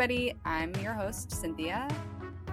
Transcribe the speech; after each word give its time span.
Everybody, 0.00 0.32
I'm 0.44 0.72
your 0.76 0.92
host, 0.92 1.32
Cynthia. 1.32 1.88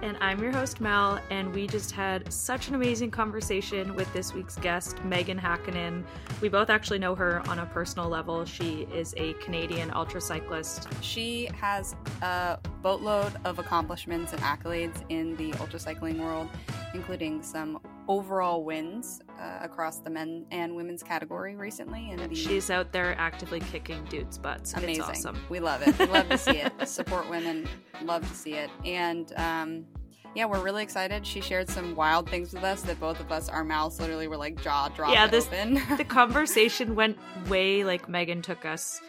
And 0.02 0.16
I'm 0.20 0.42
your 0.42 0.50
host, 0.50 0.80
Mel, 0.80 1.20
and 1.30 1.54
we 1.54 1.68
just 1.68 1.92
had 1.92 2.32
such 2.32 2.66
an 2.66 2.74
amazing 2.74 3.12
conversation 3.12 3.94
with 3.94 4.12
this 4.12 4.34
week's 4.34 4.56
guest, 4.56 4.96
Meaghan 5.04 5.38
Hackinen. 5.38 6.02
We 6.40 6.48
both 6.48 6.70
actually 6.70 6.98
know 6.98 7.14
her 7.14 7.48
on 7.48 7.60
a 7.60 7.66
personal 7.66 8.08
level. 8.08 8.44
She 8.46 8.88
is 8.92 9.14
a 9.16 9.34
Canadian 9.34 9.92
ultra 9.92 10.20
cyclist. 10.20 10.88
She 11.02 11.48
has 11.54 11.94
a 12.20 12.58
boatload 12.82 13.34
of 13.44 13.60
accomplishments 13.60 14.32
and 14.32 14.42
accolades 14.42 15.04
in 15.08 15.36
the 15.36 15.54
ultra 15.60 15.78
cycling 15.78 16.18
world, 16.20 16.48
including 16.94 17.44
some 17.44 17.78
overall 18.08 18.64
wins 18.64 19.20
uh, 19.40 19.58
across 19.60 19.98
the 20.00 20.10
men 20.10 20.46
and 20.50 20.74
women's 20.74 21.02
category 21.02 21.56
recently. 21.56 22.10
And 22.10 22.30
the... 22.30 22.34
she's 22.34 22.70
out 22.70 22.92
there 22.92 23.14
actively 23.18 23.60
kicking 23.60 24.04
dudes' 24.04 24.38
butts. 24.38 24.74
Amazing. 24.74 25.04
It's 25.08 25.26
awesome. 25.26 25.38
We 25.48 25.60
love 25.60 25.86
it. 25.86 25.98
We 25.98 26.06
love 26.06 26.28
to 26.28 26.38
see 26.38 26.58
it. 26.58 26.72
Support 26.88 27.28
women. 27.28 27.68
Love 28.02 28.28
to 28.28 28.34
see 28.34 28.54
it. 28.54 28.70
And 28.84 29.32
um, 29.36 29.86
yeah, 30.34 30.44
we're 30.44 30.60
really 30.60 30.82
excited. 30.82 31.26
She 31.26 31.40
shared 31.40 31.68
some 31.68 31.94
wild 31.94 32.28
things 32.28 32.52
with 32.52 32.62
us 32.62 32.82
that 32.82 33.00
both 33.00 33.20
of 33.20 33.32
us, 33.32 33.48
our 33.48 33.64
mouths 33.64 33.98
literally 33.98 34.28
were 34.28 34.36
like 34.36 34.60
jaw 34.62 34.88
dropped 34.88 35.12
yeah, 35.12 35.26
this, 35.26 35.46
open. 35.46 35.80
the 35.96 36.04
conversation 36.08 36.94
went 36.94 37.18
way 37.48 37.84
like 37.84 38.06
Meaghan 38.06 38.42
took 38.42 38.64
us. 38.64 39.00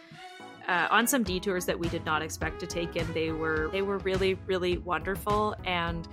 Uh, 0.66 0.86
on 0.90 1.06
some 1.06 1.22
detours 1.22 1.64
that 1.64 1.78
we 1.78 1.88
did 1.88 2.04
not 2.04 2.20
expect 2.20 2.60
to 2.60 2.66
take 2.66 2.94
and 2.94 3.08
they 3.14 3.30
were 3.32 3.70
they 3.72 3.80
were 3.80 3.96
really 4.00 4.34
really 4.46 4.76
wonderful 4.76 5.54
and 5.64 6.06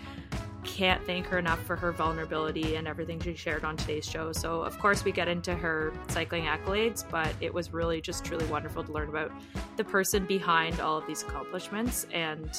can't 0.66 1.04
thank 1.06 1.26
her 1.28 1.38
enough 1.38 1.64
for 1.64 1.76
her 1.76 1.92
vulnerability 1.92 2.76
and 2.76 2.88
everything 2.88 3.20
she 3.20 3.36
shared 3.36 3.64
on 3.64 3.78
today's 3.78 4.06
show. 4.06 4.32
So, 4.32 4.62
of 4.62 4.78
course, 4.80 5.06
we 5.06 5.12
get 5.12 5.28
into 5.28 5.56
her 5.56 5.94
cycling 6.10 6.44
accolades, 6.44 7.10
but 7.10 7.34
it 7.40 7.54
was 7.54 7.72
really 7.72 8.02
just 8.02 8.26
truly 8.26 8.46
wonderful 8.48 8.84
to 8.84 8.92
learn 8.92 9.10
about 9.10 9.32
the 9.78 9.84
person 9.84 10.26
behind 10.26 10.80
all 10.80 10.98
of 10.98 11.08
these 11.08 11.24
accomplishments. 11.24 12.06
And 12.12 12.50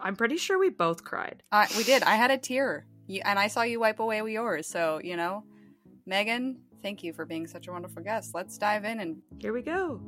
I'm 0.00 0.16
pretty 0.16 0.36
sure 0.36 0.58
we 0.58 0.68
both 0.68 1.04
cried. 1.04 1.42
Uh, 1.50 1.66
we 1.76 1.84
did. 1.84 2.02
I 2.02 2.16
had 2.16 2.30
a 2.30 2.38
tear, 2.38 2.86
and 3.24 3.38
I 3.38 3.46
saw 3.46 3.62
you 3.62 3.80
wipe 3.80 4.00
away 4.00 4.22
yours. 4.30 4.66
So, 4.66 5.00
you 5.02 5.16
know, 5.16 5.44
Meaghan, 6.08 6.56
thank 6.82 7.02
you 7.02 7.12
for 7.12 7.24
being 7.24 7.46
such 7.46 7.68
a 7.68 7.72
wonderful 7.72 8.02
guest. 8.02 8.34
Let's 8.34 8.58
dive 8.58 8.84
in 8.84 9.00
and 9.00 9.22
here 9.38 9.52
we 9.52 9.62
go. 9.62 10.00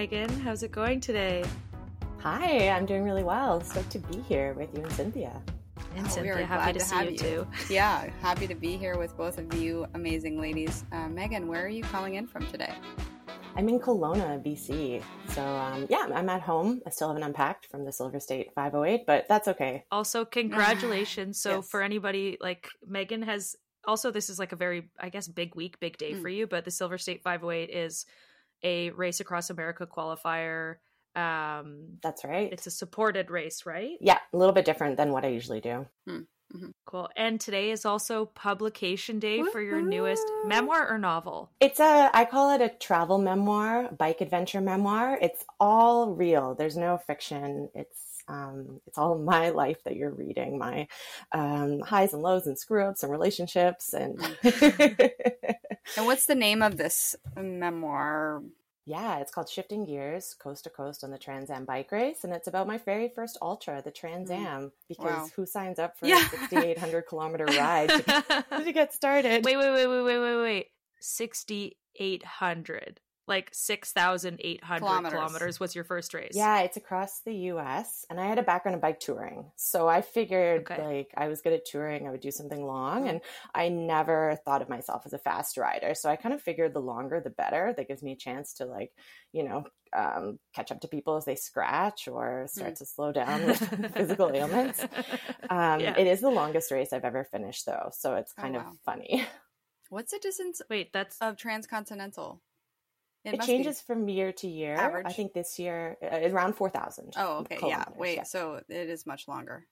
Meaghan. 0.00 0.40
How's 0.40 0.62
it 0.62 0.72
going 0.72 0.98
today? 0.98 1.44
Hi, 2.20 2.70
I'm 2.70 2.86
doing 2.86 3.04
really 3.04 3.22
well. 3.22 3.60
Stoked 3.60 3.90
to 3.90 3.98
be 3.98 4.22
here 4.22 4.54
with 4.54 4.74
you 4.74 4.82
and 4.82 4.92
Cynthia. 4.92 5.42
And 5.94 6.06
oh, 6.06 6.08
Cynthia, 6.08 6.46
happy 6.46 6.72
to, 6.72 6.78
to 6.78 6.84
see 6.86 7.04
you, 7.04 7.10
you 7.10 7.18
too. 7.18 7.46
Yeah, 7.68 8.08
happy 8.22 8.46
to 8.46 8.54
be 8.54 8.78
here 8.78 8.96
with 8.96 9.14
both 9.18 9.36
of 9.36 9.52
you 9.52 9.86
amazing 9.92 10.40
ladies. 10.40 10.86
Uh, 10.90 11.08
Meaghan, 11.08 11.44
where 11.48 11.62
are 11.62 11.68
you 11.68 11.82
calling 11.82 12.14
in 12.14 12.26
from 12.26 12.46
today? 12.46 12.72
I'm 13.56 13.68
in 13.68 13.78
Kelowna, 13.78 14.42
BC. 14.42 15.02
So, 15.34 15.44
um, 15.44 15.86
yeah, 15.90 16.08
I'm 16.14 16.30
at 16.30 16.40
home. 16.40 16.80
I 16.86 16.88
still 16.88 17.08
haven't 17.08 17.24
unpacked 17.24 17.66
from 17.66 17.84
the 17.84 17.92
Silver 17.92 18.20
State 18.20 18.54
508, 18.54 19.04
but 19.06 19.28
that's 19.28 19.48
okay. 19.48 19.84
Also, 19.92 20.24
congratulations. 20.40 21.38
so, 21.38 21.56
yes. 21.56 21.68
for 21.68 21.82
anybody 21.82 22.38
like 22.40 22.70
Meaghan 22.90 23.22
has 23.22 23.54
also, 23.86 24.10
this 24.10 24.30
is 24.30 24.38
like 24.38 24.52
a 24.52 24.56
very, 24.56 24.88
I 24.98 25.10
guess, 25.10 25.28
big 25.28 25.54
week, 25.54 25.78
big 25.78 25.98
day 25.98 26.14
mm. 26.14 26.22
for 26.22 26.30
you, 26.30 26.46
but 26.46 26.64
the 26.64 26.70
Silver 26.70 26.96
State 26.96 27.22
508 27.22 27.68
is 27.68 28.06
a 28.62 28.90
race 28.90 29.20
across 29.20 29.50
America 29.50 29.86
qualifier. 29.86 30.76
Um, 31.16 31.98
That's 32.02 32.24
right. 32.24 32.52
It's 32.52 32.66
a 32.66 32.70
supported 32.70 33.30
race, 33.30 33.66
right? 33.66 33.96
Yeah, 34.00 34.18
a 34.32 34.36
little 34.36 34.54
bit 34.54 34.64
different 34.64 34.96
than 34.96 35.12
what 35.12 35.24
I 35.24 35.28
usually 35.28 35.60
do. 35.60 35.86
Hmm, 36.06 36.18
mm-hmm. 36.54 36.70
Cool. 36.86 37.08
And 37.16 37.40
today 37.40 37.70
is 37.70 37.84
also 37.84 38.26
publication 38.26 39.18
day 39.18 39.42
for 39.42 39.60
your 39.60 39.80
newest 39.82 40.24
memoir 40.46 40.88
or 40.88 40.98
novel. 40.98 41.50
It's 41.60 41.80
a 41.80 42.10
I 42.12 42.24
call 42.24 42.54
it 42.54 42.60
a 42.60 42.68
travel 42.68 43.18
memoir, 43.18 43.90
bike 43.92 44.20
adventure 44.20 44.60
memoir. 44.60 45.18
It's 45.20 45.44
all 45.58 46.14
real. 46.14 46.54
There's 46.54 46.76
no 46.76 46.98
fiction. 46.98 47.70
It's 47.74 48.09
um, 48.30 48.80
it's 48.86 48.98
all 48.98 49.18
my 49.18 49.50
life 49.50 49.82
that 49.84 49.96
you're 49.96 50.14
reading, 50.14 50.58
my 50.58 50.86
um, 51.32 51.80
highs 51.80 52.12
and 52.12 52.22
lows 52.22 52.46
and 52.46 52.58
screw 52.58 52.84
ups 52.84 53.02
and 53.02 53.12
relationships 53.12 53.92
and. 53.92 54.18
and 55.96 56.06
what's 56.06 56.26
the 56.26 56.34
name 56.34 56.62
of 56.62 56.76
this 56.76 57.16
memoir? 57.36 58.42
Yeah, 58.86 59.18
it's 59.18 59.30
called 59.30 59.48
Shifting 59.48 59.84
Gears 59.84 60.34
Coast 60.34 60.64
to 60.64 60.70
Coast 60.70 61.04
on 61.04 61.10
the 61.10 61.18
Trans 61.18 61.50
Am 61.50 61.64
Bike 61.64 61.92
Race. 61.92 62.24
And 62.24 62.32
it's 62.32 62.48
about 62.48 62.66
my 62.66 62.78
very 62.78 63.10
first 63.14 63.38
ultra, 63.40 63.82
the 63.82 63.90
Trans 63.90 64.30
mm. 64.30 64.38
Am, 64.38 64.72
because 64.88 65.12
wow. 65.12 65.28
who 65.36 65.46
signs 65.46 65.78
up 65.78 65.98
for 65.98 66.06
yeah. 66.06 66.26
a 66.26 66.28
6,800 66.28 67.02
kilometer 67.02 67.44
ride 67.58 67.90
to, 67.90 68.44
to 68.64 68.72
get 68.72 68.92
started? 68.92 69.44
Wait, 69.44 69.56
wait, 69.56 69.70
wait, 69.70 69.86
wait, 69.86 70.02
wait, 70.02 70.18
wait, 70.18 70.42
wait. 70.42 70.66
6,800 70.98 73.00
like 73.26 73.50
6,800 73.52 74.78
kilometers. 74.80 75.12
kilometers 75.12 75.60
was 75.60 75.74
your 75.74 75.84
first 75.84 76.14
race. 76.14 76.32
Yeah, 76.34 76.60
it's 76.60 76.76
across 76.76 77.20
the 77.20 77.34
US. 77.34 78.04
And 78.10 78.20
I 78.20 78.26
had 78.26 78.38
a 78.38 78.42
background 78.42 78.74
in 78.74 78.80
bike 78.80 79.00
touring. 79.00 79.50
So 79.56 79.88
I 79.88 80.02
figured 80.02 80.70
okay. 80.70 80.84
like 80.84 81.10
I 81.16 81.28
was 81.28 81.40
good 81.42 81.52
at 81.52 81.64
touring, 81.64 82.06
I 82.06 82.10
would 82.10 82.20
do 82.20 82.30
something 82.30 82.64
long. 82.64 83.00
Mm-hmm. 83.00 83.08
And 83.08 83.20
I 83.54 83.68
never 83.68 84.38
thought 84.44 84.62
of 84.62 84.68
myself 84.68 85.02
as 85.06 85.12
a 85.12 85.18
fast 85.18 85.56
rider. 85.56 85.94
So 85.94 86.10
I 86.10 86.16
kind 86.16 86.34
of 86.34 86.42
figured 86.42 86.74
the 86.74 86.80
longer, 86.80 87.20
the 87.20 87.30
better. 87.30 87.72
That 87.76 87.88
gives 87.88 88.02
me 88.02 88.12
a 88.12 88.16
chance 88.16 88.54
to 88.54 88.64
like, 88.64 88.92
you 89.32 89.44
know, 89.44 89.64
um, 89.96 90.38
catch 90.54 90.70
up 90.70 90.80
to 90.80 90.88
people 90.88 91.16
as 91.16 91.24
they 91.24 91.34
scratch 91.34 92.08
or 92.08 92.46
start 92.48 92.74
mm. 92.74 92.78
to 92.78 92.86
slow 92.86 93.12
down 93.12 93.46
with 93.46 93.92
physical 93.94 94.30
ailments. 94.32 94.82
Um, 95.48 95.80
yeah. 95.80 95.96
It 95.96 96.06
is 96.06 96.20
the 96.20 96.30
longest 96.30 96.70
race 96.70 96.92
I've 96.92 97.04
ever 97.04 97.24
finished, 97.24 97.66
though. 97.66 97.90
So 97.92 98.14
it's 98.14 98.32
oh, 98.38 98.42
kind 98.42 98.56
oh, 98.56 98.60
wow. 98.60 98.68
of 98.70 98.78
funny. 98.84 99.26
What's 99.90 100.12
the 100.12 100.20
distance? 100.20 100.62
Wait, 100.70 100.92
that's 100.92 101.16
of 101.20 101.36
transcontinental. 101.36 102.40
It, 103.24 103.34
it 103.34 103.42
changes 103.42 103.80
from 103.80 104.08
year 104.08 104.32
to 104.32 104.48
year. 104.48 104.74
Average. 104.74 105.06
I 105.06 105.12
think 105.12 105.34
this 105.34 105.58
year 105.58 105.96
uh, 106.02 106.28
around 106.30 106.54
four 106.54 106.70
thousand. 106.70 107.12
Oh, 107.16 107.38
okay, 107.40 107.58
yeah. 107.62 107.84
Wait, 107.96 108.16
yeah. 108.16 108.22
so 108.22 108.60
it 108.68 108.88
is 108.88 109.06
much 109.06 109.28
longer. 109.28 109.66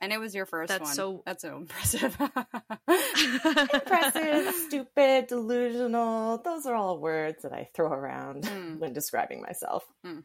And 0.00 0.12
it 0.12 0.18
was 0.18 0.34
your 0.34 0.46
first 0.46 0.68
That's 0.68 0.82
one. 0.82 0.94
So 0.94 1.22
that's 1.24 1.42
so 1.42 1.56
impressive. 1.56 2.16
impressive, 3.74 4.54
stupid, 4.66 5.28
delusional. 5.28 6.38
Those 6.38 6.66
are 6.66 6.74
all 6.74 6.98
words 6.98 7.42
that 7.44 7.52
I 7.52 7.68
throw 7.72 7.92
around 7.92 8.42
mm. 8.42 8.78
when 8.78 8.92
describing 8.92 9.40
myself. 9.40 9.84
Mm. 10.04 10.24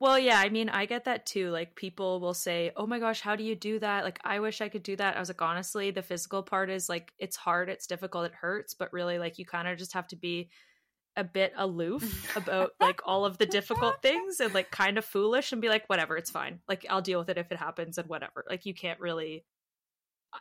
Well, 0.00 0.18
yeah, 0.18 0.38
I 0.38 0.50
mean, 0.50 0.68
I 0.68 0.86
get 0.86 1.06
that 1.06 1.26
too. 1.26 1.50
Like 1.50 1.74
people 1.74 2.20
will 2.20 2.34
say, 2.34 2.70
"Oh 2.76 2.86
my 2.86 3.00
gosh, 3.00 3.20
how 3.20 3.34
do 3.34 3.42
you 3.42 3.56
do 3.56 3.78
that?" 3.80 4.04
Like 4.04 4.20
I 4.24 4.40
wish 4.40 4.60
I 4.60 4.68
could 4.68 4.84
do 4.84 4.94
that. 4.96 5.16
I 5.16 5.20
was 5.20 5.30
like, 5.30 5.42
honestly, 5.42 5.90
the 5.90 6.02
physical 6.02 6.42
part 6.42 6.70
is 6.70 6.88
like 6.88 7.12
it's 7.18 7.36
hard, 7.36 7.68
it's 7.68 7.86
difficult, 7.86 8.26
it 8.26 8.34
hurts, 8.34 8.74
but 8.74 8.92
really 8.92 9.18
like 9.18 9.38
you 9.38 9.46
kind 9.46 9.66
of 9.66 9.78
just 9.78 9.94
have 9.94 10.06
to 10.08 10.16
be 10.16 10.50
a 11.16 11.24
bit 11.24 11.52
aloof 11.56 12.32
about 12.36 12.72
like 12.80 13.00
all 13.04 13.24
of 13.24 13.38
the 13.38 13.46
difficult 13.46 14.02
things 14.02 14.40
and 14.40 14.54
like 14.54 14.70
kind 14.70 14.98
of 14.98 15.04
foolish 15.04 15.52
and 15.52 15.60
be 15.60 15.68
like 15.68 15.86
whatever 15.88 16.16
it's 16.16 16.30
fine. 16.30 16.60
Like 16.68 16.86
i'll 16.88 17.02
deal 17.02 17.18
with 17.18 17.28
it 17.28 17.38
if 17.38 17.50
it 17.50 17.58
happens 17.58 17.98
and 17.98 18.08
whatever. 18.08 18.44
Like 18.48 18.66
you 18.66 18.74
can't 18.74 19.00
really 19.00 19.44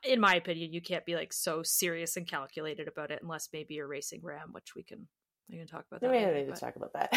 in 0.04 0.20
my 0.20 0.36
opinion 0.36 0.74
you 0.74 0.82
can't 0.82 1.06
be 1.06 1.16
like 1.16 1.32
so 1.32 1.64
serious 1.64 2.18
and 2.18 2.28
calculated 2.28 2.88
about 2.88 3.10
it 3.10 3.22
unless 3.22 3.50
maybe 3.54 3.76
you're 3.76 3.88
racing 3.88 4.22
RAAM 4.22 4.52
which 4.52 4.76
we 4.76 4.84
can 4.84 5.08
we 5.50 5.58
can 5.58 5.68
talk 5.68 5.86
about 5.90 6.02
that. 6.02 6.12
We 6.12 6.20
don't 6.20 6.34
need 6.34 6.54
to 6.54 6.60
talk 6.60 6.76
about 6.76 6.92
that. 6.92 7.10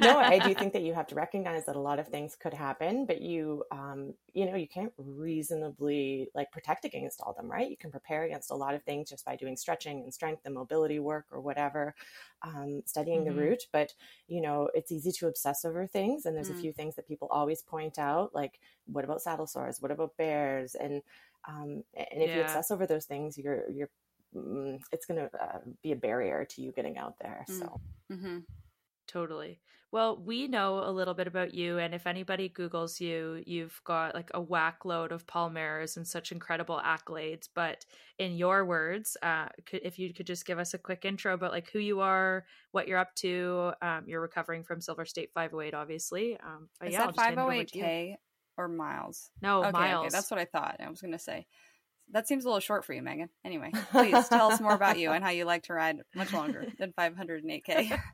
no, 0.00 0.18
I 0.18 0.38
do 0.38 0.54
think 0.54 0.72
that 0.72 0.82
you 0.82 0.94
have 0.94 1.06
to 1.08 1.14
recognize 1.14 1.66
that 1.66 1.76
a 1.76 1.80
lot 1.80 1.98
of 1.98 2.08
things 2.08 2.36
could 2.36 2.54
happen, 2.54 3.04
but 3.04 3.20
you, 3.20 3.64
um, 3.70 4.14
you 4.32 4.46
know, 4.46 4.56
you 4.56 4.66
can't 4.66 4.92
reasonably 4.96 6.30
like 6.34 6.50
protect 6.50 6.86
against 6.86 7.20
all 7.20 7.34
them, 7.34 7.50
right? 7.50 7.68
You 7.68 7.76
can 7.76 7.90
prepare 7.90 8.24
against 8.24 8.50
a 8.50 8.54
lot 8.54 8.74
of 8.74 8.82
things 8.84 9.10
just 9.10 9.26
by 9.26 9.36
doing 9.36 9.58
stretching 9.58 10.00
and 10.02 10.14
strength 10.14 10.42
and 10.46 10.54
mobility 10.54 10.98
work 10.98 11.26
or 11.30 11.42
whatever, 11.42 11.94
um, 12.40 12.80
studying 12.86 13.24
mm-hmm. 13.24 13.36
the 13.36 13.42
route. 13.42 13.64
But 13.70 13.92
you 14.26 14.40
know, 14.40 14.70
it's 14.74 14.90
easy 14.90 15.12
to 15.12 15.26
obsess 15.26 15.66
over 15.66 15.86
things, 15.86 16.24
and 16.24 16.34
there's 16.34 16.50
mm. 16.50 16.56
a 16.56 16.60
few 16.60 16.72
things 16.72 16.96
that 16.96 17.06
people 17.06 17.28
always 17.30 17.60
point 17.60 17.98
out, 17.98 18.34
like 18.34 18.58
what 18.86 19.04
about 19.04 19.20
saddle 19.20 19.46
sores? 19.46 19.82
What 19.82 19.90
about 19.90 20.16
bears? 20.16 20.74
And 20.74 21.02
um, 21.46 21.84
and 21.94 22.22
if 22.22 22.30
yeah. 22.30 22.36
you 22.36 22.42
obsess 22.42 22.70
over 22.70 22.86
those 22.86 23.04
things, 23.04 23.36
you're 23.36 23.70
you're 23.70 23.90
it's 24.92 25.06
going 25.06 25.20
to 25.20 25.30
uh, 25.42 25.58
be 25.82 25.92
a 25.92 25.96
barrier 25.96 26.44
to 26.44 26.62
you 26.62 26.72
getting 26.72 26.98
out 26.98 27.14
there. 27.20 27.44
Mm, 27.48 27.58
so, 27.58 27.80
mm-hmm. 28.12 28.38
totally. 29.06 29.60
Well, 29.90 30.18
we 30.22 30.48
know 30.48 30.84
a 30.84 30.92
little 30.92 31.14
bit 31.14 31.26
about 31.26 31.54
you, 31.54 31.78
and 31.78 31.94
if 31.94 32.06
anybody 32.06 32.50
Googles 32.50 33.00
you, 33.00 33.42
you've 33.46 33.80
got 33.84 34.14
like 34.14 34.30
a 34.34 34.40
whack 34.40 34.84
load 34.84 35.12
of 35.12 35.26
Palmares 35.26 35.96
and 35.96 36.06
such 36.06 36.30
incredible 36.30 36.78
accolades. 36.84 37.48
But 37.54 37.86
in 38.18 38.36
your 38.36 38.66
words, 38.66 39.16
uh, 39.22 39.46
could, 39.64 39.80
if 39.82 39.98
you 39.98 40.12
could 40.12 40.26
just 40.26 40.44
give 40.44 40.58
us 40.58 40.74
a 40.74 40.78
quick 40.78 41.06
intro 41.06 41.32
about 41.32 41.52
like 41.52 41.70
who 41.70 41.78
you 41.78 42.00
are, 42.00 42.44
what 42.72 42.86
you're 42.86 42.98
up 42.98 43.14
to. 43.16 43.72
Um, 43.80 44.04
you're 44.06 44.20
recovering 44.20 44.62
from 44.62 44.82
Silver 44.82 45.06
State 45.06 45.30
508, 45.32 45.72
obviously. 45.72 46.38
Um, 46.44 46.68
Is 46.84 46.92
yeah, 46.92 47.06
that 47.06 47.16
508k 47.16 48.16
or 48.58 48.68
miles? 48.68 49.30
No, 49.40 49.60
okay, 49.60 49.70
miles. 49.70 50.06
Okay, 50.06 50.10
that's 50.12 50.30
what 50.30 50.38
I 50.38 50.44
thought. 50.44 50.76
I 50.84 50.90
was 50.90 51.00
going 51.00 51.12
to 51.12 51.18
say 51.18 51.46
that 52.12 52.28
seems 52.28 52.44
a 52.44 52.48
little 52.48 52.60
short 52.60 52.84
for 52.84 52.92
you, 52.92 53.02
Meaghan. 53.02 53.28
Anyway, 53.44 53.70
please 53.90 54.28
tell 54.28 54.50
us 54.50 54.60
more 54.60 54.74
about 54.74 54.98
you 54.98 55.10
and 55.12 55.24
how 55.24 55.30
you 55.30 55.44
like 55.44 55.64
to 55.64 55.74
ride 55.74 55.98
much 56.14 56.32
longer 56.32 56.66
than 56.78 56.92
508k. 56.98 58.00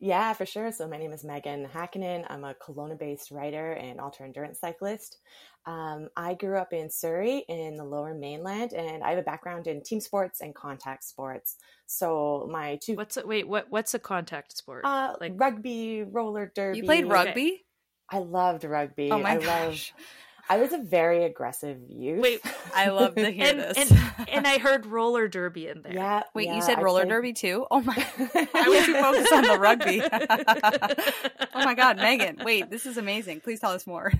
Yeah, 0.00 0.32
for 0.32 0.46
sure. 0.46 0.70
So 0.70 0.86
my 0.86 0.96
name 0.96 1.12
is 1.12 1.24
Meaghan 1.24 1.68
Hackinen. 1.68 2.24
I'm 2.30 2.44
a 2.44 2.54
Kelowna-based 2.54 3.32
writer 3.32 3.72
and 3.72 4.00
ultra 4.00 4.26
endurance 4.26 4.60
cyclist. 4.60 5.18
Um, 5.66 6.08
I 6.16 6.34
grew 6.34 6.56
up 6.56 6.72
in 6.72 6.88
Surrey 6.88 7.44
in 7.48 7.76
the 7.76 7.84
Lower 7.84 8.14
Mainland, 8.14 8.72
and 8.74 9.02
I 9.02 9.10
have 9.10 9.18
a 9.18 9.22
background 9.22 9.66
in 9.66 9.82
team 9.82 10.00
sports 10.00 10.40
and 10.40 10.54
contact 10.54 11.02
sports. 11.02 11.56
So 11.86 12.48
my 12.50 12.78
two 12.80 12.94
what's 12.94 13.16
a, 13.16 13.26
wait 13.26 13.48
what 13.48 13.66
what's 13.70 13.92
a 13.92 13.98
contact 13.98 14.56
sport? 14.56 14.84
Uh, 14.84 15.16
like 15.20 15.32
rugby, 15.36 16.04
roller 16.04 16.50
derby. 16.54 16.78
You 16.78 16.84
played 16.84 17.06
rugby. 17.06 17.66
I 18.10 18.18
loved 18.18 18.64
rugby. 18.64 19.10
Oh 19.10 19.18
my 19.18 19.32
I 19.32 19.36
gosh. 19.38 19.46
Loved, 19.46 19.92
I 20.50 20.56
was 20.58 20.72
a 20.72 20.78
very 20.78 21.24
aggressive 21.24 21.78
youth. 21.88 22.22
Wait, 22.22 22.40
I 22.74 22.88
love 22.88 23.14
to 23.16 23.30
hear 23.30 23.46
and, 23.48 23.58
this. 23.60 23.90
and, 23.90 24.28
and 24.32 24.46
I 24.46 24.58
heard 24.58 24.86
roller 24.86 25.28
derby 25.28 25.68
in 25.68 25.82
there. 25.82 25.92
Yeah. 25.92 26.22
Wait, 26.34 26.46
yeah, 26.46 26.56
you 26.56 26.62
said 26.62 26.78
I 26.78 26.82
roller 26.82 27.00
played- 27.02 27.10
derby 27.10 27.32
too? 27.34 27.66
Oh 27.70 27.80
my! 27.80 27.94
I 27.96 28.68
was 28.68 28.86
too 28.86 28.94
focused 28.94 29.32
on 29.32 29.42
the 29.44 29.58
rugby. 29.58 30.00
oh 31.54 31.64
my 31.64 31.74
god, 31.74 31.98
Meaghan! 31.98 32.44
Wait, 32.44 32.70
this 32.70 32.86
is 32.86 32.96
amazing. 32.96 33.40
Please 33.40 33.60
tell 33.60 33.72
us 33.72 33.86
more. 33.86 34.12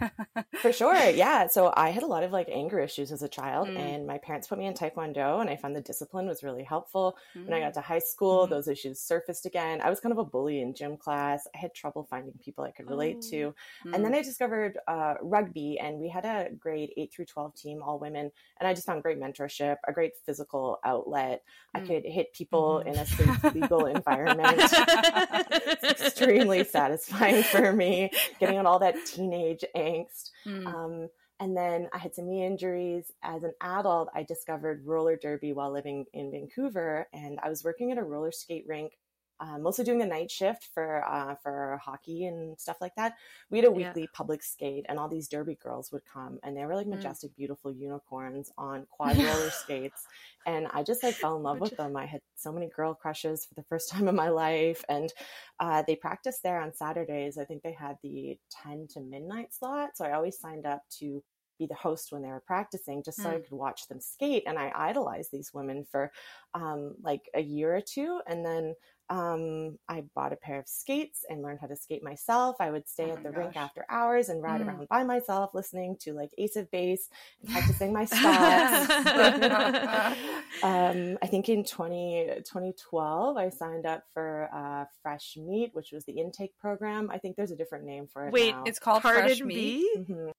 For 0.60 0.72
sure, 0.72 0.94
yeah. 1.10 1.46
So 1.48 1.72
I 1.76 1.90
had 1.90 2.02
a 2.02 2.06
lot 2.06 2.22
of 2.24 2.32
like 2.32 2.48
anger 2.50 2.78
issues 2.80 3.12
as 3.12 3.22
a 3.22 3.28
child, 3.28 3.68
Mm. 3.68 3.76
and 3.78 4.06
my 4.06 4.18
parents 4.18 4.46
put 4.48 4.58
me 4.58 4.66
in 4.66 4.74
Taekwondo, 4.74 5.40
and 5.40 5.50
I 5.50 5.56
found 5.56 5.74
the 5.76 5.80
discipline 5.80 6.26
was 6.26 6.42
really 6.42 6.62
helpful. 6.62 7.16
When 7.34 7.46
Mm. 7.46 7.54
I 7.54 7.60
got 7.60 7.74
to 7.74 7.80
high 7.80 7.98
school, 7.98 8.46
Mhm. 8.46 8.50
those 8.50 8.68
issues 8.68 9.00
surfaced 9.00 9.46
again. 9.46 9.80
I 9.82 9.90
was 9.90 10.00
kind 10.00 10.12
of 10.12 10.18
a 10.18 10.24
bully 10.24 10.60
in 10.62 10.74
gym 10.74 10.96
class. 10.96 11.46
I 11.54 11.58
had 11.58 11.74
trouble 11.74 12.04
finding 12.08 12.34
people 12.44 12.64
I 12.64 12.70
could 12.70 12.88
relate 12.88 13.16
Oh. 13.18 13.30
to. 13.30 13.54
Mm. 13.86 13.94
And 13.94 14.04
then 14.04 14.14
I 14.14 14.22
discovered 14.22 14.78
uh, 14.86 15.14
rugby, 15.22 15.78
and 15.78 15.98
we 15.98 16.08
had 16.08 16.17
a 16.24 16.48
grade 16.58 16.92
8 16.96 17.12
through 17.12 17.24
12 17.26 17.54
team, 17.54 17.82
all 17.82 17.98
women. 17.98 18.30
And 18.58 18.68
I 18.68 18.74
just 18.74 18.86
found 18.86 19.02
great 19.02 19.18
mentorship, 19.18 19.76
a 19.86 19.92
great 19.92 20.12
physical 20.24 20.78
outlet. 20.84 21.42
I 21.74 21.80
Mm. 21.80 21.86
could 21.86 22.04
hit 22.04 22.32
people 22.32 22.82
Mhm. 22.84 22.88
in 22.88 22.98
a 22.98 23.06
safe, 23.06 23.54
legal 23.54 23.86
environment. 23.86 24.60
It's 24.60 26.00
extremely 26.02 26.64
satisfying 26.64 27.42
for 27.42 27.72
me, 27.72 28.10
getting 28.40 28.58
on 28.58 28.66
all 28.66 28.78
that 28.80 28.96
teenage 29.06 29.64
angst. 29.74 30.30
Mm. 30.46 30.66
Um, 30.66 31.08
and 31.40 31.56
then 31.56 31.88
I 31.92 31.98
had 31.98 32.14
some 32.14 32.26
knee 32.28 32.44
injuries. 32.44 33.12
As 33.22 33.44
an 33.44 33.52
adult, 33.60 34.08
I 34.14 34.24
discovered 34.24 34.84
roller 34.84 35.16
derby 35.16 35.52
while 35.52 35.70
living 35.70 36.06
in 36.12 36.30
Vancouver, 36.32 37.08
and 37.12 37.38
I 37.42 37.48
was 37.48 37.62
working 37.62 37.92
at 37.92 37.98
a 37.98 38.02
roller 38.02 38.32
skate 38.32 38.64
rink, 38.66 38.98
uh, 39.40 39.58
mostly 39.58 39.84
doing 39.84 39.98
the 39.98 40.06
night 40.06 40.30
shift 40.30 40.68
for 40.74 41.04
uh, 41.08 41.34
for 41.42 41.80
hockey 41.82 42.26
and 42.26 42.58
stuff 42.58 42.78
like 42.80 42.94
that. 42.96 43.14
We 43.50 43.58
had 43.58 43.66
a 43.66 43.70
Yeah. 43.72 43.94
weekly 43.96 44.08
public 44.08 44.42
skate, 44.42 44.86
and 44.88 44.98
all 44.98 45.08
these 45.08 45.28
derby 45.28 45.54
girls 45.56 45.92
would 45.92 46.04
come, 46.04 46.38
and 46.42 46.56
they 46.56 46.64
were 46.66 46.74
like 46.76 46.86
Mm. 46.92 47.12
majestic, 47.12 47.34
beautiful 47.36 47.72
unicorns 47.72 48.52
on 48.58 48.86
quad 48.90 49.18
roller 49.18 49.50
skates, 49.50 50.06
and 50.46 50.66
I 50.72 50.82
just 50.82 51.02
like 51.02 51.18
fell 51.20 51.36
in 51.36 51.42
love 51.42 51.60
with 51.60 51.76
them. 51.76 51.96
I 51.96 52.06
had 52.06 52.20
so 52.34 52.52
many 52.52 52.68
girl 52.68 52.94
crushes 52.94 53.44
for 53.44 53.54
the 53.54 53.64
first 53.64 53.88
time 53.90 54.08
in 54.08 54.16
my 54.16 54.28
life, 54.28 54.84
and 54.88 55.12
uh, 55.60 55.82
they 55.86 55.96
practiced 55.96 56.42
there 56.42 56.60
on 56.60 56.74
Saturdays. 56.74 57.38
I 57.38 57.44
think 57.44 57.62
they 57.62 57.72
had 57.72 57.96
the 58.02 58.38
10 58.62 58.86
to 58.94 59.00
midnight 59.00 59.54
slot. 59.54 59.90
So 59.96 60.04
I 60.04 60.12
always 60.12 60.38
signed 60.38 60.66
up 60.66 60.82
to 60.98 61.22
be 61.58 61.66
the 61.66 61.74
host 61.74 62.12
when 62.12 62.22
they 62.22 62.28
were 62.28 62.42
practicing 62.46 63.02
just 63.02 63.20
so 63.20 63.30
I 63.30 63.38
Mm. 63.38 63.42
could 63.42 63.52
watch 63.52 63.88
them 63.88 64.00
skate. 64.00 64.44
And 64.46 64.58
I 64.58 64.72
idolized 64.74 65.32
these 65.32 65.52
women 65.52 65.84
for 65.90 66.12
um, 66.54 66.94
like 67.02 67.28
a 67.34 67.40
year 67.40 67.74
or 67.76 67.80
two. 67.80 68.20
And 68.28 68.44
then 68.44 68.74
um, 69.10 69.78
I 69.88 70.02
bought 70.14 70.32
a 70.32 70.36
pair 70.36 70.58
of 70.58 70.68
skates 70.68 71.24
and 71.28 71.42
learned 71.42 71.58
how 71.60 71.66
to 71.66 71.76
skate 71.76 72.02
myself. 72.02 72.56
I 72.60 72.70
would 72.70 72.88
stay 72.88 73.04
Oh 73.10 73.14
at 73.16 73.22
my 73.24 73.30
the 73.30 73.36
rink 73.36 73.56
after 73.56 73.86
hours 73.88 74.28
and 74.28 74.42
ride 74.42 74.60
Mm. 74.60 74.66
around 74.68 74.88
by 74.88 75.02
myself, 75.04 75.54
listening 75.54 75.96
to 76.00 76.12
like 76.12 76.30
Ace 76.38 76.56
of 76.56 76.70
Base 76.70 77.08
and 77.42 77.50
practicing 77.52 77.92
my 77.92 78.04
stops. 78.06 78.90
um, 80.62 81.18
I 81.22 81.26
think 81.26 81.48
in 81.48 81.64
20, 81.64 82.26
2012, 82.44 83.36
I 83.36 83.48
signed 83.50 83.86
up 83.86 84.04
for 84.12 84.48
uh, 84.54 84.84
Fresh 85.02 85.36
Meat, 85.36 85.70
which 85.74 85.92
was 85.92 86.04
the 86.04 86.12
intake 86.12 86.56
program. 86.58 87.10
I 87.12 87.18
think 87.18 87.36
there's 87.36 87.50
a 87.50 87.56
different 87.56 87.84
name 87.84 88.06
for 88.12 88.26
it. 88.26 88.32
Wait, 88.32 88.54
now. 88.54 88.64
It's 88.66 88.78
called 88.78 89.02
Pardon 89.02 89.24
Fresh 89.28 89.40
me? 89.40 89.54
Meat. 89.96 90.08
Mhm. 90.08 90.32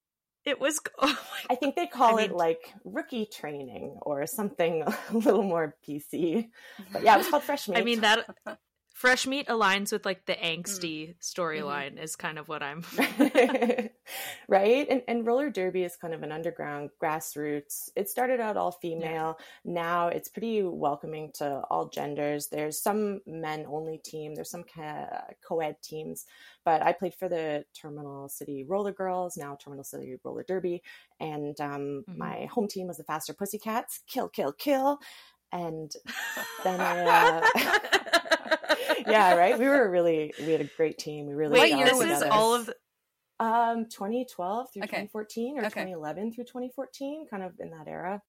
It 0.50 0.60
was. 0.60 0.80
Oh 1.02 1.18
I 1.50 1.56
think 1.56 1.76
they 1.76 1.88
call 1.88 2.20
I 2.20 2.24
it 2.24 2.30
mean- 2.30 2.38
like 2.38 2.74
rookie 2.84 3.26
training 3.26 3.98
or 4.02 4.26
something 4.28 4.84
a 5.12 5.18
little 5.18 5.44
more 5.44 5.76
PC. 5.88 6.50
But 6.92 7.04
yeah, 7.04 7.16
it 7.16 7.20
was 7.20 7.30
called 7.30 7.44
Fresh 7.44 7.70
Meat. 7.70 7.78
I 7.78 7.84
mean 7.84 8.02
that 8.02 8.26
fresh 9.00 9.26
meat 9.26 9.48
aligns 9.48 9.94
with 9.94 10.06
like 10.06 10.26
the 10.26 10.34
Mm. 10.34 10.58
angsty 10.60 11.16
storyline 11.22 11.98
is 11.98 12.18
kind 12.18 12.38
of 12.38 12.50
what 12.50 12.62
I'm 12.62 12.84
right? 14.50 14.86
And, 14.90 15.02
and 15.08 15.26
roller 15.26 15.50
derby 15.50 15.84
is 15.86 15.96
kind 15.96 16.14
of 16.14 16.22
an 16.22 16.34
underground 16.34 16.90
grassroots. 17.02 17.90
It 17.96 18.10
started 18.10 18.42
out 18.42 18.58
all 18.58 18.74
female. 18.74 19.38
Now 19.64 20.10
it's 20.10 20.28
pretty 20.28 20.64
welcoming 20.64 21.32
to 21.36 21.62
all 21.70 21.88
genders. 21.88 22.48
There's 22.48 22.78
some 22.82 23.22
men 23.26 23.66
only 23.70 24.00
team. 24.00 24.36
There's 24.36 24.52
some 24.52 24.66
co-ed 25.48 25.78
teams. 25.82 26.26
But 26.66 26.82
i 26.84 26.92
played 26.92 27.16
for 27.16 27.30
the 27.30 27.64
terminal 27.74 28.28
city 28.28 28.66
roller 28.68 28.92
girls 28.92 29.38
now 29.38 29.56
terminal 29.56 29.86
city 29.86 30.18
roller 30.26 30.44
derby. 30.44 30.84
And 31.22 31.56
um, 31.62 32.04
Mhm. 32.10 32.18
my 32.18 32.46
home 32.52 32.68
team 32.68 32.88
was 32.88 32.98
the 32.98 33.06
faster 33.06 33.34
pussycats 33.34 34.02
kill 34.08 34.28
kill 34.28 34.52
kill. 34.52 35.00
And 35.54 35.90
then 36.66 36.80
I, 36.82 37.06
uh, 37.06 37.48
yeah, 39.08 39.34
right. 39.36 39.58
We 39.58 39.66
were 39.68 39.90
really, 39.90 40.34
we 40.42 40.52
had 40.52 40.62
a 40.62 40.70
great 40.78 40.98
team. 40.98 41.28
We 41.28 41.34
really 41.34 41.54
Wait, 41.54 41.60
What 41.60 41.70
got 41.70 41.78
year 41.78 41.86
this 41.88 42.00
was 42.10 42.22
is 42.22 42.24
all 42.32 42.54
of 42.56 42.66
the, 42.68 42.76
Um, 43.40 43.86
2012 43.88 44.72
through 44.74 44.84
Okay. 44.84 44.98
2014 45.08 45.58
or 45.58 45.66
Okay. 45.66 45.82
2011 45.82 46.34
through 46.34 46.46
2014, 46.46 47.28
kind 47.30 47.44
of 47.44 47.54
in 47.60 47.72
that 47.72 47.88
era. 47.88 48.22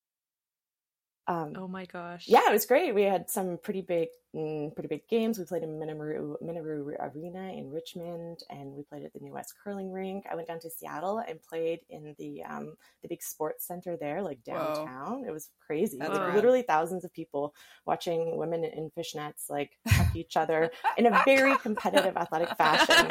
Um, 1.27 1.55
Oh 1.57 1.69
my 1.69 1.85
gosh. 1.85 2.27
yeah, 2.27 2.49
it 2.49 2.53
was 2.53 2.67
great. 2.67 2.95
We 2.95 3.03
had 3.03 3.31
some 3.31 3.59
pretty 3.59 3.83
big, 3.83 4.09
mm, 4.35 4.75
pretty 4.75 4.89
big 4.89 5.07
games. 5.09 5.39
We 5.39 5.45
played 5.45 5.63
in 5.63 5.79
Minoru, 5.79 6.37
Minoru 6.43 6.95
Arena 6.99 7.53
in 7.53 7.71
Richmond, 7.71 8.41
and 8.51 8.73
we 8.75 8.83
played 8.83 9.05
at 9.05 9.13
the 9.13 9.21
New 9.21 9.33
West 9.33 9.55
Curling 9.63 9.93
Rink. 9.93 10.25
I 10.31 10.35
went 10.35 10.49
down 10.49 10.61
to 10.61 10.71
Seattle 10.71 11.23
and 11.27 11.43
played 11.43 11.81
in 11.91 12.15
the 12.19 12.43
um, 12.45 12.75
the 13.03 13.09
big 13.09 13.23
sports 13.23 13.67
center 13.67 13.97
there, 13.97 14.23
like 14.23 14.39
Whoa. 14.47 14.55
downtown. 14.55 15.25
It 15.27 15.33
was 15.33 15.49
crazy. 15.65 15.99
That's 15.99 16.11
Like, 16.11 16.35
literally 16.35 16.63
thousands 16.63 17.05
of 17.05 17.13
people 17.13 17.55
watching 17.87 18.37
women 18.37 18.65
in 18.65 18.91
fishnets 18.97 19.49
like 19.49 19.79
huck 19.89 20.15
each 20.15 20.37
other 20.37 20.71
in 20.99 21.07
a 21.07 21.23
very 21.25 21.57
competitive 21.59 22.17
athletic 22.17 22.57
fashion 22.57 23.11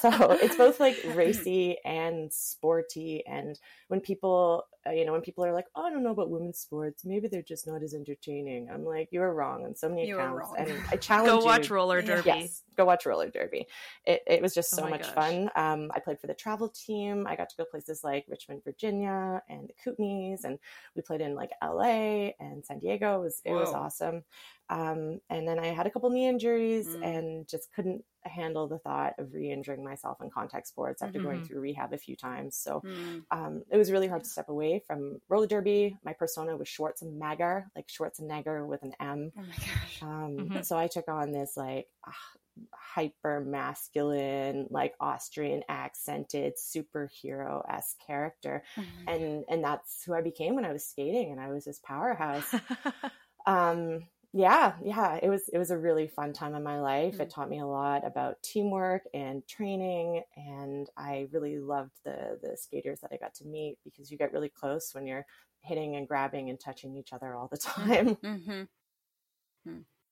so 0.00 0.32
it's 0.32 0.56
both 0.56 0.80
like 0.80 0.96
racy 1.14 1.76
and 1.84 2.32
sporty 2.32 3.24
and 3.26 3.58
when 3.88 4.00
people 4.00 4.64
uh, 4.86 4.90
you 4.90 5.04
know 5.04 5.12
when 5.12 5.20
people 5.20 5.44
are 5.44 5.52
like 5.52 5.66
oh 5.76 5.82
i 5.82 5.90
don't 5.90 6.02
know 6.02 6.10
about 6.10 6.30
women's 6.30 6.58
sports 6.58 7.04
maybe 7.04 7.28
they're 7.28 7.42
just 7.42 7.66
not 7.66 7.82
as 7.82 7.94
entertaining 7.94 8.68
i'm 8.72 8.84
like 8.84 9.08
you're 9.10 9.32
wrong 9.32 9.64
on 9.64 9.74
so 9.74 9.88
many 9.88 10.09
You 10.10 10.18
are 10.18 10.40
accounts 10.40 10.58
wrong. 10.58 10.68
and 10.68 10.82
i 10.92 10.96
challenge 11.08 11.28
Go 11.30 11.38
you 11.40 11.44
watch 11.44 11.70
roller 11.70 12.02
derby. 12.02 12.26
Yes, 12.26 12.62
go 12.76 12.84
watch 12.84 13.06
roller 13.06 13.30
derby. 13.30 13.66
It, 14.04 14.20
it 14.26 14.42
was 14.42 14.54
just 14.54 14.72
Oh 14.74 14.76
so 14.78 14.82
my 14.84 14.90
much 14.90 15.02
gosh. 15.02 15.14
fun. 15.14 15.50
Um, 15.56 15.90
I 15.94 16.00
played 16.00 16.20
for 16.20 16.26
the 16.26 16.34
travel 16.34 16.68
team. 16.68 17.26
I 17.26 17.36
got 17.36 17.48
to 17.50 17.56
go 17.56 17.64
places 17.64 18.02
like 18.04 18.24
Richmond, 18.28 18.62
Virginia, 18.64 19.42
and 19.48 19.68
the 19.68 19.74
Kootenays, 19.90 20.44
and 20.44 20.58
we 20.94 21.02
played 21.02 21.20
in 21.20 21.34
like 21.34 21.50
LA 21.62 22.30
and 22.40 22.64
San 22.64 22.78
Diego. 22.78 23.16
It 23.20 23.22
was 23.22 23.40
it 23.44 23.52
was 23.54 23.70
awesome. 23.74 24.24
Um, 24.70 25.20
and 25.28 25.46
then 25.48 25.58
I 25.58 25.66
had 25.66 25.86
a 25.86 25.90
couple 25.90 26.08
knee 26.10 26.28
injuries 26.28 26.86
Mm. 26.86 27.02
and 27.02 27.48
just 27.48 27.72
couldn't 27.74 28.04
handle 28.22 28.68
the 28.68 28.78
thought 28.78 29.14
of 29.18 29.34
re-injuring 29.34 29.82
myself 29.84 30.20
in 30.22 30.30
contact 30.30 30.68
sports 30.68 31.02
after 31.02 31.18
going 31.18 31.40
Mhm. 31.40 31.46
through 31.46 31.60
rehab 31.60 31.92
a 31.92 31.98
few 31.98 32.14
times. 32.14 32.56
So 32.56 32.80
Mm. 32.84 33.24
um, 33.32 33.64
it 33.68 33.76
was 33.76 33.90
really 33.90 34.06
hard 34.06 34.22
to 34.24 34.30
step 34.30 34.48
away 34.48 34.78
from 34.86 35.20
roller 35.28 35.46
derby. 35.48 35.98
My 36.04 36.12
persona 36.12 36.56
was 36.56 36.68
Schwarzenegger, 36.68 37.66
like 37.74 37.88
Schwartz 37.88 38.20
and 38.20 38.30
Schwarzenegger 38.30 38.66
with 38.66 38.82
an 38.84 38.94
M. 39.00 39.32
Oh 39.36 39.42
my 39.42 39.54
gosh. 39.56 40.02
Um, 40.02 40.48
Mhm. 40.50 40.64
So 40.64 40.78
I 40.78 40.86
took 40.86 41.08
on 41.08 41.32
this 41.32 41.56
like 41.56 41.88
ah, 42.06 42.32
hyper 42.74 43.40
masculine, 43.40 44.66
like 44.70 44.94
Austrian 45.00 45.64
accented 45.68 46.56
superhero 46.56 47.64
esque 47.68 47.98
character, 48.06 48.62
Oh 48.76 48.84
and 49.08 49.44
and 49.48 49.64
that's 49.64 50.04
who 50.04 50.14
I 50.14 50.20
became 50.20 50.54
when 50.54 50.64
I 50.64 50.72
was 50.72 50.84
skating, 50.86 51.32
and 51.32 51.40
I 51.40 51.48
was 51.48 51.64
this 51.64 51.80
powerhouse. 51.80 52.52
um, 53.46 54.06
yeah, 54.32 54.78
yeah, 54.84 55.18
it 55.20 55.28
was 55.28 55.48
it 55.48 55.58
was 55.58 55.70
a 55.72 55.78
really 55.78 56.06
fun 56.06 56.32
time 56.32 56.54
in 56.54 56.62
my 56.62 56.80
life. 56.80 57.18
It 57.20 57.28
Mm. 57.28 57.30
taught 57.30 57.48
me 57.50 57.58
a 57.58 57.66
lot 57.66 58.06
about 58.06 58.42
teamwork 58.42 59.02
and 59.12 59.46
training, 59.48 60.22
and 60.36 60.88
I 60.96 61.28
really 61.32 61.58
loved 61.58 61.92
the 62.04 62.38
the 62.40 62.56
skaters 62.56 63.00
that 63.00 63.10
I 63.12 63.16
got 63.16 63.34
to 63.34 63.44
meet 63.46 63.78
because 63.84 64.10
you 64.10 64.18
get 64.18 64.32
really 64.32 64.48
close 64.50 64.94
when 64.94 65.06
you're 65.06 65.26
hitting 65.60 65.96
and 65.96 66.06
grabbing 66.06 66.48
and 66.48 66.60
touching 66.60 66.96
each 66.96 67.12
other 67.12 67.34
all 67.34 67.48
the 67.48 67.56
time. 67.58 68.18
Mhm. 68.22 68.68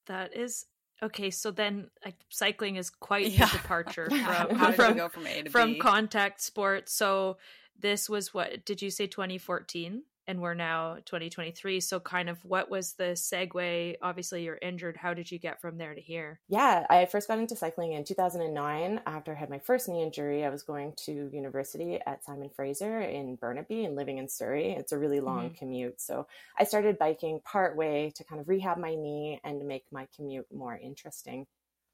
that 0.07 0.35
is 0.35 0.67
okay. 1.03 1.31
So 1.31 1.51
then, 1.51 1.91
like, 2.05 2.17
cycling 2.31 2.77
is 2.77 2.91
quite 2.91 3.39
Yeah. 3.39 3.47
the 3.47 3.47
departure 3.47 4.11
from 4.23 4.51
from 4.73 4.95
go 4.95 5.09
from 5.09 5.27
A 5.27 5.43
to 5.43 5.51
from 5.51 5.77
contact 5.77 6.41
sports. 6.41 6.93
So 6.93 7.39
this 7.79 8.09
was 8.09 8.35
what 8.35 8.65
did 8.65 8.83
you 8.83 8.91
say 8.91 9.07
2014? 9.07 10.05
And 10.29 10.41
we're 10.41 10.55
now 10.55 10.99
2023. 11.05 11.81
So 11.81 11.99
kind 11.99 12.29
of 12.29 12.45
what 12.45 12.71
was 12.71 12.95
the 12.95 13.15
segue? 13.17 13.97
Obviously, 14.01 14.45
you're 14.45 14.59
injured. 14.63 14.97
How 14.99 15.13
did 15.15 15.31
you 15.33 15.39
get 15.41 15.61
from 15.61 15.79
there 15.79 15.95
to 15.95 16.01
here? 16.01 16.41
Yeah, 16.51 16.87
I 16.89 17.05
first 17.05 17.29
got 17.29 17.39
into 17.39 17.55
cycling 17.57 17.93
in 17.93 18.05
2009 18.05 19.03
after 19.05 19.33
I 19.33 19.35
had 19.35 19.51
my 19.51 19.59
first 19.59 19.87
knee 19.87 20.03
injury. 20.03 20.47
I 20.47 20.49
was 20.49 20.63
going 20.63 20.95
to 21.05 21.29
university 21.31 21.97
at 22.07 22.25
Simon 22.25 22.49
Fraser 22.49 23.01
in 23.01 23.37
Burnaby 23.37 23.85
and 23.85 23.95
living 23.95 24.17
in 24.17 24.29
Surrey. 24.31 24.71
It's 24.73 24.91
a 24.93 24.99
really 24.99 25.21
long 25.21 25.51
commute. 25.51 26.01
So 26.01 26.27
I 26.59 26.65
started 26.65 26.97
biking 26.99 27.41
part 27.43 27.77
way 27.77 28.11
to 28.17 28.25
kind 28.25 28.41
of 28.41 28.49
rehab 28.49 28.79
my 28.79 28.95
knee 28.95 29.41
and 29.45 29.67
make 29.69 29.93
my 29.93 30.09
commute 30.17 30.51
more 30.51 30.75
interesting. 30.75 31.47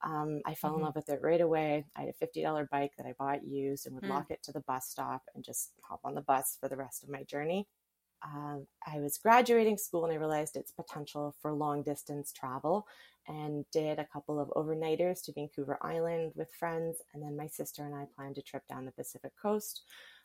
Um, 0.03 0.41
I 0.45 0.55
fell 0.55 0.75
Mhm. 0.75 0.77
in 0.77 0.83
love 0.83 0.95
with 0.95 1.09
it 1.09 1.21
right 1.21 1.41
away. 1.41 1.87
I 1.97 2.01
had 2.03 2.09
a 2.11 2.13
$50 2.13 2.69
bike 2.71 2.93
that 2.97 3.07
I 3.07 3.15
bought 3.19 3.43
used 3.45 3.87
and 3.87 3.95
would 3.97 4.05
Mm. 4.05 4.09
lock 4.09 4.31
it 4.31 4.43
to 4.45 4.53
the 4.53 4.61
bus 4.61 4.87
stop 4.89 5.23
and 5.35 5.43
just 5.43 5.73
hop 5.83 6.01
on 6.05 6.15
the 6.15 6.21
bus 6.23 6.57
for 6.61 6.69
the 6.69 6.77
rest 6.77 7.03
of 7.03 7.09
my 7.09 7.25
journey. 7.25 7.67
Um, 8.25 8.67
I 8.87 9.01
was 9.01 9.19
graduating 9.19 9.77
school 9.77 10.05
and 10.05 10.13
I 10.13 10.17
realized 10.17 10.57
its 10.57 10.73
potential 10.73 11.35
for 11.41 11.53
long 11.53 11.83
distance 11.83 12.33
travel 12.33 12.87
and 13.29 13.65
did 13.71 13.99
a 13.99 14.07
couple 14.13 14.41
of 14.41 14.49
overnighters 14.51 15.23
to 15.25 15.33
Vancouver 15.33 15.79
Island 15.83 16.33
with 16.35 16.53
friends. 16.59 16.99
And 17.13 17.23
then 17.23 17.37
my 17.37 17.47
sister 17.47 17.85
and 17.85 17.95
I 17.95 18.07
planned 18.17 18.39
a 18.39 18.43
trip 18.43 18.63
down 18.67 18.87
the 18.87 18.93
Pacific 18.93 19.33
coast. 19.41 19.83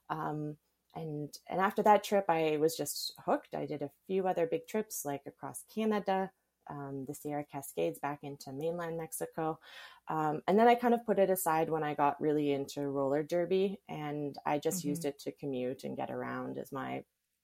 Um, 0.10 0.58
and 0.96 1.29
and 1.48 1.62
after 1.62 1.84
that 1.84 2.03
trip, 2.03 2.25
I 2.29 2.58
was 2.58 2.75
just 2.75 3.13
hooked. 3.25 3.53
I 3.53 3.65
did 3.65 3.82
a 3.82 3.91
few 4.08 4.27
other 4.27 4.48
big 4.48 4.68
trips, 4.68 5.06
like 5.06 5.22
across 5.27 5.63
Canada, 5.74 6.32
um, 6.70 7.06
the 7.08 7.13
Sierra 7.13 7.46
Cascades 7.50 8.00
back 8.00 8.20
into 8.24 8.51
mainland 8.51 8.98
Mexico. 8.98 9.60
Um, 10.08 10.41
and 10.48 10.58
then 10.58 10.68
I 10.68 10.74
kind 10.74 10.96
of 10.96 11.06
put 11.06 11.20
it 11.20 11.29
aside 11.29 11.70
when 11.70 11.84
I 11.84 11.94
got 11.94 12.20
really 12.20 12.51
into 12.51 12.82
roller 12.82 13.22
derby, 13.22 13.79
and 13.88 14.36
I 14.46 14.58
just 14.58 14.84
used 14.84 15.06
it 15.06 15.20
to 15.20 15.32
commute 15.32 15.84
and 15.84 15.96
get 15.96 16.10
around 16.10 16.58
as 16.58 16.72
my 16.72 17.03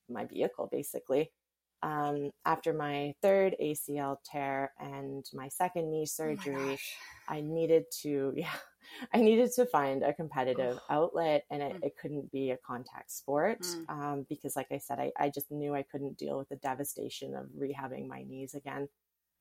my 0.10 0.26
vehicle, 0.26 0.68
basically. 0.72 1.32
Um, 1.84 2.32
after 2.46 2.74
my 2.74 3.14
third 3.22 3.56
ACL 3.62 4.18
tear 4.26 4.72
and 4.80 5.24
my 5.34 5.50
second 5.50 5.92
knee 5.92 6.02
Oh 6.04 6.06
surgery, 6.06 6.56
gosh. 6.56 6.96
I 7.28 7.42
needed 7.42 7.86
to, 8.02 8.34
yeah, 8.36 8.50
I 9.14 9.18
needed 9.22 9.52
to 9.54 9.66
find 9.68 10.02
a 10.04 10.14
competitive 10.14 10.80
outlet 10.90 11.44
and 11.52 11.62
it, 11.62 11.74
Mm. 11.74 11.84
it 11.84 11.98
couldn't 11.98 12.32
be 12.32 12.52
a 12.52 12.58
contact 12.58 13.12
sport 13.12 13.62
Mm. 13.62 13.90
um, 13.90 14.26
because, 14.30 14.56
like 14.56 14.72
I 14.72 14.78
said, 14.80 15.00
I, 15.00 15.12
I 15.18 15.30
just 15.30 15.52
knew 15.52 15.76
I 15.76 15.84
couldn't 15.84 16.18
deal 16.18 16.38
with 16.38 16.50
the 16.50 16.56
devastation 16.56 17.36
of 17.36 17.48
rehabbing 17.60 18.08
my 18.08 18.24
knees 18.24 18.56
again. 18.56 18.88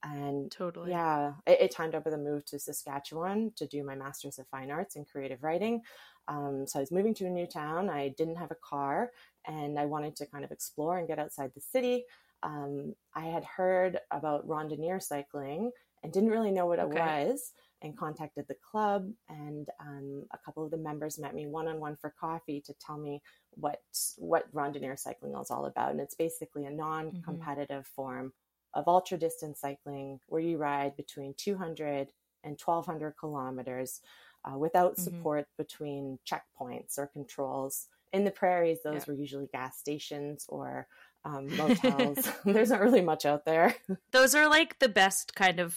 And 0.03 0.51
Totally. 0.51 0.91
yeah, 0.91 1.35
it, 1.47 1.63
it 1.63 1.71
timed 1.71 1.95
with 1.95 2.05
the 2.05 2.19
move 2.19 2.45
to 2.47 2.59
Saskatchewan 2.59 3.53
to 3.57 3.67
do 3.67 3.83
my 3.85 3.95
Master's 3.95 4.39
of 4.39 4.47
Fine 4.49 4.71
Arts 4.71 4.97
in 4.97 5.07
Creative 5.07 5.43
Writing. 5.43 5.81
Um, 6.29 6.67
so 6.67 6.79
I 6.79 6.83
was 6.83 6.93
moving 6.93 7.15
to 7.15 7.27
a 7.27 7.31
new 7.31 7.47
town. 7.47 7.89
I 7.89 8.09
didn't 8.09 8.37
have 8.37 8.51
a 8.51 8.57
car 8.57 9.13
and 9.47 9.79
I 9.79 9.87
wanted 9.87 10.17
to 10.17 10.27
kind 10.27 10.45
of 10.45 10.51
explore 10.53 10.99
and 10.99 11.09
get 11.09 11.19
outside 11.19 11.53
the 11.55 11.61
city. 11.61 12.05
Um, 12.43 12.95
I 13.15 13.27
had 13.27 13.45
heard 13.45 14.01
about 14.11 14.47
randonneur 14.47 15.03
cycling 15.03 15.71
and 16.03 16.13
didn't 16.13 16.31
really 16.31 16.51
know 16.51 16.67
what 16.67 16.79
it 16.79 16.89
Okay. 16.89 16.89
was 16.89 17.53
and 17.81 17.97
contacted 17.97 18.47
the 18.49 18.57
club 18.71 19.11
and 19.29 19.69
um, 19.81 20.27
a 20.33 20.39
couple 20.39 20.65
of 20.65 20.71
the 20.71 20.77
members 20.77 21.19
met 21.19 21.35
me 21.35 21.47
one-on-one 21.47 21.97
for 21.97 22.15
coffee 22.19 22.61
to 22.61 22.75
tell 22.75 22.99
me 22.99 23.23
what 23.53 23.83
what 24.17 24.53
randonneur 24.55 24.99
cycling 24.99 25.35
is 25.37 25.51
all 25.51 25.67
about 25.67 25.91
and 25.91 26.01
it's 26.01 26.15
basically 26.15 26.67
a 26.67 26.71
non-competitive 26.71 27.87
form 27.87 28.33
of 28.75 28.89
ultra 28.89 29.17
distance 29.17 29.61
cycling 29.61 30.21
where 30.27 30.41
you 30.41 30.57
ride 30.59 30.97
between 30.97 31.35
200 31.35 32.13
and 32.43 32.59
1200 32.59 33.13
kilometers 33.19 34.01
uh, 34.45 34.59
without 34.59 34.99
Mhm. 34.99 35.29
support 35.29 35.47
between 35.57 36.19
checkpoints 36.27 36.99
or 36.99 37.07
controls 37.07 37.89
in 38.15 38.25
the 38.25 38.31
prairies 38.31 38.79
those 38.83 39.07
Yeah. 39.07 39.15
were 39.15 39.15
usually 39.21 39.49
gas 39.53 39.79
stations 39.79 40.47
or 40.49 40.87
um, 41.25 41.57
motels 41.57 42.19
there's 42.45 42.71
not 42.71 42.81
really 42.81 43.03
much 43.03 43.27
out 43.27 43.45
there 43.45 43.75
Those 44.13 44.35
are 44.35 44.49
like 44.49 44.79
the 44.79 44.89
best 44.89 45.35
kind 45.35 45.59
of. 45.61 45.77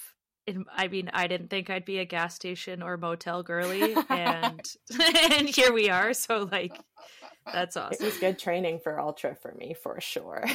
I 0.72 0.88
mean, 0.88 1.10
I 1.12 1.28
didn't 1.28 1.50
think 1.50 1.70
I'd 1.70 1.84
be 1.84 1.98
a 2.00 2.06
gas 2.06 2.36
station 2.36 2.82
or 2.82 2.96
motel 2.98 3.44
girly, 3.44 3.98
and 4.10 4.66
and 5.34 5.50
here 5.50 5.74
we 5.74 5.90
are. 5.90 6.14
So 6.14 6.48
like, 6.52 6.80
that's 7.52 7.76
it 7.76 7.80
awesome. 7.80 8.06
was 8.06 8.18
good 8.18 8.40
training 8.40 8.80
for 8.80 9.00
ultra 9.00 9.36
for 9.36 9.54
me 9.54 9.74
for 9.74 10.00
sure 10.02 10.46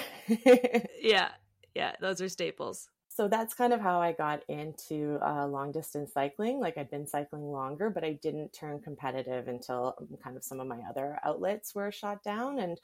Yeah, 1.01 1.31
yeah, 1.75 1.93
those 2.01 2.21
are 2.21 2.29
staples. 2.29 2.89
So 3.15 3.29
that's 3.29 3.55
kind 3.55 3.73
of 3.73 3.81
how 3.81 4.01
I 4.01 4.13
got 4.13 4.43
into 4.49 5.19
uh, 5.21 5.47
long 5.47 5.73
distance 5.73 6.13
cycling. 6.13 6.61
Like 6.61 6.79
I'd 6.79 6.91
been 6.91 7.07
cycling 7.07 7.43
longer, 7.53 7.91
but 7.91 8.05
I 8.05 8.15
didn't 8.15 8.53
turn 8.53 8.81
competitive 8.81 9.49
until 9.49 9.95
um, 10.01 10.17
kind 10.23 10.37
of 10.37 10.45
some 10.45 10.61
of 10.61 10.67
my 10.67 10.81
other 10.89 11.19
outlets 11.25 11.75
were 11.75 11.93
shot 11.93 12.23
down. 12.23 12.59
And 12.59 12.81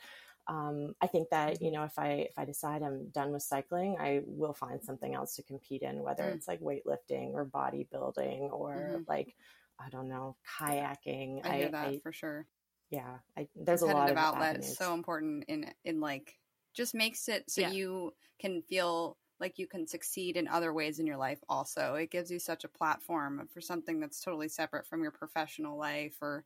um, 0.46 0.94
I 1.00 1.06
think 1.06 1.30
that 1.30 1.60
you 1.62 1.70
know 1.70 1.84
if 1.84 1.98
I 1.98 2.10
if 2.30 2.38
I 2.38 2.44
decide 2.44 2.82
I'm 2.82 3.10
done 3.10 3.32
with 3.32 3.42
cycling, 3.42 3.96
I 3.98 4.22
will 4.24 4.54
find 4.54 4.82
something 4.82 5.14
else 5.14 5.34
to 5.36 5.42
compete 5.42 5.82
in, 5.82 6.02
whether 6.02 6.24
Mm. 6.24 6.36
it's 6.36 6.48
like 6.48 6.60
weightlifting 6.60 7.32
or 7.34 7.46
bodybuilding 7.46 8.52
or 8.52 8.80
Mhm. 8.80 9.06
like 9.06 9.36
I 9.78 9.88
don't 9.90 10.08
know 10.08 10.36
kayaking. 10.58 11.44
I 11.44 11.52
hear 11.52 11.70
that 11.70 11.96
for 12.02 12.12
sure. 12.12 12.48
yeah, 12.90 13.18
I, 13.36 13.48
there's 13.54 13.82
a 13.82 13.86
lot 13.86 14.10
of 14.10 14.16
outlets 14.16 14.32
avenues. 14.32 14.76
so 14.76 14.94
important 14.94 15.44
in 15.48 15.72
in 15.84 16.00
like 16.00 16.38
just 16.74 16.94
makes 16.94 17.28
it 17.28 17.50
so 17.50 17.60
Yeah. 17.60 17.70
you 17.72 18.14
can 18.38 18.62
feel 18.62 19.18
like 19.40 19.58
you 19.58 19.66
can 19.66 19.86
succeed 19.86 20.36
in 20.36 20.48
other 20.48 20.72
ways 20.72 20.98
in 20.98 21.06
your 21.06 21.16
life 21.16 21.40
also 21.48 21.94
it 21.94 22.10
gives 22.10 22.30
you 22.30 22.38
such 22.38 22.64
a 22.64 22.68
platform 22.68 23.48
for 23.52 23.60
something 23.60 24.00
that's 24.00 24.20
totally 24.20 24.48
separate 24.48 24.86
from 24.86 25.02
your 25.02 25.12
professional 25.12 25.76
life 25.78 26.16
or 26.20 26.44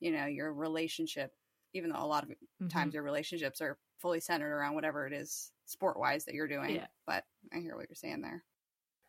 you 0.00 0.10
know 0.10 0.26
your 0.26 0.52
relationship 0.52 1.34
even 1.74 1.90
though 1.90 2.02
a 2.02 2.06
lot 2.06 2.24
of 2.24 2.30
Mhm. 2.60 2.68
times 2.68 2.94
your 2.94 3.02
relationships 3.02 3.60
are 3.60 3.78
fully 3.98 4.20
centered 4.20 4.52
around 4.52 4.74
whatever 4.74 5.06
it 5.06 5.12
is 5.12 5.52
sport 5.66 5.98
wise 5.98 6.24
that 6.24 6.34
you're 6.34 6.48
doing 6.48 6.80
Yeah. 6.80 6.86
but 7.06 7.24
i 7.52 7.58
hear 7.58 7.76
what 7.76 7.88
you're 7.88 7.94
saying 7.96 8.20
there 8.20 8.44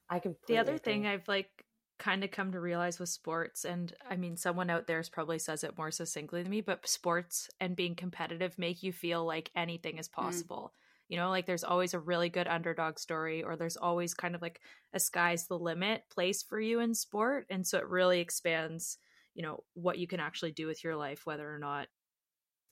I 0.07 0.19
completely 0.19 0.43
the 0.47 0.57
other 0.57 0.77
agree. 0.77 0.77
thing 0.77 1.05
I've 1.07 1.27
like 1.27 1.65
kind 1.99 2.23
of 2.23 2.31
come 2.31 2.51
to 2.51 2.59
realize 2.59 2.99
with 2.99 3.09
sports, 3.09 3.65
and 3.65 3.93
I 4.09 4.15
mean, 4.17 4.35
someone 4.37 4.69
out 4.69 4.87
there 4.87 5.03
probably 5.11 5.39
says 5.39 5.63
it 5.63 5.77
more 5.77 5.91
succinctly 5.91 6.43
than 6.43 6.49
me, 6.51 6.61
but 6.61 6.87
sports 6.87 7.49
and 7.59 7.75
being 7.75 7.95
competitive 7.95 8.57
make 8.57 8.83
you 8.83 8.91
feel 8.93 9.25
like 9.25 9.51
anything 9.55 9.97
is 9.97 10.07
possible. 10.09 10.73
You 11.09 11.17
know, 11.17 11.29
like 11.29 11.45
there's 11.45 11.63
always 11.63 11.93
a 11.93 11.99
really 11.99 12.29
good 12.29 12.47
underdog 12.47 12.97
story, 12.99 13.43
or 13.43 13.55
there's 13.55 13.77
always 13.77 14.13
kind 14.13 14.35
of 14.35 14.41
like 14.41 14.59
a 14.93 14.99
sky's 14.99 15.47
the 15.47 15.57
limit 15.59 16.03
place 16.09 16.41
for 16.43 16.59
you 16.59 16.79
in 16.79 16.93
sport. 16.95 17.45
And 17.49 17.65
so 17.67 17.77
it 17.77 17.87
really 17.87 18.19
expands, 18.19 18.97
you 19.35 19.43
know, 19.43 19.63
what 19.73 19.97
you 19.99 20.07
can 20.07 20.19
actually 20.19 20.51
do 20.51 20.65
with 20.67 20.83
your 20.83 20.95
life, 20.95 21.25
whether 21.25 21.53
or 21.53 21.59
not 21.59 21.87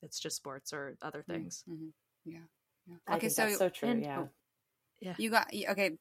it's 0.02 0.20
just 0.20 0.36
sports 0.38 0.74
or 0.74 0.98
other 1.02 1.24
things. 1.24 1.64
mm-hmm. 1.70 1.90
yeah 2.26 2.40
yeah 2.88 2.96
I 3.08 3.12
okay 3.14 3.20
think 3.30 3.34
so 3.34 3.46
that's 3.46 3.58
so 3.58 3.70
true. 3.70 3.90
and- 3.90 4.02
yeah. 4.04 4.20
oh, 4.22 4.30
Yeah. 5.00 5.14
you 5.18 5.30
got 5.30 5.54
okay 5.54 5.92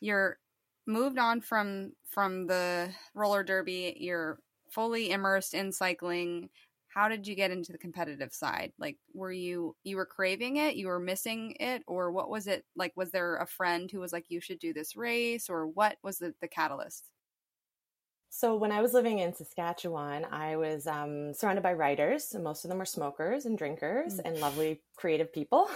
you're 0.00 0.38
moved 0.86 1.18
on 1.18 1.40
from 1.40 1.92
from 2.10 2.46
the 2.46 2.90
roller 3.14 3.42
derby 3.42 3.96
you're 3.98 4.38
fully 4.70 5.10
immersed 5.10 5.54
in 5.54 5.72
cycling 5.72 6.50
how 6.96 7.08
did 7.08 7.26
you 7.26 7.34
get 7.34 7.50
into 7.50 7.72
the 7.72 7.78
competitive 7.78 8.32
side 8.34 8.72
like 8.78 8.98
were 9.14 9.32
you 9.32 9.76
you 9.84 9.96
were 9.96 10.06
craving 10.06 10.56
it 10.56 10.76
you 10.76 10.88
were 10.88 11.00
missing 11.00 11.54
it 11.60 11.82
or 11.86 12.10
what 12.12 12.30
was 12.30 12.46
it 12.46 12.64
like 12.76 12.92
was 12.96 13.10
there 13.12 13.36
a 13.36 13.46
friend 13.46 13.90
who 13.90 14.00
was 14.00 14.12
like 14.12 14.30
you 14.30 14.40
should 14.40 14.58
do 14.58 14.72
this 14.72 14.96
race 14.96 15.50
or 15.50 15.66
what 15.66 15.98
was 16.02 16.18
the, 16.18 16.34
the 16.40 16.48
catalyst 16.48 17.10
So 18.28 18.56
when 18.56 18.72
I 18.72 18.82
was 18.82 18.92
living 18.92 19.18
in 19.18 19.32
Saskatchewan, 19.34 20.26
I 20.26 20.56
was 20.56 20.86
um, 20.86 21.32
surrounded 21.32 21.62
by 21.62 21.72
writers, 21.72 22.34
and 22.34 22.44
most 22.44 22.64
of 22.64 22.68
them 22.68 22.78
were 22.78 22.84
smokers 22.84 23.46
and 23.46 23.56
drinkers 23.56 24.18
Mm. 24.18 24.24
and 24.24 24.40
lovely, 24.40 24.82
creative 24.96 25.32
people. 25.32 25.70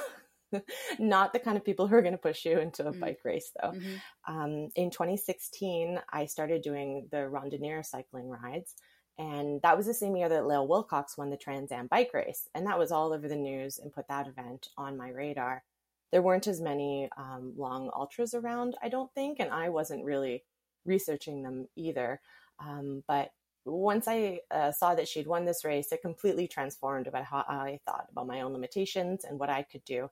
Not 0.99 1.33
the 1.33 1.39
kind 1.39 1.57
of 1.57 1.65
people 1.65 1.87
who 1.87 1.95
are 1.95 2.03
going 2.03 2.13
to 2.13 2.19
push 2.19 2.45
you 2.45 2.59
into 2.59 2.87
a 2.87 2.93
Mm. 2.93 3.01
bike 3.01 3.21
race, 3.25 3.53
though. 3.61 3.73
Mhm. 3.73 4.03
Um, 4.27 4.69
in 4.75 4.91
2016, 4.91 6.03
I 6.11 6.27
started 6.27 6.61
doing 6.63 7.09
the 7.11 7.19
randonneur 7.19 7.85
cycling 7.87 8.29
rides, 8.29 8.75
and 9.21 9.61
that 9.61 9.77
was 9.77 9.85
the 9.85 9.93
same 9.93 10.17
year 10.17 10.31
that 10.31 10.47
Lael 10.47 10.67
Wilcox 10.67 11.19
won 11.19 11.29
the 11.29 11.37
Trans 11.37 11.71
Am 11.71 11.89
bike 11.89 12.15
race, 12.15 12.49
and 12.55 12.67
that 12.67 12.79
was 12.79 12.91
all 12.91 13.13
over 13.13 13.29
the 13.29 13.37
news 13.37 13.79
and 13.79 13.93
put 13.93 14.09
that 14.09 14.27
event 14.27 14.69
on 14.79 14.97
my 14.97 15.11
radar. 15.11 15.63
There 16.11 16.23
weren't 16.23 16.47
as 16.47 16.63
many 16.63 17.07
um, 17.19 17.53
long 17.55 17.91
ultras 17.95 18.33
around, 18.33 18.77
I 18.83 18.89
don't 18.89 19.13
think, 19.13 19.39
and 19.39 19.51
I 19.51 19.69
wasn't 19.69 20.07
really 20.07 20.43
researching 20.87 21.43
them 21.43 21.69
either. 21.77 22.19
Um, 22.61 23.05
but 23.07 23.31
once 23.67 24.09
I 24.09 24.41
uh, 24.51 24.73
saw 24.73 24.95
that 24.95 25.07
she'd 25.07 25.27
won 25.27 25.45
this 25.45 25.67
race, 25.67 25.93
it 25.93 26.01
completely 26.01 26.49
transformed 26.49 27.07
about 27.07 27.25
how 27.25 27.45
I 27.47 27.79
thought 27.85 28.07
about 28.11 28.27
my 28.27 28.41
own 28.41 28.55
limitations 28.55 29.25
and 29.25 29.39
what 29.39 29.51
I 29.51 29.65
could 29.65 29.85
do. 29.85 30.09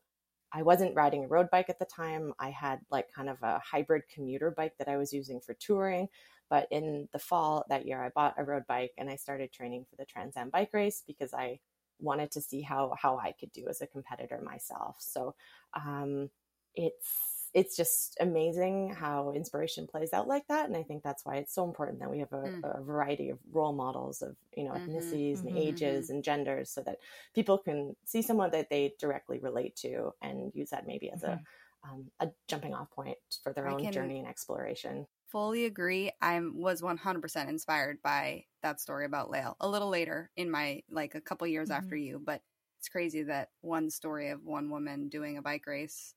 I 0.53 0.63
wasn't 0.63 0.95
riding 0.95 1.25
a 1.25 1.29
road 1.29 1.49
bike 1.51 1.71
at 1.71 1.79
the 1.79 1.87
time. 1.87 2.35
I 2.39 2.51
had 2.51 2.81
like 2.91 3.11
kind 3.11 3.31
of 3.31 3.43
a 3.43 3.59
hybrid 3.59 4.03
commuter 4.15 4.51
bike 4.51 4.75
that 4.79 4.89
I 4.89 4.99
was 4.99 5.15
using 5.15 5.41
for 5.41 5.55
touring. 5.55 6.09
But 6.51 6.69
in 6.71 7.09
the 7.13 7.19
fall 7.19 7.65
that 7.69 7.87
year, 7.87 8.03
I 8.03 8.09
bought 8.11 8.35
a 8.39 8.45
road 8.45 8.67
bike 8.67 8.93
and 8.99 9.11
I 9.11 9.17
started 9.17 9.53
training 9.53 9.87
for 9.89 9.97
the 9.97 10.07
Trans 10.07 10.37
Am 10.37 10.51
bike 10.51 10.71
race 10.73 11.03
because 11.07 11.35
I 11.35 11.61
wanted 12.01 12.31
to 12.33 12.41
see 12.41 12.63
how 12.63 12.95
how 12.99 13.19
I 13.19 13.33
could 13.33 13.53
do 13.53 13.69
as 13.69 13.81
a 13.81 13.87
competitor 13.87 14.41
myself. 14.41 14.97
So 15.01 15.35
um, 15.75 16.31
it's 16.75 17.51
it's 17.55 17.75
just 17.77 18.17
amazing 18.21 18.91
how 18.95 19.33
inspiration 19.33 19.87
plays 19.87 20.13
out 20.13 20.29
like 20.29 20.47
that, 20.49 20.67
and 20.67 20.77
I 20.77 20.83
think 20.83 21.03
that's 21.03 21.25
why 21.25 21.37
it's 21.37 21.55
so 21.55 21.65
important 21.65 21.99
that 22.01 22.11
we 22.11 22.19
have 22.19 22.33
a, 22.33 22.51
Mm. 22.51 22.63
a 22.63 22.83
variety 22.83 23.31
of 23.31 23.39
role 23.51 23.73
models 23.73 24.21
of 24.23 24.37
you 24.57 24.65
know 24.65 24.73
Mhm, 24.73 24.83
ethnicities 24.87 25.43
mhm, 25.43 25.43
and 25.43 25.51
ages 25.57 26.11
and 26.11 26.23
genders, 26.23 26.71
so 26.71 26.83
that 26.83 26.99
people 27.35 27.59
can 27.59 27.97
see 28.05 28.21
someone 28.23 28.51
that 28.51 28.69
they 28.71 28.95
directly 28.99 29.39
relate 29.39 29.77
to 29.77 30.13
and 30.21 30.53
use 30.55 30.71
that 30.71 30.87
maybe 30.87 31.11
as 31.11 31.23
a 31.23 31.41
um, 31.85 32.11
a 32.21 32.29
jumping 32.49 32.75
off 32.75 32.91
point 32.91 33.17
for 33.43 33.53
their 33.53 33.69
I 33.69 33.73
own 33.73 33.93
journey 33.93 34.19
and 34.19 34.29
exploration. 34.29 35.07
fully 35.31 35.65
agree 35.67 36.11
i 36.21 36.41
was 36.41 36.81
100% 36.83 37.49
inspired 37.49 37.99
by 38.03 38.45
that 38.63 38.81
story 38.81 39.05
about 39.05 39.31
Lael 39.31 39.57
a 39.61 39.69
little 39.69 39.89
later 39.91 40.31
in 40.37 40.51
my 40.51 40.83
like 40.91 41.15
a 41.15 41.21
couple 41.21 41.47
years 41.47 41.69
Mhm. 41.69 41.77
after 41.77 41.97
you 41.97 42.21
but 42.25 42.43
it's 42.79 42.89
crazy 42.89 43.25
that 43.25 43.51
one 43.61 43.91
story 43.91 44.31
of 44.31 44.45
one 44.45 44.71
woman 44.71 45.09
doing 45.09 45.37
a 45.37 45.43
bike 45.43 45.67
race 45.67 46.15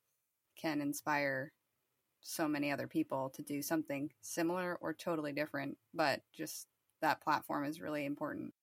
can 0.55 0.79
inspire 0.81 1.53
so 2.21 2.47
many 2.47 2.71
other 2.71 2.87
people 2.87 3.31
to 3.31 3.41
do 3.41 3.61
something 3.61 4.11
similar 4.21 4.77
or 4.79 4.93
totally 4.93 5.31
different, 5.31 5.77
but 5.93 6.21
just 6.31 6.67
that 7.01 7.21
platform 7.21 7.65
is 7.65 7.81
really 7.81 8.05
important. 8.05 8.53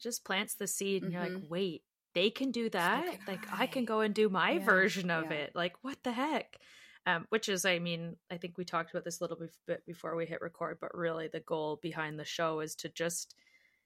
Just 0.00 0.24
plants 0.24 0.54
the 0.54 0.66
seed 0.66 1.02
and 1.02 1.12
mm-hmm. 1.12 1.20
you're 1.22 1.34
like, 1.34 1.42
mm-hmm. 1.42 1.52
wait, 1.52 1.82
they 2.14 2.30
can 2.30 2.50
do 2.50 2.68
that? 2.70 3.04
So 3.04 3.10
can 3.10 3.20
like 3.26 3.52
I. 3.52 3.62
I. 3.62 3.66
can 3.66 3.84
go 3.84 4.00
and 4.00 4.14
do 4.14 4.28
my 4.28 4.52
yeah. 4.52 4.64
version 4.64 5.10
of 5.10 5.26
yeah. 5.30 5.38
it. 5.38 5.52
Like 5.54 5.74
what 5.82 6.02
the 6.02 6.12
heck? 6.12 6.58
Um, 7.06 7.26
which 7.30 7.48
is, 7.48 7.64
I 7.64 7.78
mean, 7.78 8.16
I 8.30 8.36
think 8.36 8.58
we 8.58 8.66
talked 8.66 8.90
about 8.90 9.04
this 9.04 9.20
a 9.20 9.24
little 9.24 9.38
bit 9.66 9.86
before 9.86 10.14
we 10.14 10.26
hit 10.26 10.42
record, 10.42 10.76
but 10.78 10.94
really 10.94 11.28
the 11.28 11.40
goal 11.40 11.78
behind 11.80 12.18
the 12.18 12.24
show 12.24 12.60
is 12.60 12.74
to 12.76 12.90
just, 12.90 13.34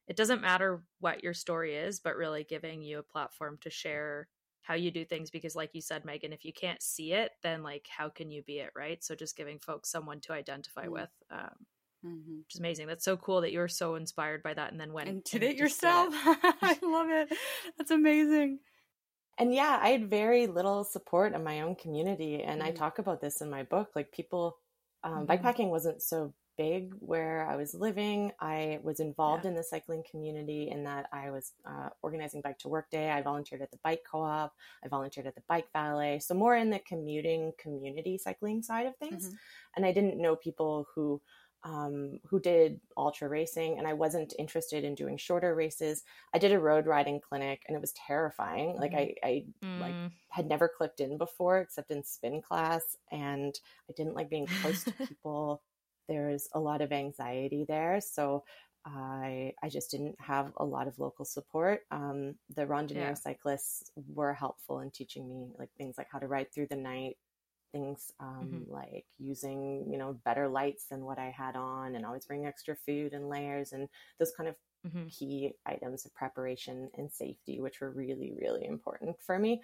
it 0.08 0.16
doesn't 0.16 0.40
matter 0.42 0.82
what 0.98 1.22
your 1.22 1.32
story 1.32 1.76
is, 1.76 2.00
but 2.00 2.16
really 2.16 2.42
giving 2.42 2.82
you 2.82 2.98
a 2.98 3.04
platform 3.04 3.58
to 3.60 3.70
share 3.70 4.26
how 4.62 4.74
you 4.74 4.90
do 4.90 5.04
things 5.04 5.30
because 5.30 5.56
like 5.56 5.70
you 5.72 5.80
said 5.80 6.04
meaghan 6.04 6.32
if 6.32 6.44
you 6.44 6.52
can't 6.52 6.82
see 6.82 7.12
it 7.12 7.32
then 7.42 7.62
like 7.62 7.86
how 7.94 8.08
can 8.08 8.30
you 8.30 8.42
be 8.42 8.58
it 8.58 8.70
right 8.74 9.02
so 9.04 9.14
just 9.14 9.36
giving 9.36 9.58
folks 9.58 9.90
someone 9.90 10.20
to 10.20 10.32
identify 10.32 10.84
mm-hmm. 10.84 10.92
with 10.92 11.10
um, 11.30 11.66
mm-hmm. 12.04 12.38
which 12.38 12.54
is 12.54 12.60
amazing 12.60 12.86
that's 12.86 13.04
so 13.04 13.16
cool 13.16 13.40
that 13.40 13.52
you 13.52 13.58
were 13.58 13.68
so 13.68 13.94
inspired 13.94 14.42
by 14.42 14.54
that 14.54 14.70
and 14.72 14.80
then 14.80 14.92
went 14.92 15.08
and 15.08 15.24
did 15.24 15.42
and 15.42 15.52
it 15.52 15.56
yourself 15.56 16.14
it. 16.14 16.54
i 16.62 16.78
love 16.82 17.08
it 17.10 17.32
that's 17.78 17.90
amazing 17.90 18.58
and 19.38 19.54
yeah 19.54 19.78
i 19.82 19.88
had 19.88 20.08
very 20.08 20.46
little 20.46 20.84
support 20.84 21.34
in 21.34 21.42
my 21.42 21.60
own 21.60 21.74
community 21.74 22.42
and 22.42 22.60
mm-hmm. 22.60 22.68
i 22.68 22.72
talk 22.72 22.98
about 22.98 23.20
this 23.20 23.40
in 23.40 23.50
my 23.50 23.62
book 23.62 23.90
like 23.94 24.12
people 24.12 24.58
um, 25.04 25.26
mm-hmm. 25.26 25.32
bikepacking 25.32 25.68
wasn't 25.68 26.02
so 26.02 26.32
big 26.56 26.94
where 27.00 27.46
I 27.48 27.56
was 27.56 27.74
living. 27.74 28.32
I 28.40 28.78
was 28.82 29.00
involved 29.00 29.44
yeah. 29.44 29.50
in 29.50 29.56
the 29.56 29.62
cycling 29.62 30.04
community 30.10 30.70
in 30.70 30.84
that 30.84 31.06
I 31.12 31.30
was 31.30 31.52
uh, 31.64 31.88
organizing 32.02 32.40
Bike 32.40 32.58
to 32.58 32.68
Work 32.68 32.90
Day. 32.90 33.10
I 33.10 33.22
volunteered 33.22 33.62
at 33.62 33.70
the 33.70 33.78
Bike 33.82 34.02
Co 34.10 34.22
op. 34.22 34.54
I 34.84 34.88
volunteered 34.88 35.26
at 35.26 35.34
the 35.34 35.42
Bike 35.48 35.66
Valet. 35.72 36.20
So, 36.20 36.34
more 36.34 36.56
in 36.56 36.70
the 36.70 36.80
commuting 36.80 37.52
community 37.58 38.18
cycling 38.18 38.62
side 38.62 38.86
of 38.86 38.96
things. 38.96 39.26
Mm-hmm. 39.26 39.36
And 39.76 39.86
I 39.86 39.92
didn't 39.92 40.20
know 40.20 40.36
people 40.36 40.86
who. 40.94 41.20
Um, 41.64 42.18
who 42.26 42.40
did 42.40 42.80
ultra 42.96 43.28
racing 43.28 43.78
and 43.78 43.86
I 43.86 43.92
wasn't 43.92 44.34
interested 44.36 44.82
in 44.82 44.96
doing 44.96 45.16
shorter 45.16 45.54
races. 45.54 46.02
I 46.34 46.38
did 46.38 46.50
a 46.50 46.58
road 46.58 46.86
riding 46.86 47.20
clinic 47.20 47.62
and 47.68 47.76
it 47.76 47.80
was 47.80 47.92
terrifying. 47.92 48.70
Mm-hmm. 48.70 48.80
Like 48.80 48.94
I, 48.94 49.14
I 49.22 49.44
mm. 49.64 49.80
like 49.80 49.94
had 50.30 50.46
never 50.48 50.68
clipped 50.68 50.98
in 50.98 51.18
before 51.18 51.60
except 51.60 51.92
in 51.92 52.02
spin 52.02 52.42
class 52.42 52.96
and 53.12 53.54
I 53.88 53.92
didn't 53.96 54.16
like 54.16 54.28
being 54.28 54.48
close 54.60 54.82
to 54.82 54.92
people 55.06 55.62
there's 56.08 56.48
a 56.52 56.60
lot 56.60 56.82
of 56.82 56.92
anxiety 56.92 57.64
there. 57.66 58.00
So 58.00 58.44
I 58.84 59.54
I 59.62 59.68
just 59.68 59.90
didn't 59.90 60.16
have 60.20 60.52
a 60.56 60.64
lot 60.64 60.88
of 60.88 60.98
local 60.98 61.24
support. 61.24 61.82
Um, 61.90 62.34
the 62.54 62.66
randonneur 62.66 62.94
yeah. 62.94 63.14
cyclists 63.14 63.90
were 64.12 64.34
helpful 64.34 64.80
in 64.80 64.90
teaching 64.90 65.28
me 65.28 65.52
like 65.58 65.70
things 65.76 65.96
like 65.96 66.08
how 66.10 66.18
to 66.18 66.26
ride 66.26 66.52
through 66.52 66.66
the 66.68 66.76
night, 66.76 67.16
things 67.72 68.12
um, 68.20 68.50
mm-hmm. 68.52 68.72
like 68.72 69.06
using 69.18 69.86
you 69.90 69.98
know 69.98 70.18
better 70.24 70.48
lights 70.48 70.86
than 70.90 71.04
what 71.04 71.18
I 71.18 71.34
had 71.36 71.56
on, 71.56 71.94
and 71.94 72.04
always 72.04 72.26
bring 72.26 72.46
extra 72.46 72.76
food 72.76 73.12
and 73.12 73.28
layers 73.28 73.72
and 73.72 73.88
those 74.18 74.32
kind 74.36 74.48
of 74.48 74.56
mm-hmm. 74.86 75.06
key 75.08 75.52
items 75.66 76.04
of 76.06 76.14
preparation 76.14 76.90
and 76.96 77.10
safety, 77.10 77.60
which 77.60 77.80
were 77.80 77.90
really 77.90 78.34
really 78.40 78.64
important 78.64 79.16
for 79.24 79.38
me. 79.38 79.62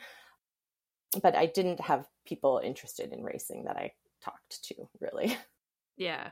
But 1.23 1.37
I 1.37 1.47
didn't 1.47 1.81
have 1.81 2.07
people 2.27 2.61
interested 2.63 3.13
in 3.13 3.23
racing 3.23 3.65
that 3.65 3.77
I 3.77 3.93
talked 4.23 4.63
to 4.65 4.75
really. 5.01 5.37
Yeah. 5.99 6.31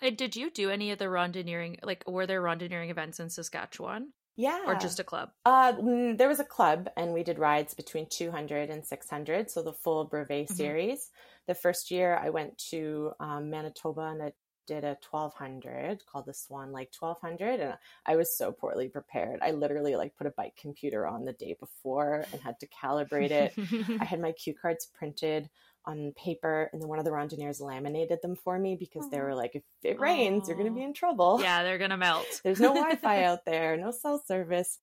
And 0.00 0.16
did 0.16 0.36
you 0.36 0.50
do 0.50 0.70
any 0.70 0.92
of 0.92 0.98
the 0.98 1.06
randonneuring? 1.06 1.80
Like, 1.82 2.04
were 2.06 2.26
there 2.26 2.40
randonneuring 2.40 2.90
events 2.90 3.18
in 3.18 3.28
Saskatchewan? 3.28 4.12
Yeah. 4.36 4.64
Or 4.66 4.74
just 4.74 5.00
a 5.00 5.04
club? 5.04 5.30
Uh, 5.44 5.72
mm, 5.72 6.18
there 6.18 6.28
was 6.28 6.40
a 6.40 6.44
club, 6.44 6.88
and 6.96 7.14
we 7.14 7.22
did 7.22 7.38
rides 7.38 7.74
between 7.74 8.06
200 8.10 8.68
and 8.68 8.84
600, 8.84 9.50
so 9.50 9.62
the 9.62 9.72
full 9.72 10.04
brevet 10.04 10.46
mm-hmm. 10.46 10.54
series. 10.54 11.10
The 11.46 11.54
first 11.54 11.90
year 11.90 12.16
I 12.22 12.30
went 12.30 12.58
to 12.70 13.12
um, 13.18 13.50
Manitoba 13.50 14.02
and 14.02 14.22
I 14.22 14.32
did 14.66 14.84
a 14.84 14.98
1200 15.08 16.04
called 16.06 16.26
the 16.26 16.34
Swan 16.34 16.72
Lake 16.72 16.90
1200, 16.98 17.60
and 17.60 17.74
I 18.04 18.16
was 18.16 18.36
so 18.36 18.52
poorly 18.52 18.88
prepared. 18.88 19.38
I 19.40 19.52
literally 19.52 19.96
like 19.96 20.16
put 20.16 20.26
a 20.26 20.32
bike 20.36 20.56
computer 20.60 21.06
on 21.06 21.24
the 21.24 21.32
day 21.32 21.56
before 21.58 22.24
and 22.32 22.42
had 22.42 22.58
to 22.60 22.66
calibrate 22.66 23.30
it. 23.30 23.54
I 24.00 24.04
had 24.04 24.20
my 24.20 24.32
cue 24.32 24.54
cards 24.60 24.88
printed 24.92 25.48
on 25.86 26.12
paper 26.16 26.68
and 26.72 26.82
then 26.82 26.88
one 26.88 26.98
of 26.98 27.04
the 27.04 27.10
randonneurs 27.10 27.60
laminated 27.60 28.20
them 28.22 28.34
for 28.34 28.58
me 28.58 28.76
because 28.76 29.08
they 29.10 29.20
were 29.20 29.34
like 29.34 29.54
if 29.54 29.62
it 29.84 30.00
rains 30.00 30.48
you're 30.48 30.56
going 30.56 30.68
to 30.68 30.74
be 30.74 30.82
in 30.82 30.92
trouble 30.92 31.38
yeah 31.40 31.62
they're 31.62 31.78
going 31.78 31.90
to 31.90 31.96
melt 31.96 32.26
there's 32.44 32.60
no 32.60 32.74
wi-fi 32.74 33.22
out 33.24 33.44
there 33.44 33.76
no 33.76 33.90
cell 33.90 34.22
service 34.26 34.78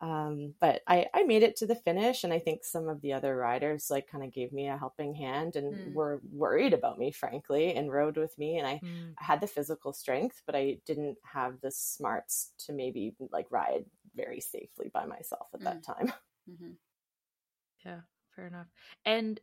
um, 0.00 0.54
but 0.60 0.82
I, 0.86 1.06
I 1.14 1.22
made 1.22 1.44
it 1.44 1.56
to 1.56 1.66
the 1.66 1.74
finish 1.74 2.24
and 2.24 2.32
i 2.32 2.38
think 2.38 2.64
some 2.64 2.88
of 2.88 3.00
the 3.00 3.12
other 3.12 3.36
riders 3.36 3.88
like 3.90 4.08
kind 4.08 4.22
of 4.22 4.32
gave 4.32 4.52
me 4.52 4.68
a 4.68 4.76
helping 4.76 5.14
hand 5.14 5.56
and 5.56 5.74
mm. 5.74 5.94
were 5.94 6.20
worried 6.32 6.72
about 6.72 6.98
me 6.98 7.10
frankly 7.10 7.74
and 7.74 7.92
rode 7.92 8.16
with 8.16 8.36
me 8.38 8.58
and 8.58 8.66
I, 8.66 8.80
mm. 8.84 9.14
I 9.20 9.24
had 9.24 9.40
the 9.40 9.46
physical 9.46 9.92
strength 9.92 10.42
but 10.46 10.54
i 10.54 10.78
didn't 10.86 11.16
have 11.24 11.60
the 11.62 11.70
smarts 11.70 12.52
to 12.66 12.72
maybe 12.72 13.14
like 13.32 13.46
ride 13.50 13.86
very 14.14 14.40
safely 14.40 14.90
by 14.92 15.06
myself 15.06 15.48
at 15.54 15.60
mm. 15.60 15.64
that 15.64 15.82
time 15.82 16.12
mm-hmm. 16.50 16.72
yeah 17.84 18.00
fair 18.34 18.46
enough 18.46 18.66
and 19.04 19.40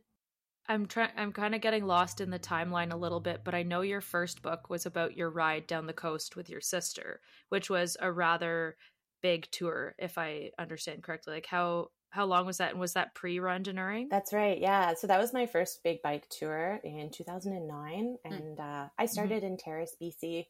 I'm 0.68 0.86
trying 0.86 1.10
I'm 1.16 1.32
kind 1.32 1.54
of 1.54 1.60
getting 1.60 1.86
lost 1.86 2.20
in 2.20 2.30
the 2.30 2.38
timeline 2.38 2.92
a 2.92 2.96
little 2.96 3.20
bit, 3.20 3.42
but 3.44 3.54
I 3.54 3.62
know 3.62 3.80
your 3.80 4.00
first 4.00 4.42
book 4.42 4.70
was 4.70 4.86
about 4.86 5.16
your 5.16 5.30
ride 5.30 5.66
down 5.66 5.86
the 5.86 5.92
coast 5.92 6.36
with 6.36 6.48
your 6.48 6.60
sister, 6.60 7.20
which 7.48 7.68
was 7.68 7.96
a 8.00 8.12
rather 8.12 8.76
big 9.22 9.48
tour 9.50 9.94
if 9.98 10.18
I 10.18 10.50
understand 10.58 11.02
correctly. 11.02 11.34
Like 11.34 11.46
how 11.46 11.88
how 12.10 12.26
long 12.26 12.46
was 12.46 12.58
that 12.58 12.72
and 12.72 12.80
was 12.80 12.92
that 12.92 13.14
pre-randonneuring? 13.14 14.08
That's 14.10 14.32
right. 14.32 14.58
Yeah. 14.58 14.94
So 14.94 15.06
that 15.06 15.18
was 15.18 15.32
my 15.32 15.46
first 15.46 15.82
big 15.82 16.02
bike 16.02 16.28
tour 16.28 16.78
in 16.84 17.10
2009 17.10 18.16
hmm. 18.24 18.32
and 18.32 18.60
uh, 18.60 18.62
I 18.62 19.04
mm-hmm. 19.04 19.06
started 19.06 19.42
mm-hmm. 19.42 19.52
in 19.52 19.56
Terrace, 19.56 19.96
BC 20.00 20.46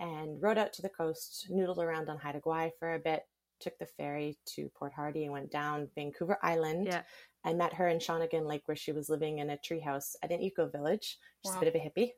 and 0.00 0.42
rode 0.42 0.58
out 0.58 0.72
to 0.72 0.82
the 0.82 0.88
coast, 0.88 1.46
noodled 1.52 1.78
around 1.78 2.08
on 2.08 2.18
Haida 2.18 2.40
Gwaii 2.40 2.72
for 2.80 2.94
a 2.94 2.98
bit 2.98 3.22
took 3.60 3.78
the 3.78 3.86
ferry 3.86 4.36
to 4.44 4.68
Port 4.76 4.92
Hardy 4.92 5.24
and 5.24 5.32
went 5.32 5.50
down 5.50 5.88
Vancouver 5.94 6.38
Island. 6.42 6.88
Yeah. 6.88 7.02
I 7.44 7.52
met 7.52 7.74
her 7.74 7.88
in 7.88 7.98
Shawnigan 7.98 8.46
Lake 8.46 8.62
where 8.66 8.76
she 8.76 8.92
was 8.92 9.08
living 9.08 9.38
in 9.38 9.50
a 9.50 9.56
treehouse 9.56 10.16
at 10.22 10.32
an 10.32 10.40
eco 10.40 10.66
village. 10.66 11.18
She's 11.44 11.52
wow. 11.52 11.58
a 11.58 11.64
bit 11.64 11.74
of 11.74 11.80
a 11.80 11.84
hippie. 11.84 12.10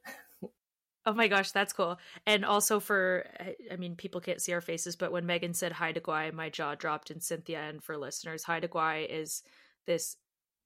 Oh 1.09 1.15
my 1.15 1.29
gosh, 1.29 1.53
that's 1.53 1.73
cool. 1.73 1.99
And 2.27 2.45
also 2.45 2.81
for, 2.81 3.27
I 3.71 3.77
mean, 3.77 3.95
people 3.95 4.21
can't 4.21 4.43
see 4.43 4.53
our 4.53 4.61
faces, 4.61 4.97
but 4.97 5.13
when 5.13 5.25
Meaghan 5.25 5.55
said 5.55 5.71
Haida 5.71 6.01
Gwaii, 6.01 6.33
my 6.33 6.51
jaw 6.51 6.75
dropped. 6.75 7.13
And 7.13 7.23
Cynthia, 7.23 7.61
and 7.61 7.81
for 7.81 7.97
listeners, 7.97 8.43
Haida 8.43 8.67
Gwaii 8.67 9.09
is 9.09 9.45
this 9.87 10.17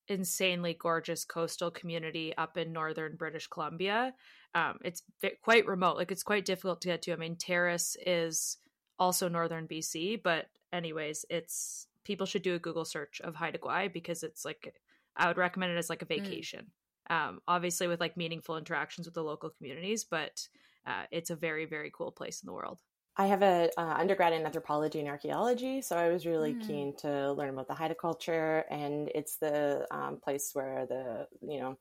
insanely 0.08 0.74
gorgeous 0.80 1.26
coastal 1.26 1.70
community 1.70 2.34
up 2.38 2.56
in 2.56 2.72
northern 2.72 3.16
British 3.16 3.48
Columbia. 3.48 4.14
Um, 4.54 4.78
it's 4.82 5.02
quite 5.42 5.66
remote, 5.66 5.98
like 5.98 6.10
it's 6.10 6.22
quite 6.22 6.46
difficult 6.46 6.80
to 6.82 6.88
get 6.88 7.02
to. 7.02 7.12
I 7.12 7.16
mean, 7.16 7.36
Terrace 7.36 7.98
is 8.06 8.56
also 8.98 9.28
northern 9.28 9.68
BC, 9.68 10.22
but 10.22 10.46
anyways, 10.72 11.26
it's 11.28 11.86
people 12.04 12.26
should 12.26 12.42
do 12.42 12.54
a 12.54 12.58
Google 12.58 12.84
search 12.84 13.20
of 13.22 13.34
Haida 13.34 13.58
Gwaii 13.58 13.92
because 13.92 14.22
it's 14.22 14.44
like 14.44 14.74
I 15.16 15.28
would 15.28 15.36
recommend 15.36 15.72
it 15.72 15.78
as 15.78 15.90
like 15.90 16.02
a 16.02 16.06
mm. 16.06 16.20
vacation. 16.20 16.66
Mm. 17.10 17.14
Um, 17.14 17.40
obviously 17.48 17.88
with 17.88 18.00
like 18.00 18.16
meaningful 18.16 18.56
interactions 18.56 19.06
with 19.06 19.14
the 19.14 19.24
local 19.24 19.50
communities, 19.50 20.04
but 20.04 20.46
uh, 20.86 21.04
it's 21.10 21.30
a 21.30 21.36
very 21.36 21.66
very 21.66 21.90
cool 21.94 22.12
place 22.12 22.42
in 22.42 22.46
the 22.46 22.52
world. 22.52 22.78
I 23.16 23.26
have 23.26 23.42
a 23.42 23.68
uh, 23.76 23.96
undergrad 23.98 24.32
in 24.32 24.46
anthropology 24.46 25.00
and 25.00 25.08
archaeology, 25.08 25.82
so 25.82 25.96
I 25.96 26.08
was 26.08 26.24
really 26.24 26.54
mm. 26.54 26.66
keen 26.66 26.96
to 26.98 27.32
learn 27.32 27.50
about 27.50 27.66
the 27.68 27.74
Haida 27.74 27.94
culture, 27.94 28.64
and 28.70 29.10
it's 29.14 29.36
the 29.36 29.86
um, 29.90 30.18
place 30.22 30.50
where 30.54 30.86
the 30.86 31.26
you 31.42 31.60
know 31.60 31.76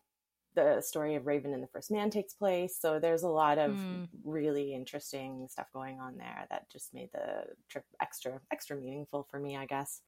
the 0.63 0.81
story 0.81 1.15
of 1.15 1.27
Raven 1.27 1.53
and 1.53 1.63
the 1.63 1.67
First 1.67 1.91
Man 1.91 2.09
takes 2.09 2.33
place. 2.33 2.77
So 2.79 2.99
there's 2.99 3.23
a 3.23 3.29
lot 3.29 3.57
of 3.57 3.71
mm. 3.71 4.07
really 4.23 4.73
interesting 4.73 5.47
stuff 5.49 5.67
going 5.73 5.99
on 5.99 6.17
there 6.17 6.45
that 6.49 6.69
just 6.71 6.93
made 6.93 7.09
the 7.13 7.43
trip 7.69 7.85
extra 8.01 8.39
extra 8.51 8.75
meaningful 8.75 9.27
for 9.29 9.39
me, 9.39 9.57
I 9.57 9.65
guess. 9.65 10.01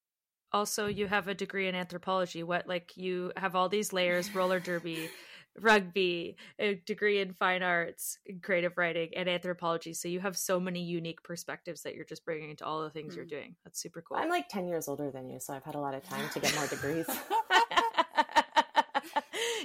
Also, 0.53 0.87
you 0.87 1.07
have 1.07 1.27
a 1.27 1.33
degree 1.33 1.67
in 1.67 1.75
anthropology. 1.75 2.43
What 2.43 2.67
like 2.67 2.97
you 2.97 3.31
have 3.37 3.55
all 3.55 3.69
these 3.69 3.93
layers: 3.93 4.33
roller 4.35 4.59
derby, 4.59 5.09
rugby, 5.59 6.35
a 6.59 6.75
degree 6.75 7.19
in 7.19 7.33
fine 7.33 7.63
arts, 7.63 8.17
creative 8.41 8.77
writing, 8.77 9.11
and 9.15 9.29
anthropology. 9.29 9.93
So 9.93 10.07
you 10.07 10.19
have 10.19 10.37
so 10.37 10.59
many 10.59 10.83
unique 10.83 11.23
perspectives 11.23 11.83
that 11.83 11.95
you're 11.95 12.05
just 12.05 12.25
bringing 12.25 12.55
to 12.57 12.65
all 12.65 12.83
the 12.83 12.89
things 12.89 13.13
mm. 13.13 13.17
you're 13.17 13.25
doing. 13.25 13.55
That's 13.63 13.81
super 13.81 14.01
cool. 14.01 14.17
I'm 14.17 14.29
like 14.29 14.49
ten 14.49 14.67
years 14.67 14.87
older 14.89 15.09
than 15.09 15.29
you, 15.29 15.39
so 15.39 15.53
I've 15.53 15.63
had 15.63 15.75
a 15.75 15.79
lot 15.79 15.93
of 15.93 16.03
time 16.03 16.27
to 16.33 16.39
get 16.39 16.53
more 16.55 16.67
degrees. 16.67 17.05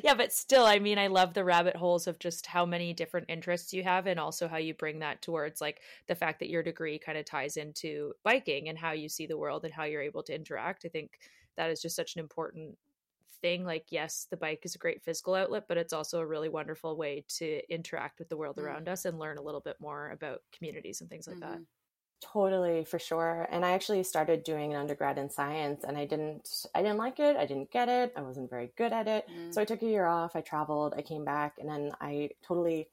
yeah, 0.02 0.14
but 0.14 0.32
still, 0.32 0.64
I 0.64 0.78
mean, 0.78 0.98
I 0.98 1.06
love 1.08 1.34
the 1.34 1.44
rabbit 1.44 1.76
holes 1.76 2.06
of 2.06 2.18
just 2.18 2.46
how 2.46 2.66
many 2.66 2.92
different 2.92 3.26
interests 3.28 3.72
you 3.72 3.82
have 3.82 4.06
and 4.06 4.18
also 4.18 4.48
how 4.48 4.56
you 4.56 4.74
bring 4.74 5.00
that 5.00 5.22
towards 5.22 5.60
like 5.60 5.80
the 6.08 6.14
fact 6.14 6.40
that 6.40 6.50
your 6.50 6.62
degree 6.62 6.98
kind 6.98 7.18
of 7.18 7.24
ties 7.24 7.56
into 7.56 8.12
biking 8.22 8.68
and 8.68 8.78
how 8.78 8.92
you 8.92 9.08
see 9.08 9.26
the 9.26 9.38
world 9.38 9.64
and 9.64 9.74
how 9.74 9.84
you're 9.84 10.02
able 10.02 10.22
to 10.24 10.34
interact. 10.34 10.84
I 10.84 10.88
think 10.88 11.18
that 11.56 11.70
is 11.70 11.80
just 11.80 11.96
such 11.96 12.14
an 12.16 12.20
important 12.20 12.76
thing. 13.40 13.64
Like, 13.64 13.86
yes, 13.90 14.26
the 14.30 14.36
bike 14.36 14.60
is 14.64 14.74
a 14.74 14.78
great 14.78 15.02
physical 15.02 15.34
outlet, 15.34 15.64
but 15.68 15.76
it's 15.76 15.92
also 15.92 16.20
a 16.20 16.26
really 16.26 16.48
wonderful 16.48 16.96
way 16.96 17.24
to 17.36 17.60
interact 17.72 18.18
with 18.18 18.28
the 18.28 18.36
world 18.36 18.56
mm-hmm. 18.56 18.66
around 18.66 18.88
us 18.88 19.04
and 19.04 19.18
learn 19.18 19.38
a 19.38 19.42
little 19.42 19.60
bit 19.60 19.76
more 19.80 20.10
about 20.10 20.42
communities 20.56 21.00
and 21.00 21.10
things 21.10 21.26
like 21.26 21.36
mm-hmm. 21.36 21.52
that. 21.52 21.60
Totally, 22.22 22.84
for 22.84 22.98
sure. 22.98 23.46
And 23.50 23.64
I 23.64 23.72
actually 23.72 24.02
started 24.02 24.42
doing 24.42 24.72
an 24.72 24.80
undergrad 24.80 25.18
in 25.18 25.28
science 25.28 25.84
and 25.84 25.98
I 25.98 26.06
didn't 26.06 26.48
I 26.74 26.80
didn't 26.80 26.96
like 26.96 27.20
it. 27.20 27.36
I 27.36 27.44
didn't 27.44 27.70
get 27.70 27.88
it. 27.88 28.14
I 28.16 28.22
wasn't 28.22 28.48
very 28.48 28.72
good 28.76 28.92
at 28.92 29.06
it. 29.06 29.26
Mm. 29.28 29.52
So 29.52 29.60
I 29.60 29.66
took 29.66 29.82
a 29.82 29.86
year 29.86 30.06
off. 30.06 30.34
I 30.34 30.40
traveled, 30.40 30.94
I 30.96 31.02
came 31.02 31.24
back 31.24 31.56
and 31.58 31.68
then 31.68 31.92
I 32.00 32.30
totally 32.42 32.88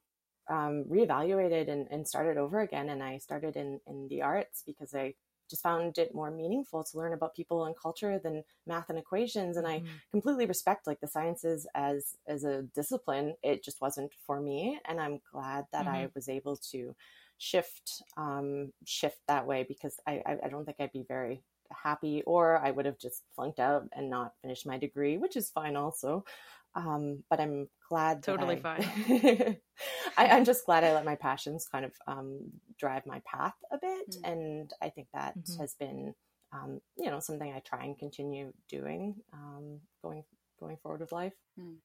um, 0.49 0.85
reevaluated 0.89 1.69
and, 1.69 1.87
and 1.89 2.05
started 2.05 2.37
over 2.37 2.59
again. 2.59 2.89
And 2.89 3.01
I 3.01 3.17
started 3.17 3.55
in, 3.55 3.79
in 3.87 4.07
the 4.09 4.21
arts 4.23 4.61
because 4.65 4.93
I 4.93 5.13
just 5.49 5.63
found 5.63 5.97
it 5.97 6.13
more 6.13 6.31
meaningful 6.31 6.83
to 6.83 6.97
learn 6.97 7.13
about 7.13 7.35
people 7.35 7.65
and 7.65 7.75
culture 7.81 8.19
than 8.19 8.43
math 8.67 8.89
and 8.89 8.97
equations. 8.97 9.55
And 9.55 9.65
mm-hmm. 9.65 9.85
I 9.85 9.89
completely 10.11 10.47
respect 10.47 10.85
like 10.85 10.99
the 10.99 11.07
sciences 11.07 11.65
as 11.75 12.15
as 12.27 12.43
a 12.43 12.63
discipline. 12.75 13.35
It 13.41 13.63
just 13.63 13.79
wasn't 13.79 14.11
for 14.25 14.41
me. 14.41 14.79
And 14.85 14.99
I'm 14.99 15.21
glad 15.31 15.65
that 15.71 15.85
mm-hmm. 15.85 15.95
I 15.95 16.09
was 16.13 16.27
able 16.27 16.57
to 16.71 16.93
shift 17.37 18.01
um, 18.17 18.71
shift 18.85 19.19
that 19.27 19.45
way 19.47 19.65
because 19.67 19.99
I, 20.07 20.21
I, 20.25 20.37
I 20.45 20.49
don't 20.49 20.65
think 20.65 20.77
I'd 20.79 20.91
be 20.91 21.05
very 21.07 21.43
happy 21.71 22.23
or 22.25 22.57
I 22.57 22.71
would 22.71 22.85
have 22.85 22.99
just 22.99 23.23
flunked 23.35 23.59
out 23.59 23.87
and 23.93 24.09
not 24.09 24.33
finished 24.41 24.65
my 24.65 24.77
degree, 24.77 25.17
which 25.17 25.35
is 25.35 25.49
fine 25.49 25.75
also. 25.75 26.25
Um, 26.75 27.23
but 27.29 27.39
I'm 27.39 27.67
glad 27.87 28.23
totally 28.23 28.55
I, 28.55 28.59
fine. 28.59 29.57
I, 30.17 30.25
am 30.25 30.43
just 30.43 30.65
glad 30.65 30.83
I 30.83 30.93
let 30.93 31.05
my 31.05 31.15
passions 31.15 31.67
kind 31.71 31.85
of 31.85 31.91
um, 32.07 32.39
drive 32.79 33.05
my 33.05 33.21
path 33.31 33.53
a 33.71 33.77
bit, 33.77 34.09
mm-hmm. 34.09 34.31
and 34.31 34.73
I 34.81 34.89
think 34.89 35.07
that 35.13 35.37
mm-hmm. 35.37 35.61
has 35.61 35.75
been 35.75 36.15
um, 36.51 36.81
you 36.97 37.11
know 37.11 37.19
something 37.19 37.53
I 37.53 37.59
try 37.59 37.83
and 37.83 37.97
continue 37.97 38.53
doing 38.69 39.15
um, 39.33 39.81
going 40.03 40.23
going 40.59 40.77
forward 40.77 41.01
with 41.01 41.11
life. 41.11 41.33
Mm. 41.59 41.75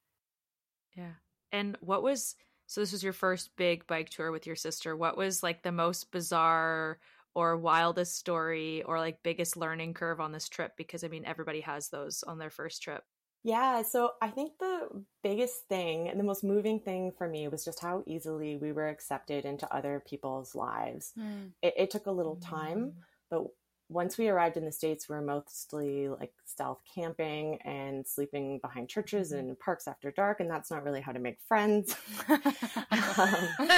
Yeah, 0.97 1.13
and 1.53 1.77
what 1.81 2.03
was 2.03 2.35
so 2.69 2.83
this 2.83 2.93
was 2.93 3.03
your 3.03 3.15
first 3.15 3.57
big 3.57 3.87
bike 3.87 4.11
tour 4.11 4.31
with 4.31 4.47
your 4.47 4.55
sister. 4.55 4.95
What 4.95 5.17
was 5.17 5.43
like 5.43 5.63
the 5.63 5.73
most 5.73 6.13
bizarre 6.13 6.99
or 7.35 7.57
wildest 7.57 8.17
story 8.17 8.83
or 8.83 8.99
like 8.99 9.23
biggest 9.23 9.57
learning 9.57 9.95
curve 9.95 10.21
on 10.21 10.33
this 10.33 10.51
trip? 10.51 10.73
Because 10.77 11.03
I 11.03 11.09
mean, 11.09 11.25
everybody 11.25 11.63
has 11.63 11.89
those 11.89 12.23
on 12.23 12.39
their 12.39 12.51
first 12.51 12.83
trip. 12.83 13.03
Yeah, 13.43 13.81
so 13.81 14.11
I 14.21 14.29
think 14.29 14.53
the 14.61 15.03
biggest 15.23 15.67
thing 15.71 16.11
and 16.11 16.21
the 16.21 16.25
most 16.25 16.45
moving 16.45 16.79
thing 16.79 17.11
for 17.17 17.27
me 17.27 17.49
was 17.49 17.65
just 17.65 17.81
how 17.81 18.03
easily 18.07 18.59
we 18.59 18.73
were 18.73 18.89
accepted 18.89 19.47
into 19.47 19.73
other 19.75 20.03
people's 20.07 20.55
lives. 20.55 21.15
Mm. 21.19 21.53
It, 21.63 21.75
it, 21.79 21.91
took 21.91 22.07
a 22.07 22.13
little 22.13 22.37
time, 22.37 22.79
mm. 22.79 22.93
but 23.31 23.45
once 23.91 24.19
we 24.19 24.29
arrived 24.29 24.57
in 24.57 24.65
the 24.65 24.73
states 24.73 25.09
we 25.09 25.15
were 25.15 25.23
mostly 25.23 26.09
like 26.09 26.33
stealth 26.45 26.81
camping 26.95 27.59
and 27.65 28.07
sleeping 28.07 28.59
behind 28.59 28.89
churches 28.89 29.31
mm-hmm. 29.31 29.49
and 29.49 29.59
parks 29.59 29.89
after 29.89 30.11
dark 30.11 30.41
and 30.41 30.51
that's 30.51 30.71
not 30.71 30.85
really 30.85 31.01
how 31.01 31.13
to 31.13 31.19
make 31.19 31.39
friends 31.47 31.97
um, 32.29 33.69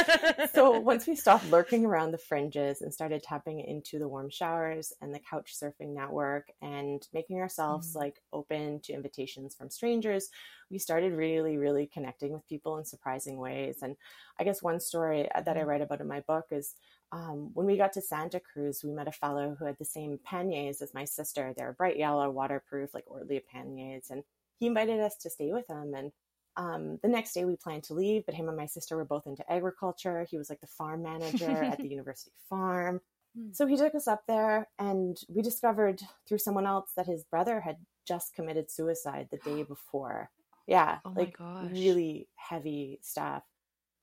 so 0.52 0.78
once 0.80 1.06
we 1.06 1.14
stopped 1.14 1.48
lurking 1.50 1.84
around 1.84 2.10
the 2.10 2.18
fringes 2.18 2.82
and 2.82 2.92
started 2.92 3.22
tapping 3.22 3.60
into 3.60 3.98
the 3.98 4.08
warm 4.08 4.28
showers 4.28 4.92
and 5.00 5.14
the 5.14 5.20
couch 5.20 5.54
surfing 5.54 5.94
network 5.94 6.48
and 6.60 7.06
making 7.14 7.38
ourselves 7.38 7.90
mm-hmm. 7.90 8.00
like 8.00 8.20
open 8.32 8.80
to 8.80 8.92
invitations 8.92 9.54
from 9.54 9.70
strangers 9.70 10.30
we 10.70 10.78
started 10.78 11.12
really 11.12 11.56
really 11.56 11.86
connecting 11.86 12.32
with 12.32 12.48
people 12.48 12.78
in 12.78 12.84
surprising 12.84 13.36
ways 13.36 13.78
and 13.82 13.96
i 14.40 14.44
guess 14.44 14.62
one 14.62 14.80
story 14.80 15.28
that 15.34 15.48
i 15.48 15.60
mm-hmm. 15.60 15.68
write 15.68 15.82
about 15.82 16.00
in 16.00 16.08
my 16.08 16.20
book 16.20 16.46
is 16.50 16.74
um, 17.12 17.50
when 17.54 17.66
we 17.66 17.76
got 17.76 17.92
to 17.94 18.00
Santa 18.00 18.40
Cruz, 18.40 18.82
we 18.84 18.92
met 18.92 19.08
a 19.08 19.12
fellow 19.12 19.56
who 19.58 19.64
had 19.64 19.76
the 19.78 19.84
same 19.84 20.18
panniers 20.24 20.80
as 20.80 20.94
my 20.94 21.04
sister. 21.04 21.52
They're 21.56 21.72
bright 21.72 21.98
yellow, 21.98 22.30
waterproof, 22.30 22.94
like 22.94 23.04
Ortlieb 23.06 23.42
panniers. 23.52 24.10
And 24.10 24.22
he 24.58 24.66
invited 24.66 25.00
us 25.00 25.16
to 25.22 25.30
stay 25.30 25.52
with 25.52 25.68
him. 25.68 25.94
And 25.94 26.12
um, 26.56 26.98
the 27.02 27.08
next 27.08 27.32
day 27.32 27.44
we 27.44 27.56
planned 27.56 27.84
to 27.84 27.94
leave, 27.94 28.26
but 28.26 28.34
him 28.34 28.48
and 28.48 28.56
my 28.56 28.66
sister 28.66 28.96
were 28.96 29.04
both 29.04 29.26
into 29.26 29.50
agriculture. 29.50 30.26
He 30.30 30.38
was 30.38 30.50
like 30.50 30.60
the 30.60 30.66
farm 30.66 31.02
manager 31.02 31.50
at 31.50 31.78
the 31.78 31.88
university 31.88 32.32
farm. 32.48 33.00
Hmm. 33.36 33.52
So 33.52 33.66
he 33.66 33.76
took 33.76 33.94
us 33.94 34.08
up 34.08 34.22
there, 34.26 34.68
and 34.78 35.16
we 35.28 35.42
discovered 35.42 36.02
through 36.28 36.38
someone 36.38 36.66
else 36.66 36.90
that 36.96 37.06
his 37.06 37.24
brother 37.24 37.60
had 37.60 37.76
just 38.06 38.34
committed 38.34 38.70
suicide 38.70 39.28
the 39.30 39.38
day 39.38 39.62
before. 39.68 40.30
Yeah, 40.66 40.98
oh 41.04 41.12
like 41.16 41.36
really 41.72 42.28
heavy 42.36 43.00
stuff. 43.02 43.42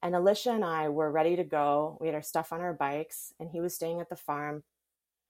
And 0.02 0.16
Alicia 0.16 0.52
and 0.52 0.64
I 0.64 0.90
were 0.90 1.12
ready 1.12 1.36
to 1.36 1.44
go. 1.44 1.98
We 2.00 2.08
had 2.08 2.16
our 2.16 2.22
stuff 2.22 2.54
on 2.54 2.62
our 2.62 2.74
bikes, 2.74 3.34
and 3.40 3.50
he 3.50 3.62
was 3.62 3.74
staying 3.74 4.00
at 4.00 4.10
the 4.10 4.16
farm. 4.16 4.64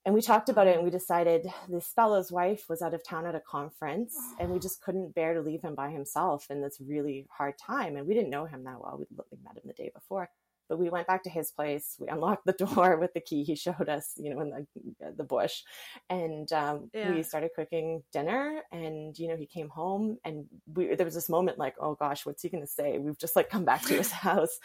And 0.06 0.14
we 0.14 0.22
talked 0.22 0.50
about 0.50 0.68
it, 0.68 0.76
and 0.76 0.84
we 0.84 0.90
decided 0.90 1.48
this 1.68 1.92
fellow's 1.96 2.32
wife 2.32 2.66
was 2.70 2.82
out 2.82 2.94
of 2.94 3.04
town 3.04 3.26
at 3.26 3.36
a 3.36 3.42
conference, 3.42 4.16
and 4.40 4.52
we 4.52 4.60
just 4.60 4.82
couldn't 4.82 5.16
bear 5.16 5.34
to 5.34 5.42
leave 5.42 5.62
him 5.62 5.76
by 5.76 5.90
himself 5.90 6.48
in 6.50 6.62
this 6.62 6.80
really 6.80 7.28
hard 7.30 7.56
time. 7.58 7.96
And 7.96 8.08
we 8.08 8.14
didn't 8.14 8.30
know 8.30 8.46
him 8.46 8.64
that 8.66 8.80
well. 8.80 8.98
We 9.00 9.06
met 9.44 9.58
him 9.58 9.64
the 9.66 9.74
day 9.74 9.92
before. 9.94 10.30
But 10.70 10.80
we 10.80 10.90
went 10.90 11.08
back 11.08 11.24
to 11.24 11.30
his 11.30 11.52
place. 11.52 11.96
We 12.00 12.08
unlocked 12.08 12.46
the 12.46 12.54
door 12.66 12.98
with 12.98 13.14
the 13.14 13.22
key 13.22 13.44
he 13.44 13.56
showed 13.56 13.90
us, 13.90 14.14
you 14.18 14.34
know, 14.34 14.42
in 14.42 14.50
the 14.50 15.12
the 15.18 15.24
bush, 15.24 15.64
and 16.10 16.52
um, 16.54 16.90
yeah. 16.94 17.12
we 17.12 17.24
started 17.24 17.52
cooking 17.56 18.04
dinner. 18.12 18.62
And 18.72 19.18
you 19.18 19.28
know, 19.28 19.38
he 19.38 19.46
came 19.46 19.70
home, 19.70 20.18
and 20.26 20.46
we 20.74 20.96
there 20.96 21.06
was 21.06 21.16
this 21.16 21.30
moment 21.30 21.58
like, 21.58 21.76
oh 21.80 21.96
gosh, 21.96 22.26
what's 22.26 22.42
he 22.42 22.50
going 22.50 22.64
to 22.64 22.68
say? 22.68 22.98
We've 22.98 23.18
just 23.18 23.36
like 23.36 23.50
come 23.50 23.66
back 23.66 23.84
to 23.84 23.96
his 23.96 24.12
house, 24.28 24.60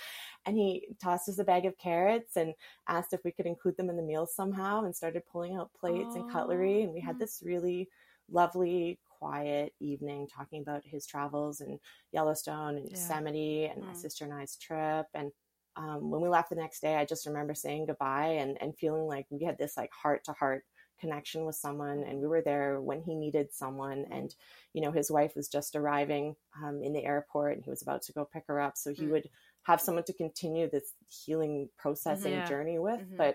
and 0.47 0.57
he 0.57 0.89
tossed 1.03 1.29
us 1.29 1.39
a 1.39 1.45
bag 1.45 1.67
of 1.67 1.79
carrots 1.79 2.37
and 2.37 2.55
asked 2.89 3.13
if 3.13 3.21
we 3.25 3.33
could 3.33 3.47
include 3.47 3.77
them 3.77 3.91
in 3.91 3.97
the 3.97 4.03
meal 4.03 4.27
somehow, 4.27 4.85
and 4.85 4.95
started 4.95 5.23
pulling 5.31 5.57
out 5.57 5.71
plates 5.79 6.15
and 6.15 6.31
cutlery. 6.31 6.83
And 6.83 6.93
we 6.93 7.01
had 7.01 7.19
this 7.19 7.43
really 7.45 7.89
lovely 8.31 8.99
quiet 9.23 9.73
evening 9.79 10.27
talking 10.27 10.63
about 10.63 10.83
his 10.85 11.07
travels 11.07 11.61
in 11.61 11.79
Yellowstone 12.13 12.77
and 12.77 12.91
Yosemite 12.91 13.67
and 13.67 13.83
mm. 13.83 13.87
my 13.87 13.93
sister 13.93 14.25
and 14.25 14.35
I's 14.35 14.57
trip 14.57 15.07
and 15.15 15.31
um, 15.77 16.11
when 16.11 16.21
we 16.21 16.29
left 16.29 16.51
the 16.51 16.57
next 16.57 16.81
day, 16.81 16.97
I 16.97 17.05
just 17.05 17.27
remember 17.27 17.55
saying 17.55 17.87
goodbye 17.87 18.37
and, 18.39 18.59
and 18.61 18.77
feeling 18.77 19.07
like 19.07 19.27
we 19.31 19.45
had 19.45 19.59
this 19.59 19.77
like 19.77 19.91
heart 19.93 20.25
to 20.25 20.33
heart 20.33 20.65
connection 21.03 21.45
with 21.45 21.57
someone 21.57 22.05
and 22.05 22.21
we 22.21 22.29
were 22.29 22.43
there 22.43 22.81
when 22.81 23.03
he 23.03 23.13
needed 23.13 23.53
someone 23.53 24.05
and 24.13 24.37
you 24.73 24.81
know 24.81 24.93
his 24.93 25.11
wife 25.11 25.33
was 25.35 25.49
just 25.49 25.75
arriving 25.75 26.37
um, 26.63 26.81
in 26.81 26.93
the 26.93 27.05
airport 27.05 27.55
and 27.55 27.65
he 27.65 27.71
was 27.71 27.83
about 27.83 28.03
to 28.03 28.13
go 28.13 28.25
pick 28.33 28.45
her 28.47 28.61
up 28.61 28.77
so 28.77 28.93
he 28.93 29.03
mm. 29.03 29.11
would 29.11 29.29
have 29.65 29.81
someone 29.81 30.05
to 30.05 30.13
continue 30.13 30.71
this 30.71 30.93
healing 31.09 31.69
process 31.77 32.25
and 32.25 32.47
journey 32.47 32.79
with 32.79 33.01
mm-hmm. 33.01 33.17
but 33.17 33.35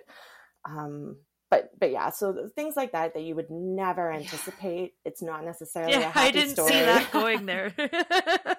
um 0.64 1.18
but 1.50 1.72
but 1.78 1.92
yeah 1.92 2.10
so 2.10 2.50
things 2.56 2.78
like 2.78 2.94
that 2.94 3.14
that 3.14 3.24
you 3.24 3.36
would 3.36 3.50
never 3.50 4.14
anticipate 4.14 4.94
yeah. 5.04 5.10
it's 5.10 5.22
not 5.22 5.44
necessarily 5.44 5.92
yeah, 5.92 6.12
i 6.16 6.32
didn't 6.32 6.52
story. 6.52 6.72
see 6.72 6.80
that 6.80 7.10
going 7.12 7.46
there 7.46 7.74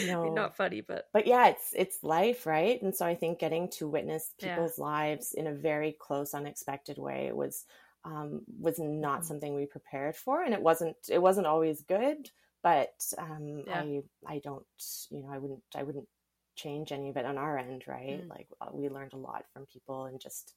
no 0.06 0.32
not 0.32 0.56
funny 0.56 0.80
but 0.80 1.08
but 1.12 1.26
yeah 1.26 1.48
it's 1.48 1.70
it's 1.74 2.02
life 2.02 2.46
right 2.46 2.80
and 2.82 2.94
so 2.94 3.06
i 3.06 3.14
think 3.14 3.38
getting 3.38 3.68
to 3.68 3.88
witness 3.88 4.32
people's 4.40 4.78
yeah. 4.78 4.84
lives 4.84 5.34
in 5.34 5.46
a 5.46 5.54
very 5.54 5.96
close 5.98 6.34
unexpected 6.34 6.98
way 6.98 7.30
was 7.32 7.64
um 8.04 8.42
was 8.60 8.78
not 8.78 9.18
mm-hmm. 9.18 9.26
something 9.26 9.54
we 9.54 9.66
prepared 9.66 10.16
for 10.16 10.42
and 10.42 10.54
it 10.54 10.62
wasn't 10.62 10.96
it 11.08 11.20
wasn't 11.20 11.46
always 11.46 11.82
good 11.82 12.30
but 12.62 12.94
um 13.18 13.64
yeah. 13.66 13.80
i 13.80 14.02
i 14.26 14.38
don't 14.38 14.66
you 15.10 15.22
know 15.22 15.28
i 15.30 15.38
wouldn't 15.38 15.62
i 15.76 15.82
wouldn't 15.82 16.08
change 16.54 16.92
any 16.92 17.08
of 17.08 17.16
it 17.16 17.24
on 17.24 17.38
our 17.38 17.58
end 17.58 17.84
right 17.86 18.22
mm. 18.22 18.28
like 18.28 18.46
uh, 18.60 18.68
we 18.72 18.88
learned 18.88 19.14
a 19.14 19.18
lot 19.18 19.44
from 19.52 19.64
people 19.66 20.04
and 20.04 20.20
just 20.20 20.54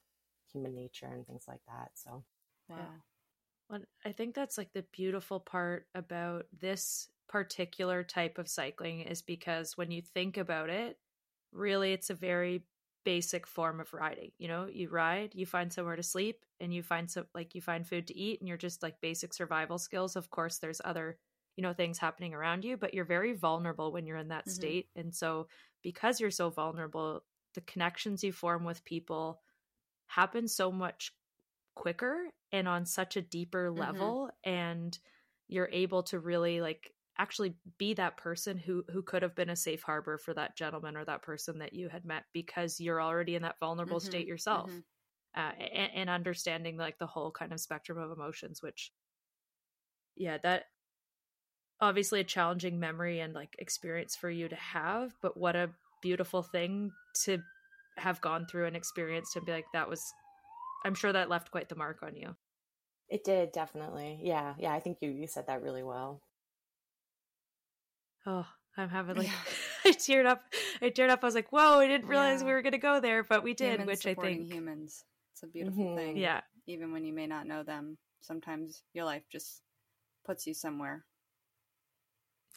human 0.52 0.76
nature 0.76 1.08
and 1.08 1.26
things 1.26 1.46
like 1.48 1.62
that 1.68 1.90
so 1.94 2.24
wow 2.68 2.78
yeah. 2.78 2.86
well 3.70 3.82
i 4.06 4.12
think 4.12 4.36
that's 4.36 4.58
like 4.58 4.72
the 4.74 4.86
beautiful 4.92 5.40
part 5.40 5.88
about 5.96 6.46
this 6.60 7.08
particular 7.28 8.04
type 8.04 8.38
of 8.38 8.48
cycling 8.48 9.02
is 9.02 9.22
because 9.22 9.78
when 9.78 9.92
you 9.92 10.02
think 10.02 10.38
about 10.38 10.70
it, 10.70 10.98
really 11.52 11.94
it's 11.94 12.10
a 12.10 12.16
very 12.16 12.64
basic 13.04 13.46
form 13.48 13.80
of 13.80 13.94
riding. 13.94 14.32
You 14.38 14.48
know, 14.48 14.68
you 14.72 14.90
ride, 14.90 15.34
you 15.34 15.46
find 15.46 15.72
somewhere 15.72 15.96
to 15.96 16.04
sleep, 16.04 16.44
and 16.60 16.74
you 16.74 16.84
find 16.84 17.10
some 17.10 17.26
like 17.34 17.56
you 17.56 17.62
find 17.62 17.88
food 17.88 18.08
to 18.08 18.18
eat, 18.18 18.42
and 18.42 18.48
you're 18.48 18.58
just 18.58 18.84
like 18.84 19.00
basic 19.02 19.34
survival 19.34 19.78
skills. 19.78 20.16
Of 20.16 20.30
course, 20.30 20.58
there's 20.58 20.82
other 20.84 21.18
you 21.56 21.62
know 21.62 21.74
things 21.74 21.98
happening 21.98 22.34
around 22.34 22.66
you, 22.66 22.76
but 22.78 22.94
you're 22.94 23.06
very 23.06 23.34
vulnerable 23.34 23.92
when 23.92 24.06
you're 24.06 24.18
in 24.18 24.30
that 24.30 24.46
mm-hmm. 24.46 24.52
state, 24.52 24.90
and 24.96 25.14
so 25.14 25.48
because 25.84 26.20
you're 26.20 26.32
so 26.32 26.50
vulnerable, 26.50 27.24
the 27.54 27.62
connections 27.62 28.24
you 28.24 28.32
form 28.32 28.66
with 28.66 28.84
people 28.84 29.40
happen 30.08 30.48
so 30.48 30.72
much 30.72 31.14
quicker 31.76 32.30
and 32.52 32.68
on 32.68 32.86
such 32.86 33.18
a 33.18 33.22
deeper 33.22 33.70
mm-hmm. 33.70 33.82
level 33.82 34.30
mm-hmm. 34.46 34.50
and 34.50 35.00
you're 35.48 35.70
able 35.72 36.04
to 36.04 36.20
really 36.20 36.62
like 36.62 36.92
actually 37.18 37.56
be 37.78 37.94
that 37.94 38.18
person 38.18 38.58
who 38.58 38.84
who 38.92 39.02
could 39.02 39.22
have 39.22 39.36
been 39.36 39.50
a 39.50 39.56
safe 39.56 39.84
harbor 39.84 40.18
for 40.18 40.34
that 40.34 40.56
gentleman 40.58 40.98
or 40.98 41.06
that 41.06 41.22
person 41.22 41.60
that 41.60 41.74
you 41.74 41.90
had 41.90 42.06
met 42.06 42.24
because 42.34 42.80
you're 42.80 43.02
already 43.02 43.36
in 43.36 43.42
that 43.42 43.60
vulnerable 43.60 44.00
mm-hmm, 44.00 44.10
state 44.10 44.28
yourself 44.28 44.70
mm-hmm. 44.70 45.42
uh, 45.42 45.52
and, 45.74 45.92
and, 45.96 46.10
understanding 46.10 46.78
like 46.78 46.98
the 47.00 47.08
whole 47.08 47.32
kind 47.32 47.54
of 47.54 47.60
spectrum 47.60 47.98
of 47.98 48.12
emotions 48.12 48.62
which 48.62 48.92
yeah 50.16 50.38
that 50.44 50.64
obviously 51.80 52.20
a 52.20 52.26
challenging 52.26 52.80
memory 52.80 53.20
and 53.20 53.34
like 53.34 53.56
experience 53.60 54.16
for 54.16 54.30
you 54.30 54.48
to 54.50 54.56
have 54.56 55.14
but 55.22 55.38
what 55.38 55.56
a 55.56 55.70
beautiful 56.02 56.44
thing 56.44 56.92
to 57.24 57.40
have 57.98 58.22
gone 58.22 58.46
through 58.46 58.66
and 58.66 58.76
experienced 58.76 59.36
and 59.36 59.46
be 59.46 59.52
like 59.52 59.66
that 59.74 59.90
was 59.90 60.02
i'm 60.84 60.96
sure 60.96 61.14
that 61.14 61.30
left 61.30 61.52
quite 61.52 61.70
the 61.70 61.76
mark 61.76 62.04
on 62.04 62.16
you. 62.16 62.36
It 63.08 63.24
did 63.24 63.52
definitely. 63.52 64.20
Yeah 64.22 64.56
yeah 64.58 64.74
i 64.74 64.80
think 64.80 64.98
you 65.02 65.10
you 65.10 65.28
said 65.28 65.48
that 65.48 65.62
really 65.62 65.84
well 65.84 66.22
Oh, 68.26 68.46
I'm 68.78 68.90
having 68.90 69.18
like 69.18 69.30
I 69.86 69.90
teared 69.92 70.26
up. 70.26 70.44
I 70.82 70.90
teared 70.90 71.10
up. 71.10 71.20
I 71.24 71.28
was 71.28 71.36
like, 71.36 71.52
"Whoa! 71.52 71.80
I 71.80 71.88
didn't 71.88 72.08
realize 72.08 72.42
yeah. 72.42 72.48
we 72.48 72.54
were 72.54 72.62
going 72.62 72.74
to 72.74 72.78
go 72.78 73.00
there, 73.00 73.24
but 73.24 73.44
we 73.44 73.54
did." 73.54 73.80
Humans 73.80 73.88
which 73.88 74.08
I 74.08 74.14
think 74.20 74.52
humans. 74.52 75.04
It's 75.34 75.44
a 75.44 75.48
beautiful 75.48 75.86
Mhm. 75.86 75.96
thing. 75.98 76.18
Yeah. 76.18 76.42
Even 76.68 76.92
when 76.92 77.06
you 77.06 77.14
may 77.14 77.28
not 77.28 77.46
know 77.46 77.64
them, 77.64 77.98
sometimes 78.22 78.84
your 78.94 79.06
life 79.06 79.24
just 79.30 79.62
puts 80.26 80.48
you 80.48 80.54
somewhere. 80.54 81.06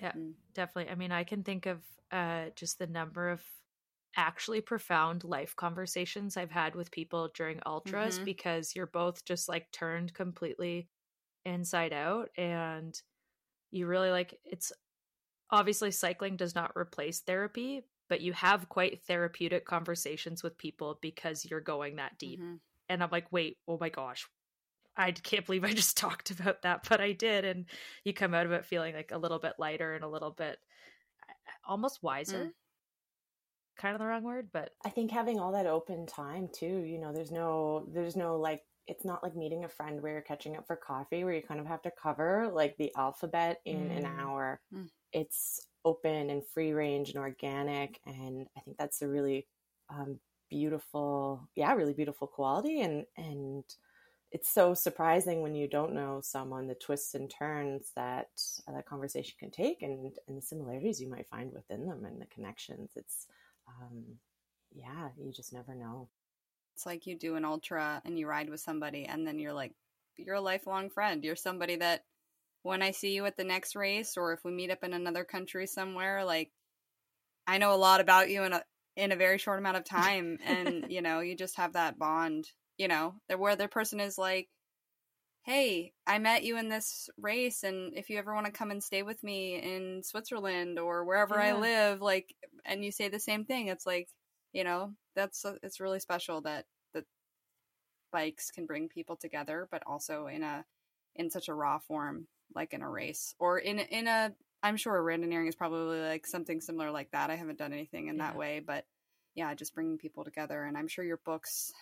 Yeah. 0.00 0.12
Mm. 0.12 0.34
Definitely. 0.54 0.90
I 0.90 0.94
mean, 0.94 1.12
I 1.12 1.24
can 1.24 1.42
think 1.42 1.66
of 1.66 1.82
uh, 2.10 2.46
just 2.56 2.78
the 2.78 2.86
number 2.86 3.28
of 3.28 3.42
actually 4.16 4.60
profound 4.60 5.24
life 5.24 5.54
conversations 5.54 6.36
I've 6.36 6.50
had 6.50 6.74
with 6.74 6.90
people 6.90 7.30
during 7.34 7.60
ultras 7.66 8.18
Mhm. 8.18 8.24
because 8.24 8.74
you're 8.74 8.86
both 8.86 9.24
just 9.24 9.48
like 9.48 9.70
turned 9.70 10.14
completely 10.14 10.88
inside 11.44 11.92
out 11.92 12.30
and 12.36 13.00
you 13.70 13.86
really 13.86 14.10
like 14.10 14.40
it's 14.44 14.72
obviously 15.50 15.90
cycling 15.90 16.36
does 16.36 16.54
not 16.54 16.76
replace 16.76 17.20
therapy, 17.20 17.84
but 18.08 18.20
you 18.20 18.32
have 18.32 18.68
quite 18.68 19.02
therapeutic 19.02 19.64
conversations 19.64 20.42
with 20.42 20.58
people 20.58 20.98
because 21.00 21.44
you're 21.44 21.60
going 21.60 21.96
that 21.96 22.18
deep. 22.18 22.40
Mhm. 22.40 22.60
And 22.88 23.02
I'm 23.02 23.10
like, 23.10 23.30
wait, 23.30 23.58
oh 23.66 23.78
my 23.80 23.88
gosh. 23.88 24.26
I 24.96 25.12
can't 25.12 25.46
believe 25.46 25.64
I 25.64 25.72
just 25.72 25.96
talked 25.96 26.30
about 26.30 26.62
that, 26.62 26.86
but 26.88 27.00
I 27.00 27.12
did. 27.12 27.44
And 27.44 27.66
you 28.04 28.12
come 28.12 28.34
out 28.34 28.46
of 28.46 28.52
it 28.52 28.66
feeling 28.66 28.94
like 28.94 29.12
a 29.12 29.18
little 29.18 29.38
bit 29.38 29.54
lighter 29.58 29.94
and 29.94 30.04
a 30.04 30.08
little 30.08 30.30
bit 30.32 30.58
almost 31.66 32.02
wiser. 32.02 32.46
Mm. 32.46 32.52
Kind 33.76 33.94
of 33.94 34.00
the 34.00 34.06
wrong 34.06 34.24
word, 34.24 34.48
but 34.52 34.70
I 34.84 34.90
think 34.90 35.12
having 35.12 35.38
all 35.38 35.52
that 35.52 35.66
open 35.66 36.06
time 36.06 36.48
too, 36.52 36.66
you 36.66 36.98
know, 36.98 37.12
there's 37.12 37.30
no, 37.30 37.86
there's 37.92 38.16
no 38.16 38.36
like, 38.36 38.62
it's 38.88 39.04
not 39.04 39.22
like 39.22 39.36
meeting 39.36 39.64
a 39.64 39.68
friend 39.68 40.02
where 40.02 40.12
you're 40.12 40.22
catching 40.22 40.56
up 40.56 40.66
for 40.66 40.76
coffee 40.76 41.22
where 41.22 41.34
you 41.34 41.42
kind 41.42 41.60
of 41.60 41.66
have 41.66 41.82
to 41.82 41.92
cover 41.92 42.50
like 42.52 42.76
the 42.78 42.92
alphabet 42.96 43.60
in 43.64 43.90
an 43.90 44.04
Mm. 44.04 44.18
hour. 44.18 44.60
Mm. 44.72 44.90
It's 45.12 45.66
open 45.84 46.30
and 46.30 46.44
free 46.46 46.72
range 46.72 47.10
and 47.10 47.18
organic. 47.18 48.00
And 48.06 48.48
I 48.56 48.60
think 48.60 48.78
that's 48.78 49.02
a 49.02 49.08
really 49.08 49.46
um, 49.90 50.18
beautiful, 50.50 51.48
yeah, 51.54 51.74
really 51.74 51.94
beautiful 51.94 52.26
quality. 52.26 52.80
And, 52.80 53.06
and 53.16 53.64
it's 54.32 54.50
so 54.50 54.74
surprising 54.74 55.42
when 55.42 55.54
you 55.54 55.68
don't 55.68 55.94
know 55.94 56.20
someone, 56.22 56.66
the 56.66 56.74
twists 56.74 57.14
and 57.14 57.30
turns 57.30 57.92
that 57.96 58.28
uh, 58.66 58.72
that 58.72 58.86
conversation 58.86 59.34
can 59.38 59.50
take 59.50 59.82
and, 59.82 60.12
and 60.26 60.36
the 60.36 60.42
similarities 60.42 61.00
you 61.00 61.08
might 61.10 61.28
find 61.28 61.52
within 61.52 61.86
them 61.86 62.04
and 62.04 62.20
the 62.20 62.26
connections. 62.26 62.90
It's, 62.96 63.26
um, 63.66 64.04
yeah, 64.72 65.08
you 65.18 65.32
just 65.32 65.52
never 65.52 65.74
know. 65.74 66.08
It's 66.78 66.86
like 66.86 67.08
you 67.08 67.18
do 67.18 67.34
an 67.34 67.44
ultra 67.44 68.00
and 68.04 68.16
you 68.16 68.28
ride 68.28 68.48
with 68.48 68.60
somebody, 68.60 69.04
and 69.04 69.26
then 69.26 69.40
you're 69.40 69.52
like, 69.52 69.72
you're 70.16 70.36
a 70.36 70.40
lifelong 70.40 70.90
friend. 70.90 71.24
You're 71.24 71.34
somebody 71.34 71.74
that 71.74 72.04
when 72.62 72.82
I 72.82 72.92
see 72.92 73.16
you 73.16 73.26
at 73.26 73.36
the 73.36 73.42
next 73.42 73.74
race, 73.74 74.16
or 74.16 74.32
if 74.32 74.44
we 74.44 74.52
meet 74.52 74.70
up 74.70 74.84
in 74.84 74.92
another 74.92 75.24
country 75.24 75.66
somewhere, 75.66 76.24
like 76.24 76.52
I 77.48 77.58
know 77.58 77.74
a 77.74 77.82
lot 77.82 78.00
about 78.00 78.30
you 78.30 78.44
in 78.44 78.52
a 78.52 78.62
in 78.94 79.10
a 79.10 79.16
very 79.16 79.38
short 79.38 79.58
amount 79.58 79.76
of 79.76 79.84
time, 79.86 80.38
and 80.46 80.86
you 80.88 81.02
know, 81.02 81.18
you 81.18 81.34
just 81.34 81.56
have 81.56 81.72
that 81.72 81.98
bond. 81.98 82.46
You 82.76 82.86
know, 82.86 83.16
where 83.36 83.56
the 83.56 83.66
person 83.66 83.98
is 83.98 84.16
like, 84.16 84.48
hey, 85.42 85.94
I 86.06 86.20
met 86.20 86.44
you 86.44 86.58
in 86.58 86.68
this 86.68 87.10
race, 87.20 87.64
and 87.64 87.92
if 87.96 88.08
you 88.08 88.18
ever 88.18 88.32
want 88.32 88.46
to 88.46 88.52
come 88.52 88.70
and 88.70 88.84
stay 88.84 89.02
with 89.02 89.20
me 89.24 89.60
in 89.60 90.04
Switzerland 90.04 90.78
or 90.78 91.04
wherever 91.04 91.40
I 91.40 91.54
live, 91.54 92.00
like, 92.00 92.32
and 92.64 92.84
you 92.84 92.92
say 92.92 93.08
the 93.08 93.18
same 93.18 93.46
thing, 93.46 93.66
it's 93.66 93.84
like, 93.84 94.06
you 94.52 94.62
know, 94.62 94.94
that's 95.18 95.44
it's 95.62 95.80
really 95.80 95.98
special 95.98 96.40
that 96.42 96.64
that 96.94 97.04
bikes 98.12 98.50
can 98.50 98.66
bring 98.66 98.88
people 98.88 99.16
together, 99.16 99.68
but 99.70 99.82
also 99.86 100.28
in 100.28 100.42
a 100.42 100.64
in 101.16 101.28
such 101.30 101.48
a 101.48 101.54
raw 101.54 101.78
form, 101.78 102.28
like 102.54 102.72
in 102.72 102.82
a 102.82 102.88
race 102.88 103.34
or 103.38 103.58
in 103.58 103.80
in 103.80 104.06
a. 104.06 104.32
I'm 104.62 104.76
sure 104.76 105.00
randonneuring 105.02 105.48
is 105.48 105.54
probably 105.54 106.00
like 106.00 106.26
something 106.26 106.60
similar 106.60 106.90
like 106.90 107.10
that. 107.12 107.30
I 107.30 107.36
haven't 107.36 107.58
done 107.58 107.72
anything 107.72 108.08
in 108.08 108.18
that 108.18 108.36
way, 108.36 108.60
but 108.64 108.84
yeah, 109.34 109.54
just 109.54 109.74
bringing 109.74 109.98
people 109.98 110.24
together, 110.24 110.64
and 110.64 110.76
I'm 110.76 110.88
sure 110.88 111.04
your 111.04 111.20
books 111.24 111.72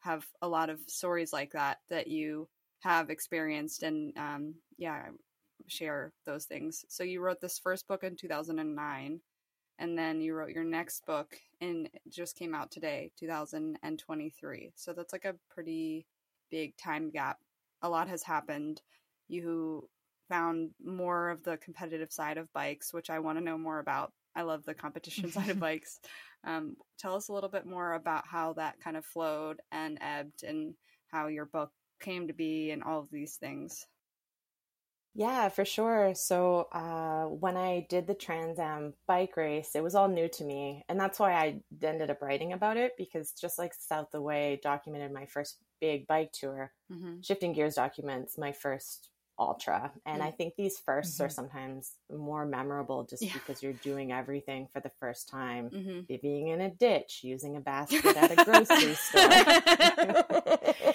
have 0.00 0.24
a 0.42 0.48
lot 0.48 0.70
of 0.70 0.80
stories 0.86 1.32
like 1.32 1.52
that 1.52 1.78
that 1.90 2.08
you 2.08 2.48
have 2.80 3.10
experienced 3.10 3.82
and 3.82 4.16
um, 4.16 4.54
yeah 4.78 5.06
share 5.66 6.12
those 6.24 6.44
things 6.44 6.84
so 6.88 7.02
you 7.02 7.20
wrote 7.20 7.40
this 7.40 7.58
first 7.58 7.88
book 7.88 8.04
in 8.04 8.14
2009 8.16 9.20
and 9.78 9.96
then 9.96 10.20
you 10.20 10.34
wrote 10.34 10.50
your 10.50 10.64
next 10.64 11.04
book 11.06 11.36
and 11.60 11.86
it 11.86 12.02
just 12.10 12.36
came 12.36 12.54
out 12.54 12.70
today 12.70 13.10
2023 13.18 14.72
so 14.74 14.92
that's 14.92 15.12
like 15.12 15.24
a 15.24 15.34
pretty 15.50 16.06
big 16.50 16.76
time 16.76 17.10
gap. 17.10 17.38
A 17.82 17.88
lot 17.88 18.08
has 18.08 18.22
happened. 18.22 18.80
You 19.28 19.88
found 20.28 20.70
more 20.84 21.30
of 21.30 21.42
the 21.42 21.56
competitive 21.56 22.12
side 22.12 22.36
of 22.36 22.52
bikes 22.52 22.92
which 22.92 23.08
i 23.08 23.18
want 23.18 23.38
to 23.38 23.44
know 23.44 23.58
more 23.58 23.78
about. 23.78 24.12
I 24.36 24.42
love 24.42 24.64
the 24.64 24.74
competition 24.74 25.30
side 25.32 25.48
of 25.48 25.60
bikes. 25.68 26.00
Um, 26.44 26.76
tell 26.98 27.14
us 27.14 27.28
a 27.28 27.32
little 27.32 27.50
bit 27.50 27.66
more 27.66 27.94
about 27.94 28.26
how 28.26 28.52
that 28.54 28.80
kind 28.80 28.96
of 28.96 29.04
flowed 29.04 29.60
and 29.72 29.98
ebbed 30.00 30.44
and 30.44 30.74
how 31.08 31.26
your 31.28 31.46
book 31.46 31.70
came 32.00 32.28
to 32.28 32.34
be 32.34 32.70
and 32.70 32.82
all 32.82 33.00
of 33.00 33.10
these 33.10 33.36
things. 33.36 33.86
Yeah, 35.18 35.48
for 35.48 35.64
sure. 35.64 36.14
So 36.14 36.68
uh, 36.70 37.24
when 37.24 37.56
I 37.56 37.86
did 37.90 38.06
the 38.06 38.14
Trans 38.14 38.60
Am 38.60 38.94
bike 39.08 39.36
race, 39.36 39.72
it 39.74 39.82
was 39.82 39.96
all 39.96 40.06
new 40.06 40.28
to 40.28 40.44
me. 40.44 40.84
And 40.88 40.98
that's 41.00 41.18
why 41.18 41.32
I 41.32 41.60
ended 41.82 42.08
up 42.08 42.22
writing 42.22 42.52
about 42.52 42.76
it 42.76 42.92
because 42.96 43.32
just 43.32 43.58
like 43.58 43.72
South 43.76 44.14
Away 44.14 44.60
documented 44.62 45.12
my 45.12 45.26
first 45.26 45.58
big 45.80 46.06
bike 46.06 46.30
tour, 46.32 46.70
Mm-hmm. 46.92 47.20
Shifting 47.22 47.52
Gears 47.52 47.74
documents 47.74 48.38
my 48.38 48.52
first 48.52 49.08
ultra. 49.40 49.92
And 50.06 50.22
Mm. 50.22 50.26
I 50.26 50.30
think 50.30 50.54
these 50.56 50.78
1st 50.78 51.20
are 51.20 51.28
Mhm. 51.28 51.32
sometimes 51.32 51.92
more 52.10 52.46
memorable 52.46 53.04
just 53.04 53.22
Yeah. 53.22 53.32
because 53.34 53.62
you're 53.62 53.72
doing 53.74 54.10
everything 54.10 54.68
for 54.72 54.80
the 54.80 54.90
first 55.00 55.28
time. 55.28 55.70
Mm-hmm. 55.70 56.14
Being 56.22 56.48
in 56.48 56.60
a 56.60 56.70
ditch, 56.70 57.20
using 57.22 57.56
a 57.56 57.60
basket 57.60 58.16
at 58.16 58.30
a 58.32 58.44
grocery 58.44 58.94
store. 59.06 59.28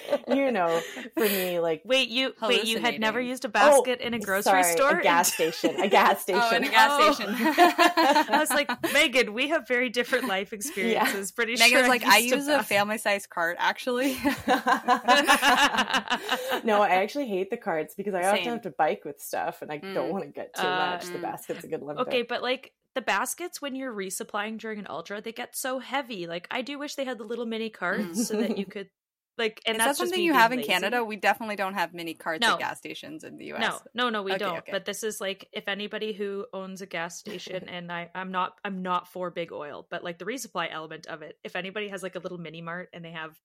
you 0.28 0.50
know, 0.52 0.80
for 1.14 1.28
me, 1.28 1.58
like 1.60 1.82
wait, 1.84 2.08
you 2.08 2.32
wait, 2.42 2.64
you 2.64 2.78
had 2.78 2.98
never 3.00 3.20
used 3.20 3.44
a 3.44 3.48
basket 3.48 4.00
in 4.00 4.14
a 4.14 4.18
grocery 4.18 4.60
Oh, 4.60 4.62
sorry, 4.62 4.76
store? 4.76 4.98
a 5.00 5.02
gas 5.02 5.32
station, 5.34 5.76
a 5.80 5.88
gas 5.88 6.22
station. 6.22 6.40
Oh, 6.42 6.56
in 6.56 6.64
a 6.64 6.68
gas 6.70 6.90
Oh. 6.92 7.12
station. 7.12 7.34
I 7.38 8.36
was 8.38 8.50
like, 8.50 8.68
Meaghan, 8.68 9.30
we 9.30 9.48
have 9.48 9.66
very 9.68 9.88
different 9.90 10.26
life 10.28 10.52
experiences. 10.52 11.32
Pretty 11.32 11.54
Meaghan 11.54 11.68
sure 11.68 11.80
was 11.80 11.88
like, 11.88 12.04
I 12.04 12.18
use 12.18 12.46
a 12.48 12.52
basket. 12.58 12.66
family 12.74 12.98
size 12.98 13.26
cart 13.26 13.56
actually. 13.58 14.14
no, 16.64 16.82
I 16.82 16.88
actually 17.02 17.26
hate 17.26 17.50
the 17.50 17.56
carts 17.56 17.94
because 17.94 18.14
I 18.14 18.24
often 18.24 18.44
have 18.44 18.62
to 18.62 18.70
bike 18.70 19.02
with 19.04 19.20
stuff, 19.20 19.62
and 19.62 19.70
I 19.70 19.78
Mm. 19.78 19.94
don't 19.94 20.10
want 20.10 20.24
to 20.24 20.30
get 20.30 20.54
too 20.54 20.62
Uh, 20.62 20.90
much. 20.90 21.06
The 21.12 21.18
mm. 21.18 21.22
basket's 21.22 21.64
a 21.64 21.68
good 21.68 21.80
limiter. 21.80 21.98
Okay, 22.06 22.22
but 22.22 22.42
like 22.42 22.72
the 22.94 23.02
baskets 23.02 23.60
when 23.60 23.74
you're 23.74 23.92
resupplying 23.92 24.58
during 24.58 24.78
an 24.78 24.86
ultra, 24.88 25.20
they 25.20 25.32
get 25.32 25.56
so 25.56 25.78
heavy. 25.80 26.26
Like 26.26 26.46
I 26.50 26.62
do 26.62 26.78
wish 26.78 26.94
they 26.94 27.04
had 27.04 27.18
the 27.18 27.24
little 27.24 27.46
mini 27.46 27.70
carts 27.70 28.28
so 28.28 28.34
that 28.40 28.56
you 28.56 28.66
could 28.66 28.88
like 29.36 29.60
and 29.66 29.76
Is 29.76 29.78
that's 29.78 29.98
that 29.98 30.04
something 30.04 30.20
me 30.20 30.24
you 30.26 30.32
have 30.32 30.52
in 30.52 30.58
lazy. 30.58 30.68
Canada? 30.70 31.04
We 31.04 31.16
definitely 31.16 31.56
don't 31.56 31.74
have 31.74 31.92
mini 31.92 32.14
carts 32.14 32.40
No. 32.40 32.54
at 32.54 32.58
gas 32.60 32.78
stations 32.78 33.24
in 33.24 33.36
the 33.36 33.52
US. 33.54 33.60
No, 33.94 34.04
no, 34.04 34.10
no, 34.10 34.22
we 34.22 34.30
Okay, 34.32 34.38
don't. 34.38 34.58
okay. 34.58 34.72
But 34.72 34.84
this 34.84 35.02
is 35.02 35.20
like 35.20 35.48
if 35.52 35.66
anybody 35.68 36.12
who 36.12 36.46
owns 36.52 36.82
a 36.82 36.86
gas 36.86 37.18
station 37.18 37.68
and 37.68 37.90
I, 37.90 38.10
I'm 38.14 38.30
not 38.30 38.58
I'm 38.64 38.82
not 38.82 39.08
for 39.08 39.30
big 39.30 39.50
oil, 39.52 39.86
but 39.90 40.04
like 40.04 40.18
the 40.18 40.24
resupply 40.24 40.68
element 40.70 41.06
of 41.06 41.22
it. 41.22 41.36
If 41.42 41.56
anybody 41.56 41.88
has 41.88 42.02
like 42.02 42.14
a 42.14 42.20
little 42.20 42.38
mini 42.38 42.62
mart 42.62 42.90
and 42.92 43.04
they 43.04 43.10
have 43.12 43.36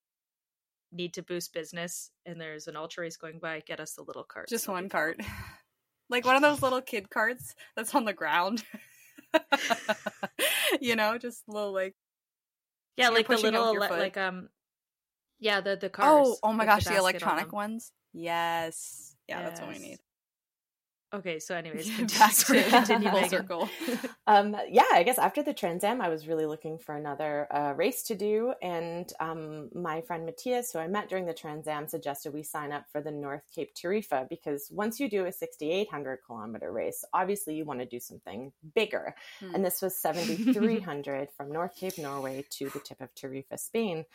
need 0.91 1.13
to 1.15 1.23
boost 1.23 1.54
business 1.54 2.10
and 2.25 2.39
there's 2.41 2.67
an 2.67 2.75
ultra 2.75 3.02
race 3.04 3.17
going 3.17 3.39
by, 3.39 3.60
get 3.65 3.80
us 3.80 3.93
the 3.93 4.02
little 4.04 4.23
cart. 4.23 4.47
Just 4.49 4.67
one 4.67 4.89
cart. 4.89 5.19
like 6.10 6.25
one 6.25 6.36
of 6.36 6.41
those 6.41 6.62
little 6.62 6.82
kid 6.82 7.10
carts 7.10 7.54
that's 7.75 7.93
on 7.95 8.06
the 8.06 8.13
ground. 8.13 8.63
you 10.82 10.95
know, 10.95 11.17
just 11.17 11.43
little 11.47 11.73
like 11.73 11.95
Yeah, 12.97 13.10
like 13.10 13.28
the 13.28 13.38
little 13.38 13.71
your 13.73 13.82
le- 13.82 13.88
foot. 13.88 13.99
like 13.99 14.17
um 14.17 14.49
yeah, 15.39 15.62
the 15.62 15.75
the 15.75 15.89
cars. 15.89 16.28
Oh, 16.28 16.38
oh 16.43 16.54
my 16.54 16.65
gosh, 16.65 16.84
the, 16.84 16.91
basket 16.91 16.99
on 16.99 17.10
electronic 17.10 17.45
them. 17.45 17.56
ones. 17.56 17.91
Yes. 18.13 19.15
Yeah, 19.28 19.43
that's 19.43 19.62
what 19.62 19.69
we 19.69 19.80
need. 19.80 19.99
Okay, 21.12 21.39
so 21.39 21.56
anyways, 21.56 21.88
Back 21.89 21.97
continue, 21.97 22.28
to 22.28 22.36
sorry, 22.36 22.63
continue 22.63 23.10
full 23.10 23.30
circle. 23.30 23.69
um, 24.28 24.56
yeah, 24.69 24.84
I 24.93 25.02
guess 25.02 25.17
after 25.17 25.41
the 25.41 25.54
Trans 25.54 25.84
Am, 25.84 26.02
I 26.02 26.10
was 26.10 26.28
really 26.28 26.45
looking 26.45 26.78
for 26.78 26.95
another 26.95 27.47
uh, 27.52 27.73
race 27.75 28.04
to 28.04 28.15
do. 28.15 28.54
And 28.62 29.12
um, 29.19 29.69
my 29.73 30.02
friend 30.02 30.25
Matthias, 30.25 30.71
who 30.71 30.78
I 30.78 30.88
met 30.88 31.10
during 31.10 31.25
the 31.25 31.34
Trans 31.34 31.67
Am, 31.67 31.88
suggested 31.88 32.32
we 32.32 32.43
sign 32.43 32.71
up 32.71 32.86
for 32.91 33.02
the 33.02 33.10
North 33.10 33.41
Cape 33.54 33.73
Tarifa 33.73 34.30
because 34.30 34.69
once 34.71 34.99
you 34.99 35.10
do 35.10 35.25
a 35.25 35.32
6,800 35.32 36.19
kilometer 36.25 36.71
race, 36.71 37.04
obviously 37.12 37.56
you 37.56 37.65
want 37.65 37.80
to 37.80 37.88
do 37.88 37.99
something 37.99 38.52
bigger. 38.75 39.15
Hmm. 39.39 39.56
And 39.56 39.65
this 39.65 39.82
was 39.82 39.97
7,300 40.02 41.30
from 41.36 41.52
North 41.52 41.75
Cape, 41.75 41.97
Norway 41.97 42.45
to 42.52 42.69
the 42.69 42.80
tip 42.80 43.02
of 43.02 43.15
Tarifa, 43.15 43.58
Spain. 43.58 44.06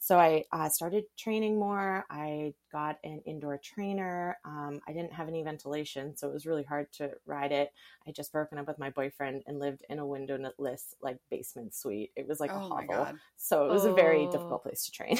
So 0.00 0.18
I 0.18 0.44
uh, 0.52 0.68
started 0.68 1.04
training 1.18 1.58
more. 1.58 2.04
I 2.08 2.54
got 2.70 2.98
an 3.02 3.20
indoor 3.26 3.58
trainer. 3.58 4.38
Um, 4.44 4.80
I 4.86 4.92
didn't 4.92 5.12
have 5.12 5.26
any 5.28 5.42
ventilation, 5.42 6.16
so 6.16 6.28
it 6.28 6.32
was 6.32 6.46
really 6.46 6.62
hard 6.62 6.92
to 6.94 7.14
ride 7.26 7.50
it. 7.52 7.72
I 8.06 8.12
just 8.12 8.30
broken 8.32 8.58
up 8.58 8.68
with 8.68 8.78
my 8.78 8.90
boyfriend 8.90 9.42
and 9.46 9.58
lived 9.58 9.84
in 9.88 9.98
a 9.98 10.06
windowless 10.06 10.94
like 11.02 11.18
basement 11.30 11.74
suite. 11.74 12.12
It 12.16 12.28
was 12.28 12.38
like 12.40 12.54
a 12.54 12.60
oh 12.60 12.68
my 12.70 12.86
hovel, 12.86 13.12
so 13.36 13.66
it 13.66 13.72
was 13.72 13.84
a 13.84 13.92
very 13.92 14.26
Oh. 14.26 14.28
difficult 14.28 14.62
place 14.62 14.84
to 14.86 14.92
train. 14.92 15.18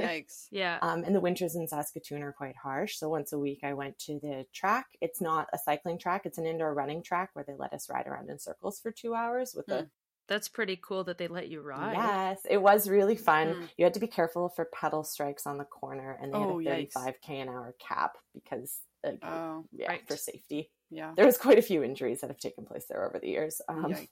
Yikes. 0.00 0.48
Yeah. 0.50 0.80
Um, 0.82 1.04
and 1.04 1.14
the 1.14 1.20
winters 1.20 1.54
in 1.54 1.68
Saskatoon 1.68 2.22
are 2.22 2.32
quite 2.32 2.56
harsh. 2.56 2.96
So 2.96 3.08
once 3.08 3.32
a 3.32 3.38
week, 3.38 3.60
I 3.62 3.72
went 3.74 3.98
to 4.00 4.18
the 4.18 4.46
track. 4.52 4.86
It's 5.00 5.20
not 5.20 5.48
a 5.52 5.58
cycling 5.58 5.96
track; 5.98 6.22
it's 6.26 6.38
an 6.38 6.46
indoor 6.46 6.74
running 6.74 7.02
track 7.04 7.30
where 7.34 7.44
they 7.44 7.54
let 7.54 7.72
us 7.72 7.88
ride 7.88 8.06
around 8.08 8.30
in 8.30 8.38
circles 8.40 8.80
for 8.80 8.90
two 8.90 9.14
hours 9.14 9.54
with 9.54 9.68
Hmm. 9.68 9.84
the 9.84 9.86
that's 10.32 10.48
pretty 10.48 10.78
cool 10.80 11.04
that 11.04 11.18
they 11.18 11.28
let 11.28 11.48
you 11.48 11.60
ride. 11.60 11.92
Yes, 11.94 12.40
it 12.48 12.56
was 12.56 12.88
really 12.88 13.16
fun. 13.16 13.48
Mm. 13.48 13.68
You 13.76 13.84
had 13.84 13.94
to 13.94 14.00
be 14.00 14.06
careful 14.06 14.48
for 14.48 14.64
pedal 14.64 15.04
strikes 15.04 15.46
on 15.46 15.58
the 15.58 15.64
corner, 15.64 16.18
and 16.20 16.32
they 16.32 16.38
Oh, 16.38 16.58
had 16.58 16.78
a 16.78 16.86
yikes. 16.86 16.92
35k 16.94 17.42
an 17.42 17.48
hour 17.50 17.74
cap 17.78 18.16
because, 18.32 18.80
like, 19.04 19.18
Oh, 19.22 19.64
yeah, 19.76 19.88
right. 19.88 20.08
for 20.08 20.16
safety. 20.16 20.70
yeah. 20.90 21.12
There 21.16 21.26
was 21.26 21.36
quite 21.38 21.58
a 21.58 21.62
few 21.62 21.82
injuries 21.82 22.20
that 22.22 22.30
have 22.30 22.38
taken 22.38 22.64
place 22.64 22.86
there 22.88 23.06
over 23.06 23.18
the 23.18 23.28
years. 23.28 23.60
Um, 23.68 23.84
Yikes. 23.92 24.08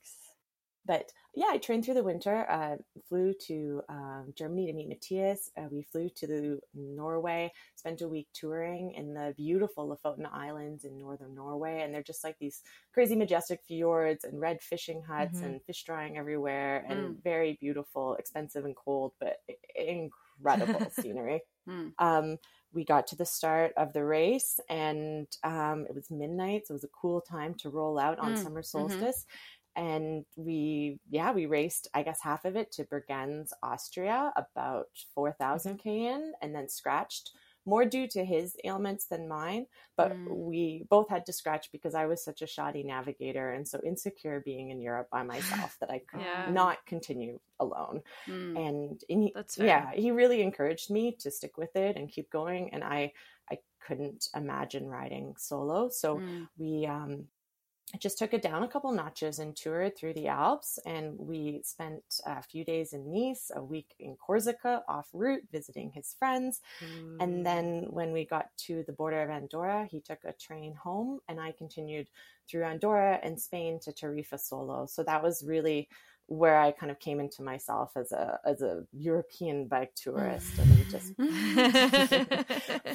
But 0.85 1.13
yeah, 1.35 1.47
I 1.51 1.59
trained 1.59 1.85
through 1.85 1.95
the 1.95 2.03
winter. 2.05 2.49
Uh, 2.51 2.77
flew 3.09 3.35
to 3.47 3.83
um, 3.89 4.33
Germany 4.37 4.67
to 4.67 4.73
meet 4.73 4.89
Matthias. 4.89 5.51
Uh, 5.57 5.69
we 5.71 5.83
flew 5.83 6.09
to 6.11 6.27
the 6.27 6.61
Norway, 6.75 7.53
spent 7.77 8.01
a 8.01 8.09
week 8.09 8.29
touring 8.33 8.93
in 8.93 9.15
the 9.15 9.35
beautiful 9.37 9.89
Lofoten 9.89 10.27
Islands 10.33 10.85
in 10.85 10.99
northern 10.99 11.35
Norway, 11.35 11.83
and 11.83 11.95
they're 11.95 12.03
just 12.03 12.25
like 12.25 12.39
these 12.39 12.63
crazy 12.93 13.15
majestic 13.17 13.63
fjords 13.67 14.25
and 14.25 14.41
red 14.41 14.63
fishing 14.63 15.03
huts 15.03 15.43
Mhm. 15.43 15.43
and 15.43 15.63
fish 15.65 15.85
drying 15.85 16.17
everywhere, 16.19 16.85
and 16.89 17.17
Mm. 17.17 17.23
very 17.23 17.57
beautiful, 17.61 18.15
expensive 18.15 18.65
and 18.65 18.77
cold, 18.77 19.13
but 19.21 19.39
incredible 19.75 20.91
scenery. 20.91 21.43
Mm. 21.67 21.95
Um, 21.99 22.39
we 22.73 22.85
got 22.85 23.07
to 23.09 23.17
the 23.17 23.27
start 23.27 23.73
of 23.77 23.93
the 23.93 24.05
race 24.05 24.59
and 24.71 25.27
um, 25.45 25.87
it 25.87 25.95
was 25.95 26.11
midnight 26.11 26.67
so 26.67 26.73
it 26.73 26.77
was 26.77 26.85
a 26.85 26.89
cool 26.89 27.21
time 27.21 27.55
to 27.57 27.69
roll 27.69 27.99
out 27.99 28.19
on 28.19 28.35
Mm, 28.35 28.37
summer 28.37 28.63
mhm. 28.75 29.09
solstice 29.09 29.27
and 29.77 30.25
we 30.37 30.99
yeah 31.11 31.33
we 31.33 31.47
raced 31.47 31.89
i 31.95 32.03
guess 32.03 32.21
half 32.23 32.45
of 32.45 32.57
it 32.57 32.73
to 32.73 32.85
bregenz 32.85 33.51
austria 33.63 34.33
about 34.37 34.87
4000 35.15 35.65
Mm-hmm. 35.65 35.77
kn 35.79 36.33
and 36.43 36.55
then 36.55 36.69
scratched 36.69 37.31
more 37.67 37.85
due 37.85 38.09
to 38.09 38.25
his 38.25 38.57
ailments 38.65 39.07
than 39.07 39.29
mine 39.29 39.67
but 39.97 40.19
Mm. 40.19 40.27
we 40.27 40.87
both 40.91 41.09
had 41.09 41.25
to 41.27 41.33
scratch 41.33 41.71
because 41.73 41.95
i 41.95 42.07
was 42.07 42.25
such 42.25 42.43
a 42.43 42.47
shoddy 42.47 42.83
navigator 42.83 43.53
and 43.53 43.69
so 43.69 43.81
insecure 43.85 44.41
being 44.45 44.71
in 44.71 44.81
europe 44.81 45.09
by 45.13 45.23
myself 45.23 45.77
that 45.81 45.91
i 45.91 45.99
could 46.09 46.25
Yeah. 46.25 46.47
not 46.47 46.79
continue 46.87 47.39
alone 47.61 48.01
Mm. 48.29 48.57
and, 48.57 49.03
and 49.09 49.23
he, 49.25 49.37
yeah 49.57 49.93
he 49.95 50.11
really 50.11 50.43
encouraged 50.43 50.91
me 50.91 51.15
to 51.17 51.31
stick 51.31 51.57
with 51.57 51.75
it 51.77 51.97
and 51.97 52.11
keep 52.11 52.31
going 52.31 52.73
and 52.73 52.83
i 52.85 53.13
i 53.51 53.59
couldn't 53.81 54.29
imagine 54.35 54.87
riding 54.89 55.35
solo 55.37 55.89
so 55.89 56.23
Mm. 56.23 56.49
we 56.59 56.87
um 56.87 57.27
I 57.93 57.99
just 57.99 58.19
took 58.19 58.33
it 58.33 58.43
down 58.43 58.63
a 58.63 58.69
couple 58.69 58.93
notches 58.93 59.41
and 59.41 59.57
toured 59.57 59.97
through 59.97 60.15
the 60.15 60.29
Alps. 60.29 60.79
And 60.87 61.19
we 61.19 61.61
spent 61.65 62.03
a 62.25 62.43
few 62.43 62.65
days 62.65 62.93
in 62.93 63.13
Nice, 63.13 63.51
a 63.55 63.63
week 63.63 63.95
in 63.99 64.17
Corsica 64.17 64.85
off 64.89 65.09
route, 65.13 65.43
visiting 65.51 65.91
his 65.91 66.15
friends. 66.19 66.61
Ooh. 66.83 67.17
And 67.19 67.45
then 67.45 67.87
when 67.91 68.13
we 68.13 68.25
got 68.25 68.57
to 68.67 68.85
the 68.87 68.93
border 68.93 69.23
of 69.23 69.31
Andorra, 69.31 69.89
he 69.91 70.01
took 70.01 70.21
a 70.25 70.33
train 70.33 70.75
home, 70.75 71.21
and 71.29 71.41
I 71.41 71.53
continued 71.53 72.09
through 72.49 72.65
Andorra 72.65 73.19
and 73.23 73.41
Spain 73.41 73.81
to 73.81 73.93
Tarifa 73.93 74.39
solo. 74.39 74.87
So 74.87 75.03
that 75.03 75.23
was 75.23 75.43
really 75.45 75.89
where 76.31 76.57
I 76.61 76.71
kind 76.71 76.93
of 76.93 77.01
came 77.01 77.19
into 77.19 77.43
myself 77.43 77.91
as 77.97 78.13
a 78.13 78.39
as 78.47 78.63
a 78.63 78.85
European 78.93 79.67
bike 79.67 79.93
tourist, 79.97 80.53
and 80.59 80.91
just 80.91 81.13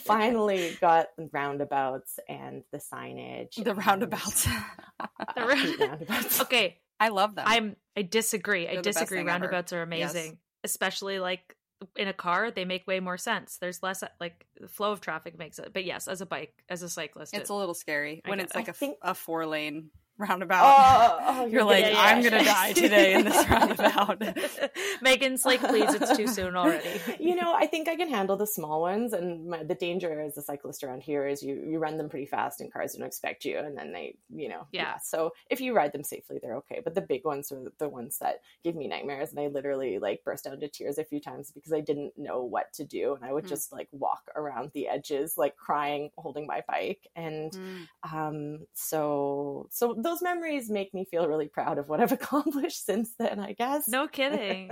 finally 0.05 0.77
got 0.81 1.07
the 1.17 1.29
roundabouts 1.31 2.19
and 2.27 2.63
the 2.71 2.77
signage. 2.79 3.61
the 3.63 3.75
roundabouts. 3.75 4.47
I 5.37 5.55
hate 5.55 5.79
roundabouts. 5.79 6.41
okay, 6.41 6.79
I 6.99 7.09
love 7.09 7.35
them. 7.35 7.45
I'm 7.47 7.75
I 7.97 8.01
disagree. 8.03 8.67
I 8.67 8.73
They're 8.73 8.81
the 8.81 8.89
best 8.89 8.97
disagree. 8.99 9.17
thing 9.19 9.29
ever. 9.29 9.43
Roundabouts 9.45 9.73
are 9.73 9.87
Yes. 9.91 10.11
amazing, 10.11 10.37
especially 10.63 11.19
like 11.19 11.55
in 11.97 12.07
a 12.07 12.13
car. 12.13 12.51
They 12.51 12.65
make 12.65 12.87
way 12.87 12.99
more 12.99 13.17
sense. 13.17 13.57
There's 13.59 13.83
less 13.83 14.03
like 14.19 14.45
the 14.59 14.67
flow 14.67 14.91
of 14.91 15.01
traffic 15.01 15.37
makes 15.37 15.59
it. 15.59 15.71
But 15.73 15.85
yes, 15.85 16.07
as 16.07 16.21
a 16.21 16.25
bike, 16.25 16.53
as 16.69 16.81
a 16.83 16.89
cyclist, 16.89 17.33
it's 17.33 17.49
it- 17.49 17.53
a 17.53 17.55
little 17.55 17.75
scary 17.75 18.21
I 18.25 18.29
when 18.29 18.39
it's 18.39 18.53
it. 18.53 18.57
like 18.57 18.67
I 18.67 18.69
a, 18.69 18.71
f- 18.71 18.77
think- 18.77 18.97
a 19.01 19.13
four 19.13 19.45
lane 19.45 19.89
roundabout. 20.29 20.61
Oh, 20.63 21.17
oh, 21.41 21.45
You're 21.45 21.63
like, 21.63 21.83
getting 21.83 21.97
I'm 21.99 22.21
gonna 22.23 22.43
die 22.43 22.73
today 22.73 23.13
in 23.15 23.25
this 23.25 23.49
roundabout. 23.49 24.19
Meaghan's 25.03 25.45
like, 25.45 25.59
please, 25.61 25.93
it's 25.93 26.15
too 26.15 26.27
soon 26.27 26.55
already. 26.55 27.01
you 27.19 27.35
know, 27.35 27.53
I 27.53 27.67
think 27.67 27.87
I 27.87 27.95
can 27.95 28.09
handle 28.09 28.37
the 28.37 28.47
small 28.47 28.81
ones, 28.81 29.13
and 29.13 29.47
my, 29.47 29.63
the 29.63 29.75
danger 29.75 30.21
as 30.21 30.37
a 30.37 30.41
cyclist 30.41 30.83
around 30.83 31.03
here 31.03 31.27
is 31.27 31.43
you 31.43 31.55
you 31.67 31.79
run 31.79 31.97
them 31.97 32.09
pretty 32.09 32.25
fast, 32.25 32.61
and 32.61 32.71
cars 32.71 32.93
don't 32.93 33.05
expect 33.05 33.45
you, 33.45 33.57
and 33.57 33.77
then 33.77 33.91
they, 33.91 34.15
you 34.33 34.49
know, 34.49 34.67
Yeah. 34.71 34.97
So 34.99 35.33
if 35.49 35.59
you 35.61 35.75
ride 35.75 35.91
them 35.91 36.03
safely, 36.03 36.39
they're 36.41 36.55
okay. 36.57 36.81
But 36.83 36.95
the 36.95 37.01
big 37.01 37.25
ones 37.25 37.51
are 37.51 37.61
the 37.77 37.89
ones 37.89 38.17
that 38.19 38.41
give 38.63 38.75
me 38.75 38.87
nightmares, 38.87 39.31
and 39.31 39.39
I 39.39 39.47
literally 39.47 39.99
like 39.99 40.23
burst 40.23 40.47
out 40.47 40.53
into 40.53 40.67
tears 40.67 40.97
a 40.97 41.03
few 41.03 41.19
times 41.19 41.51
because 41.51 41.73
I 41.73 41.81
didn't 41.81 42.17
know 42.17 42.43
what 42.43 42.71
to 42.73 42.83
do, 42.85 43.15
and 43.15 43.23
I 43.25 43.33
would 43.33 43.45
Mm. 43.45 43.49
just 43.49 43.71
like 43.71 43.87
walk 43.91 44.23
around 44.35 44.71
the 44.73 44.87
edges, 44.87 45.37
like 45.37 45.55
crying, 45.57 46.09
holding 46.17 46.47
my 46.47 46.63
bike, 46.67 47.07
and 47.15 47.51
Mm. 47.51 47.87
um 48.13 48.59
so 48.73 49.67
so 49.71 49.93
those 50.05 50.21
memories 50.21 50.69
make 50.69 50.93
me 50.93 51.03
feel 51.11 51.27
really 51.27 51.49
proud 51.49 51.77
of 51.77 51.89
what 51.89 51.99
i've 51.99 52.11
accomplished 52.21 52.85
since 52.85 53.13
then 53.19 53.39
i 53.39 53.51
guess 53.53 53.87
No 53.89 54.07
kidding. 54.17 54.71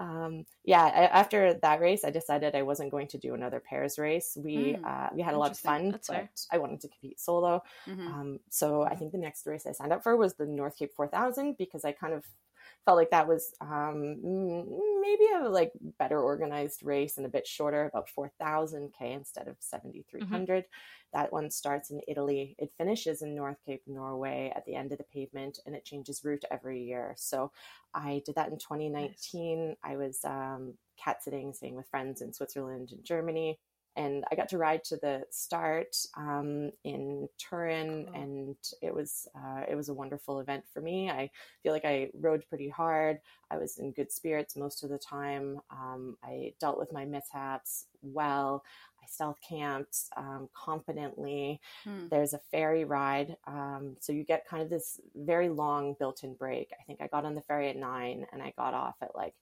um 0.00 0.44
yeah 0.64 0.86
a- 0.86 1.14
after 1.22 1.54
that 1.62 1.80
race 1.80 2.02
i 2.04 2.10
decided 2.10 2.54
i 2.54 2.62
wasn't 2.62 2.90
going 2.90 3.06
to 3.08 3.18
do 3.18 3.34
another 3.34 3.60
pairs 3.60 3.98
race 3.98 4.36
we 4.46 4.54
Hmm, 4.76 4.84
uh 4.84 5.08
we 5.14 5.22
had 5.22 5.34
a 5.34 5.38
lot 5.38 5.52
of 5.52 5.58
fun 5.58 5.90
That's 5.92 6.08
but 6.08 6.16
fair. 6.16 6.30
i 6.52 6.58
wanted 6.58 6.80
to 6.80 6.88
compete 6.88 7.20
solo 7.20 7.62
Mhm. 7.86 8.06
um 8.08 8.38
so 8.50 8.82
i 8.82 8.94
think 8.96 9.12
the 9.12 9.18
next 9.26 9.46
race 9.46 9.66
i 9.66 9.72
signed 9.72 9.92
up 9.92 10.02
for 10.02 10.16
was 10.16 10.34
the 10.34 10.46
north 10.46 10.76
cape 10.78 10.92
4000 10.96 11.56
because 11.56 11.84
i 11.84 11.92
kind 11.92 12.14
of 12.14 12.24
felt 12.88 12.96
like 12.96 13.10
that 13.10 13.28
was 13.28 13.52
um 13.60 14.16
maybe 15.02 15.26
a 15.36 15.46
like 15.46 15.72
better 15.98 16.18
organized 16.22 16.82
race 16.82 17.18
and 17.18 17.26
a 17.26 17.28
bit 17.28 17.46
shorter 17.46 17.84
about 17.84 18.08
4000 18.08 18.94
k 18.98 19.12
instead 19.12 19.46
of 19.46 19.56
7300 19.60 20.64
that 21.12 21.30
one 21.30 21.50
starts 21.50 21.90
in 21.90 22.00
italy. 22.08 22.56
It 22.58 22.72
finishes 22.78 23.20
in 23.20 23.34
north 23.34 23.58
cape 23.66 23.82
norway 23.86 24.50
at 24.56 24.64
the 24.64 24.74
end 24.74 24.92
of 24.92 24.98
the 24.98 25.04
pavement 25.04 25.58
and 25.66 25.74
it 25.76 25.84
changes 25.84 26.24
route 26.24 26.44
every 26.50 26.82
year. 26.82 27.12
So 27.18 27.52
i 27.92 28.22
did 28.24 28.36
that 28.36 28.48
in 28.50 28.58
2019 28.58 29.76
i 29.84 29.96
was 29.98 30.20
um 30.24 30.72
cat 31.02 31.22
sitting 31.22 31.52
staying 31.52 31.74
with 31.74 31.90
friends 31.90 32.22
in 32.22 32.32
switzerland 32.32 32.88
and 32.92 33.04
germany 33.04 33.58
and 33.96 34.24
I 34.30 34.36
got 34.36 34.48
to 34.50 34.58
ride 34.58 34.84
to 34.84 34.96
the 34.96 35.24
start 35.30 35.96
um, 36.16 36.70
in 36.84 37.28
Turin, 37.38 38.06
Cool. 38.06 38.14
and 38.14 38.56
it 38.80 38.94
was 38.94 39.26
uh, 39.34 39.62
it 39.68 39.74
was 39.74 39.88
a 39.88 39.94
wonderful 39.94 40.40
event 40.40 40.64
for 40.72 40.80
me. 40.80 41.10
I 41.10 41.30
feel 41.62 41.72
like 41.72 41.84
I 41.84 42.10
rode 42.14 42.44
pretty 42.48 42.68
hard. 42.68 43.18
I 43.50 43.56
was 43.58 43.78
in 43.78 43.92
good 43.92 44.12
spirits 44.12 44.56
most 44.56 44.84
of 44.84 44.90
the 44.90 44.98
time. 44.98 45.60
Um, 45.70 46.16
I 46.22 46.52
dealt 46.60 46.78
with 46.78 46.92
my 46.92 47.04
mishaps 47.04 47.86
well. 48.02 48.62
I 49.02 49.06
stealth 49.06 49.38
camped 49.46 49.96
um, 50.16 50.48
confidently. 50.54 51.60
Hmm. 51.84 52.08
There's 52.08 52.34
a 52.34 52.40
ferry 52.50 52.84
ride, 52.84 53.36
um, 53.46 53.96
so 54.00 54.12
you 54.12 54.22
get 54.24 54.46
kind 54.46 54.62
of 54.62 54.70
this 54.70 55.00
very 55.16 55.48
long 55.48 55.94
built-in 55.98 56.34
break. 56.34 56.72
I 56.78 56.82
think 56.84 57.00
I 57.00 57.06
got 57.08 57.24
on 57.24 57.34
the 57.34 57.42
ferry 57.42 57.68
at 57.70 57.76
nine, 57.76 58.26
and 58.32 58.42
I 58.42 58.52
got 58.56 58.74
off 58.74 58.96
at 59.02 59.14
like 59.16 59.34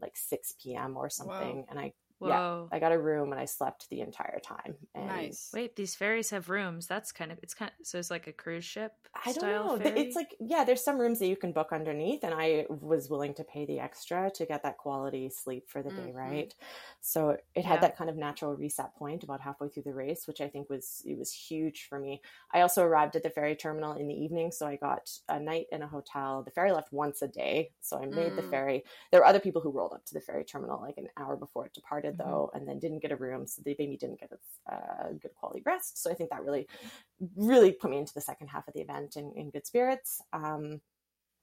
like 0.00 0.16
6 0.16 0.54
p.m. 0.62 0.96
or 0.96 1.08
something, 1.08 1.64
and 1.70 1.78
I 1.78 1.92
Whoa. 2.18 2.70
Yeah, 2.70 2.76
I 2.76 2.78
got 2.80 2.92
a 2.92 2.98
room 3.00 3.32
and 3.32 3.40
I 3.40 3.44
slept 3.46 3.88
the 3.90 4.00
entire 4.00 4.40
time. 4.40 4.78
And 4.94 5.36
Nice. 5.36 5.52
Wait, 5.52 5.76
these 5.76 5.94
ferries 5.94 6.30
have 6.30 6.48
rooms. 6.48 6.86
That's 6.86 7.12
kind 7.12 7.30
of 7.32 7.38
it's 7.42 7.54
kind 7.54 7.72
of 7.80 7.86
so 7.86 7.98
it's 7.98 8.10
like 8.10 8.26
a 8.26 8.32
cruise 8.32 8.64
ship 8.64 9.08
I 9.26 9.32
don't 9.32 9.46
style 9.46 9.68
know. 9.76 9.76
ferry. 9.78 9.92
It's 9.94 10.16
like 10.16 10.34
yeah, 10.40 10.64
there's 10.64 10.82
some 10.82 10.98
rooms 10.98 11.20
that 11.20 11.28
you 11.28 11.36
can 11.36 11.52
book 11.52 11.70
underneath, 11.72 12.24
and 12.24 12.34
I 12.34 12.66
was 12.68 13.08
willing 13.08 13.32
to 13.34 13.44
pay 13.44 13.64
the 13.64 13.78
extra 13.78 14.28
to 14.32 14.44
get 14.44 14.64
that 14.64 14.76
quality 14.76 15.30
sleep 15.30 15.70
for 15.70 15.84
the 15.84 15.92
day, 15.92 16.10
Mhm. 16.10 16.12
right? 16.12 16.52
So 17.00 17.38
it 17.54 17.64
Yeah. 17.64 17.64
had 17.64 17.80
that 17.82 17.96
kind 17.96 18.10
of 18.10 18.16
natural 18.16 18.56
reset 18.56 18.92
point 18.96 19.22
about 19.22 19.40
halfway 19.40 19.68
through 19.68 19.84
the 19.84 19.94
race, 19.94 20.26
which 20.26 20.40
I 20.40 20.48
think 20.48 20.68
was 20.68 21.00
it 21.06 21.16
was 21.16 21.32
huge 21.32 21.86
for 21.88 22.00
me. 22.00 22.22
I 22.52 22.62
also 22.62 22.82
arrived 22.84 23.14
at 23.14 23.22
the 23.22 23.30
ferry 23.30 23.54
terminal 23.54 23.92
in 23.92 24.08
the 24.08 24.14
evening, 24.20 24.50
so 24.50 24.66
I 24.66 24.74
got 24.76 25.16
a 25.28 25.38
night 25.38 25.66
in 25.70 25.82
a 25.82 25.88
hotel. 25.88 26.42
The 26.42 26.50
ferry 26.50 26.72
left 26.72 26.92
once 26.92 27.22
a 27.22 27.28
day, 27.28 27.72
so 27.80 27.96
I 28.02 28.06
made 28.06 28.34
the 28.34 28.42
Mm. 28.42 28.50
ferry. 28.50 28.84
There 29.12 29.20
were 29.20 29.26
other 29.26 29.40
people 29.40 29.62
who 29.62 29.70
rolled 29.70 29.92
up 29.92 30.04
to 30.06 30.14
the 30.14 30.20
ferry 30.20 30.44
terminal 30.44 30.80
like 30.80 30.98
an 30.98 31.08
hour 31.16 31.36
before 31.36 31.66
it 31.66 31.72
departed, 31.72 32.03
Mhm. 32.12 32.18
though, 32.18 32.50
and 32.54 32.66
then 32.68 32.78
didn't 32.78 33.00
get 33.00 33.12
a 33.12 33.16
room, 33.16 33.46
so 33.46 33.62
they 33.64 33.74
maybe 33.78 33.96
didn't 33.96 34.20
get 34.20 34.30
a 34.32 34.74
uh, 34.74 35.08
good 35.12 35.34
quality 35.34 35.62
rest. 35.64 36.02
So 36.02 36.10
I 36.10 36.14
think 36.14 36.30
that 36.30 36.44
really 36.44 36.66
really 37.36 37.72
put 37.72 37.90
me 37.90 37.98
into 37.98 38.14
the 38.14 38.20
second 38.20 38.48
half 38.48 38.66
of 38.68 38.74
the 38.74 38.80
event 38.80 39.16
in, 39.16 39.32
in 39.36 39.50
good 39.50 39.66
spirits. 39.66 40.20
Um, 40.32 40.80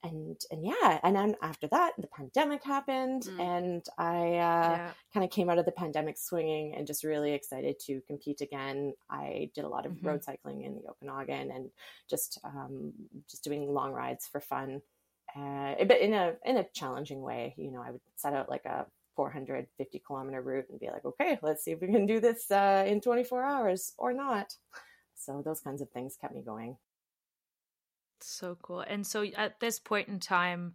and 0.04 0.39
and 0.50 0.65
yeah, 0.65 1.00
and 1.04 1.15
then 1.15 1.36
after 1.43 1.67
that, 1.67 1.91
the 2.00 2.08
pandemic 2.08 2.63
happened, 2.63 3.24
Mm. 3.24 3.39
and 3.39 3.86
I 4.00 4.17
uh, 4.17 4.71
yeah. 4.78 4.93
kind 5.13 5.24
of 5.24 5.30
came 5.30 5.47
out 5.50 5.60
of 5.60 5.65
the 5.65 5.72
pandemic 5.72 6.18
swinging 6.18 6.74
and 6.76 6.88
just 6.88 7.03
really 7.03 7.34
excited 7.34 7.78
to 7.86 8.01
compete 8.07 8.41
again. 8.41 8.95
I 9.12 9.51
did 9.53 9.64
a 9.64 9.70
lot 9.70 9.86
of 9.86 9.91
Mhm. 9.93 10.03
road 10.05 10.24
cycling 10.24 10.64
in 10.64 10.74
the 10.76 10.89
Okanagan 10.89 11.51
and 11.51 11.72
just 12.09 12.39
um, 12.43 12.93
just 13.30 13.43
doing 13.43 13.72
long 13.72 13.93
rides 13.93 14.28
for 14.28 14.39
fun, 14.41 14.82
uh, 15.36 15.76
but 15.86 15.99
in 15.99 16.14
a 16.14 16.36
in 16.45 16.57
a 16.57 16.68
challenging 16.74 17.22
way. 17.22 17.53
You 17.57 17.70
know, 17.72 17.84
I 17.84 17.91
would 17.91 18.01
set 18.16 18.34
out 18.34 18.49
like 18.49 18.66
a 18.66 18.88
450 19.16 20.01
kilometer 20.05 20.41
route 20.41 20.66
and 20.70 20.80
be 20.80 20.88
like, 20.88 21.05
okay, 21.05 21.39
let's 21.41 21.64
see 21.64 21.72
if 21.72 21.82
we 21.82 21.88
can 21.88 22.05
do 22.05 22.20
this 22.20 22.49
uh, 22.51 22.86
in 22.88 23.01
24 23.01 23.43
hours 23.43 23.93
or 23.97 24.14
not. 24.14 24.55
So 25.16 25.41
those 25.43 25.59
kinds 25.59 25.82
of 25.82 25.89
things 25.89 26.18
kept 26.20 26.34
me 26.34 26.41
going. 26.41 26.78
So 28.20 28.57
cool. 28.62 28.82
And 28.82 29.05
so 29.05 29.24
at 29.36 29.59
this 29.59 29.80
point 29.80 30.07
in 30.07 30.20
time, 30.20 30.74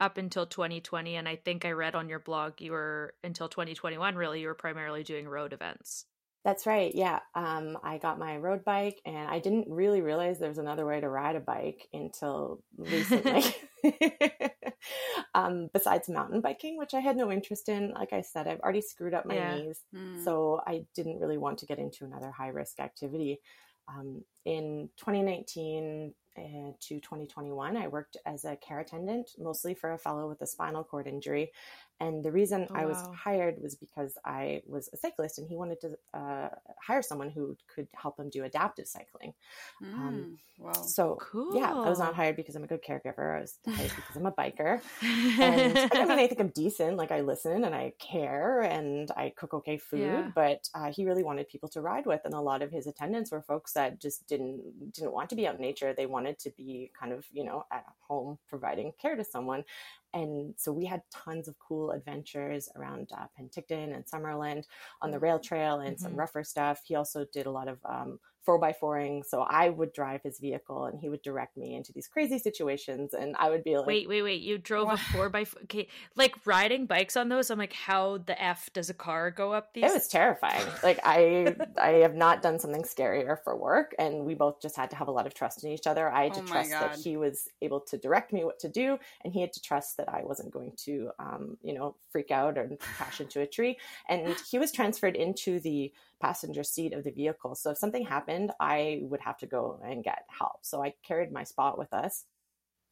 up 0.00 0.16
until 0.16 0.46
2020, 0.46 1.16
and 1.16 1.28
I 1.28 1.36
think 1.36 1.64
I 1.64 1.72
read 1.72 1.94
on 1.94 2.08
your 2.08 2.18
blog, 2.18 2.60
you 2.60 2.72
were 2.72 3.14
until 3.22 3.48
2021, 3.48 4.16
really, 4.16 4.40
you 4.40 4.46
were 4.48 4.54
primarily 4.54 5.02
doing 5.02 5.28
road 5.28 5.52
events. 5.52 6.06
That's 6.44 6.66
right. 6.66 6.94
Yeah. 6.94 7.20
Um, 7.34 7.76
I 7.82 7.98
got 7.98 8.18
my 8.18 8.38
road 8.38 8.64
bike 8.64 9.00
and 9.04 9.28
I 9.28 9.40
didn't 9.40 9.66
really 9.68 10.00
realize 10.00 10.38
there 10.38 10.48
was 10.48 10.56
another 10.58 10.86
way 10.86 10.98
to 11.00 11.08
ride 11.08 11.36
a 11.36 11.40
bike 11.40 11.86
until 11.92 12.62
recently. 12.78 13.42
um, 15.34 15.68
besides 15.72 16.08
mountain 16.08 16.40
biking, 16.40 16.78
which 16.78 16.94
I 16.94 17.00
had 17.00 17.16
no 17.16 17.30
interest 17.30 17.68
in. 17.68 17.92
Like 17.92 18.12
I 18.12 18.22
said, 18.22 18.46
I've 18.46 18.60
already 18.60 18.80
screwed 18.80 19.14
up 19.14 19.26
my 19.26 19.34
Yeah. 19.34 19.54
knees, 19.54 19.84
Mm. 19.94 20.24
so 20.24 20.60
I 20.66 20.86
didn't 20.94 21.20
really 21.20 21.38
want 21.38 21.58
to 21.58 21.66
get 21.66 21.78
into 21.78 22.04
another 22.04 22.30
high 22.30 22.48
risk 22.48 22.80
activity. 22.80 23.40
Um, 23.88 24.24
in 24.44 24.90
2019 24.96 26.14
uh, 26.38 26.72
to 26.80 27.00
2021, 27.00 27.76
I 27.76 27.88
worked 27.88 28.16
as 28.24 28.44
a 28.44 28.56
care 28.56 28.80
attendant, 28.80 29.30
mostly 29.38 29.74
for 29.74 29.92
a 29.92 29.98
fellow 29.98 30.28
with 30.28 30.40
a 30.42 30.46
spinal 30.46 30.84
cord 30.84 31.06
injury. 31.06 31.52
And 32.00 32.24
the 32.24 32.32
reason 32.32 32.66
Oh, 32.70 32.74
I 32.74 32.86
was 32.86 32.96
wow. 32.96 33.12
hired 33.12 33.62
was 33.62 33.74
because 33.76 34.16
I 34.24 34.62
was 34.66 34.88
a 34.92 34.96
cyclist 34.96 35.38
and 35.38 35.46
he 35.48 35.56
wanted 35.56 35.80
to 35.82 35.98
uh, 36.14 36.48
hire 36.82 37.02
someone 37.02 37.30
who 37.30 37.56
could 37.74 37.88
help 37.94 38.18
him 38.18 38.30
do 38.30 38.44
adaptive 38.44 38.86
cycling. 38.86 39.34
Mm. 39.82 40.36
Wow. 40.58 40.72
So, 40.72 41.18
yeah, 41.54 41.72
I 41.72 41.88
was 41.88 41.98
not 41.98 42.14
hired 42.14 42.36
because 42.36 42.54
I'm 42.54 42.64
a 42.64 42.66
good 42.66 42.82
caregiver. 42.82 43.36
I 43.38 43.40
was 43.40 43.58
hired 43.66 43.92
because 43.94 44.16
I'm 44.16 44.26
a 44.26 44.32
biker. 44.32 44.80
And 45.02 45.78
I 45.94 46.04
mean, 46.04 46.18
I 46.18 46.26
think 46.26 46.40
I'm 46.40 46.48
decent. 46.48 46.96
Like, 46.96 47.10
I 47.10 47.20
listen 47.20 47.64
and 47.64 47.74
I 47.74 47.92
care 47.98 48.62
and 48.62 49.10
I 49.16 49.32
cook 49.36 49.54
okay 49.54 49.78
food. 49.78 50.00
Yeah. 50.00 50.30
But 50.34 50.68
uh, 50.74 50.92
he 50.92 51.06
really 51.06 51.22
wanted 51.22 51.48
people 51.48 51.68
to 51.70 51.80
ride 51.80 52.06
with, 52.06 52.22
and 52.24 52.34
a 52.34 52.40
lot 52.40 52.62
of 52.62 52.70
his 52.70 52.86
attendants 52.86 53.30
were 53.32 53.42
folks 53.42 53.72
that 53.72 54.00
just 54.00 54.26
didn't 54.26 54.92
didn't 54.92 55.12
want 55.12 55.30
to 55.30 55.36
be 55.36 55.46
out 55.46 55.56
in 55.56 55.60
nature. 55.60 55.92
They 55.92 56.06
wanted 56.06 56.38
to 56.40 56.50
be 56.50 56.90
kind 56.98 57.12
of 57.12 57.24
you 57.32 57.44
know 57.44 57.64
at 57.72 57.84
home 58.06 58.38
providing 58.48 58.92
care 59.00 59.16
to 59.16 59.24
someone. 59.24 59.64
And 60.12 60.54
so 60.58 60.72
we 60.72 60.84
had 60.86 61.02
tons 61.10 61.46
of 61.48 61.58
cool 61.58 61.92
adventures 61.92 62.68
around 62.76 63.10
uh, 63.16 63.26
Penticton 63.38 63.94
and 63.94 64.04
Summerland 64.06 64.64
on 65.02 65.10
the 65.10 65.18
rail 65.20 65.38
trail 65.38 65.80
and 65.80 65.98
some 65.98 66.14
Mhm. 66.14 66.18
rougher 66.18 66.42
stuff. 66.44 66.82
He 66.84 66.94
also 66.96 67.24
did 67.32 67.46
a 67.46 67.50
lot 67.50 67.68
of 67.68 67.78
um, 67.84 68.18
four 68.44 68.58
by 68.58 68.72
fouring. 68.72 69.22
So 69.22 69.42
I 69.42 69.68
would 69.68 69.92
drive 69.92 70.22
his 70.22 70.38
vehicle 70.38 70.86
and 70.86 70.98
he 70.98 71.08
would 71.08 71.22
direct 71.22 71.56
me 71.56 71.74
into 71.76 71.92
these 71.92 72.08
crazy 72.08 72.38
situations. 72.38 73.14
And 73.14 73.36
I 73.38 73.50
would 73.50 73.64
be 73.64 73.76
like, 73.76 73.86
Wait, 73.86 74.08
wait, 74.08 74.22
wait! 74.22 74.40
You 74.42 74.58
drove 74.58 74.86
Wha- 74.86 74.94
a 74.94 74.96
four 74.96 75.28
by 75.28 75.44
four. 75.44 75.62
Okay, 75.64 75.88
like 76.16 76.34
riding 76.46 76.86
bikes 76.86 77.16
on 77.16 77.28
those. 77.28 77.50
I'm 77.50 77.58
like, 77.58 77.72
how 77.72 78.18
the 78.18 78.40
f 78.42 78.70
does 78.72 78.90
a 78.90 78.94
car 78.94 79.30
go 79.30 79.52
up 79.52 79.74
these? 79.74 79.84
it 79.84 79.92
was 79.92 80.08
terrifying. 80.08 80.66
Like 80.82 81.00
I, 81.04 81.54
I 81.80 81.88
have 82.02 82.14
not 82.14 82.42
done 82.42 82.58
something 82.58 82.82
scarier 82.82 83.36
for 83.44 83.54
work, 83.56 83.94
and 83.98 84.24
we 84.24 84.34
both 84.34 84.60
just 84.62 84.76
had 84.76 84.90
to 84.90 84.96
have 84.96 85.08
a 85.08 85.10
lot 85.10 85.26
of 85.26 85.34
trust 85.34 85.62
in 85.62 85.70
each 85.70 85.86
other. 85.86 86.10
I 86.10 86.24
had 86.24 86.34
to 86.34 86.40
Oh 86.40 86.44
my 86.44 86.48
trust 86.50 86.70
that 86.70 86.96
he 86.96 87.16
was 87.16 87.48
able 87.60 87.80
to 87.80 87.98
direct 87.98 88.32
me 88.32 88.44
what 88.44 88.58
to 88.60 88.68
do, 88.68 88.98
and 89.24 89.32
he 89.32 89.40
had 89.40 89.52
to 89.52 89.60
trust 89.60 89.96
that 89.98 90.08
I 90.08 90.22
wasn't 90.24 90.52
going 90.52 90.72
to, 90.84 91.10
um, 91.18 91.56
you 91.62 91.74
know, 91.74 91.96
freak 92.10 92.30
out 92.30 92.56
or 92.56 92.70
crash 92.96 93.20
into 93.20 93.40
a 93.40 93.46
tree. 93.46 93.76
And 94.08 94.34
he 94.50 94.58
was 94.58 94.72
transferred 94.72 95.16
into 95.16 95.60
the 95.60 95.92
passenger 96.20 96.62
seat 96.62 96.92
of 96.92 97.04
the 97.04 97.10
vehicle, 97.10 97.54
so 97.54 97.70
if 97.70 97.78
something 97.78 98.04
happened, 98.04 98.52
I 98.60 99.00
would 99.02 99.20
have 99.20 99.38
to 99.38 99.46
go 99.46 99.80
and 99.84 100.04
get 100.04 100.24
help. 100.28 100.58
So 100.62 100.82
I 100.82 100.94
carried 101.02 101.32
my 101.32 101.44
spot 101.44 101.78
with 101.78 101.92
us. 101.92 102.24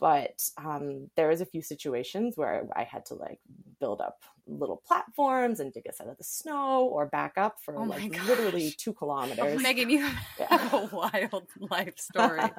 But 0.00 0.48
um, 0.56 1.10
there 1.16 1.28
was 1.28 1.40
a 1.40 1.46
few 1.46 1.60
situations 1.60 2.36
where 2.36 2.68
I 2.76 2.84
had 2.84 3.04
to 3.06 3.14
like 3.14 3.40
build 3.80 4.00
up 4.00 4.22
little 4.48 4.82
platforms 4.86 5.60
and 5.60 5.72
dig 5.72 5.86
us 5.88 6.00
out 6.00 6.08
of 6.08 6.16
the 6.18 6.24
snow 6.24 6.86
or 6.86 7.06
back 7.06 7.34
up 7.36 7.56
for 7.62 7.76
Oh 7.76 7.82
like 7.84 8.10
gosh. 8.12 8.26
literally 8.26 8.70
two 8.70 8.92
kilometers. 8.92 9.60
Meaghan, 9.62 9.90
you 9.90 9.98
Yeah. 10.38 10.48
have 10.58 10.72
a 10.92 10.96
wild 10.96 11.44
life 11.58 11.98
story. 11.98 12.40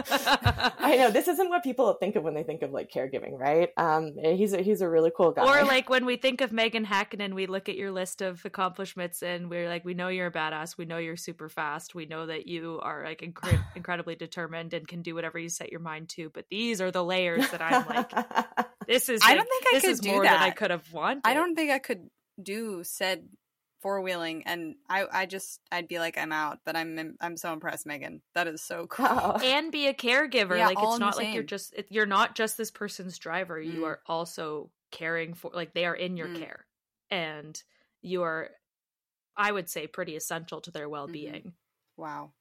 I 0.00 0.96
know 0.98 1.10
this 1.10 1.28
isn't 1.28 1.48
what 1.48 1.62
people 1.62 1.92
think 1.94 2.16
of 2.16 2.22
when 2.24 2.34
they 2.34 2.42
think 2.42 2.62
of 2.62 2.70
like 2.72 2.90
caregiving, 2.90 3.38
right? 3.38 3.70
Um, 3.76 4.14
he's 4.20 4.52
a, 4.52 4.62
he's 4.62 4.80
a 4.80 4.88
really 4.88 5.10
cool 5.16 5.32
guy. 5.32 5.44
Or 5.44 5.64
like 5.64 5.88
when 5.88 6.06
we 6.06 6.16
think 6.16 6.40
of 6.40 6.50
Meaghan 6.50 6.84
Hackinen, 6.86 7.34
we 7.34 7.46
look 7.46 7.68
at 7.68 7.76
your 7.76 7.90
list 7.90 8.22
of 8.22 8.44
accomplishments 8.44 9.22
and 9.22 9.50
we're 9.50 9.68
like, 9.68 9.84
we 9.84 9.94
know 9.94 10.08
you're 10.08 10.26
a 10.28 10.32
badass. 10.32 10.76
We 10.78 10.84
know 10.84 10.98
you're 10.98 11.16
super 11.16 11.48
fast. 11.48 11.94
We 11.94 12.06
know 12.06 12.26
that 12.26 12.46
you 12.46 12.80
are 12.82 13.04
like 13.04 13.20
incre- 13.20 13.64
incredibly 13.76 14.14
determined 14.14 14.74
and 14.74 14.86
can 14.86 15.02
do 15.02 15.14
whatever 15.14 15.38
you 15.38 15.48
set 15.48 15.70
your 15.70 15.80
mind 15.80 16.08
to. 16.10 16.30
But 16.30 16.46
these 16.50 16.80
are 16.80 16.90
the 16.90 17.04
layers 17.04 17.48
that 17.50 17.60
I'm 17.60 17.86
like, 17.86 18.66
this 18.86 19.08
is. 19.08 19.20
I 19.24 19.34
don't 19.34 19.48
think 19.48 19.64
I 19.74 19.80
could 19.80 20.00
do 20.00 20.08
more 20.12 20.22
than 20.24 20.32
I 20.34 20.50
could 20.50 20.70
have 20.70 20.92
wanted. 21.24 21.30
I 21.30 21.34
don't 21.34 21.54
think 21.54 21.70
I 21.70 21.78
could 21.78 22.08
do 22.42 22.82
said 22.84 23.28
four 23.80 24.00
wheeling, 24.00 24.42
and 24.46 24.74
I, 24.88 25.06
I 25.12 25.26
just, 25.26 25.60
I'd 25.70 25.88
be 25.88 25.98
like, 25.98 26.18
I'm 26.18 26.32
out. 26.32 26.58
But 26.64 26.76
I'm, 26.76 27.16
I'm 27.20 27.36
so 27.36 27.52
impressed, 27.52 27.86
Meaghan. 27.86 28.20
That 28.34 28.48
is 28.48 28.62
so 28.62 28.86
cool. 28.90 29.06
Oh. 29.08 29.38
and 29.44 29.70
be 29.70 29.86
a 29.86 29.94
caregiver. 29.94 30.56
Yeah, 30.58 30.66
like 30.66 30.78
all 30.78 30.84
it's 30.84 30.94
in 30.94 31.00
the 31.00 31.06
not 31.06 31.16
like 31.16 31.34
you're 31.34 31.42
just 31.44 31.74
it, 31.74 31.86
you're 31.90 32.06
not 32.06 32.34
just 32.34 32.56
this 32.56 32.70
person's 32.70 33.18
driver. 33.18 33.60
You 33.60 33.80
Mm. 33.82 33.86
are 33.86 34.00
also 34.06 34.70
caring 34.90 35.34
for 35.34 35.50
like 35.54 35.74
they 35.74 35.84
are 35.84 35.94
in 35.94 36.16
your 36.16 36.28
Mm. 36.28 36.36
care, 36.40 36.66
and 37.10 37.62
you 38.02 38.22
are, 38.22 38.50
I 39.36 39.52
would 39.52 39.68
say, 39.68 39.86
pretty 39.86 40.16
essential 40.16 40.60
to 40.62 40.70
their 40.70 40.84
Mm-hmm. 40.84 40.92
well 40.92 41.08
being. 41.08 41.52
Wow. 41.96 42.32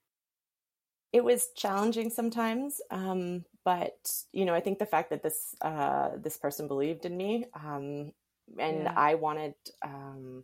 it 1.13 1.23
was 1.23 1.47
challenging 1.55 2.09
sometimes 2.09 2.81
um, 2.91 3.43
but 3.63 4.11
you 4.33 4.45
know 4.45 4.53
i 4.53 4.59
think 4.59 4.77
the 4.77 4.85
fact 4.85 5.09
that 5.09 5.23
this 5.23 5.55
uh, 5.61 6.09
this 6.17 6.37
person 6.37 6.67
believed 6.67 7.05
in 7.05 7.15
me 7.17 7.45
um, 7.53 8.11
and 8.59 8.83
Yeah. 8.83 8.93
i 8.95 9.15
wanted 9.15 9.53
um, 9.83 10.43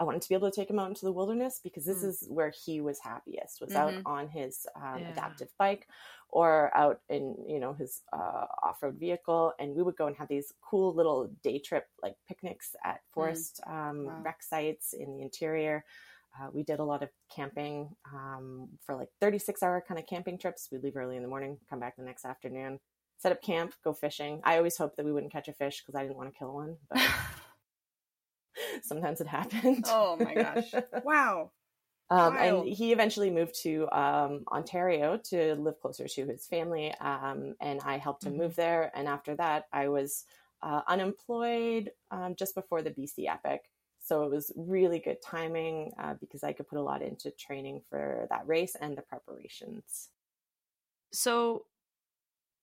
i 0.00 0.04
wanted 0.04 0.20
to 0.22 0.28
be 0.28 0.34
able 0.34 0.50
to 0.50 0.54
take 0.54 0.68
him 0.70 0.78
out 0.78 0.88
into 0.88 1.04
the 1.04 1.12
wilderness 1.12 1.60
because 1.62 1.84
this 1.84 2.02
Mm. 2.02 2.08
is 2.08 2.26
where 2.28 2.50
he 2.64 2.80
was 2.80 2.98
happiest 3.00 3.60
was 3.60 3.74
out 3.76 3.94
Mhm. 3.94 4.02
on 4.06 4.28
his 4.28 4.66
um, 4.76 5.00
Yeah. 5.02 5.10
adaptive 5.10 5.48
bike 5.58 5.86
or 6.30 6.76
out 6.76 7.00
in 7.08 7.36
you 7.46 7.60
know 7.60 7.72
his 7.74 8.02
uh, 8.12 8.46
off-road 8.62 8.96
vehicle 8.96 9.52
and 9.60 9.74
we 9.76 9.82
would 9.82 9.96
go 9.96 10.06
and 10.08 10.16
have 10.16 10.28
these 10.28 10.52
cool 10.60 10.92
little 10.94 11.28
day 11.44 11.58
trip 11.60 11.86
like 12.02 12.16
picnics 12.26 12.74
at 12.84 13.00
forest 13.12 13.60
um, 13.66 14.06
Wow. 14.06 14.22
rec 14.24 14.42
sites 14.42 14.92
in 14.94 15.16
the 15.16 15.22
interior 15.22 15.84
uh, 16.40 16.48
we 16.52 16.64
did 16.64 16.80
a 16.80 16.84
lot 16.84 17.00
of 17.04 17.10
camping 17.32 17.94
um, 18.12 18.68
for 18.84 18.96
like 18.96 19.10
36 19.20 19.62
hour 19.62 19.80
kind 19.86 20.00
of 20.00 20.06
camping 20.08 20.36
trips. 20.36 20.68
We'd 20.72 20.82
leave 20.82 20.96
early 20.96 21.14
in 21.16 21.22
the 21.22 21.28
morning, 21.28 21.60
come 21.70 21.78
back 21.78 21.94
the 21.96 22.02
next 22.02 22.24
afternoon, 22.24 22.80
set 23.18 23.30
up 23.30 23.40
camp, 23.40 23.72
go 23.84 23.92
fishing. 23.92 24.40
I 24.42 24.56
always 24.56 24.76
hoped 24.76 24.96
that 24.96 25.06
we 25.06 25.12
wouldn't 25.12 25.30
catch 25.32 25.46
a 25.46 25.52
fish 25.52 25.80
because 25.80 25.94
I 25.94 26.02
didn't 26.02 26.16
want 26.16 26.32
to 26.32 26.36
kill 26.36 26.52
one, 26.52 26.76
but 26.90 26.98
sometimes 28.82 29.20
it 29.20 29.26
happened. 29.26 29.84
oh 29.88 30.16
my 30.16 30.34
gosh. 30.34 30.72
Wow. 31.04 31.50
Um, 32.10 32.34
Wild. 32.34 32.66
and 32.66 32.74
he 32.74 32.92
eventually 32.92 33.30
moved 33.30 33.54
to 33.62 33.88
um, 33.90 34.44
Ontario 34.52 35.16
to 35.30 35.54
live 35.54 35.80
closer 35.80 36.06
to 36.06 36.26
his 36.26 36.46
family, 36.46 36.94
um, 37.00 37.54
and 37.60 37.80
I 37.84 37.96
helped 37.96 38.24
him 38.24 38.34
Mhm. 38.34 38.38
move 38.38 38.56
there. 38.56 38.92
And 38.94 39.08
after 39.08 39.34
that, 39.36 39.64
I 39.72 39.88
was 39.88 40.24
uh, 40.62 40.82
unemployed 40.86 41.90
um, 42.10 42.34
just 42.36 42.54
before 42.54 42.82
the 42.82 42.90
BC 42.90 43.26
Epic, 43.26 43.70
so 44.00 44.24
it 44.24 44.30
was 44.30 44.52
really 44.54 44.98
good 44.98 45.22
timing 45.22 45.92
uh, 45.98 46.14
because 46.20 46.44
I 46.44 46.52
could 46.52 46.68
put 46.68 46.78
a 46.78 46.82
lot 46.82 47.00
into 47.02 47.30
training 47.30 47.80
for 47.88 48.26
that 48.30 48.46
race 48.46 48.74
and 48.78 48.96
the 48.96 49.02
preparations. 49.02 50.10
So, 51.12 51.64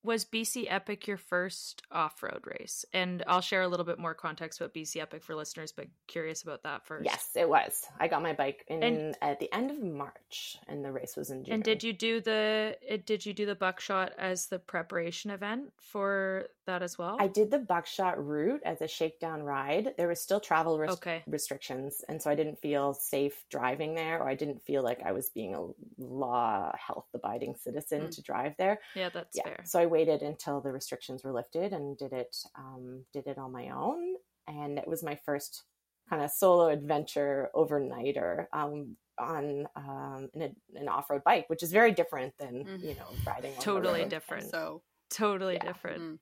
was 0.04 0.26
BC 0.26 0.66
Epic 0.70 1.08
your 1.08 1.18
first 1.18 1.84
off 1.92 2.22
road 2.24 2.42
race? 2.46 2.86
And 2.94 3.24
I'll 3.28 3.42
share 3.42 3.62
a 3.62 3.68
little 3.68 3.86
bit 3.86 4.00
more 4.00 4.14
context 4.14 4.60
about 4.60 4.74
BC 4.74 5.00
Epic 5.02 5.24
for 5.24 5.36
listeners, 5.36 5.72
but 5.72 5.88
curious 6.08 6.42
about 6.44 6.64
that 6.64 6.86
first. 6.86 7.06
Yes, 7.06 7.30
it 7.36 7.48
was. 7.48 7.86
I 8.00 8.08
got 8.08 8.22
my 8.22 8.34
bike 8.34 8.64
in 8.68 8.84
And- 8.84 9.18
at 9.22 9.40
the 9.40 9.52
end 9.54 9.72
of 9.72 9.80
March, 9.82 10.58
and 10.68 10.84
the 10.84 10.92
race 10.92 11.16
was 11.16 11.30
in 11.30 11.44
June. 11.44 11.54
And 11.56 11.64
did 11.64 11.84
you 11.84 11.94
do 11.94 12.22
the 12.22 12.78
did 13.06 13.26
you 13.26 13.34
do 13.34 13.46
the 13.46 13.56
buckshot 13.56 14.14
as 14.18 14.48
the 14.48 14.60
preparation 14.60 15.32
event 15.32 15.72
for 15.80 16.48
that 16.66 16.82
as 16.84 16.98
well? 16.98 17.18
I 17.20 17.28
did 17.28 17.52
the 17.52 17.60
buckshot 17.60 18.24
route 18.24 18.62
as 18.66 18.82
a 18.82 18.88
shakedown 18.88 19.44
ride. 19.44 19.94
There 19.98 20.08
was 20.08 20.22
still 20.22 20.40
travel 20.40 20.80
Okay. 20.82 21.24
restrictions, 21.28 22.04
and 22.08 22.22
so 22.22 22.30
I 22.30 22.36
didn't 22.36 22.60
feel 22.60 22.94
safe 22.94 23.44
driving 23.50 23.96
there, 23.96 24.20
or 24.22 24.30
I 24.30 24.36
didn't 24.36 24.62
feel 24.64 24.84
like 24.84 25.02
I 25.04 25.12
was 25.12 25.30
being 25.30 25.56
a 25.56 25.68
law 25.98 26.72
health 26.76 27.08
abiding 27.14 27.56
citizen 27.56 28.08
Mm. 28.08 28.12
to 28.16 28.22
drive 28.22 28.56
there. 28.58 28.80
Yeah, 28.96 29.10
that's 29.10 29.36
yeah, 29.38 29.44
fair. 29.44 29.62
so 29.66 29.80
I 29.80 29.86
waited 29.92 30.22
until 30.24 30.62
the 30.62 30.72
restrictions 30.72 31.24
were 31.24 31.34
lifted 31.34 31.74
and 31.74 31.98
did 31.98 32.14
it 32.14 32.36
um, 32.58 33.06
did 33.14 33.28
it 33.28 33.38
on 33.38 33.52
my 33.52 33.70
own, 33.70 34.16
and 34.48 34.80
it 34.80 34.88
was 34.88 35.04
my 35.04 35.16
first 35.26 35.64
kind 36.10 36.24
of 36.24 36.32
solo 36.32 36.68
adventure 36.70 37.50
overnighter 37.56 38.48
um, 38.54 38.96
on 39.20 39.68
um, 39.76 40.30
an, 40.34 40.56
an 40.76 40.88
off 40.90 41.10
road 41.10 41.22
bike, 41.24 41.46
which 41.48 41.62
is 41.64 41.72
very 41.72 41.92
different 41.92 42.34
than 42.40 42.66
Mhm. 42.66 42.82
you 42.84 42.96
know 42.96 43.08
riding. 43.28 43.52
on 43.52 43.58
the 43.58 43.62
Totally 43.64 44.06
different. 44.06 44.50
So 44.50 44.82
Totally 45.10 45.56
Yeah. 45.56 45.66
different. 45.66 46.02
mm. 46.02 46.20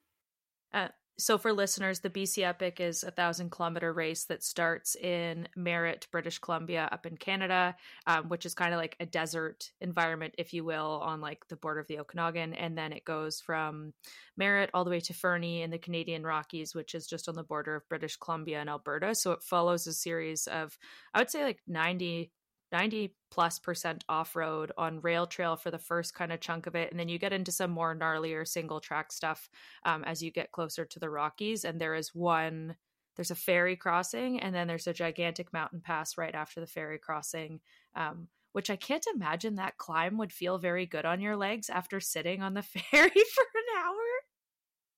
So 1.19 1.37
for 1.37 1.51
listeners, 1.51 1.99
the 1.99 2.09
BC 2.09 2.43
Epic 2.43 2.79
is 2.79 3.03
a 3.03 3.11
thousand 3.11 3.51
kilometer 3.51 3.91
race 3.91 4.23
that 4.25 4.41
starts 4.41 4.95
in 4.95 5.49
Merritt, 5.53 6.07
British 6.13 6.39
Columbia, 6.39 6.87
up 6.93 7.05
in 7.05 7.17
Canada, 7.17 7.75
um, 8.07 8.29
which 8.29 8.45
is 8.45 8.53
kind 8.53 8.73
of 8.73 8.79
like 8.79 8.95
a 9.01 9.05
desert 9.05 9.69
environment, 9.81 10.35
if 10.37 10.53
you 10.53 10.63
will, 10.63 11.01
on 11.03 11.19
like 11.19 11.45
the 11.49 11.57
border 11.57 11.81
of 11.81 11.87
the 11.87 11.99
Okanagan, 11.99 12.53
and 12.53 12.77
then 12.77 12.93
it 12.93 13.03
goes 13.03 13.41
from 13.41 13.93
Merritt 14.37 14.69
all 14.73 14.85
the 14.85 14.91
way 14.91 15.01
to 15.01 15.13
Fernie 15.13 15.61
in 15.61 15.71
the 15.71 15.77
Canadian 15.77 16.23
Rockies, 16.23 16.73
which 16.73 16.95
is 16.95 17.05
just 17.05 17.27
on 17.27 17.35
the 17.35 17.43
border 17.43 17.75
of 17.75 17.89
British 17.89 18.15
Columbia 18.15 18.61
and 18.61 18.69
Alberta. 18.69 19.13
So 19.13 19.33
it 19.33 19.43
follows 19.43 19.87
a 19.87 19.93
series 19.93 20.47
of, 20.47 20.77
I 21.13 21.19
would 21.19 21.29
say, 21.29 21.43
like 21.43 21.59
90 21.67 22.31
90 22.71 23.15
plus 23.31 23.59
percent 23.59 24.03
off 24.09 24.35
road 24.35 24.71
on 24.77 25.01
rail 25.01 25.25
trail 25.25 25.55
for 25.55 25.71
the 25.71 25.77
first 25.77 26.13
kind 26.13 26.31
of 26.31 26.39
chunk 26.39 26.67
of 26.67 26.75
it. 26.75 26.91
And 26.91 26.99
then 26.99 27.09
you 27.09 27.19
get 27.19 27.33
into 27.33 27.51
some 27.51 27.71
more 27.71 27.95
gnarlier 27.95 28.47
single 28.47 28.79
track 28.79 29.11
stuff 29.11 29.49
um, 29.85 30.03
as 30.03 30.21
you 30.21 30.31
get 30.31 30.51
closer 30.51 30.85
to 30.85 30.99
the 30.99 31.09
Rockies. 31.09 31.65
And 31.65 31.79
there 31.79 31.95
is 31.95 32.13
one, 32.13 32.75
there's 33.15 33.31
a 33.31 33.35
ferry 33.35 33.75
crossing, 33.75 34.39
and 34.39 34.53
then 34.53 34.67
there's 34.67 34.87
a 34.87 34.93
gigantic 34.93 35.51
mountain 35.53 35.81
pass 35.81 36.17
right 36.17 36.35
after 36.35 36.59
the 36.59 36.67
ferry 36.67 36.97
crossing. 36.97 37.59
Um, 37.95 38.27
which 38.51 38.71
I 38.71 38.75
can't 38.75 39.05
imagine 39.13 39.55
that 39.55 39.77
climb 39.77 40.17
would 40.17 40.33
feel 40.33 40.57
very 40.57 40.87
good 40.87 41.05
on 41.05 41.21
your 41.21 41.35
legs 41.35 41.69
after 41.69 41.99
sitting 41.99 42.41
on 42.41 42.55
the 42.55 42.63
ferry 42.91 43.09
for 43.09 43.45
an 43.55 43.77
hour. 43.77 44.08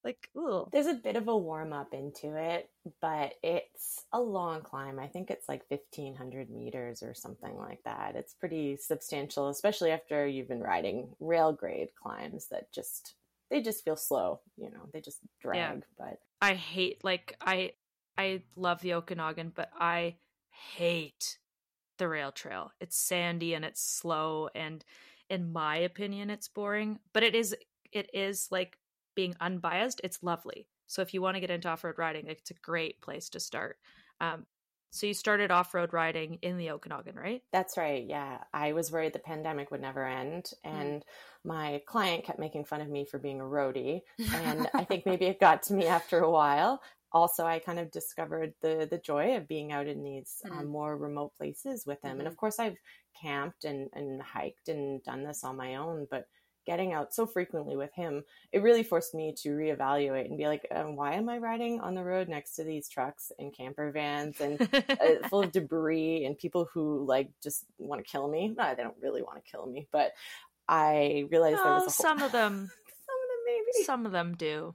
Like, 0.04 0.28
ooh. 0.36 0.68
There's 0.72 0.86
a 0.86 0.94
bit 0.94 1.16
of 1.16 1.28
a 1.28 1.36
warm 1.36 1.72
up 1.72 1.94
into 1.94 2.36
it, 2.36 2.68
but 3.00 3.34
it's 3.42 4.04
a 4.12 4.20
long 4.20 4.62
climb. 4.62 4.98
I 4.98 5.06
think 5.06 5.30
it's 5.30 5.48
like 5.48 5.62
1500 5.68 6.50
meters 6.50 7.02
or 7.02 7.14
something 7.14 7.56
like 7.56 7.82
that. 7.84 8.16
It's 8.16 8.34
pretty 8.34 8.76
substantial, 8.76 9.48
especially 9.48 9.92
after 9.92 10.26
you've 10.26 10.48
been 10.48 10.62
riding 10.62 11.08
rail 11.20 11.52
grade 11.52 11.90
climbs 12.00 12.48
that 12.48 12.72
just 12.72 13.14
they 13.50 13.60
just 13.60 13.84
feel 13.84 13.96
slow, 13.96 14.40
you 14.56 14.70
know. 14.70 14.88
They 14.92 15.00
just 15.00 15.20
drag, 15.40 15.56
yeah. 15.56 15.74
but 15.98 16.18
I 16.40 16.54
hate 16.54 17.04
like 17.04 17.36
I 17.40 17.72
I 18.18 18.42
love 18.56 18.80
the 18.80 18.94
Okanagan, 18.94 19.52
but 19.54 19.70
I 19.78 20.16
hate 20.50 21.38
the 21.98 22.08
rail 22.08 22.32
trail. 22.32 22.72
It's 22.80 22.96
sandy 22.96 23.54
and 23.54 23.64
it's 23.64 23.80
slow 23.80 24.48
and 24.54 24.84
in 25.28 25.52
my 25.52 25.76
opinion 25.76 26.30
it's 26.30 26.48
boring, 26.48 26.98
but 27.12 27.22
it 27.22 27.34
is 27.34 27.54
it 27.92 28.10
is 28.12 28.48
like 28.50 28.78
being 29.14 29.34
unbiased, 29.40 30.00
it's 30.04 30.22
lovely. 30.22 30.66
So 30.86 31.02
if 31.02 31.14
you 31.14 31.22
want 31.22 31.36
to 31.36 31.40
get 31.40 31.50
into 31.50 31.68
off-road 31.68 31.98
riding, 31.98 32.26
it's 32.26 32.50
a 32.50 32.54
great 32.54 33.00
place 33.00 33.28
to 33.30 33.40
start. 33.40 33.78
Um, 34.20 34.46
so 34.90 35.06
you 35.06 35.14
started 35.14 35.50
off-road 35.50 35.94
riding 35.94 36.38
in 36.42 36.58
the 36.58 36.70
Okanagan, 36.70 37.16
right? 37.16 37.42
That's 37.50 37.78
right. 37.78 38.04
Yeah. 38.06 38.38
I 38.52 38.74
was 38.74 38.92
worried 38.92 39.14
the 39.14 39.20
pandemic 39.20 39.70
would 39.70 39.80
never 39.80 40.06
end 40.06 40.50
hmm. 40.62 40.70
and 40.70 41.00
mm. 41.00 41.04
my 41.44 41.80
client 41.86 42.24
kept 42.24 42.38
making 42.38 42.66
fun 42.66 42.82
of 42.82 42.90
me 42.90 43.06
for 43.10 43.18
being 43.18 43.40
a 43.40 43.44
roadie 43.44 44.02
and 44.18 44.68
I 44.74 44.84
think 44.84 45.06
maybe 45.06 45.24
it 45.24 45.40
got 45.40 45.62
to 45.64 45.74
me 45.74 45.86
after 45.86 46.18
a 46.18 46.30
while. 46.30 46.82
Also, 47.10 47.44
I 47.44 47.58
kind 47.58 47.78
of 47.78 47.90
discovered 47.90 48.54
the 48.62 48.86
the 48.90 48.96
joy 48.98 49.36
of 49.36 49.48
being 49.48 49.70
out 49.70 49.86
in 49.86 50.02
these 50.02 50.42
mm. 50.46 50.58
um, 50.58 50.66
more 50.66 50.96
remote 50.96 51.34
places 51.36 51.84
with 51.86 52.02
him. 52.02 52.12
Mm-hmm. 52.12 52.20
And 52.20 52.28
of 52.28 52.36
course, 52.36 52.58
I've 52.58 52.76
camped 53.20 53.64
and, 53.64 53.88
and 53.94 54.20
hiked 54.20 54.68
and 54.68 55.02
done 55.02 55.24
this 55.24 55.44
on 55.44 55.56
my 55.56 55.76
own, 55.76 56.06
but 56.10 56.26
getting 56.66 56.92
out 56.92 57.14
so 57.14 57.26
frequently 57.26 57.76
with 57.76 57.92
him, 57.94 58.24
it 58.52 58.62
really 58.62 58.82
forced 58.82 59.14
me 59.14 59.34
to 59.42 59.50
reevaluate 59.50 60.26
and 60.26 60.38
be 60.38 60.46
like, 60.46 60.66
um, 60.74 60.96
why 60.96 61.14
am 61.14 61.28
I 61.28 61.38
riding 61.38 61.80
on 61.80 61.94
the 61.94 62.04
road 62.04 62.28
next 62.28 62.56
to 62.56 62.64
these 62.64 62.88
trucks 62.88 63.32
and 63.38 63.54
camper 63.56 63.90
vans 63.90 64.40
and 64.40 64.60
uh, 64.60 65.28
full 65.28 65.42
of 65.42 65.52
debris 65.52 66.24
and 66.24 66.38
people 66.38 66.68
who 66.72 67.04
like 67.06 67.30
just 67.42 67.64
want 67.78 68.04
to 68.04 68.10
kill 68.10 68.28
me? 68.28 68.54
No, 68.56 68.74
they 68.74 68.82
don't 68.82 68.96
really 69.00 69.22
want 69.22 69.44
to 69.44 69.50
kill 69.50 69.66
me, 69.66 69.88
but 69.92 70.12
I 70.68 71.26
realized 71.30 71.58
oh, 71.60 71.64
there 71.64 71.72
was 71.74 71.82
whole- 71.82 71.90
some 71.90 72.22
of 72.22 72.32
them. 72.32 72.70
some 73.06 73.16
of 73.16 73.28
them 73.28 73.44
maybe. 73.46 73.84
Some 73.84 74.06
of 74.06 74.12
them 74.12 74.34
do 74.36 74.74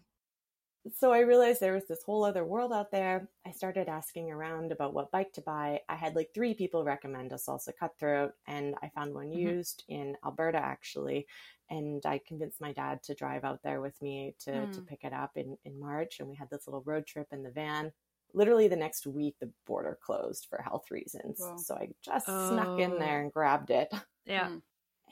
so 0.95 1.11
I 1.11 1.19
realized 1.19 1.59
there 1.59 1.73
was 1.73 1.87
this 1.87 2.03
whole 2.03 2.23
other 2.23 2.43
world 2.43 2.73
out 2.73 2.91
there. 2.91 3.29
I 3.45 3.51
started 3.51 3.87
asking 3.87 4.31
around 4.31 4.71
about 4.71 4.93
what 4.93 5.11
bike 5.11 5.33
to 5.33 5.41
buy. 5.41 5.81
I 5.89 5.95
had 5.95 6.15
like 6.15 6.29
three 6.33 6.53
people 6.53 6.83
recommend 6.83 7.31
a 7.31 7.35
Salsa 7.35 7.71
Cutthroat, 7.77 8.33
and 8.47 8.75
I 8.81 8.89
found 8.89 9.13
one 9.13 9.27
mm-hmm. 9.27 9.39
used 9.39 9.83
in 9.87 10.15
Alberta 10.25 10.57
actually. 10.57 11.27
And 11.69 12.05
I 12.05 12.21
convinced 12.25 12.61
my 12.61 12.71
dad 12.71 13.03
to 13.03 13.13
drive 13.13 13.43
out 13.43 13.61
there 13.61 13.81
with 13.81 14.01
me 14.01 14.35
to, 14.45 14.51
mm. 14.51 14.71
to 14.71 14.81
pick 14.81 15.03
it 15.03 15.11
up 15.11 15.31
in, 15.35 15.57
in 15.65 15.77
March. 15.77 16.19
And 16.19 16.29
we 16.29 16.35
had 16.35 16.49
this 16.49 16.65
little 16.65 16.83
road 16.85 17.05
trip 17.05 17.27
in 17.33 17.43
the 17.43 17.51
van. 17.51 17.91
Literally 18.33 18.69
the 18.69 18.77
next 18.77 19.05
week, 19.05 19.35
the 19.41 19.49
border 19.65 19.97
closed 20.01 20.47
for 20.49 20.61
health 20.61 20.89
reasons. 20.91 21.41
So 21.57 21.75
I 21.75 21.89
just 22.01 22.25
oh. 22.29 22.51
snuck 22.51 22.79
in 22.79 22.97
there 22.99 23.19
oh. 23.19 23.23
and 23.23 23.33
grabbed 23.33 23.69
it. 23.69 23.93
Yeah. 24.25 24.49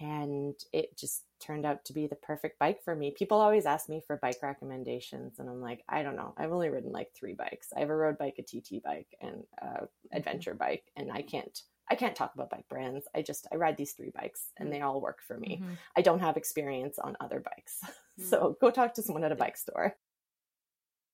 And 0.01 0.55
it 0.73 0.97
just 0.97 1.23
turned 1.45 1.65
out 1.65 1.85
to 1.85 1.93
be 1.93 2.07
the 2.07 2.15
perfect 2.15 2.59
bike 2.59 2.83
for 2.83 2.95
me. 2.95 3.11
People 3.11 3.39
always 3.39 3.65
ask 3.65 3.89
me 3.89 4.01
for 4.05 4.17
bike 4.17 4.39
recommendations, 4.41 5.39
and 5.39 5.49
I'm 5.49 5.61
like, 5.61 5.83
I 5.87 6.03
don't 6.03 6.15
know. 6.15 6.33
I've 6.37 6.51
only 6.51 6.69
ridden 6.69 6.91
like 6.91 7.11
three 7.13 7.33
bikes. 7.33 7.69
I 7.75 7.79
have 7.81 7.89
a 7.89 7.95
road 7.95 8.17
bike, 8.17 8.39
a 8.39 8.43
TT 8.43 8.83
bike, 8.83 9.15
and 9.21 9.43
a 9.61 9.65
mm-hmm. 9.65 9.85
adventure 10.17 10.53
bike, 10.53 10.85
and 10.95 11.11
I 11.11 11.21
can't. 11.21 11.61
I 11.89 11.93
can't 11.93 12.15
talk 12.15 12.33
about 12.33 12.49
bike 12.49 12.67
brands. 12.67 13.07
I 13.13 13.21
just 13.21 13.45
I 13.51 13.57
ride 13.57 13.77
these 13.77 13.91
three 13.91 14.09
bikes 14.09 14.51
and 14.57 14.73
they 14.73 14.81
all 14.81 14.99
work 14.99 15.19
for 15.21 15.37
me. 15.37 15.59
Mm-hmm. 15.61 15.73
I 15.95 16.01
don't 16.01 16.19
have 16.19 16.35
experience 16.35 16.97
on 16.97 17.15
other 17.19 17.39
bikes. 17.39 17.79
Mm-hmm. 17.83 17.91
So 18.29 18.57
go 18.61 18.71
talk 18.71 18.93
to 18.93 19.01
someone 19.03 19.25
at 19.25 19.33
a 19.33 19.35
bike 19.35 19.57
store. 19.57 19.93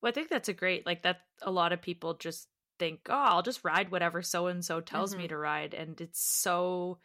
Well, 0.02 0.12
I 0.12 0.14
think 0.14 0.30
that's 0.30 0.50
a 0.50 0.54
great 0.54 0.86
like 0.86 1.02
that 1.02 1.22
a 1.42 1.50
lot 1.50 1.74
of 1.74 1.82
people 1.82 2.14
just 2.14 2.48
think, 2.80 3.02
"Oh, 3.10 3.14
I'll 3.14 3.42
just 3.42 3.66
ride 3.66 3.92
whatever 3.92 4.22
so 4.22 4.48
and 4.48 4.64
so 4.64 4.82
tells 4.82 5.14
me 5.14 5.24
mm-hmm. 5.24 5.30
to 5.30 5.38
ride." 5.38 5.74
And 5.74 6.00
it's 6.00 6.24
so 6.24 7.00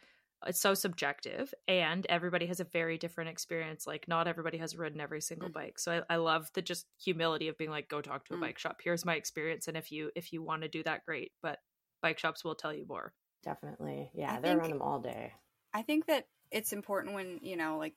it's 0.45 0.59
so 0.59 0.73
subjective 0.73 1.53
and 1.67 2.05
everybody 2.07 2.45
has 2.45 2.59
a 2.59 2.63
very 2.63 2.97
different 2.97 3.29
experience 3.29 3.87
like 3.87 4.07
not 4.07 4.27
everybody 4.27 4.57
has 4.59 4.77
ridden 4.77 5.01
every 5.01 5.21
single 5.21 5.49
mm. 5.49 5.53
bike. 5.53 5.79
So 5.79 6.03
I, 6.09 6.13
I, 6.13 6.17
love 6.17 6.49
the 6.53 6.61
just 6.61 6.85
humility 7.03 7.47
of 7.47 7.57
being 7.57 7.71
like 7.71 7.89
go 7.89 8.01
talk 8.01 8.25
to 8.25 8.35
a 8.35 8.37
mm. 8.37 8.41
bike 8.41 8.59
shop. 8.59 8.79
Here's 8.83 9.05
my 9.05 9.15
experience 9.15 9.67
and 9.67 9.75
if 9.75 9.91
you 9.91 10.11
if 10.15 10.31
you 10.31 10.43
want 10.43 10.61
to 10.61 10.67
do 10.67 10.83
that 10.83 11.05
great 11.05 11.31
but 11.41 11.59
bike 12.01 12.19
shops 12.19 12.43
will 12.43 12.55
tell 12.55 12.73
you 12.73 12.85
more. 12.87 13.13
Definitely. 13.43 14.11
Yeah 14.13 14.35
I 14.35 14.41
they're 14.41 14.61
on 14.61 14.69
them 14.69 14.81
all 14.81 14.99
day. 14.99 15.33
I 15.73 15.81
think 15.81 16.05
that 16.05 16.27
it's 16.51 16.73
important 16.73 17.13
when 17.13 17.39
you 17.41 17.57
know 17.57 17.77
like 17.77 17.93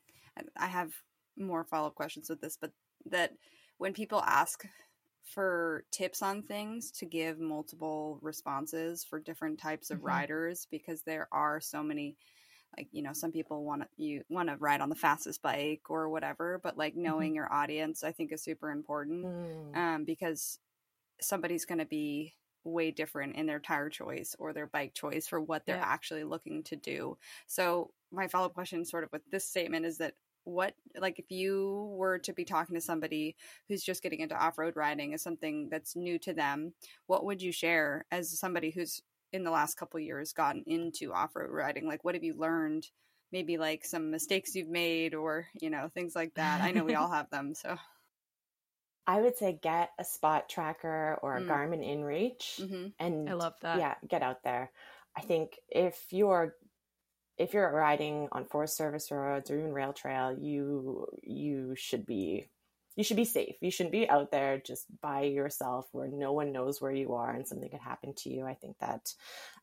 i 0.57 0.67
have 0.67 0.93
more 1.37 1.65
follow-up 1.65 1.95
questions 1.95 2.29
with 2.29 2.41
this 2.41 2.57
but 2.61 2.73
that 3.07 3.33
when 3.79 3.93
people 3.93 4.23
ask 4.23 4.65
for 5.25 5.85
tips 5.91 6.23
on 6.23 6.43
things 6.43 6.91
to 6.91 7.07
give 7.07 7.39
multiple 7.39 8.19
responses 8.23 9.05
for 9.05 9.21
different 9.21 9.59
types 9.59 9.91
of 9.91 9.99
mm-hmm. 9.99 10.09
riders 10.09 10.67
because 10.71 11.03
there 11.03 11.29
are 11.33 11.61
so 11.61 11.83
many 11.83 12.17
like 12.77 12.89
you 12.93 13.03
know 13.03 13.13
some 13.13 13.33
people 13.33 13.65
want 13.65 13.83
to 13.83 13.89
you 13.97 14.23
want 14.29 14.49
to 14.49 14.57
ride 14.57 14.81
on 14.81 14.89
the 14.89 14.95
fastest 14.95 15.43
bike 15.43 15.83
or 15.89 16.09
whatever 16.09 16.61
but 16.63 16.79
like 16.79 16.93
mm-hmm. 16.93 17.03
knowing 17.03 17.29
mm-hmm. 17.31 17.37
your 17.37 17.53
audience 17.53 18.05
i 18.05 18.13
think 18.13 18.33
is 18.33 18.43
super 18.43 18.71
important 18.71 19.25
mm. 19.25 19.77
um, 19.77 20.05
because 20.05 20.59
somebody's 21.21 21.65
going 21.65 21.79
to 21.79 21.87
be 21.87 22.33
way 22.65 22.91
different 22.91 23.37
in 23.37 23.47
their 23.47 23.59
tire 23.59 23.89
choice 23.89 24.37
or 24.39 24.53
their 24.53 24.67
bike 24.67 24.95
choice 24.95 25.27
for 25.27 25.41
what 25.41 25.65
they're 25.65 25.77
yeah. 25.77 25.85
actually 25.85 26.25
looking 26.25 26.63
to 26.63 26.77
do 26.77 27.17
so 27.47 27.91
my 28.13 28.29
follow-up 28.29 28.55
question 28.55 28.85
sort 28.85 29.05
of 29.05 29.11
with 29.13 29.23
this 29.31 29.49
statement 29.49 29.87
is 29.87 29.99
that 29.99 30.15
what 30.51 30.75
like 30.99 31.19
if 31.19 31.31
you 31.31 31.93
were 31.97 32.19
to 32.19 32.33
be 32.33 32.45
talking 32.45 32.75
to 32.75 32.81
somebody 32.81 33.37
who's 33.69 33.83
just 33.83 34.03
getting 34.03 34.21
into 34.21 34.35
off-road 34.35 34.77
riding 34.77 35.15
as 35.15 35.23
something 35.23 35.69
that's 35.71 35.97
new 35.97 36.19
to 36.19 36.33
them 36.33 36.73
what 37.07 37.25
would 37.25 37.41
you 37.41 37.53
share 37.53 38.05
as 38.11 38.39
somebody 38.39 38.71
who's 38.71 39.03
in 39.33 39.45
the 39.45 39.51
last 39.51 39.77
couple 39.77 40.01
years 40.01 40.33
gotten 40.33 40.65
into 40.67 41.13
off-road 41.13 41.51
riding 41.51 41.87
like 41.87 42.05
what 42.05 42.15
have 42.15 42.25
you 42.25 42.35
learned 42.35 42.87
maybe 43.33 43.59
like 43.59 43.85
some 43.85 44.11
mistakes 44.11 44.55
you've 44.55 44.69
made 44.69 45.15
or 45.15 45.47
you 45.61 45.71
know 45.71 45.89
things 45.95 46.15
like 46.17 46.35
that 46.35 46.61
i 46.63 46.71
know 46.71 46.85
we 46.85 46.95
all 46.95 47.11
have 47.11 47.31
them 47.31 47.55
so 47.55 47.77
I 49.07 49.21
would 49.21 49.37
say 49.37 49.59
get 49.61 49.91
a 49.99 50.05
spot 50.05 50.49
tracker 50.49 51.19
or 51.21 51.37
a 51.37 51.41
mm. 51.41 51.49
Garmin 51.49 51.85
InReach, 51.85 52.61
mm-hmm. 52.61 52.87
and 53.01 53.29
I 53.29 53.33
love 53.33 53.55
that. 53.63 53.79
Yeah, 53.79 53.95
get 54.07 54.23
out 54.23 54.45
there. 54.45 54.71
I 55.17 55.23
think 55.23 55.59
if 55.69 55.99
you're 56.11 56.55
if 57.41 57.55
you're 57.55 57.73
riding 57.73 58.29
on 58.33 58.45
Forest 58.45 58.77
Service 58.77 59.11
roads 59.11 59.51
or 59.51 59.59
even 59.59 59.73
rail 59.73 59.95
trail, 59.95 60.37
you 60.39 61.07
you 61.23 61.75
should 61.75 62.05
be 62.05 62.49
you 62.97 63.05
should 63.05 63.17
be 63.17 63.25
safe. 63.25 63.55
You 63.63 63.71
shouldn't 63.71 63.93
be 63.93 64.11
out 64.11 64.31
there 64.31 64.59
just 64.59 64.85
by 65.01 65.23
yourself 65.23 65.89
where 65.93 66.09
no 66.09 66.33
one 66.33 66.53
knows 66.53 66.83
where 66.83 66.93
you 66.93 67.15
are 67.15 67.31
and 67.31 67.49
something 67.49 67.71
could 67.71 67.81
happen 67.81 68.13
to 68.19 68.29
you. 68.29 68.45
I 68.45 68.53
think 68.53 68.77
that 68.81 69.15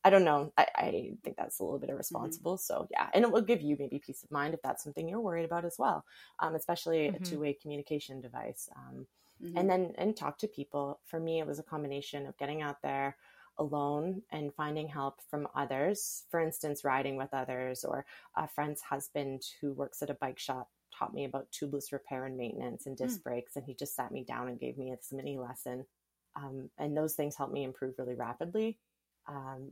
I 0.03 0.09
don't 0.09 0.23
know. 0.23 0.51
I, 0.57 0.65
I 0.75 0.91
think 1.23 1.37
that's 1.37 1.59
a 1.59 1.63
little 1.63 1.77
bit 1.77 1.91
irresponsible. 1.91 2.55
Mm-hmm. 2.55 2.73
So 2.73 2.87
yeah, 2.89 3.09
and 3.13 3.23
it 3.23 3.31
will 3.31 3.43
give 3.43 3.61
you 3.61 3.75
maybe 3.77 3.99
peace 3.99 4.23
of 4.23 4.31
mind 4.31 4.55
if 4.55 4.61
that's 4.63 4.83
something 4.83 5.07
you're 5.07 5.21
worried 5.21 5.45
about 5.45 5.63
as 5.63 5.75
well. 5.77 6.03
Um, 6.39 6.55
especially 6.55 7.09
mm-hmm. 7.09 7.23
a 7.23 7.25
two 7.27 7.39
way 7.39 7.53
communication 7.53 8.21
device. 8.21 8.69
Um, 8.75 9.05
mm-hmm. 9.43 9.55
and 9.55 9.69
then 9.69 9.93
and 9.99 10.17
talk 10.17 10.39
to 10.39 10.47
people. 10.47 10.99
For 11.05 11.19
me, 11.19 11.39
it 11.39 11.45
was 11.45 11.59
a 11.59 11.63
combination 11.63 12.25
of 12.25 12.37
getting 12.39 12.63
out 12.63 12.81
there 12.81 13.17
alone 13.59 14.21
and 14.31 14.53
finding 14.53 14.87
help 14.87 15.19
from 15.29 15.47
others. 15.55 16.23
For 16.29 16.39
instance, 16.39 16.83
riding 16.83 17.17
with 17.17 17.33
others, 17.33 17.83
or 17.83 18.05
a 18.35 18.47
friend's 18.47 18.81
husband 18.81 19.43
who 19.61 19.73
works 19.73 20.01
at 20.01 20.09
a 20.09 20.15
bike 20.15 20.39
shop 20.39 20.69
taught 20.97 21.13
me 21.13 21.25
about 21.25 21.51
tubeless 21.51 21.91
repair 21.91 22.25
and 22.25 22.37
maintenance 22.37 22.85
and 22.85 22.97
disc 22.97 23.19
mm. 23.19 23.23
brakes, 23.23 23.55
and 23.55 23.65
he 23.65 23.73
just 23.73 23.95
sat 23.95 24.11
me 24.11 24.23
down 24.23 24.47
and 24.47 24.59
gave 24.59 24.77
me 24.77 24.91
a 24.91 25.15
mini 25.15 25.37
lesson. 25.37 25.85
Um, 26.35 26.69
and 26.77 26.95
those 26.95 27.15
things 27.15 27.35
helped 27.35 27.53
me 27.53 27.63
improve 27.63 27.95
really 27.97 28.15
rapidly. 28.15 28.77
Um, 29.27 29.69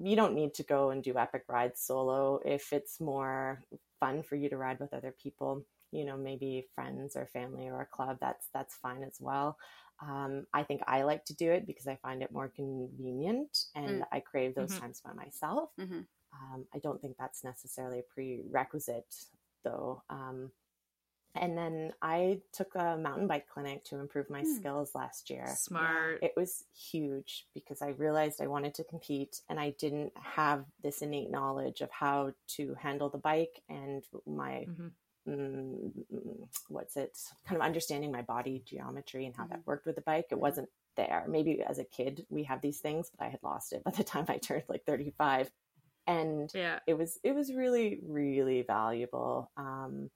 you 0.00 0.16
don't 0.16 0.34
need 0.34 0.54
to 0.54 0.62
go 0.62 0.90
and 0.90 1.02
do 1.02 1.16
epic 1.16 1.44
rides 1.48 1.80
solo 1.80 2.40
if 2.44 2.72
it's 2.72 3.00
more 3.00 3.62
fun 4.00 4.22
for 4.22 4.36
you 4.36 4.48
to 4.48 4.56
ride 4.56 4.80
with 4.80 4.92
other 4.92 5.14
people 5.22 5.64
you 5.90 6.04
know 6.04 6.16
maybe 6.16 6.66
friends 6.74 7.16
or 7.16 7.26
family 7.26 7.68
or 7.68 7.80
a 7.80 7.86
club 7.86 8.18
that's 8.20 8.48
that's 8.52 8.76
fine 8.76 9.02
as 9.02 9.16
well 9.20 9.56
um, 10.00 10.46
I 10.54 10.62
think 10.62 10.82
I 10.86 11.02
like 11.02 11.24
to 11.26 11.34
do 11.34 11.50
it 11.50 11.66
because 11.66 11.86
I 11.88 11.96
find 11.96 12.22
it 12.22 12.32
more 12.32 12.48
convenient 12.48 13.64
and 13.74 14.02
mm. 14.02 14.06
I 14.12 14.20
crave 14.20 14.54
those 14.54 14.70
mm-hmm. 14.70 14.80
times 14.80 15.02
by 15.04 15.12
myself. 15.12 15.70
Mm-hmm. 15.80 16.00
Um, 16.32 16.66
I 16.74 16.78
don't 16.78 17.00
think 17.00 17.16
that's 17.18 17.42
necessarily 17.42 18.00
a 18.00 18.14
prerequisite 18.14 19.12
though. 19.64 20.02
Um, 20.08 20.52
and 21.34 21.58
then 21.58 21.92
I 22.00 22.40
took 22.52 22.74
a 22.74 22.96
mountain 22.96 23.26
bike 23.26 23.46
clinic 23.52 23.84
to 23.84 23.98
improve 23.98 24.30
my 24.30 24.42
mm. 24.42 24.56
skills 24.56 24.92
last 24.94 25.30
year. 25.30 25.46
Smart. 25.56 26.20
It 26.22 26.32
was 26.36 26.64
huge 26.74 27.46
because 27.54 27.82
I 27.82 27.88
realized 27.88 28.40
I 28.40 28.46
wanted 28.46 28.74
to 28.74 28.84
compete 28.84 29.40
and 29.48 29.58
I 29.58 29.74
didn't 29.78 30.12
have 30.16 30.64
this 30.82 31.02
innate 31.02 31.30
knowledge 31.30 31.80
of 31.80 31.90
how 31.90 32.32
to 32.56 32.74
handle 32.80 33.08
the 33.08 33.18
bike 33.18 33.62
and 33.68 34.04
my 34.26 34.66
mm-hmm 34.68 34.88
mm, 35.28 36.48
what's 36.68 36.96
it 36.96 37.16
kind 37.46 37.60
of 37.60 37.66
understanding 37.66 38.10
my 38.12 38.22
body 38.22 38.62
geometry 38.66 39.26
and 39.26 39.36
how 39.36 39.44
mm-hmm. 39.44 39.52
that 39.52 39.66
worked 39.66 39.86
with 39.86 39.96
the 39.96 40.02
bike 40.02 40.26
it 40.30 40.40
wasn't 40.40 40.68
there 40.96 41.24
maybe 41.28 41.62
as 41.62 41.78
a 41.78 41.84
kid 41.84 42.26
we 42.28 42.42
have 42.44 42.60
these 42.60 42.80
things 42.80 43.10
but 43.16 43.24
i 43.24 43.28
had 43.28 43.40
lost 43.42 43.72
it 43.72 43.84
by 43.84 43.90
the 43.92 44.04
time 44.12 44.24
i 44.28 44.36
turned 44.38 44.64
like 44.68 44.84
35 44.84 45.50
and 46.06 46.50
yeah 46.54 46.78
it 46.86 46.94
was 46.96 47.18
it 47.22 47.34
was 47.34 47.52
really 47.52 48.00
really 48.06 48.62
valuable 48.62 49.50
um 49.56 50.10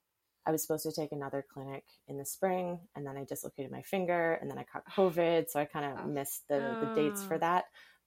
I 0.44 0.50
was 0.50 0.62
supposed 0.62 0.84
to 0.84 0.92
take 0.92 1.12
another 1.12 1.44
clinic 1.52 1.84
in 2.08 2.18
the 2.18 2.24
spring, 2.24 2.80
and 2.96 3.06
then 3.06 3.16
I 3.16 3.24
dislocated 3.24 3.70
my 3.70 3.82
finger, 3.82 4.34
and 4.40 4.50
then 4.50 4.58
I 4.58 4.64
caught 4.64 4.84
COVID, 4.90 5.48
so 5.48 5.60
I 5.60 5.64
kind 5.66 5.84
of 5.92 6.04
Oh. 6.04 6.08
missed 6.08 6.48
the, 6.48 6.76
the 6.80 7.00
dates 7.00 7.22
for 7.22 7.34
Oh. 7.34 7.38
that. 7.38 7.66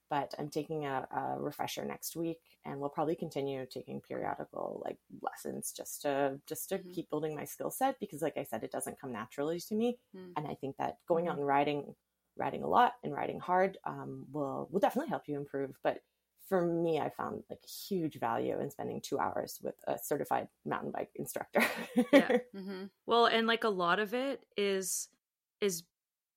But 0.09 0.35
I'm 0.37 0.49
taking 0.49 0.85
a, 0.85 1.07
a 1.11 1.39
refresher 1.39 1.83
next 1.85 2.15
week, 2.15 2.59
and 2.63 2.79
we'll 2.79 2.89
probably 2.89 3.15
continue 3.15 3.65
taking 3.65 4.01
periodical 4.01 4.81
like 4.85 4.99
lessons 5.21 5.71
just 5.71 6.01
to 6.03 6.39
just 6.45 6.69
to 6.69 6.79
Mhm. 6.79 6.91
keep 6.91 7.09
building 7.09 7.35
my 7.35 7.45
skill 7.45 7.71
set 7.71 7.99
because, 7.99 8.21
like 8.21 8.37
I 8.37 8.43
said, 8.43 8.63
it 8.63 8.71
doesn't 8.71 8.99
come 8.99 9.11
naturally 9.11 9.59
to 9.61 9.75
me, 9.75 9.99
Mm. 10.13 10.35
and 10.35 10.47
I 10.47 10.55
think 10.55 10.77
that 10.77 10.99
going 11.07 11.27
out 11.27 11.37
and 11.37 11.47
riding, 11.47 11.95
riding 12.35 12.63
a 12.63 12.67
lot 12.67 12.93
and 13.03 13.13
riding 13.13 13.39
hard 13.39 13.77
um, 13.85 14.25
will 14.31 14.67
will 14.71 14.79
definitely 14.79 15.09
help 15.09 15.27
you 15.27 15.37
improve. 15.37 15.77
But 15.83 16.01
for 16.47 16.61
me, 16.61 16.99
I 16.99 17.09
found 17.09 17.43
like 17.49 17.65
huge 17.65 18.19
value 18.19 18.59
in 18.59 18.69
spending 18.69 19.01
two 19.01 19.19
hours 19.19 19.59
with 19.63 19.75
a 19.87 19.97
certified 19.97 20.49
mountain 20.65 20.91
bike 20.91 21.11
instructor. 21.15 21.63
Yeah. 22.11 22.31
hmm 22.55 22.85
Well, 23.05 23.25
and 23.25 23.47
like 23.47 23.63
a 23.63 23.69
lot 23.69 23.99
of 23.99 24.13
it 24.13 24.45
is 24.57 25.09
is 25.61 25.83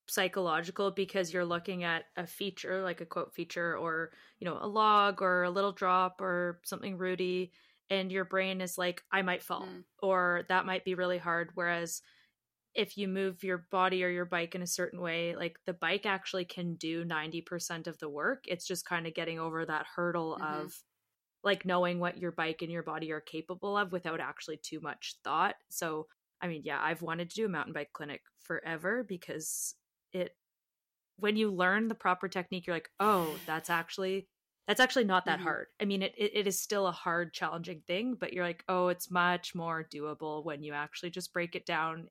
psychological 0.09 0.90
because 0.90 1.32
you're 1.32 1.44
looking 1.44 1.84
at 1.84 2.06
a 2.16 2.26
feature 2.26 2.82
like 2.82 3.00
a 3.00 3.06
quote 3.06 3.34
feature 3.34 3.76
or 3.76 4.12
you 4.38 4.44
know 4.44 4.59
a 4.61 4.66
log 4.66 5.22
or 5.22 5.42
a 5.44 5.50
little 5.50 5.72
drop 5.72 6.20
or 6.20 6.61
something 6.64 6.96
rooty 6.98 7.52
and 7.90 8.12
your 8.12 8.24
brain 8.24 8.61
is 8.61 8.78
like 8.78 9.02
I 9.12 9.22
might 9.22 9.42
fall 9.42 9.76
Mm. 9.76 9.84
or 10.02 10.44
that 10.48 10.66
might 10.66 10.84
be 10.84 10.94
really 10.94 11.18
hard 11.18 11.50
whereas 11.54 12.02
if 12.74 12.96
you 12.96 13.09
move 13.09 13.42
your 13.42 13.59
body 13.70 14.04
or 14.04 14.09
your 14.09 14.24
bike 14.24 14.54
in 14.54 14.62
a 14.62 14.66
certain 14.66 15.00
way 15.00 15.34
like 15.34 15.59
the 15.66 15.72
bike 15.72 16.06
actually 16.06 16.44
can 16.44 16.74
do 16.76 17.04
90% 17.04 17.86
of 17.86 17.98
the 17.98 18.09
work 18.09 18.44
it's 18.46 18.66
just 18.66 18.84
kind 18.86 19.06
of 19.06 19.14
getting 19.14 19.38
over 19.38 19.64
that 19.66 19.86
hurdle 19.96 20.36
Mhm. 20.36 20.42
of 20.42 20.84
like 21.44 21.64
knowing 21.64 22.00
what 22.00 22.18
your 22.18 22.32
bike 22.32 22.62
and 22.62 22.72
your 22.72 22.82
body 22.82 23.12
are 23.12 23.20
capable 23.20 23.76
of 23.76 23.92
without 23.92 24.20
actually 24.20 24.59
too 24.59 24.80
much 24.80 25.16
thought 25.24 25.56
so 25.70 26.09
I 26.40 26.48
mean, 26.48 26.62
yeah, 26.64 26.80
I've 26.80 27.02
wanted 27.02 27.30
to 27.30 27.36
do 27.36 27.46
a 27.46 27.48
mountain 27.48 27.72
bike 27.72 27.92
clinic 27.94 28.22
forever 28.38 29.02
because 29.02 29.74
it 30.18 30.34
when 31.18 31.36
you 31.36 31.50
learn 31.50 31.88
the 31.88 31.94
proper 31.96 32.28
technique, 32.28 32.66
you're 32.66 32.76
like, 32.76 32.90
oh, 33.00 33.36
that's 33.46 33.70
actually 33.70 34.28
that's 34.68 34.80
actually 34.80 35.04
not 35.04 35.24
that 35.24 35.38
Mhm. 35.40 35.44
hard. 35.44 35.66
I 35.80 35.84
mean, 35.86 36.02
it, 36.02 36.14
it 36.18 36.32
it 36.34 36.46
is 36.46 36.60
still 36.60 36.86
a 36.86 36.92
hard, 36.92 37.32
challenging 37.32 37.80
thing, 37.86 38.14
but 38.14 38.32
you're 38.32 38.44
like, 38.44 38.64
oh, 38.68 38.88
it's 38.88 39.10
much 39.10 39.54
more 39.54 39.82
doable 39.82 40.44
when 40.44 40.62
you 40.62 40.74
actually 40.74 41.10
just 41.10 41.32
break 41.32 41.54
it 41.56 41.64
down 41.66 42.08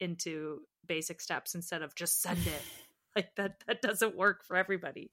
into 0.00 0.62
basic 0.86 1.20
steps 1.20 1.54
instead 1.54 1.80
of 1.82 1.94
just 1.94 2.20
send 2.20 2.38
it. 2.46 2.62
like 3.16 3.34
that 3.36 3.62
that 3.66 3.80
doesn't 3.82 4.16
work 4.16 4.42
for 4.44 4.56
everybody. 4.56 5.10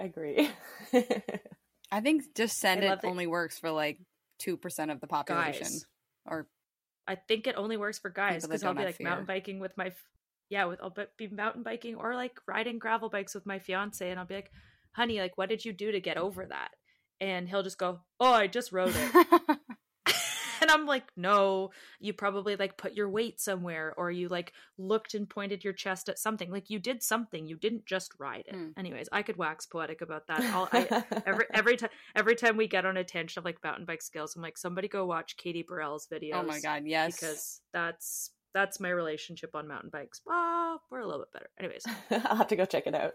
I 0.00 0.04
agree. 0.04 0.50
I 1.92 2.00
think 2.00 2.34
just 2.34 2.58
send 2.58 2.82
I 2.82 2.86
it 2.86 2.88
love 2.90 3.02
that- 3.02 3.08
only 3.08 3.26
works 3.26 3.58
for 3.58 3.70
like 3.70 3.98
two 4.38 4.56
percent 4.56 4.90
of 4.90 5.00
the 5.00 5.06
population, 5.06 5.62
Guys. 5.66 5.86
or 6.26 6.48
I 7.06 7.14
think 7.16 7.46
it 7.46 7.56
only 7.56 7.76
works 7.76 7.98
for 7.98 8.08
guys 8.10 8.46
because 8.46 8.64
I'll 8.64 8.72
be 8.74 8.80
have 8.80 8.86
like 8.88 9.00
mountain 9.00 9.26
biking 9.26 9.58
with 9.60 9.76
my, 9.76 9.88
f- 9.88 10.04
yeah, 10.48 10.64
with 10.66 10.80
I'll 10.82 10.90
be- 10.90 11.04
be 11.16 11.28
mountain 11.28 11.62
biking 11.62 11.94
or 11.96 12.14
like 12.14 12.38
riding 12.46 12.78
gravel 12.78 13.08
bikes 13.08 13.34
with 13.34 13.46
my 13.46 13.58
fiance, 13.58 14.08
and 14.08 14.18
I'll 14.18 14.26
be 14.26 14.34
like, 14.34 14.50
"Honey, 14.92 15.20
like, 15.20 15.36
what 15.38 15.48
did 15.48 15.64
you 15.64 15.72
do 15.72 15.92
to 15.92 16.00
get 16.00 16.16
over 16.16 16.46
that?" 16.46 16.70
And 17.20 17.48
he'll 17.48 17.62
just 17.62 17.78
go, 17.78 18.00
"Oh, 18.20 18.32
I 18.32 18.46
just 18.46 18.72
rode 18.72 18.94
it," 18.94 19.14
and 20.60 20.70
I'm 20.70 20.86
like, 20.86 21.04
"No, 21.16 21.70
you 21.98 22.12
probably 22.12 22.56
like 22.56 22.76
put 22.76 22.94
your 22.94 23.08
weight 23.08 23.40
somewhere, 23.40 23.94
or 23.96 24.10
you 24.10 24.28
like 24.28 24.52
looked 24.78 25.14
and 25.14 25.28
pointed 25.28 25.64
your 25.64 25.72
chest 25.72 26.08
at 26.08 26.18
something. 26.18 26.50
Like 26.50 26.70
you 26.70 26.78
did 26.78 27.02
something. 27.02 27.46
You 27.46 27.56
didn't 27.56 27.86
just 27.86 28.12
ride 28.18 28.44
it." 28.46 28.54
Hmm. 28.54 28.68
Anyways, 28.76 29.08
I 29.12 29.22
could 29.22 29.36
wax 29.36 29.66
poetic 29.66 30.02
about 30.02 30.26
that. 30.28 30.40
I'll, 30.40 30.68
I, 30.72 31.04
every 31.26 31.46
every 31.54 31.76
time 31.76 31.90
every 32.14 32.36
time 32.36 32.56
we 32.56 32.68
get 32.68 32.86
on 32.86 32.96
a 32.96 33.04
tangent 33.04 33.38
of 33.38 33.44
like 33.44 33.62
mountain 33.64 33.86
bike 33.86 34.02
skills, 34.02 34.36
I'm 34.36 34.42
like, 34.42 34.58
somebody 34.58 34.88
go 34.88 35.06
watch 35.06 35.36
Katie 35.36 35.64
Burrell's 35.66 36.06
videos. 36.06 36.34
oh 36.34 36.42
my 36.42 36.60
god, 36.60 36.82
yes, 36.86 37.18
because 37.18 37.60
that's 37.72 38.30
that's 38.54 38.80
my 38.80 38.88
relationship 38.88 39.54
on 39.54 39.68
mountain 39.68 39.90
bikes. 39.90 40.20
Ah, 40.28 40.78
we're 40.90 41.00
a 41.00 41.06
little 41.06 41.20
bit 41.20 41.32
better. 41.32 41.50
Anyways, 41.58 41.84
I'll 42.26 42.36
have 42.36 42.48
to 42.48 42.56
go 42.56 42.64
check 42.64 42.86
it 42.86 42.94
out. 42.94 43.14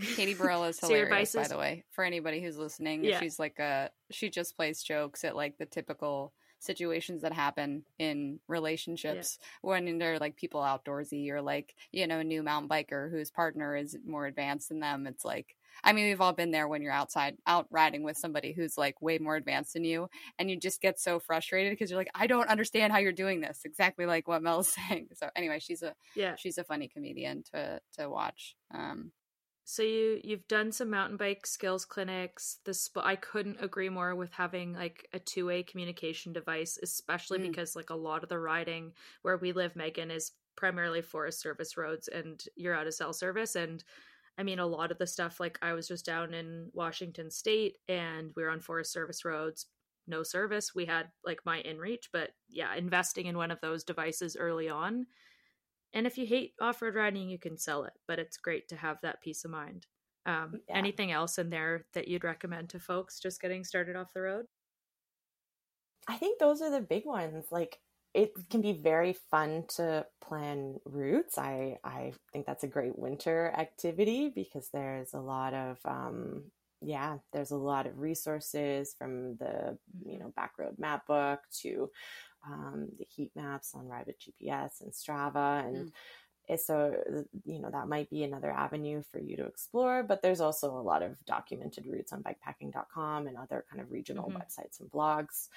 Katie 0.00 0.34
Burrell 0.34 0.64
is 0.64 0.76
So 0.80 0.86
hilarious, 0.88 1.34
by 1.34 1.48
the 1.48 1.58
way. 1.58 1.84
For 1.90 2.04
anybody 2.04 2.40
who's 2.40 2.56
listening, 2.56 3.04
Yeah. 3.04 3.18
she's 3.20 3.38
like 3.38 3.58
a 3.58 3.90
she 4.10 4.30
just 4.30 4.56
plays 4.56 4.82
jokes 4.82 5.24
at 5.24 5.36
like 5.36 5.58
the 5.58 5.66
typical 5.66 6.32
situations 6.60 7.22
that 7.22 7.32
happen 7.32 7.84
in 8.00 8.40
relationships 8.48 9.38
when 9.62 9.98
they're 9.98 10.18
like 10.18 10.34
people 10.36 10.60
outdoorsy 10.60 11.30
or 11.30 11.40
like 11.40 11.74
you 11.92 12.06
know 12.06 12.18
a 12.20 12.24
new 12.24 12.42
mountain 12.42 12.68
biker 12.68 13.10
whose 13.10 13.30
partner 13.30 13.76
is 13.76 13.96
more 14.06 14.26
advanced 14.26 14.68
than 14.68 14.80
them. 14.80 15.06
It's 15.06 15.24
like 15.24 15.56
I 15.84 15.92
mean 15.92 16.06
we've 16.06 16.20
all 16.20 16.32
been 16.32 16.50
there 16.50 16.68
when 16.68 16.82
you're 16.82 16.92
outside 16.92 17.36
out 17.46 17.66
riding 17.70 18.02
with 18.02 18.16
somebody 18.16 18.52
who's 18.52 18.76
like 18.78 19.00
way 19.02 19.18
more 19.18 19.36
advanced 19.36 19.74
than 19.74 19.84
you, 19.84 20.08
and 20.38 20.50
you 20.50 20.58
just 20.58 20.80
get 20.80 20.98
so 21.00 21.18
frustrated 21.18 21.72
because 21.72 21.90
you're 21.90 21.98
like 22.00 22.10
I 22.14 22.26
don't 22.26 22.48
understand 22.48 22.92
how 22.92 22.98
you're 22.98 23.12
doing 23.12 23.40
this. 23.40 23.60
Exactly 23.64 24.06
like 24.06 24.28
what 24.28 24.42
Mel's 24.42 24.68
saying. 24.88 25.08
So 25.14 25.28
anyway, 25.36 25.58
she's 25.60 25.82
a 25.82 25.94
yeah. 26.14 26.34
she's 26.36 26.58
a 26.58 26.64
funny 26.64 26.88
comedian 26.88 27.42
to 27.52 27.80
to 27.98 28.08
watch. 28.08 28.56
Um, 28.74 29.12
So 29.64 29.82
you 29.82 30.20
you've 30.24 30.48
done 30.48 30.72
some 30.72 30.88
mountain 30.90 31.18
bike 31.18 31.46
skills 31.46 31.84
clinics. 31.84 32.58
The 32.64 32.72
sp- 32.72 33.04
I 33.04 33.16
couldn't 33.16 33.58
agree 33.62 33.90
more 33.90 34.14
with 34.14 34.32
having 34.32 34.72
like 34.72 35.06
a 35.12 35.18
two 35.18 35.44
way 35.46 35.62
communication 35.62 36.32
device, 36.32 36.78
especially 36.82 37.38
Mm. 37.40 37.48
because 37.48 37.76
like 37.76 37.90
a 37.90 37.94
lot 38.08 38.22
of 38.22 38.28
the 38.30 38.38
riding 38.38 38.92
where 39.22 39.36
we 39.36 39.52
live, 39.52 39.74
Meaghan, 39.74 40.10
is 40.10 40.32
primarily 40.56 41.02
Forest 41.02 41.40
Service 41.40 41.76
roads, 41.76 42.08
and 42.08 42.42
you're 42.56 42.74
out 42.74 42.86
of 42.86 42.94
cell 42.94 43.12
service. 43.12 43.54
And 43.56 43.84
I 44.38 44.44
mean, 44.44 44.60
a 44.60 44.66
lot 44.66 44.92
of 44.92 44.98
the 44.98 45.06
stuff 45.06 45.40
like 45.40 45.58
I 45.62 45.72
was 45.72 45.88
just 45.88 46.06
down 46.06 46.32
in 46.32 46.70
Washington 46.72 47.30
State, 47.30 47.78
and 47.88 48.30
we 48.36 48.42
were 48.42 48.50
on 48.50 48.60
Forest 48.60 48.92
Service 48.92 49.24
roads. 49.24 49.66
No 50.06 50.22
service. 50.22 50.74
We 50.74 50.86
had 50.86 51.08
like 51.24 51.40
my 51.44 51.62
InReach, 51.62 52.08
but 52.12 52.30
yeah, 52.48 52.74
investing 52.74 53.26
in 53.26 53.36
one 53.36 53.50
of 53.50 53.60
those 53.60 53.84
devices 53.84 54.36
early 54.36 54.68
on 54.68 55.06
and 55.92 56.06
if 56.06 56.18
you 56.18 56.26
hate 56.26 56.54
off 56.60 56.82
road 56.82 56.94
riding, 56.94 57.28
you 57.28 57.38
can 57.38 57.56
sell 57.56 57.84
it, 57.84 57.94
but 58.06 58.18
it's 58.18 58.36
great 58.36 58.68
to 58.68 58.76
have 58.76 59.00
that 59.02 59.20
peace 59.22 59.44
of 59.44 59.50
mind. 59.50 59.86
Um, 60.26 60.60
Yeah. 60.68 60.76
Anything 60.76 61.12
else 61.12 61.38
in 61.38 61.50
there 61.50 61.86
that 61.94 62.08
you'd 62.08 62.24
recommend 62.24 62.70
to 62.70 62.80
folks 62.80 63.20
just 63.20 63.40
getting 63.40 63.64
started 63.64 63.96
off 63.96 64.12
the 64.12 64.20
road? 64.22 64.46
I 66.08 66.16
think 66.16 66.38
those 66.38 66.62
are 66.62 66.70
the 66.70 66.80
big 66.80 67.04
ones. 67.06 67.52
Like 67.52 67.80
it 68.14 68.32
can 68.50 68.60
be 68.60 68.72
very 68.72 69.12
fun 69.30 69.64
to 69.76 70.06
plan 70.20 70.80
routes. 70.84 71.38
I 71.38 71.78
I 71.84 72.12
think 72.32 72.46
that's 72.46 72.64
a 72.64 72.68
great 72.68 72.98
winter 72.98 73.52
activity 73.56 74.30
because 74.34 74.70
there's 74.72 75.14
a 75.14 75.20
lot 75.20 75.54
of 75.54 75.78
um 75.84 76.50
yeah, 76.80 77.18
there's 77.32 77.50
a 77.50 77.56
lot 77.56 77.86
of 77.86 77.98
resources 77.98 78.94
from 78.98 79.36
the 79.36 79.78
you 80.04 80.18
know 80.18 80.32
backroad 80.38 80.78
map 80.78 81.06
book 81.06 81.40
to 81.62 81.90
um, 82.46 82.88
the 82.98 83.04
heat 83.08 83.32
maps 83.36 83.74
on 83.74 83.88
Ride 83.88 84.06
with 84.06 84.20
GPS 84.20 84.80
and 84.80 84.92
Strava 84.92 85.66
and 85.66 85.86
Mm. 85.86 85.92
so 86.56 86.94
you 87.44 87.60
know 87.60 87.70
that 87.70 87.88
might 87.88 88.08
be 88.08 88.24
another 88.24 88.50
avenue 88.50 89.02
for 89.12 89.18
you 89.20 89.36
to 89.36 89.44
explore 89.44 90.02
but 90.02 90.22
there's 90.22 90.40
also 90.40 90.70
a 90.76 90.80
lot 90.80 91.02
of 91.02 91.22
documented 91.26 91.84
routes 91.86 92.12
on 92.12 92.22
bikepacking.com 92.22 93.26
and 93.26 93.36
other 93.36 93.64
kind 93.70 93.82
of 93.82 93.90
regional 93.90 94.28
Mhm. 94.28 94.36
websites 94.36 94.80
and 94.80 94.90
blogs 94.90 95.48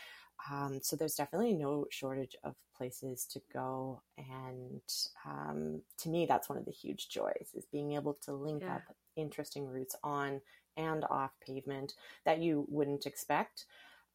um, 0.49 0.79
so 0.81 0.95
there's 0.95 1.15
definitely 1.15 1.53
no 1.53 1.85
shortage 1.89 2.35
of 2.43 2.55
places 2.75 3.25
to 3.25 3.41
go 3.53 4.01
and 4.17 4.81
um, 5.25 5.81
to 5.97 6.09
me 6.09 6.25
that's 6.25 6.49
one 6.49 6.57
of 6.57 6.65
the 6.65 6.71
huge 6.71 7.09
joys 7.09 7.49
is 7.53 7.65
being 7.71 7.93
able 7.93 8.13
to 8.25 8.33
link 8.33 8.63
Yeah. 8.63 8.75
up 8.75 8.83
interesting 9.15 9.67
routes 9.67 9.95
on 10.03 10.41
and 10.77 11.03
off 11.09 11.31
pavement 11.45 11.93
that 12.25 12.39
you 12.39 12.65
wouldn't 12.69 13.05
expect 13.05 13.65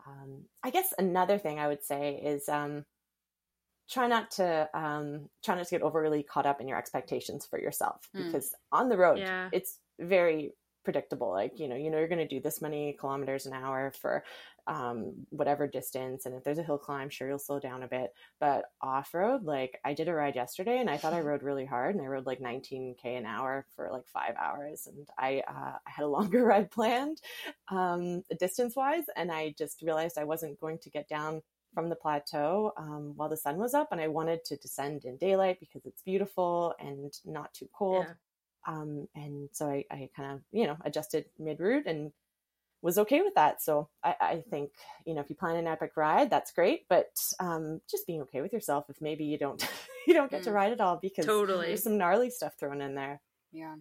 um, 0.07 0.45
i 0.63 0.71
guess 0.71 0.93
another 0.99 1.39
thing 1.39 1.59
i 1.59 1.69
would 1.69 1.85
say 1.85 2.15
is 2.17 2.49
um, 2.49 2.85
try 3.89 4.07
not 4.07 4.31
to 4.33 4.69
um, 4.75 5.29
try 5.45 5.55
not 5.55 5.65
to 5.65 5.71
get 5.71 5.83
overly 5.83 6.23
caught 6.23 6.47
up 6.47 6.61
in 6.61 6.69
your 6.69 6.79
expectations 6.79 7.47
for 7.47 7.61
yourself 7.61 8.09
Hmm. 8.15 8.23
because 8.25 8.55
on 8.73 8.89
the 8.89 8.97
road 8.97 9.19
Yeah. 9.19 9.49
it's 9.53 9.79
very 10.01 10.53
predictable 10.85 11.31
like 11.31 11.59
you 11.59 11.67
know 11.69 11.75
you 11.77 11.91
know 11.91 11.99
you're 11.99 12.09
going 12.09 12.19
to 12.19 12.29
do 12.29 12.41
this 12.41 12.63
many 12.63 12.93
kilometers 12.93 13.47
an 13.47 13.53
hour 13.53 13.91
for 13.91 14.23
um, 14.67 15.13
whatever 15.31 15.67
distance 15.67 16.27
and 16.27 16.35
if 16.35 16.43
there's 16.43 16.59
a 16.59 16.63
hill 16.63 16.79
climb 16.79 17.09
sure 17.09 17.29
you'll 17.29 17.39
slow 17.39 17.61
down 17.61 17.83
a 17.83 17.89
bit 17.89 18.13
but 18.41 18.65
off 18.81 19.15
road 19.15 19.45
like 19.45 19.79
i 19.85 19.95
did 19.95 20.09
a 20.09 20.15
ride 20.15 20.35
yesterday 20.35 20.79
and 20.79 20.91
i 20.91 20.97
thought 20.97 21.13
i 21.15 21.21
rode 21.29 21.43
really 21.43 21.65
hard 21.65 21.95
and 21.95 22.03
i 22.05 22.07
rode 22.09 22.27
like 22.27 22.41
19k 22.41 23.17
an 23.17 23.27
hour 23.27 23.65
for 23.75 23.91
like 23.93 24.07
five 24.09 24.35
hours 24.37 24.87
and 24.87 25.09
i 25.19 25.43
uh, 25.49 25.77
i 25.87 25.91
had 25.91 26.05
a 26.05 26.09
longer 26.09 26.45
ride 26.53 26.71
planned 26.71 27.21
um, 27.69 28.23
distance 28.39 28.75
wise 28.77 29.05
and 29.17 29.31
i 29.31 29.55
just 29.57 29.83
realized 29.83 30.19
i 30.19 30.25
wasn't 30.25 30.59
going 30.61 30.79
to 30.79 30.91
get 30.91 31.09
down 31.09 31.43
from 31.75 31.89
the 31.89 31.97
plateau 31.97 32.73
um, 32.77 33.13
while 33.17 33.29
the 33.29 33.37
sun 33.37 33.59
was 33.59 33.75
up 33.75 33.89
and 33.93 34.01
i 34.01 34.09
wanted 34.09 34.45
to 34.45 34.57
descend 34.57 35.05
in 35.05 35.17
daylight 35.17 35.61
because 35.61 35.85
it's 35.85 36.03
beautiful 36.03 36.75
and 36.81 37.13
not 37.25 37.53
too 37.55 37.69
cold 37.77 38.07
Yeah. 38.07 38.15
um, 38.75 39.07
and 39.15 39.49
so 39.53 39.69
I, 39.69 39.85
I 39.91 40.11
kind 40.17 40.33
of 40.33 40.41
you 40.53 40.67
know 40.67 40.77
adjusted 40.85 41.27
mid 41.39 41.61
route 41.61 41.87
and 41.87 42.13
was 42.87 42.99
okay 42.99 43.21
with 43.21 43.35
that. 43.35 43.61
So 43.63 43.89
I, 44.03 44.15
I 44.21 44.45
think 44.49 44.71
you 45.05 45.15
know 45.15 45.21
if 45.21 45.29
you 45.29 45.37
plan 45.37 45.57
an 45.57 45.67
epic 45.67 45.93
ride, 45.97 46.31
that's 46.31 46.53
great, 46.53 46.89
but 46.89 47.11
um, 47.41 47.81
just 47.91 48.07
being 48.07 48.23
okay 48.23 48.41
with 48.41 48.53
yourself 48.53 48.87
if 48.89 49.01
maybe 49.01 49.25
you 49.25 49.37
don't 49.39 49.61
you 50.07 50.15
don't 50.15 50.31
get 50.31 50.43
to 50.45 50.51
Mm. 50.51 50.55
ride 50.55 50.73
at 50.73 50.81
all 50.81 50.97
because 50.97 51.27
Totally. 51.27 51.67
there's 51.69 51.83
some 51.83 51.99
gnarly 51.99 52.31
stuff 52.31 52.55
thrown 52.59 52.81
in 52.81 52.95
there. 52.95 53.21
yeah. 53.53 53.77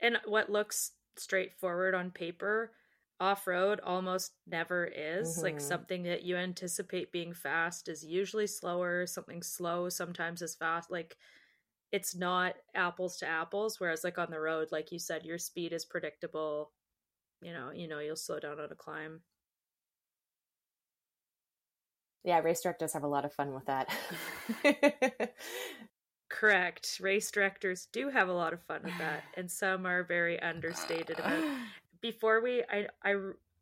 And 0.00 0.18
what 0.24 0.50
looks 0.50 0.92
straightforward 1.16 1.94
on 1.94 2.10
paper 2.10 2.72
off 3.20 3.46
road 3.46 3.78
almost 3.84 4.32
never 4.48 4.84
is. 4.86 5.38
Mhm. 5.38 5.42
Like 5.44 5.60
something 5.60 6.02
that 6.04 6.22
you 6.24 6.36
anticipate 6.36 7.12
being 7.12 7.32
fast 7.34 7.88
is 7.88 8.04
usually 8.04 8.48
slower, 8.48 9.06
something 9.06 9.42
slow 9.44 9.88
sometimes 9.88 10.42
is 10.42 10.56
fast. 10.56 10.90
Like 10.90 11.16
it's 11.92 12.16
not 12.16 12.56
apples 12.74 13.18
to 13.18 13.26
apples. 13.28 13.78
Whereas 13.78 14.02
like 14.02 14.18
on 14.18 14.30
the 14.30 14.40
road, 14.40 14.68
like 14.72 14.90
you 14.90 14.98
said, 14.98 15.24
your 15.24 15.38
speed 15.38 15.72
is 15.72 15.84
predictable. 15.84 16.72
You 17.42 17.52
know, 17.52 17.70
you 17.72 17.88
know 17.88 17.98
you'll 17.98 18.16
slow 18.16 18.38
down 18.38 18.60
on 18.60 18.70
a 18.70 18.74
climb. 18.74 19.22
Yeah, 22.24 22.38
race 22.38 22.62
directors 22.62 22.92
have 22.92 23.02
a 23.02 23.08
lot 23.08 23.24
of 23.24 23.32
fun 23.32 23.52
with 23.52 23.66
that. 23.66 23.88
Correct. 26.28 26.98
Race 27.00 27.30
directors 27.30 27.86
do 27.92 28.08
have 28.08 28.28
a 28.28 28.32
lot 28.32 28.52
of 28.52 28.62
fun 28.62 28.82
with 28.84 28.96
that, 28.98 29.24
and 29.36 29.50
some 29.50 29.86
are 29.86 30.04
very 30.04 30.40
understated 30.40 31.18
about 31.18 31.32
it. 31.32 31.44
before 32.00 32.40
we 32.40 32.62
I 32.70 32.88
I 33.04 33.16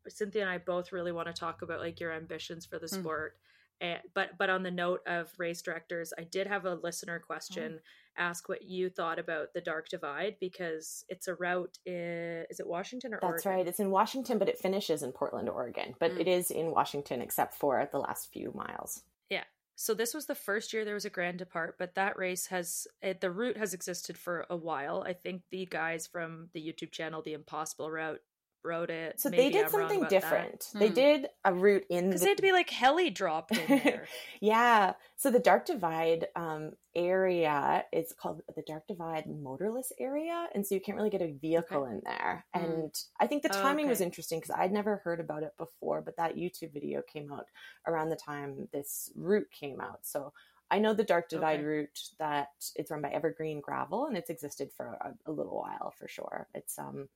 Cynthia 0.07 0.41
and 0.41 0.49
I 0.49 0.57
both 0.57 0.91
really 0.91 1.11
want 1.11 1.27
to 1.27 1.33
talk 1.33 1.61
about 1.61 1.79
like 1.79 1.99
your 1.99 2.11
ambitions 2.11 2.65
for 2.65 2.79
the 2.79 2.87
Mm. 2.87 3.01
sport. 3.01 3.37
And, 3.81 3.99
but 4.13 4.37
but 4.37 4.49
on 4.49 4.63
the 4.63 4.71
note 4.71 5.01
of 5.07 5.31
race 5.39 5.61
directors, 5.61 6.13
I 6.17 6.23
did 6.23 6.47
have 6.47 6.65
a 6.65 6.75
listener 6.75 7.19
question 7.19 7.79
ask 8.17 8.49
what 8.49 8.63
you 8.63 8.89
thought 8.89 9.19
about 9.19 9.53
the 9.53 9.61
Dark 9.61 9.89
Divide 9.89 10.35
because 10.39 11.05
it's 11.09 11.27
a 11.27 11.35
route 11.35 11.77
in, 11.85 12.45
is 12.49 12.59
it 12.59 12.67
Washington 12.67 13.13
or 13.13 13.19
That's 13.21 13.45
Oregon? 13.45 13.51
right. 13.51 13.67
It's 13.67 13.79
in 13.79 13.91
Washington, 13.91 14.37
but 14.37 14.49
it 14.49 14.59
finishes 14.59 15.03
in 15.03 15.11
Portland, 15.11 15.49
Oregon. 15.49 15.95
But 15.99 16.11
Mm. 16.11 16.19
it 16.21 16.27
is 16.27 16.51
in 16.51 16.71
Washington 16.71 17.21
except 17.21 17.55
for 17.55 17.87
the 17.91 17.99
last 17.99 18.31
few 18.31 18.51
miles. 18.53 19.03
Yeah. 19.29 19.43
So 19.75 19.93
this 19.93 20.13
was 20.13 20.25
the 20.27 20.35
first 20.35 20.73
year 20.73 20.85
there 20.85 20.93
was 20.93 21.05
a 21.05 21.09
Grand 21.09 21.39
Depart, 21.39 21.75
but 21.79 21.95
that 21.95 22.17
race 22.17 22.47
has 22.47 22.87
it, 23.01 23.21
the 23.21 23.31
route 23.31 23.57
has 23.57 23.73
existed 23.73 24.17
for 24.17 24.45
a 24.49 24.55
while. 24.57 25.03
I 25.07 25.13
think 25.13 25.43
the 25.49 25.65
guys 25.65 26.05
from 26.05 26.49
the 26.53 26.61
YouTube 26.61 26.91
channel, 26.91 27.21
the 27.21 27.33
Impossible 27.33 27.89
Route, 27.89 28.21
wrote 28.63 28.89
it. 28.89 29.19
So 29.19 29.29
Maybe 29.29 29.47
they 29.47 29.49
did 29.49 29.65
I'm 29.65 29.71
something 29.71 29.99
about 29.99 30.21
that. 30.21 30.51
different. 30.51 30.73
They 30.79 30.89
Hmm. 30.89 30.91
did 30.91 31.29
a 31.45 31.53
route 31.53 31.85
in 31.89 32.09
because 32.09 32.19
the 32.19 32.19
they 32.23 32.29
had 32.29 32.37
to 32.37 32.43
be 32.43 32.51
like 32.51 32.69
heli 32.69 33.09
dropped 33.09 33.57
in 33.57 33.75
there. 33.75 34.09
yeah. 34.41 34.93
So 35.17 35.29
the 35.29 35.39
Dark 35.39 35.65
Divide 35.65 36.27
um, 36.35 36.71
area 36.95 37.83
is 37.91 38.13
called 38.13 38.41
the 38.55 38.61
Dark 38.61 38.87
Divide 38.87 39.27
motorless 39.27 39.91
area, 39.99 40.47
and 40.55 40.65
so 40.65 40.73
you 40.75 40.81
can't 40.81 40.97
really 40.97 41.09
get 41.09 41.21
a 41.21 41.33
vehicle 41.33 41.85
in 41.85 42.01
there. 42.05 42.45
Mm. 42.55 42.87
And 42.87 42.95
I 43.19 43.27
think 43.27 43.43
the 43.43 43.49
Oh, 43.49 43.49
timing 43.49 43.87
was 43.87 43.99
interesting 44.01 44.39
because 44.39 44.55
I'd 44.57 44.71
never 44.71 44.97
heard 44.97 45.19
about 45.19 45.43
it 45.43 45.53
before, 45.57 46.01
but 46.01 46.15
that 46.17 46.35
YouTube 46.37 46.73
video 46.73 47.01
came 47.01 47.31
out 47.31 47.45
around 47.87 48.09
the 48.09 48.15
time 48.15 48.69
this 48.71 49.11
route 49.15 49.51
came 49.51 49.81
out. 49.81 49.99
So 50.05 50.33
I 50.69 50.79
know 50.79 50.93
the 50.93 51.03
Dark 51.03 51.27
Divide 51.29 51.61
Okay. 51.61 51.63
route 51.63 51.99
that 52.19 52.49
it's 52.77 52.89
run 52.91 53.01
by 53.01 53.09
Evergreen 53.09 53.59
Gravel, 53.59 54.05
and 54.05 54.15
it's 54.17 54.29
existed 54.29 54.71
for 54.71 54.85
a, 55.01 55.13
a 55.25 55.31
little 55.31 55.57
while 55.57 55.91
for 55.97 56.07
sure. 56.07 56.47
It's 56.53 56.79
um 56.79 57.09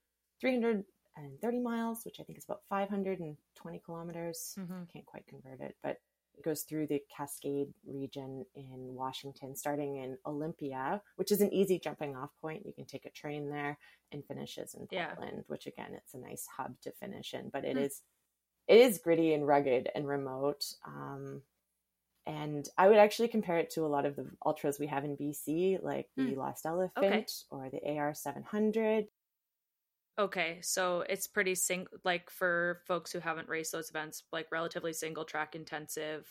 330 1.16 1.60
miles, 1.60 2.06
which 2.06 2.20
I 2.20 2.24
think 2.24 2.38
is 2.38 2.46
about 2.46 2.64
520 2.70 3.80
kilometers. 3.80 4.58
Mhm. 4.58 4.88
I 4.90 4.92
can't 4.92 5.06
quite 5.06 5.28
convert 5.28 5.62
it, 5.62 5.78
but 5.82 6.02
it 6.34 6.44
goes 6.44 6.64
through 6.64 6.88
the 6.88 7.02
Cascade 7.10 7.74
region 7.86 8.46
in 8.56 8.94
Washington, 8.96 9.56
starting 9.56 9.96
in 9.98 10.18
Olympia, 10.26 11.02
which 11.16 11.32
is 11.32 11.42
an 11.42 11.54
easy 11.54 11.80
jumping 11.80 12.16
off 12.16 12.32
point. 12.42 12.66
You 12.66 12.74
can 12.74 12.86
take 12.86 13.06
a 13.06 13.10
train 13.12 13.50
there 13.50 13.78
and 14.12 14.26
finishes 14.26 14.76
in 14.76 14.88
Yeah. 14.90 15.16
Portland, 15.16 15.46
which 15.48 15.66
again, 15.68 15.94
it's 15.94 16.14
a 16.14 16.18
nice 16.20 16.46
hub 16.48 16.80
to 16.82 16.92
finish 16.92 17.34
in. 17.34 17.50
But 17.50 17.66
it 17.66 17.78
Hmm. 17.78 17.86
is 17.86 18.04
it 18.68 18.78
is 18.80 19.00
gritty 19.00 19.34
and 19.34 19.48
rugged 19.48 19.90
and 19.96 20.08
remote. 20.08 20.74
Um, 20.86 21.44
and 22.26 22.68
I 22.78 22.88
would 22.88 22.98
actually 22.98 23.28
compare 23.28 23.58
it 23.60 23.70
to 23.72 23.86
a 23.86 23.88
lot 23.88 24.06
of 24.06 24.16
the 24.16 24.32
ultras 24.46 24.80
we 24.80 24.88
have 24.88 25.06
in 25.06 25.16
BC, 25.16 25.78
like 25.82 26.10
the 26.24 26.36
Hmm. 26.36 26.36
Lost 26.36 26.66
Elephant 26.66 27.46
or 27.52 27.70
the 27.70 27.82
AR 27.88 28.14
700. 28.16 29.10
Okay, 30.18 30.60
so 30.62 31.04
it's 31.10 31.28
pretty 31.28 31.56
sing 31.56 31.88
like 32.06 32.30
for 32.30 32.82
folks 32.88 33.12
who 33.12 33.20
haven't 33.20 33.50
raced 33.50 33.72
those 33.74 33.90
events, 33.90 34.24
like 34.32 34.48
relatively 34.52 34.94
single 34.94 35.26
track 35.26 35.56
intensive, 35.56 36.26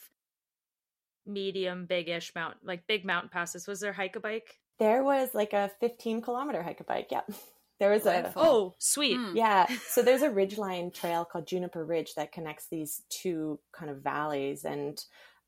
medium, 1.27 1.87
big-ish 1.87 2.35
mountain, 2.35 2.61
like 2.65 2.87
big 2.87 3.05
mountain 3.05 3.31
passes. 3.31 3.67
Was 3.67 3.81
there 3.81 3.93
hike 3.93 4.17
a 4.17 4.21
bike? 4.21 4.59
There 4.79 5.03
was 5.05 5.35
like 5.35 5.53
a 5.53 5.71
15 5.81 6.23
kilometer 6.23 6.63
hike 6.63 6.81
a 6.81 6.85
bike. 6.85 7.09
Yeah. 7.11 7.23
There 7.81 7.91
was 7.91 8.07
a, 8.07 8.33
Oh, 8.37 8.73
sweet. 8.79 9.17
Hmm. 9.17 9.37
yeah. 9.37 9.67
So 9.89 10.01
there's 10.01 10.23
a 10.23 10.29
ridgeline 10.31 10.95
trail 10.95 11.25
called 11.25 11.49
Juniper 11.49 11.85
Ridge 11.85 12.15
that 12.15 12.31
connects 12.31 12.69
these 12.71 13.03
two 13.11 13.59
kind 13.77 13.91
of 13.91 13.99
valleys. 13.99 14.65
And 14.65 14.97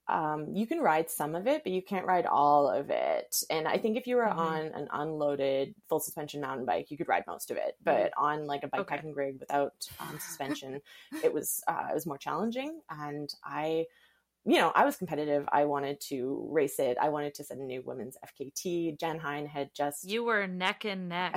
um, 0.09 0.55
you 0.55 0.67
can 0.67 0.81
ride 0.81 1.11
some 1.11 1.35
of 1.35 1.47
it, 1.47 1.63
but 1.65 1.73
you 1.73 1.83
can't 1.83 2.07
ride 2.07 2.27
all 2.27 2.69
of 2.69 2.91
it. 2.91 3.43
And 3.51 3.67
I 3.67 3.79
think 3.79 3.97
if 3.97 4.07
you 4.07 4.17
were 4.17 4.29
Mhm. 4.29 4.37
on 4.39 4.67
an 4.67 4.89
unloaded 4.93 5.75
full 5.89 6.01
suspension 6.01 6.41
mountain 6.41 6.65
bike, 6.65 6.91
you 6.91 6.97
could 6.97 7.09
ride 7.09 7.25
most 7.27 7.51
of 7.51 7.57
it. 7.57 7.77
But 7.85 8.13
on 8.17 8.47
like 8.47 8.63
a 8.63 8.69
Okay. 8.77 9.03
bikepacking 9.03 9.17
rig 9.17 9.41
without 9.41 9.89
um, 9.99 10.19
suspension, 10.19 10.81
it 11.23 11.33
was 11.33 11.63
uh, 11.67 11.89
it 11.91 11.95
was 11.95 12.07
more 12.07 12.19
challenging. 12.19 12.81
And 12.91 13.35
I, 13.45 13.87
you 14.49 14.59
know, 14.59 14.71
I 14.75 14.85
was 14.85 14.97
competitive. 14.97 15.45
I 15.51 15.65
wanted 15.65 16.01
to 16.03 16.47
race 16.51 16.79
it. 16.79 16.97
I 17.01 17.09
wanted 17.09 17.35
to 17.35 17.45
set 17.45 17.59
a 17.59 17.63
new 17.63 17.83
women's 17.83 18.17
FKT. 18.25 18.99
Jan 18.99 19.19
Heine 19.19 19.47
had 19.47 19.75
just 19.75 20.09
You 20.09 20.23
were 20.25 20.47
neck 20.47 20.85
and 20.85 21.09
neck. 21.09 21.35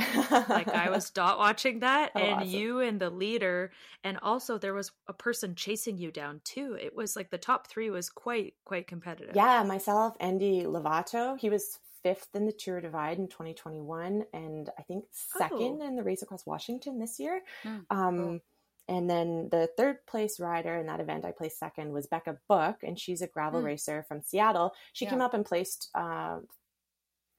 like 0.50 0.68
I 0.68 0.90
was 0.96 1.10
dot 1.10 1.40
watching 1.40 1.80
that, 1.80 2.12
Oh, 2.16 2.20
and 2.20 2.34
awesome. 2.42 2.48
you 2.50 2.80
and 2.80 3.00
the 3.02 3.10
leader, 3.10 3.72
and 4.04 4.18
also 4.22 4.58
there 4.58 4.74
was 4.76 4.92
a 5.08 5.14
person 5.14 5.56
chasing 5.56 5.98
you 5.98 6.12
down 6.12 6.42
too. 6.44 6.78
It 6.80 6.96
was 6.96 7.16
like 7.16 7.32
the 7.32 7.38
top 7.38 7.68
three 7.68 7.90
was 7.90 8.10
quite 8.10 8.54
quite 8.64 8.88
competitive. 8.88 9.36
Yeah, 9.36 9.64
myself, 9.64 10.16
Andy 10.20 10.64
Lovato. 10.64 11.38
He 11.40 11.50
was 11.50 11.80
fifth 12.04 12.30
in 12.34 12.46
the 12.46 12.54
Tour 12.54 12.80
Divide 12.80 13.18
in 13.18 13.28
2021, 13.28 14.24
and 14.34 14.70
I 14.78 14.84
think 14.84 15.06
second 15.12 15.82
Oh. 15.82 15.86
in 15.88 15.96
the 15.96 16.04
Race 16.04 16.22
Across 16.22 16.46
Washington 16.46 16.98
this 17.00 17.20
year. 17.20 17.42
Hmm, 17.64 17.78
um, 17.90 18.18
cool. 18.18 18.40
And 18.90 19.08
then 19.08 19.50
the 19.52 19.70
third 19.78 20.06
place 20.08 20.40
rider 20.40 20.76
in 20.76 20.88
that 20.88 21.00
event, 21.00 21.24
I 21.24 21.32
placed 21.32 21.60
second, 21.60 21.94
was 21.94 22.08
Becca 22.08 22.40
Book, 22.48 22.78
and 22.82 23.00
she's 23.00 23.22
a 23.22 23.28
gravel 23.28 23.60
Hmm. 23.60 23.68
racer 23.68 24.04
from 24.08 24.22
Seattle. 24.24 24.74
She 24.94 25.06
Yeah. 25.06 25.12
came 25.12 25.22
up 25.22 25.36
and 25.36 25.46
placed 25.46 25.90
uh, 25.94 26.40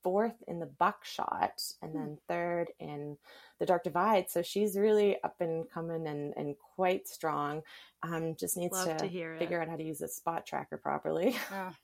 fourth 0.03 0.43
in 0.47 0.61
the 0.61 0.67
buckshot, 0.67 1.61
and 1.83 1.91
Hmm. 1.93 1.99
then 1.99 2.19
third 2.29 2.73
in 2.79 3.19
the 3.59 3.67
Dark 3.67 3.83
Divide. 3.83 4.31
So 4.31 4.43
she's 4.43 4.79
really 4.79 5.23
up 5.25 5.41
and 5.41 5.69
coming 5.69 6.07
and, 6.07 6.33
and 6.37 6.57
quite 6.59 7.07
strong. 7.09 7.63
Um, 8.03 8.35
just 8.37 8.57
needs 8.57 8.73
Love 8.73 8.99
to, 8.99 9.09
to 9.09 9.39
figure 9.39 9.61
out 9.61 9.69
how 9.69 9.77
to 9.77 9.83
use 9.85 10.01
a 10.01 10.09
spot 10.09 10.47
tracker 10.47 10.79
properly. 10.79 11.37
Oh, 11.53 11.75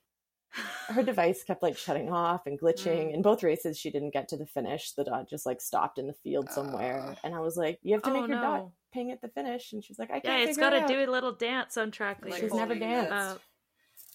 her 0.88 1.02
device 1.02 1.42
kept 1.44 1.62
like 1.62 1.76
shutting 1.76 2.10
off 2.10 2.46
and 2.46 2.58
glitching. 2.58 3.08
Mm. 3.10 3.14
In 3.14 3.22
both 3.22 3.42
races, 3.42 3.76
she 3.76 3.90
didn't 3.90 4.12
get 4.14 4.28
to 4.28 4.36
the 4.38 4.46
finish. 4.46 4.92
The 4.92 5.04
dot 5.04 5.28
just 5.28 5.44
like 5.44 5.60
stopped 5.60 5.98
in 5.98 6.06
the 6.06 6.14
field 6.14 6.48
somewhere. 6.50 7.00
Uh. 7.00 7.14
and 7.24 7.34
I 7.34 7.40
was 7.40 7.56
like, 7.58 7.80
"You 7.82 7.92
have 7.94 8.02
to 8.04 8.10
Oh, 8.10 8.12
make 8.14 8.28
your 8.28 8.40
dot 8.40 8.60
no. 8.62 8.72
Ping 8.96 9.10
at 9.12 9.20
the 9.20 9.28
finish." 9.28 9.72
And 9.72 9.84
she's 9.84 9.98
like, 9.98 10.10
"I 10.10 10.20
can't." 10.20 10.40
Yeah, 10.40 10.48
it's 10.48 10.58
got 10.58 10.72
got 10.72 10.80
to 10.80 10.86
to 10.86 11.04
do 11.04 11.10
a 11.10 11.12
little 11.12 11.32
dance 11.32 11.76
on 11.76 11.90
track. 11.90 12.18
Like 12.24 12.40
She's 12.40 12.52
never 12.52 12.74
holding 12.74 12.80
danced. 12.88 13.10
it. 13.10 13.12
Uh, 13.12 13.34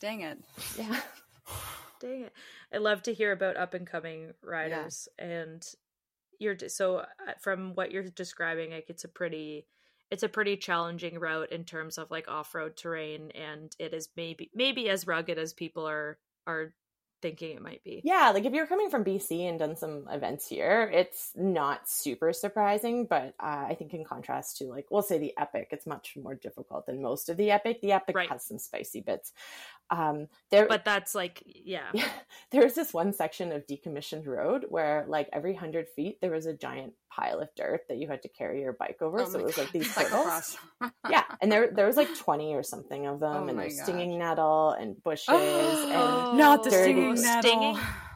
dang 0.01 0.21
it. 0.21 0.37
Yeah, 0.77 0.99
Dang 2.01 2.21
it. 2.23 2.33
I 2.73 2.77
love 2.77 3.03
to 3.03 3.13
hear 3.13 3.31
about 3.31 3.57
up 3.57 3.73
and 3.73 3.85
coming 3.85 4.31
riders 4.43 5.07
and 5.19 5.63
you're 6.39 6.57
so 6.67 6.97
uh, 6.97 7.05
from 7.39 7.75
what 7.75 7.91
you're 7.91 8.09
describing 8.09 8.71
like 8.71 8.89
it's 8.89 9.03
a 9.03 9.07
pretty 9.07 9.67
it's 10.09 10.23
a 10.23 10.29
pretty 10.29 10.57
challenging 10.57 11.19
route 11.19 11.51
in 11.51 11.63
terms 11.63 11.97
of 11.99 12.09
like 12.09 12.27
off-road 12.27 12.75
terrain 12.75 13.29
and 13.31 13.75
it 13.77 13.93
is 13.93 14.09
maybe 14.17 14.49
maybe 14.55 14.89
as 14.89 15.05
rugged 15.05 15.37
as 15.37 15.53
people 15.53 15.87
are 15.87 16.17
are 16.47 16.73
thinking 17.21 17.55
it 17.55 17.61
might 17.61 17.83
be. 17.83 18.01
yeah. 18.03 18.31
Like 18.33 18.45
if 18.45 18.53
you're 18.53 18.67
coming 18.67 18.89
from 18.89 19.03
BC 19.03 19.47
and 19.49 19.59
done 19.59 19.75
some 19.75 20.07
events 20.11 20.47
here, 20.47 20.89
it's 20.93 21.31
not 21.35 21.87
super 21.89 22.33
surprising. 22.33 23.05
But 23.05 23.33
uh, 23.39 23.65
I 23.69 23.75
think 23.77 23.93
in 23.93 24.03
contrast 24.03 24.57
to 24.57 24.65
like 24.65 24.87
we'll 24.89 25.01
say 25.01 25.17
the 25.17 25.33
epic, 25.37 25.69
it's 25.71 25.85
much 25.87 26.15
more 26.21 26.35
difficult 26.35 26.85
than 26.85 27.01
most 27.01 27.29
of 27.29 27.37
the 27.37 27.51
epic. 27.51 27.81
The 27.81 27.91
epic 27.93 28.15
Right. 28.15 28.29
has 28.29 28.43
some 28.45 28.59
spicy 28.59 29.01
bits. 29.01 29.33
Um, 29.91 30.27
there, 30.51 30.67
But 30.67 30.85
that's 30.85 31.13
like 31.13 31.43
yeah. 31.45 31.89
Yeah, 31.93 32.07
there 32.51 32.63
was 32.63 32.73
this 32.75 32.93
one 32.93 33.11
section 33.13 33.51
of 33.51 33.67
decommissioned 33.67 34.25
road 34.25 34.65
where, 34.69 35.03
like, 35.07 35.27
every 35.33 35.53
hundred 35.53 35.87
feet 35.89 36.19
there 36.21 36.31
was 36.31 36.45
a 36.45 36.53
giant 36.53 36.93
pile 37.09 37.41
of 37.41 37.49
dirt 37.57 37.81
that 37.89 37.97
you 37.97 38.07
had 38.07 38.21
to 38.21 38.29
carry 38.29 38.61
your 38.61 38.71
bike 38.71 39.01
over. 39.01 39.21
Oh 39.21 39.29
so 39.29 39.39
it 39.39 39.43
was 39.45 39.57
like 39.57 39.71
these 39.73 39.93
Cyclocross. 39.93 40.55
hurdles. 40.79 40.93
yeah, 41.09 41.23
and 41.41 41.51
there 41.51 41.71
there 41.71 41.85
was 41.87 41.97
like 41.97 42.15
twenty 42.17 42.53
or 42.55 42.63
something 42.63 43.05
of 43.05 43.19
them, 43.19 43.43
Oh 43.43 43.47
and 43.49 43.59
there's 43.59 43.81
stinging 43.81 44.17
nettle 44.17 44.71
and 44.71 44.95
bushes 45.03 45.25
Oh, 45.27 46.29
and 46.29 46.37
Not 46.37 46.63
the 46.63 46.69
dirty- 46.69 46.93
stinging 46.93 47.21
nettle. 47.21 47.41
Stinging? 47.51 47.77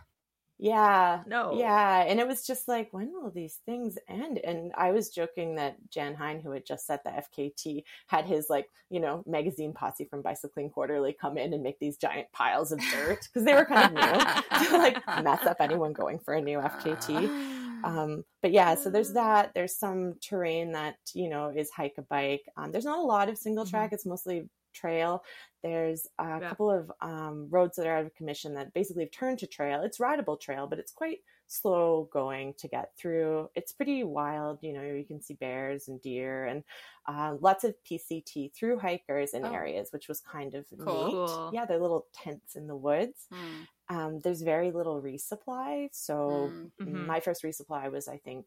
yeah, 0.58 1.24
No. 1.28 1.53
yeah, 1.58 2.03
and 2.08 2.20
it 2.20 2.28
was 2.28 2.45
just 2.47 2.68
like, 2.68 2.89
when 2.91 3.12
will 3.12 3.32
these 3.32 3.60
things 3.66 3.97
end? 4.08 4.39
And 4.43 4.72
I 4.78 4.91
was 4.91 5.10
joking 5.10 5.56
that 5.56 5.76
Jan 5.89 6.16
Heine, 6.16 6.39
who 6.41 6.51
had 6.51 6.66
just 6.66 6.88
set 6.88 7.03
the 7.03 7.10
FKT, 7.12 7.84
had 8.08 8.26
his 8.26 8.47
like, 8.49 8.68
you 8.89 8.99
know, 8.99 9.24
magazine 9.28 9.74
posse 9.74 10.06
from 10.06 10.22
Bicycling 10.22 10.70
Quarterly 10.70 11.14
come 11.20 11.38
in 11.38 11.53
and 11.53 11.64
make 11.64 11.80
these 11.80 11.97
giant 11.97 12.32
piles 12.32 12.72
of 12.72 12.80
dirt 12.91 13.20
because 13.24 13.43
they 13.45 13.53
were 13.53 13.66
kind 13.66 13.97
of 13.97 14.03
new 14.03 14.66
to 14.70 14.78
like 14.78 15.24
mess 15.24 15.45
up 15.45 15.58
anyone 15.60 15.91
going 15.93 16.20
for 16.20 16.34
a 16.34 16.41
new 16.41 16.60
FKT. 16.60 17.51
Um, 17.84 18.24
but 18.41 18.51
yeah, 18.51 18.74
so 18.74 18.89
there's 18.89 19.14
that. 19.14 19.51
There's 19.53 19.78
some 19.78 20.16
terrain 20.20 20.72
that 20.72 20.95
you 21.14 21.30
know 21.30 21.49
is 21.56 21.70
hike 21.70 21.93
a 21.99 22.01
bike. 22.01 22.41
Um, 22.58 22.72
there's 22.72 22.86
not 22.86 22.97
a 22.97 23.03
lot 23.03 23.30
of 23.30 23.38
single 23.38 23.66
track. 23.66 23.91
It's 23.93 24.08
mostly 24.08 24.49
trail. 24.74 25.24
There's 25.66 26.05
a 26.20 26.39
Yeah. 26.39 26.49
couple 26.49 26.70
of 26.70 26.91
um, 27.01 27.49
roads 27.49 27.76
that 27.78 27.88
are 27.88 27.97
out 27.97 28.05
of 28.05 28.13
commission 28.13 28.53
that 28.53 28.72
basically 28.74 29.03
have 29.05 29.11
turned 29.11 29.39
to 29.39 29.47
trail. 29.47 29.82
It's 29.82 29.99
rideable 29.99 30.38
trail, 30.38 30.68
but 30.68 30.78
it's 30.78 30.91
quite 30.91 31.22
slow 31.47 32.07
going 32.13 32.53
to 32.59 32.68
get 32.68 32.95
through. 32.97 33.49
It's 33.55 33.72
pretty 33.72 34.03
wild. 34.03 34.59
You 34.61 34.74
know, 34.74 34.84
you 34.84 35.03
can 35.05 35.22
see 35.22 35.34
bears 35.34 35.88
and 35.88 35.99
deer 36.01 36.45
and 36.45 36.63
uh, 37.07 37.38
lots 37.39 37.63
of 37.63 37.74
PCT 37.84 38.53
through 38.53 38.78
hikers 38.78 39.34
in 39.34 39.43
Oh. 39.43 39.51
areas, 39.53 39.91
which 39.91 40.07
was 40.07 40.22
kind 40.22 40.53
of 40.53 40.68
Cool. 40.80 41.49
neat. 41.51 41.55
Yeah, 41.55 41.66
they're 41.66 41.80
little 41.80 42.05
tents 42.13 42.55
in 42.55 42.68
the 42.68 42.76
woods. 42.76 43.28
Mm. 43.34 43.68
Um, 43.89 44.20
there's 44.22 44.43
very 44.43 44.72
little 44.72 45.01
resupply. 45.01 45.89
So 45.93 46.49
Mm. 46.53 46.72
Mhm. 46.80 47.05
my 47.07 47.20
first 47.20 47.41
resupply 47.43 47.91
was, 47.91 48.07
I 48.07 48.18
think, 48.18 48.45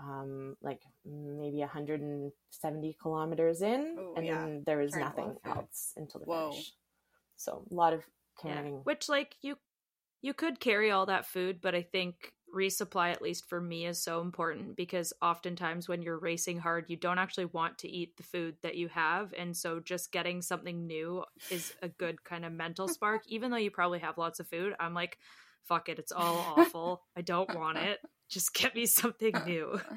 um, 0.00 0.56
like 0.62 0.80
maybe 1.04 1.58
170 1.58 2.96
kilometers 3.00 3.62
in, 3.62 3.96
Ooh, 3.98 4.14
and 4.16 4.26
yeah. 4.26 4.38
then 4.38 4.62
there 4.66 4.78
was 4.78 4.92
Carrying 4.92 5.08
nothing 5.08 5.30
of 5.30 5.42
food. 5.42 5.56
else 5.58 5.92
until 5.96 6.20
the 6.20 6.26
Whoa. 6.26 6.50
finish. 6.50 6.72
So 7.36 7.66
a 7.70 7.74
lot 7.74 7.92
of 7.92 8.02
Yeah. 8.44 8.60
Which 8.84 9.08
like 9.08 9.36
you 9.42 9.56
you 10.22 10.34
could 10.34 10.58
carry 10.58 10.90
all 10.90 11.06
that 11.06 11.26
food, 11.26 11.60
but 11.60 11.74
I 11.74 11.82
think 11.82 12.32
resupply 12.54 13.10
at 13.12 13.20
least 13.22 13.48
for 13.48 13.60
me 13.60 13.84
is 13.86 14.00
so 14.02 14.20
important 14.20 14.76
because 14.76 15.12
oftentimes 15.20 15.88
when 15.88 16.02
you're 16.02 16.18
racing 16.18 16.58
hard, 16.58 16.88
you 16.88 16.96
don't 16.96 17.18
actually 17.18 17.46
want 17.46 17.78
to 17.78 17.88
eat 17.88 18.16
the 18.16 18.22
food 18.22 18.56
that 18.62 18.76
you 18.76 18.88
have, 18.88 19.34
and 19.36 19.56
so 19.56 19.80
just 19.80 20.12
getting 20.12 20.40
something 20.42 20.86
new 20.86 21.24
is 21.50 21.72
a 21.82 21.88
good 21.88 22.22
kind 22.24 22.44
of 22.44 22.52
mental 22.52 22.88
spark 22.88 23.22
even 23.28 23.50
though 23.50 23.56
you 23.56 23.70
probably 23.70 23.98
have 24.00 24.18
lots 24.18 24.40
of 24.40 24.48
food. 24.48 24.74
I'm 24.80 24.94
like 24.94 25.18
fuck 25.64 25.88
it, 25.88 25.98
it's 25.98 26.12
all 26.12 26.54
awful. 26.56 27.02
I 27.16 27.22
don't 27.22 27.54
want 27.54 27.78
it. 27.78 28.00
Just 28.28 28.54
get 28.54 28.74
me 28.74 28.86
something 28.86 29.44
new. 29.44 29.80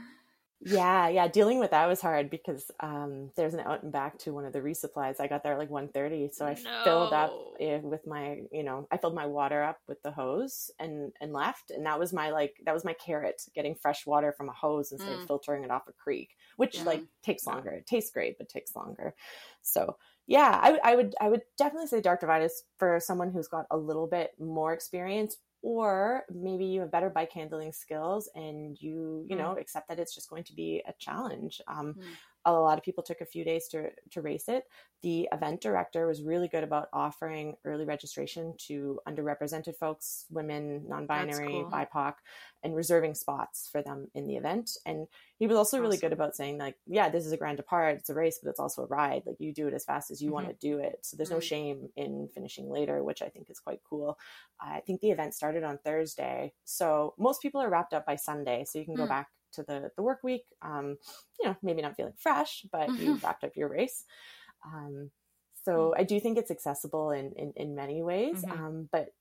Yeah, 0.59 1.07
yeah. 1.07 1.27
Dealing 1.27 1.59
with 1.59 1.69
that 1.69 1.85
was 1.85 2.01
hard 2.01 2.31
because 2.31 2.71
um, 2.79 3.31
there's 3.35 3.53
an 3.53 3.59
out 3.59 3.83
and 3.83 3.91
back 3.91 4.17
to 4.19 4.33
one 4.33 4.43
of 4.43 4.53
the 4.53 4.59
resupplies. 4.59 5.19
I 5.19 5.27
got 5.27 5.43
there 5.43 5.53
at 5.53 5.59
like 5.59 5.69
1.30, 5.69 6.29
so 6.33 6.47
I 6.47 6.55
filled 6.83 7.13
up 7.13 7.37
with 7.59 8.07
my, 8.07 8.41
you 8.51 8.63
know, 8.63 8.87
I 8.89 8.97
filled 8.97 9.13
my 9.13 9.27
water 9.27 9.61
up 9.61 9.81
with 9.87 10.01
the 10.01 10.11
hose 10.11 10.71
and 10.79 11.13
and 11.21 11.31
left, 11.31 11.69
and 11.69 11.85
that 11.85 11.99
was 11.99 12.11
my 12.11 12.31
like 12.31 12.55
that 12.65 12.73
was 12.73 12.83
my 12.83 12.93
carrot, 12.93 13.43
getting 13.53 13.75
fresh 13.75 14.07
water 14.07 14.31
from 14.35 14.49
a 14.49 14.53
hose 14.53 14.91
instead 14.91 15.13
of 15.13 15.21
Mm. 15.21 15.27
filtering 15.27 15.63
it 15.63 15.69
off 15.69 15.87
a 15.87 15.93
creek, 15.93 16.35
which 16.55 16.77
Yeah. 16.77 16.85
like 16.87 17.05
takes 17.21 17.45
longer. 17.45 17.69
It 17.71 17.85
tastes 17.85 18.11
great, 18.11 18.39
but 18.39 18.49
takes 18.49 18.75
longer. 18.75 19.13
So 19.61 19.97
yeah, 20.25 20.59
I, 20.61 20.79
I 20.83 20.95
would 20.95 21.15
I 21.21 21.29
would 21.29 21.43
definitely 21.57 21.87
say 21.87 22.01
Dark 22.01 22.19
Divide 22.21 22.41
is 22.43 22.63
for 22.77 22.99
someone 22.99 23.31
who's 23.31 23.47
got 23.47 23.67
a 23.71 23.77
little 23.77 24.07
bit 24.07 24.31
more 24.39 24.73
experience 24.73 25.37
or 25.61 26.23
maybe 26.29 26.65
you 26.65 26.81
have 26.81 26.91
better 26.91 27.09
bike 27.09 27.31
handling 27.31 27.71
skills 27.73 28.29
and 28.35 28.77
you 28.81 29.25
you 29.27 29.35
Mm. 29.35 29.37
know 29.37 29.57
accept 29.57 29.87
that 29.89 29.99
it's 29.99 30.13
just 30.15 30.29
going 30.29 30.43
to 30.43 30.53
be 30.53 30.83
a 30.87 30.93
challenge 30.99 31.61
um, 31.67 31.95
Mm. 31.95 32.17
A 32.55 32.61
lot 32.61 32.77
of 32.77 32.83
people 32.83 33.03
took 33.03 33.21
a 33.21 33.25
few 33.25 33.43
days 33.43 33.67
to 33.69 33.89
to 34.11 34.21
race 34.21 34.47
it. 34.47 34.63
The 35.03 35.27
event 35.31 35.61
director 35.61 36.07
was 36.07 36.23
really 36.23 36.47
good 36.47 36.63
about 36.63 36.89
offering 36.93 37.55
early 37.65 37.85
registration 37.85 38.55
to 38.67 38.99
underrepresented 39.07 39.75
folks 39.77 40.25
women 40.31 40.83
non-binary 40.87 41.47
cool. 41.51 41.69
bipoc 41.71 42.13
and 42.63 42.75
reserving 42.75 43.13
spots 43.13 43.67
for 43.71 43.81
them 43.83 44.07
in 44.15 44.27
the 44.27 44.35
event. 44.37 44.71
And 44.85 45.07
he 45.37 45.45
was 45.47 45.57
also 45.57 45.79
really 45.79 45.97
good 45.97 46.13
about 46.13 46.35
saying 46.35 46.57
like 46.57 46.77
yeah 46.87 47.09
this 47.09 47.25
is 47.25 47.31
a 47.31 47.37
grand 47.37 47.57
depart 47.57 47.97
it's 47.97 48.09
a 48.09 48.13
race 48.15 48.39
but 48.41 48.49
it's 48.49 48.59
also 48.59 48.83
a 48.83 48.87
ride. 48.87 49.23
Like 49.25 49.37
you 49.39 49.53
do 49.53 49.67
it 49.67 49.73
as 49.73 49.85
fast 49.85 50.09
as 50.11 50.21
you 50.21 50.31
want 50.31 50.47
to 50.47 50.53
do 50.53 50.79
it. 50.79 50.99
So 51.03 51.15
there's 51.17 51.31
no 51.31 51.37
Mm. 51.37 51.43
shame 51.43 51.89
in 51.95 52.27
finishing 52.33 52.69
later 52.69 53.03
which 53.03 53.21
i 53.21 53.29
think 53.29 53.49
is 53.49 53.59
quite 53.59 53.81
cool. 53.89 54.17
I 54.59 54.79
think 54.81 55.01
the 55.01 55.11
event 55.11 55.33
started 55.35 55.63
on 55.63 55.77
thursday 55.79 56.53
so 56.65 57.13
most 57.17 57.41
people 57.41 57.61
are 57.61 57.69
wrapped 57.69 57.93
up 57.93 58.05
by 58.05 58.15
sunday 58.15 58.65
so 58.65 58.79
you 58.79 58.85
can 58.85 58.95
go 58.95 59.05
Mm. 59.05 59.09
back 59.09 59.27
to 59.53 59.63
the 59.63 59.91
the 59.95 60.03
work 60.03 60.23
week 60.23 60.45
um 60.61 60.97
you 61.39 61.45
know 61.45 61.55
maybe 61.61 61.81
not 61.81 61.95
feeling 61.95 62.13
fresh 62.17 62.65
but 62.71 62.91
you 62.97 63.19
wrapped 63.23 63.43
up 63.43 63.55
your 63.55 63.69
race 63.69 64.05
um 64.65 65.11
so 65.63 65.93
I 65.97 66.03
do 66.05 66.17
think 66.21 66.37
it's 66.37 66.49
accessible 66.51 67.11
in, 67.11 67.33
in, 67.33 67.51
in 67.57 67.75
many 67.75 68.01
ways, 68.01 68.41
Mhm. 68.41 68.57
um, 68.57 68.87
but 68.89 69.11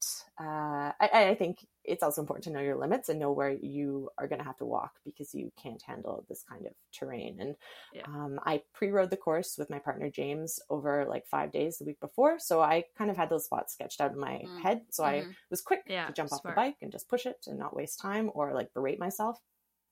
uh, 0.41 0.93
I, 1.01 1.31
I 1.31 1.35
think 1.35 1.67
it's 1.83 2.05
also 2.05 2.21
important 2.21 2.45
to 2.45 2.51
know 2.53 2.61
your 2.61 2.77
limits 2.77 3.09
and 3.09 3.19
know 3.19 3.33
where 3.33 3.51
you 3.51 4.11
are 4.17 4.29
going 4.29 4.39
to 4.39 4.45
have 4.45 4.59
to 4.59 4.65
walk 4.65 4.93
because 5.05 5.35
you 5.35 5.51
can't 5.61 5.83
handle 5.83 6.25
this 6.29 6.45
kind 6.45 6.67
of 6.67 6.73
terrain. 6.93 7.41
And 7.41 7.57
Yeah. 7.91 8.07
um, 8.07 8.39
I 8.45 8.63
pre-rode 8.73 9.11
the 9.11 9.17
course 9.17 9.59
with 9.59 9.71
my 9.71 9.81
partner 9.81 10.09
James 10.09 10.61
over 10.71 11.05
like 11.07 11.27
five 11.27 11.51
days 11.51 11.79
the 11.79 11.85
week 11.85 11.99
before, 11.99 12.39
so 12.39 12.61
I 12.61 12.85
kind 12.97 13.11
of 13.11 13.17
had 13.17 13.29
those 13.29 13.47
spots 13.47 13.73
sketched 13.73 14.01
out 14.01 14.13
in 14.13 14.21
my 14.21 14.47
Mm. 14.47 14.63
head. 14.63 14.83
So 14.91 15.05
I 15.05 15.27
Mhm. 15.27 15.37
was 15.51 15.63
quick 15.63 15.83
Yeah, 15.87 16.07
to 16.07 16.13
jump 16.13 16.33
off 16.33 16.47
the 16.47 16.53
bike 16.53 16.77
and 16.83 16.93
just 16.93 17.09
push 17.09 17.27
it 17.27 17.45
and 17.49 17.59
not 17.59 17.75
waste 17.75 17.99
time 17.99 18.31
or 18.35 18.55
like 18.55 18.73
berate 18.73 19.01
myself. 19.01 19.41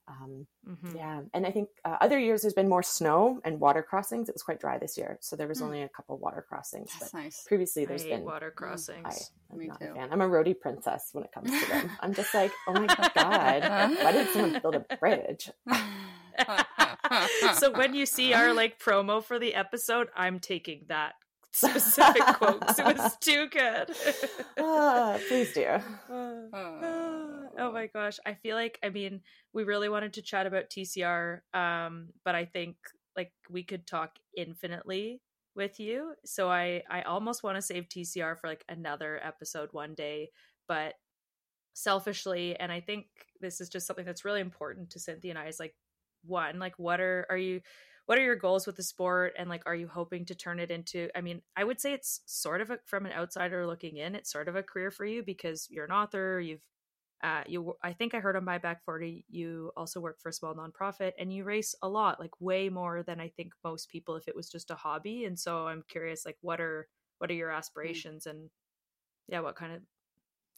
Um, 0.07 0.47
Mhm. 0.69 0.95
yeah, 0.97 1.21
and 1.33 1.47
I 1.47 1.51
think 1.51 1.71
uh, 1.85 1.97
other 2.01 2.19
years 2.19 2.43
there's 2.43 2.53
been 2.55 2.69
more 2.69 2.83
snow 2.83 3.41
and 3.45 3.59
water 3.59 3.83
crossings. 3.83 4.29
It 4.29 4.35
was 4.35 4.43
quite 4.43 4.61
dry 4.61 4.77
this 4.79 4.99
year, 4.99 5.17
so 5.23 5.35
there 5.35 5.49
was 5.49 5.59
Hmm. 5.61 5.65
only 5.67 5.83
a 5.83 5.89
couple 5.89 6.19
water 6.19 6.45
crossings. 6.47 6.91
That's 7.01 7.13
but 7.13 7.19
nice. 7.23 7.43
previously, 7.47 7.85
I 7.85 7.87
there's 7.87 8.05
been. 8.05 8.23
water 8.25 8.53
I, 8.55 8.59
crossings. 8.59 9.31
I'm 9.51 9.59
Me 9.59 9.67
not 9.69 9.81
too. 9.81 9.93
a 9.93 9.95
fan. 9.95 10.13
I'm 10.13 10.21
a 10.21 10.29
roadie 10.29 10.59
princess 10.61 11.09
when 11.13 11.25
it 11.25 11.33
comes 11.33 11.51
to 11.51 11.69
them. 11.69 11.91
I'm 12.01 12.13
just 12.13 12.35
like, 12.35 12.53
oh 12.69 12.73
my 12.75 12.87
god, 13.15 13.63
why 14.03 14.13
did 14.13 14.29
someone 14.29 14.61
build 14.61 14.75
a 14.75 14.81
bridge? 15.01 15.51
so 17.55 17.71
when 17.73 17.95
you 17.95 18.07
see 18.07 18.35
our 18.35 18.53
like 18.53 18.79
promo 18.79 19.23
for 19.25 19.39
the 19.39 19.55
episode, 19.55 20.09
I'm 20.17 20.39
taking 20.41 20.85
that 20.89 21.15
specific 21.71 22.23
quotes. 22.37 22.79
It 22.79 22.85
was 22.85 23.17
too 23.19 23.49
good. 23.49 23.91
Ah, 24.59 25.19
please 25.29 25.53
do. 25.53 25.67
oh 27.59 27.71
my 27.73 27.87
gosh 27.87 28.19
i 28.27 28.35
feel 28.35 28.57
like 28.57 28.79
i 28.83 28.89
mean 28.89 29.21
we 29.53 29.65
really 29.65 29.89
wanted 29.89 30.13
to 30.13 30.23
chat 30.23 30.47
about 30.47 30.71
tcr 30.71 31.41
um 31.53 32.09
but 32.25 32.35
i 32.35 32.45
think 32.45 32.77
like 33.17 33.33
we 33.49 33.63
could 33.63 33.87
talk 33.87 34.17
infinitely 34.37 35.21
with 35.55 35.79
you 35.79 36.15
so 36.25 36.49
i 36.51 36.83
i 36.91 37.03
almost 37.03 37.43
want 37.43 37.57
to 37.57 37.63
save 37.63 37.89
tcr 37.89 38.39
for 38.39 38.49
like 38.49 38.65
another 38.69 39.21
episode 39.23 39.69
one 39.73 39.95
day 39.95 40.29
but 40.67 40.95
selfishly 41.75 42.57
and 42.59 42.73
i 42.73 42.81
think 42.81 43.07
this 43.41 43.61
is 43.61 43.69
just 43.69 43.87
something 43.87 44.05
that's 44.05 44.25
really 44.25 44.41
important 44.41 44.91
to 44.91 44.99
cynthia 44.99 45.31
and 45.31 45.39
i 45.39 45.47
is 45.47 45.61
like 45.61 45.75
one 46.25 46.59
like 46.59 46.79
what 46.79 47.01
are 47.01 47.27
are 47.31 47.37
you 47.37 47.61
what 48.07 48.19
are 48.19 48.23
your 48.23 48.37
goals 48.37 48.67
with 48.67 48.77
the 48.77 48.83
sport 48.83 49.33
and 49.39 49.49
like 49.49 49.63
are 49.67 49.75
you 49.75 49.89
hoping 49.89 50.25
to 50.25 50.35
turn 50.35 50.59
it 50.59 50.71
into 50.71 51.09
i 51.17 51.21
mean 51.21 51.41
i 51.57 51.65
would 51.65 51.81
say 51.81 51.93
it's 51.93 52.21
sort 52.27 52.61
of 52.61 52.71
a, 52.71 52.79
from 52.85 53.07
an 53.07 53.13
outsider 53.13 53.67
looking 53.67 53.97
in 53.97 54.15
it's 54.15 54.31
sort 54.31 54.49
of 54.49 54.57
a 54.57 54.63
career 54.63 54.91
for 54.91 55.05
you 55.05 55.23
because 55.23 55.67
you're 55.71 55.85
an 55.85 55.93
author 55.93 56.41
you've 56.41 56.63
uh, 57.23 57.43
you 57.47 57.75
i 57.83 57.93
think 57.93 58.15
i 58.15 58.21
heard 58.21 58.37
on 58.37 58.45
my 58.45 58.59
back 58.59 58.85
40 58.85 59.25
you 59.31 59.73
also 59.77 60.01
work 60.01 60.21
for 60.21 60.29
a 60.29 60.33
small 60.33 60.55
nonprofit 60.55 61.13
and 61.19 61.33
you 61.33 61.45
race 61.45 61.75
a 61.83 61.89
lot 61.89 62.21
like 62.21 62.39
way 62.41 62.69
more 62.69 63.03
than 63.03 63.19
i 63.21 63.29
think 63.29 63.53
most 63.65 63.89
people 63.89 64.17
if 64.17 64.29
it 64.29 64.37
was 64.37 64.51
just 64.51 64.71
a 64.71 64.75
hobby 64.75 65.25
and 65.25 65.39
so 65.39 65.67
i'm 65.67 65.83
curious 65.89 66.27
like 66.27 66.37
what 66.43 66.61
are 66.61 66.87
what 67.19 67.31
are 67.31 67.35
your 67.35 67.51
aspirations 67.51 68.27
and 68.27 68.51
yeah 69.29 69.41
what 69.41 69.57
kind 69.57 69.73
of 69.73 69.81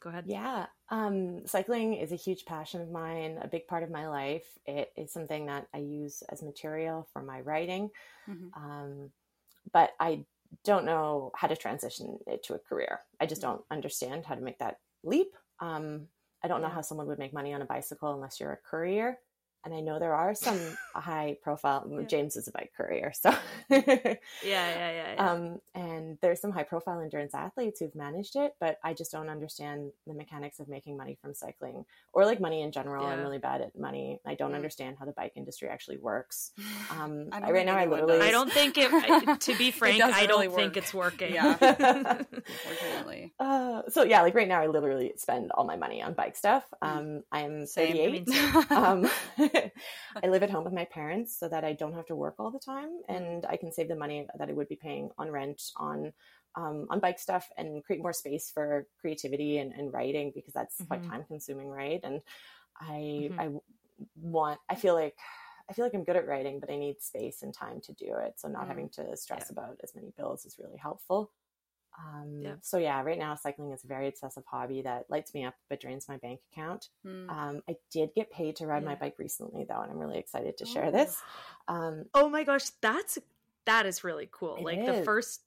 go 0.01 0.11
ahead 0.11 0.29
Yeah, 0.29 0.67
um, 0.89 1.47
cycling 1.47 1.95
is 1.95 2.11
a 2.11 2.17
huge 2.17 2.47
passion 2.47 2.81
of 2.81 2.91
mine, 2.91 3.39
a 3.41 3.47
big 3.49 3.69
part 3.69 3.85
of 3.85 3.91
my 3.91 4.09
life. 4.09 4.59
It 4.67 4.93
is 4.97 5.13
something 5.13 5.47
that 5.47 5.69
I 5.73 5.79
use 5.79 6.23
as 6.23 6.43
material 6.43 7.05
for 7.13 7.23
my 7.23 7.41
writing, 7.41 7.91
Mhm. 8.27 8.55
um, 8.55 9.13
but 9.73 9.95
I 10.01 10.27
don't 10.65 10.87
know 10.87 11.33
how 11.37 11.49
to 11.49 11.57
transition 11.57 12.21
it 12.27 12.43
to 12.45 12.55
a 12.55 12.61
career. 12.61 13.03
I 13.21 13.27
just 13.27 13.43
don't 13.43 13.65
understand 13.71 14.27
how 14.27 14.37
to 14.37 14.43
make 14.43 14.59
that 14.61 14.81
leap. 15.05 15.37
Um, 15.61 16.09
I 16.43 16.49
don't 16.49 16.63
know 16.63 16.69
how 16.69 16.83
someone 16.83 17.09
would 17.09 17.19
make 17.21 17.33
money 17.35 17.55
on 17.55 17.63
a 17.63 17.67
bicycle 17.67 18.15
unless 18.15 18.41
you're 18.41 18.53
a 18.53 18.57
courier. 18.59 19.21
And 19.67 19.75
I 19.75 19.81
know 19.81 19.99
there 19.99 20.15
are 20.15 20.33
some 20.33 20.61
high 20.95 21.37
profile, 21.43 21.85
Yeah. 21.91 22.03
James 22.07 22.37
is 22.37 22.47
a 22.47 22.53
bike 22.53 22.71
courier. 22.77 23.13
So, 23.13 23.31
yeah 23.69 23.83
yeah 23.83 24.15
yeah, 24.45 25.15
yeah. 25.15 25.31
um, 25.31 25.61
and 25.75 26.19
there's 26.23 26.41
some 26.41 26.53
high 26.53 26.63
profile 26.63 27.01
endurance 27.01 27.35
athletes 27.35 27.81
who've 27.81 27.95
managed 27.97 28.37
it, 28.37 28.55
but 28.61 28.79
I 28.85 28.95
just 28.95 29.11
don't 29.11 29.29
understand 29.29 29.91
the 30.07 30.15
mechanics 30.15 30.61
of 30.61 30.69
making 30.69 30.97
money 30.97 31.19
from 31.21 31.35
cycling 31.35 31.85
or 32.13 32.25
like 32.25 32.41
money 32.41 32.63
in 32.63 32.71
general. 32.71 33.05
I'm 33.07 33.19
really 33.21 33.39
bad 33.39 33.61
at 33.61 33.77
money. 33.77 34.21
I 34.25 34.35
don't 34.37 34.53
Mm. 34.53 34.57
understand 34.57 34.97
how 35.01 35.05
the 35.05 35.13
bike 35.13 35.33
industry 35.35 35.69
actually 35.69 35.99
works. 35.99 36.53
Um, 36.89 37.29
I 37.33 37.41
I 37.41 37.51
right 37.51 37.67
now, 37.67 37.77
I 37.77 37.87
literally, 37.87 38.19
does. 38.19 38.29
i 38.29 38.31
don't 38.31 38.53
think 38.53 38.79
it 38.79 38.89
I- 38.93 39.37
to 39.37 39.59
be 39.59 39.73
frank 39.73 40.01
i 40.03 40.25
don't 40.27 40.41
really 40.41 40.55
think 40.55 40.75
work. 40.75 40.77
it's 40.77 40.95
working 40.95 41.35
Yeah. 41.35 41.57
Unfortunately. 41.61 43.33
Uh, 43.41 43.83
so 43.89 44.05
yeah, 44.05 44.23
like 44.23 44.35
right 44.37 44.47
now, 44.49 44.61
I 44.61 44.67
literally 44.69 45.13
spend 45.17 45.51
all 45.53 45.65
my 45.65 45.77
money 45.77 46.01
on 46.03 46.15
bike 46.15 46.37
stuff. 46.37 46.65
Mm. 46.83 46.89
Um, 46.97 47.23
I'm 47.33 47.67
Same. 47.67 48.25
I 48.25 48.25
38. 48.25 49.56
I 50.23 50.29
live 50.29 50.43
at 50.43 50.51
home 50.51 50.65
with 50.65 50.73
my 50.73 50.85
parents 50.85 51.39
so 51.39 51.49
that 51.49 51.65
I 51.65 51.73
don't 51.73 51.95
have 51.95 52.07
to 52.07 52.17
work 52.17 52.35
all 52.39 52.51
the 52.51 52.59
time, 52.59 53.01
and 53.09 53.45
I 53.47 53.57
can 53.57 53.73
save 53.73 53.89
the 53.89 53.97
money 53.97 54.27
that 54.39 54.49
I 54.49 54.53
would 54.53 54.69
be 54.69 54.77
paying 54.77 55.11
on 55.19 55.31
rent 55.31 55.63
on 55.77 56.13
um, 56.57 56.87
on 56.91 57.01
bike 57.01 57.19
stuff 57.19 57.49
and 57.59 57.85
create 57.85 58.01
more 58.03 58.15
space 58.15 58.51
for 58.51 58.87
creativity 59.01 59.59
and, 59.59 59.73
and 59.73 59.93
writing 59.93 60.33
because 60.35 60.55
that's 60.55 60.83
quite 60.89 61.03
Mhm. 61.03 61.11
time 61.11 61.25
consuming, 61.29 61.69
right? 61.69 62.01
And 62.03 62.23
I 62.81 63.31
Mhm. 63.31 63.39
I 63.39 63.51
want 64.17 64.61
I 64.69 64.75
feel 64.75 64.95
like. 64.95 65.17
I 65.69 65.73
feel 65.73 65.85
like 65.85 65.95
I'm 65.95 66.05
good 66.05 66.15
at 66.17 66.29
writing, 66.29 66.61
but 66.61 66.71
I 66.71 66.77
need 66.77 67.03
space 67.03 67.43
and 67.43 67.53
time 67.53 67.81
to 67.83 67.93
do 67.93 68.15
it. 68.19 68.35
So 68.39 68.47
not 68.47 68.67
Mm. 68.67 68.69
having 68.69 68.89
to 68.91 69.17
stress 69.17 69.51
Yeah. 69.51 69.51
about 69.51 69.81
as 69.83 69.97
many 69.97 70.13
bills 70.17 70.45
is 70.47 70.61
really 70.61 70.77
helpful. 70.77 71.33
Um, 71.99 72.41
Yeah. 72.43 72.55
So 72.63 72.79
yeah, 72.79 73.01
right 73.03 73.19
now 73.19 73.35
cycling 73.37 73.73
is 73.73 73.85
a 73.85 73.87
very 73.87 74.09
obsessive 74.09 74.45
hobby 74.47 74.83
that 74.83 75.07
lights 75.09 75.33
me 75.35 75.45
up 75.45 75.55
but 75.71 75.81
drains 75.81 76.09
my 76.09 76.17
bank 76.19 76.41
account. 76.53 76.89
Mm. 77.07 77.31
Um, 77.31 77.63
I 77.69 77.77
did 77.91 78.11
get 78.15 78.31
paid 78.31 78.57
to 78.57 78.67
ride 78.67 78.85
my 78.85 78.95
bike 78.95 79.15
recently 79.19 79.65
though, 79.69 79.81
and 79.81 79.91
I'm 79.91 79.99
really 79.99 80.19
excited 80.19 80.59
to 80.59 80.67
share 80.67 80.87
Oh. 80.87 80.91
this. 80.91 81.23
Um, 81.69 82.05
oh 82.15 82.29
my 82.29 82.45
gosh 82.45 82.65
that's 82.83 83.19
that 83.65 83.85
is 83.87 84.05
really 84.05 84.29
cool 84.31 84.59
like 84.63 84.85
the 84.87 85.03
first 85.03 85.43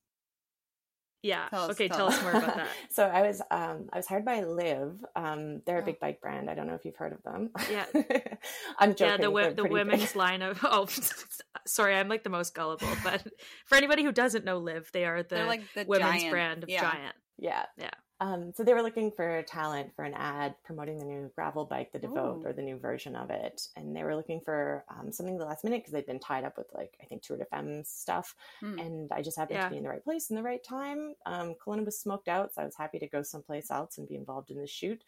Yeah. 1.22 1.48
Tell 1.50 1.64
us- 1.66 1.72
okay, 1.72 1.88
tell 1.88 1.98
tell 1.98 2.08
us. 2.08 2.16
us 2.18 2.22
more 2.24 2.32
about 2.32 2.56
that. 2.56 2.68
so 2.92 3.04
I 3.04 3.22
was 3.24 3.42
um, 3.52 3.90
I 3.92 3.98
was 3.98 4.08
hired 4.08 4.24
by 4.26 4.42
Liv. 4.44 5.04
Um, 5.16 5.62
they're 5.66 5.80
a 5.80 5.82
Oh. 5.82 5.86
big 5.86 6.00
bike 6.00 6.22
brand. 6.22 6.50
I 6.50 6.56
don't 6.56 6.68
know 6.68 6.76
if 6.76 6.86
you've 6.86 6.96
heard 6.96 7.14
of 7.14 7.22
them. 7.24 7.50
Yeah. 7.70 7.86
I'm 8.80 8.96
joking. 8.96 9.08
yeah, 9.08 9.18
the 9.30 9.32
they're 9.34 9.54
the 9.54 9.66
women's 9.66 10.08
big. 10.08 10.16
line 10.16 10.42
of 10.42 10.60
oh, 10.64 10.88
sorry, 11.68 11.96
I'm 11.96 12.08
like 12.08 12.24
the 12.24 12.30
most 12.30 12.54
gullible. 12.56 12.88
But 13.04 13.26
for 13.66 13.76
anybody 13.76 14.04
who 14.04 14.12
doesn't 14.12 14.46
know 14.46 14.60
Liv, 14.60 14.90
they 14.94 15.06
are 15.06 15.24
the 15.24 15.36
They're 15.36 15.46
like 15.46 15.64
the 15.76 15.86
women's 15.86 16.12
giant, 16.22 16.32
brand 16.32 16.64
of 16.64 16.70
yeah. 16.70 16.82
Giant. 16.82 17.16
Yeah. 17.38 17.66
Yeah. 17.78 17.90
Um, 18.22 18.52
so 18.54 18.64
they 18.64 18.74
were 18.74 18.82
looking 18.82 19.12
for 19.12 19.42
talent 19.44 19.96
for 19.96 20.04
an 20.04 20.14
ad 20.14 20.56
promoting 20.66 21.00
the 21.00 21.06
new 21.06 21.32
gravel 21.36 21.64
bike, 21.66 21.92
the 21.94 22.00
Devote, 22.00 22.42
Ooh. 22.44 22.48
or 22.48 22.54
the 22.54 22.62
new 22.62 22.78
version 22.78 23.16
of 23.16 23.30
it. 23.30 23.68
And 23.78 23.96
they 23.96 24.04
were 24.04 24.16
looking 24.16 24.42
for 24.42 24.84
um, 24.90 25.12
something 25.12 25.38
the 25.38 25.46
last 25.46 25.64
minute 25.64 25.80
because 25.80 25.94
they'd 25.94 26.06
been 26.06 26.20
tied 26.20 26.44
up 26.44 26.58
with 26.58 26.68
like 26.74 26.98
I 27.02 27.06
think 27.06 27.22
Tour 27.22 27.38
de 27.38 27.46
Femmes 27.46 27.88
stuff. 27.88 28.36
Hmm. 28.60 28.78
And 28.78 29.12
I 29.12 29.22
just 29.22 29.38
happened 29.38 29.60
Yeah. 29.60 29.66
to 29.66 29.72
be 29.72 29.78
in 29.78 29.84
the 29.84 29.90
right 29.90 30.04
place 30.04 30.30
in 30.30 30.36
the 30.36 30.44
right 30.44 30.64
time. 30.64 31.16
Um, 31.26 31.56
Kelowna 31.56 31.86
was 31.86 31.98
smoked 32.00 32.28
out, 32.28 32.54
so 32.54 32.62
I 32.62 32.66
was 32.66 32.76
happy 32.76 33.00
to 33.00 33.08
go 33.08 33.24
someplace 33.24 33.72
else 33.72 33.98
and 33.98 34.08
be 34.08 34.16
involved 34.16 34.52
in 34.52 34.58
the 34.58 34.68
shoot. 34.68 35.02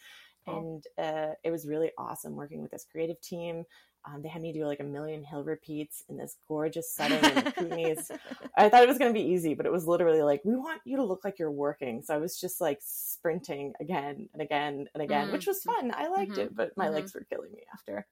And 0.47 0.83
uh, 0.97 1.33
it 1.43 1.51
was 1.51 1.67
really 1.67 1.91
awesome 1.97 2.35
working 2.35 2.61
with 2.61 2.71
this 2.71 2.85
creative 2.91 3.21
team. 3.21 3.65
Um, 4.05 4.21
they 4.23 4.29
had 4.29 4.41
me 4.41 4.51
do 4.51 4.65
like 4.65 4.79
a 4.79 4.83
million 4.85 5.23
hill 5.23 5.43
repeats 5.43 6.03
in 6.09 6.17
this 6.17 6.37
gorgeous 6.47 6.91
setting 6.91 7.29
in 7.29 7.39
the 7.39 7.45
Kootenays. 7.59 8.11
I 8.57 8.67
thought 8.69 8.83
it 8.83 8.87
was 8.89 8.97
going 8.97 9.13
to 9.13 9.19
be 9.19 9.25
easy, 9.25 9.53
but 9.53 9.65
it 9.65 9.71
was 9.71 9.87
literally 9.87 10.23
like, 10.23 10.41
we 10.43 10.55
want 10.55 10.81
you 10.85 10.97
to 10.97 11.03
look 11.03 11.23
like 11.23 11.37
you're 11.39 11.51
working. 11.51 12.01
So 12.01 12.15
I 12.15 12.17
was 12.17 12.39
just 12.39 12.59
like 12.61 12.79
sprinting 12.81 13.73
again 13.79 14.27
and 14.33 14.41
again 14.41 14.87
and 14.93 15.03
again, 15.03 15.29
Mm. 15.29 15.31
which 15.31 15.47
was 15.47 15.63
fun. 15.63 15.91
I 15.95 16.07
liked 16.07 16.37
Mhm. 16.37 16.39
it, 16.39 16.55
but 16.55 16.75
my 16.77 16.89
Mhm. 16.89 16.89
legs 16.89 17.13
were 17.13 17.25
killing 17.29 17.51
me 17.51 17.63
after. 17.73 18.07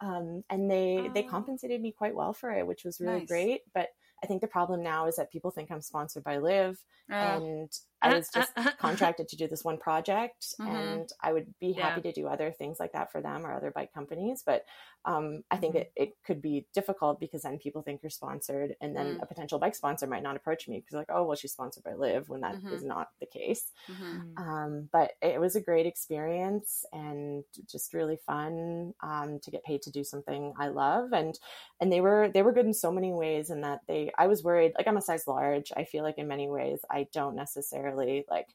Um, 0.00 0.44
and 0.50 0.70
they 0.70 1.10
they 1.14 1.22
Oh. 1.22 1.24
compensated 1.24 1.80
me 1.80 1.92
quite 1.92 2.14
well 2.14 2.32
for 2.32 2.50
it, 2.52 2.66
which 2.66 2.84
was 2.84 3.00
really 3.00 3.20
Nice. 3.20 3.22
great. 3.22 3.62
But 3.72 3.90
I 4.24 4.26
think 4.26 4.40
the 4.40 4.48
problem 4.48 4.82
now 4.82 5.06
is 5.06 5.16
that 5.16 5.30
people 5.30 5.50
think 5.50 5.70
I'm 5.70 5.80
sponsored 5.82 6.24
by 6.24 6.38
Liv, 6.38 6.78
Oh, 7.10 7.42
and 7.42 7.70
I 8.02 8.10
was 8.10 8.30
just 8.30 8.52
Uh, 8.56 8.70
contracted 8.78 9.28
to 9.28 9.36
do 9.36 9.46
this 9.48 9.64
one 9.64 9.78
project 9.78 10.52
Mhm. 10.58 10.66
and 10.66 11.08
i 11.22 11.32
would 11.32 11.46
be 11.60 11.72
Yeah. 11.74 11.84
happy 11.84 12.00
to 12.02 12.12
do 12.12 12.26
other 12.26 12.50
things 12.50 12.78
like 12.80 12.92
that 12.92 13.10
for 13.12 13.20
them 13.22 13.46
or 13.46 13.52
other 13.52 13.70
bike 13.70 13.92
companies 13.94 14.42
but 14.44 14.64
um, 15.04 15.42
i 15.50 15.56
think 15.56 15.74
Mhm. 15.74 15.76
it, 15.76 15.92
it 15.96 16.10
could 16.26 16.42
be 16.42 16.66
difficult 16.74 17.20
because 17.20 17.42
then 17.42 17.56
people 17.58 17.82
think 17.82 18.02
you're 18.02 18.10
sponsored 18.10 18.74
and 18.80 18.96
then 18.96 19.16
Mm. 19.16 19.20
a 19.22 19.26
potential 19.26 19.60
bike 19.60 19.76
sponsor 19.76 20.08
might 20.08 20.24
not 20.24 20.36
approach 20.36 20.68
me 20.68 20.80
because 20.80 20.96
like 20.96 21.06
oh 21.08 21.24
well 21.24 21.36
she's 21.36 21.52
sponsored 21.52 21.84
by 21.84 21.94
Liv 21.94 22.28
when 22.28 22.40
that 22.40 22.58
is 22.70 22.82
Mhm. 22.82 22.84
not 22.84 23.08
the 23.20 23.26
case 23.26 23.70
mhm. 23.88 24.36
um, 24.36 24.88
but 24.92 25.12
it 25.22 25.40
was 25.40 25.54
a 25.54 25.60
great 25.60 25.86
experience 25.86 26.84
and 26.92 27.44
just 27.70 27.94
really 27.94 28.16
fun 28.26 28.92
um, 29.02 29.38
to 29.40 29.50
get 29.50 29.62
paid 29.64 29.82
to 29.82 29.92
do 29.92 30.02
something 30.02 30.52
I 30.58 30.68
love 30.68 31.12
and 31.12 31.38
and 31.80 31.92
they 31.92 32.00
were 32.00 32.30
they 32.34 32.42
were 32.42 32.52
good 32.52 32.66
in 32.66 32.74
so 32.74 32.90
many 32.90 33.12
ways 33.12 33.50
in 33.50 33.60
that 33.60 33.80
they 33.86 34.10
I 34.18 34.26
was 34.26 34.42
worried 34.44 34.72
like 34.76 34.86
I'm 34.88 34.96
a 34.96 35.02
size 35.02 35.26
large 35.26 35.72
I 35.76 35.84
feel 35.84 36.04
like 36.04 36.18
in 36.18 36.28
many 36.28 36.48
ways 36.48 36.80
I 36.90 37.06
don't 37.12 37.36
necessarily 37.36 38.24
like 38.30 38.48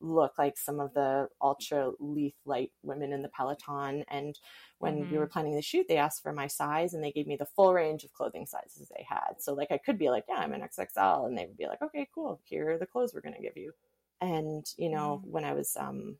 look 0.00 0.36
like 0.36 0.58
some 0.58 0.80
of 0.80 0.92
the 0.94 1.28
ultra 1.40 1.92
leaf 2.00 2.34
light 2.44 2.72
women 2.82 3.12
in 3.12 3.22
the 3.22 3.28
peloton 3.28 4.04
and 4.08 4.38
when 4.78 5.06
we 5.08 5.16
Mhm. 5.16 5.18
were 5.18 5.28
planning 5.28 5.54
the 5.54 5.62
shoot 5.62 5.86
they 5.88 5.96
asked 5.96 6.22
for 6.22 6.32
my 6.32 6.48
size 6.48 6.94
and 6.94 7.04
they 7.04 7.12
gave 7.12 7.28
me 7.28 7.36
the 7.36 7.46
full 7.46 7.72
range 7.72 8.02
of 8.04 8.12
clothing 8.12 8.46
sizes 8.46 8.88
they 8.88 9.04
had 9.08 9.34
so 9.40 9.54
like 9.54 9.70
I 9.70 9.78
could 9.78 9.98
be 9.98 10.10
like 10.10 10.24
yeah 10.28 10.36
I'm 10.36 10.52
an 10.54 10.62
XXL 10.62 11.26
and 11.26 11.38
they 11.38 11.46
would 11.46 11.56
be 11.56 11.66
like 11.68 11.82
okay 11.82 12.08
cool 12.14 12.40
here 12.44 12.70
are 12.70 12.78
the 12.78 12.86
clothes 12.86 13.14
we're 13.14 13.20
going 13.20 13.36
to 13.36 13.42
give 13.42 13.56
you 13.56 13.72
and 14.20 14.66
you 14.76 14.88
know 14.88 15.22
Mm. 15.24 15.30
when 15.30 15.44
i 15.44 15.52
was 15.52 15.76
um 15.76 16.16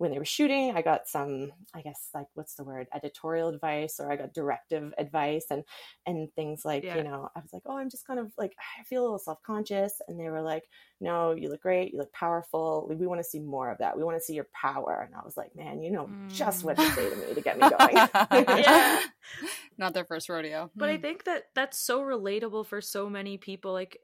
when 0.00 0.10
they 0.10 0.18
were 0.18 0.24
shooting 0.24 0.72
i 0.76 0.82
got 0.82 1.06
some 1.08 1.52
i 1.74 1.82
guess 1.82 2.08
like 2.14 2.26
what's 2.34 2.54
the 2.56 2.64
word 2.64 2.88
editorial 2.94 3.48
advice 3.50 4.00
or 4.00 4.10
i 4.10 4.16
got 4.16 4.32
directive 4.34 4.94
advice 4.98 5.46
and 5.50 5.64
and 6.06 6.32
things 6.34 6.64
like 6.64 6.84
Yeah. 6.84 6.96
you 6.96 7.04
know 7.04 7.28
i 7.36 7.40
was 7.40 7.52
like 7.52 7.62
oh 7.66 7.76
i'm 7.78 7.90
just 7.90 8.06
kind 8.06 8.18
of 8.20 8.32
like 8.38 8.54
i 8.80 8.84
feel 8.84 9.02
a 9.02 9.04
little 9.04 9.18
self-conscious 9.18 10.00
and 10.08 10.18
they 10.18 10.30
were 10.30 10.42
like 10.42 10.64
no 11.00 11.32
you 11.32 11.48
look 11.50 11.62
great 11.62 11.92
you 11.92 11.98
look 11.98 12.12
powerful 12.12 12.86
we 12.90 13.06
want 13.06 13.20
to 13.20 13.24
see 13.24 13.40
more 13.40 13.70
of 13.70 13.78
that 13.78 13.96
we 13.96 14.04
want 14.04 14.16
to 14.16 14.22
see 14.24 14.34
your 14.34 14.48
power 14.58 15.04
and 15.06 15.14
i 15.14 15.24
was 15.24 15.36
like 15.36 15.54
man 15.54 15.82
you 15.82 15.90
know 15.90 16.14
just 16.32 16.64
what 16.64 16.78
to 16.80 16.88
say 16.88 17.10
to 17.10 17.16
me 17.16 17.34
to 17.34 17.42
get 17.42 17.58
me 17.58 17.68
going 17.68 18.02
Yeah. 18.56 19.00
Not 19.78 19.94
their 19.94 20.04
first 20.04 20.28
rodeo. 20.28 20.70
But 20.78 20.88
I 20.90 20.96
Hmm. 20.96 21.02
think 21.02 21.24
that 21.24 21.44
that's 21.54 21.78
so 21.78 22.02
relatable 22.02 22.66
for 22.66 22.80
so 22.80 23.08
many 23.08 23.38
people. 23.38 23.72
Like, 23.72 23.98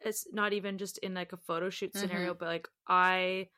it's 0.00 0.26
not 0.32 0.52
even 0.52 0.78
just 0.78 0.98
in 0.98 1.14
like 1.14 1.32
a 1.32 1.36
photo 1.38 1.70
shoot 1.70 1.96
Mm-hmm. 1.96 2.00
scenario, 2.00 2.34
but 2.34 2.48
like 2.48 2.68
I, 2.88 3.48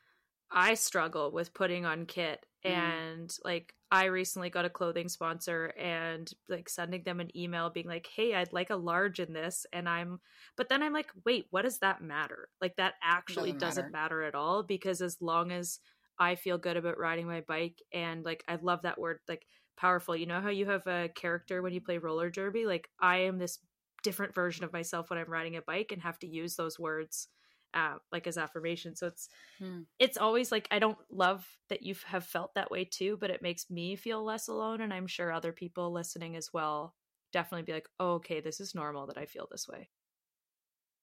I 0.53 0.75
struggle 0.75 1.33
with 1.33 1.55
putting 1.55 1.85
on 1.87 2.07
kit, 2.07 2.47
Mm. 2.67 2.93
and 3.03 3.35
like 3.45 3.75
I 3.91 4.05
recently 4.07 4.51
got 4.51 4.65
a 4.65 4.71
clothing 4.71 5.09
sponsor, 5.09 5.67
and 5.79 6.31
like 6.49 6.69
sending 6.69 7.03
them 7.05 7.21
an 7.21 7.37
email 7.37 7.71
being 7.71 7.87
like, 7.89 8.07
"Hey, 8.07 8.35
I'd 8.35 8.53
like 8.53 8.71
a 8.71 8.77
large 8.77 9.19
in 9.21 9.33
this," 9.33 9.67
and 9.73 9.89
I'm, 9.89 10.21
but 10.57 10.69
then 10.69 10.83
I'm 10.83 10.93
like, 10.93 11.11
wait, 11.25 11.47
what 11.51 11.63
does 11.63 11.79
that 11.81 12.03
matter? 12.03 12.51
Like 12.61 12.77
that 12.77 12.95
actually 13.03 13.53
Doesn't 13.55 13.55
doesn't 13.55 13.91
matter 13.91 14.23
at 14.23 14.35
all 14.35 14.63
because 14.63 15.01
as 15.03 15.21
long 15.23 15.53
as 15.53 15.81
I 16.19 16.35
feel 16.37 16.59
good 16.59 16.77
about 16.77 16.99
riding 16.99 17.27
my 17.27 17.41
bike 17.41 17.83
and 17.93 18.25
like 18.25 18.45
I 18.49 18.57
love 18.57 18.83
that 18.83 18.99
word 19.01 19.21
like 19.29 19.47
powerful. 19.77 20.15
You 20.17 20.27
know 20.27 20.41
how 20.41 20.51
you 20.51 20.67
have 20.67 20.87
a 20.87 21.09
character 21.15 21.63
when 21.63 21.73
you 21.73 21.81
play 21.81 21.99
roller 21.99 22.31
derby? 22.31 22.67
Like 22.67 22.91
I 23.01 23.19
am 23.19 23.39
this 23.39 23.59
different 24.03 24.35
version 24.35 24.65
of 24.65 24.73
myself 24.73 25.09
when 25.11 25.19
I'm 25.19 25.31
riding 25.31 25.57
a 25.57 25.63
bike 25.63 25.93
and 25.93 26.03
have 26.03 26.19
to 26.21 26.29
use 26.29 26.57
those 26.57 26.79
words 26.79 27.29
uh, 27.75 27.99
like 28.13 28.27
as 28.27 28.39
affirmation. 28.39 28.97
So 28.97 29.07
it's 29.09 29.29
Hmm. 29.59 29.83
it's 29.99 30.19
always 30.19 30.53
like 30.53 30.69
I 30.71 30.79
don't 30.81 30.99
love 31.11 31.49
that 31.69 31.83
you 31.83 31.95
have 32.07 32.27
felt 32.27 32.55
that 32.55 32.71
way 32.71 32.85
too, 32.85 33.17
but 33.19 33.31
it 33.31 33.43
makes 33.43 33.71
me 33.71 33.97
feel 33.97 34.25
less 34.25 34.49
alone 34.49 34.81
and 34.81 34.93
I'm 34.95 35.07
sure 35.07 35.33
other 35.33 35.53
people 35.53 35.93
listening 35.93 36.37
as 36.37 36.53
well 36.53 36.97
definitely 37.33 37.65
be 37.65 37.73
like, 37.75 37.89
"Oh, 38.01 38.15
okay, 38.15 38.41
this 38.41 38.61
is 38.61 38.75
normal 38.75 39.07
that 39.09 39.19
I 39.19 39.27
feel 39.27 39.49
this 39.51 39.69
way." 39.69 39.91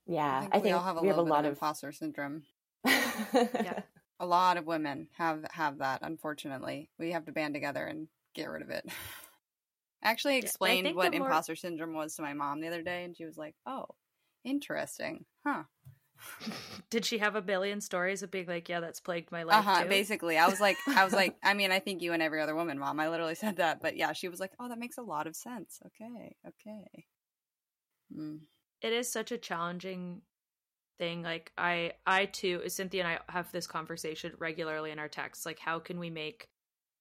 yeah 0.06 0.48
I 0.52 0.60
think, 0.60 0.62
we 0.62 0.72
all 0.72 0.84
have 0.84 0.98
a 0.98 1.04
we 1.04 1.08
have 1.08 1.18
a 1.18 1.22
lot 1.22 1.46
of 1.46 1.46
of 1.46 1.54
imposter 1.54 1.92
syndrome. 1.92 2.46
yeah 3.58 3.82
A 4.22 4.26
lot 4.26 4.58
of 4.58 4.66
women 4.66 5.10
have 5.14 5.46
have 5.52 5.78
that. 5.78 6.02
Unfortunately, 6.02 6.92
we 6.98 7.12
have 7.12 7.26
to 7.26 7.32
band 7.32 7.54
together 7.54 7.86
and 7.86 8.10
get 8.34 8.50
rid 8.50 8.62
of 8.62 8.70
it. 8.70 8.86
I 10.04 10.10
actually 10.10 10.38
I 10.64 10.78
explained 10.78 10.78
think 10.78 10.96
what 10.96 11.14
more- 11.14 11.14
imposter 11.14 11.56
syndrome 11.56 11.94
was 11.94 12.16
to 12.16 12.22
my 12.22 12.34
mom 12.34 12.60
the 12.62 12.68
other 12.68 12.84
day, 12.84 13.04
and 13.04 13.16
she 13.16 13.26
was 13.26 13.38
like, 13.38 13.56
"Oh, 13.66 13.88
interesting, 14.44 15.26
huh?" 15.46 15.66
Did 16.90 17.06
she 17.06 17.20
have 17.20 17.36
a 17.36 17.42
billion 17.42 17.82
stories 17.82 18.24
of 18.24 18.32
being 18.32 18.48
like, 18.48 18.68
"Yeah, 18.70 18.80
that's 18.80 19.00
plagued 19.00 19.32
my 19.32 19.44
life 19.44 19.60
Uh 19.60 19.62
huh. 19.62 19.84
too"? 19.84 19.90
Basically, 19.90 20.38
I 20.38 20.48
was 20.48 20.60
like, 20.60 20.78
I 20.88 21.04
was 21.04 21.14
like, 21.14 21.36
I 21.44 21.54
mean, 21.54 21.72
I 21.72 21.80
think 21.80 22.02
you 22.02 22.14
and 22.14 22.22
every 22.22 22.42
other 22.42 22.56
woman, 22.56 22.80
mom. 22.80 23.00
I 23.00 23.10
literally 23.10 23.36
said 23.36 23.58
that, 23.58 23.82
but 23.82 23.96
yeah, 23.96 24.14
she 24.14 24.28
was 24.28 24.40
like, 24.40 24.52
"Oh, 24.60 24.70
that 24.70 24.80
makes 24.80 24.98
a 24.98 25.02
lot 25.04 25.28
of 25.28 25.36
sense." 25.36 25.80
Okay, 25.86 26.36
okay. 26.48 27.06
Mm. 28.16 28.40
it 28.82 28.94
is 28.94 29.12
such 29.12 29.32
a 29.32 29.38
challenging 29.38 30.22
thing 30.98 31.22
like 31.24 31.52
i 31.58 31.94
i 32.06 32.26
too 32.26 32.62
cynthia 32.68 33.04
and 33.06 33.20
i 33.28 33.32
have 33.32 33.52
this 33.52 33.68
conversation 33.68 34.34
regularly 34.38 34.92
in 34.92 35.00
our 35.00 35.08
texts 35.08 35.46
like 35.46 35.60
how 35.60 35.80
can 35.80 36.00
we 36.00 36.10
make 36.10 36.50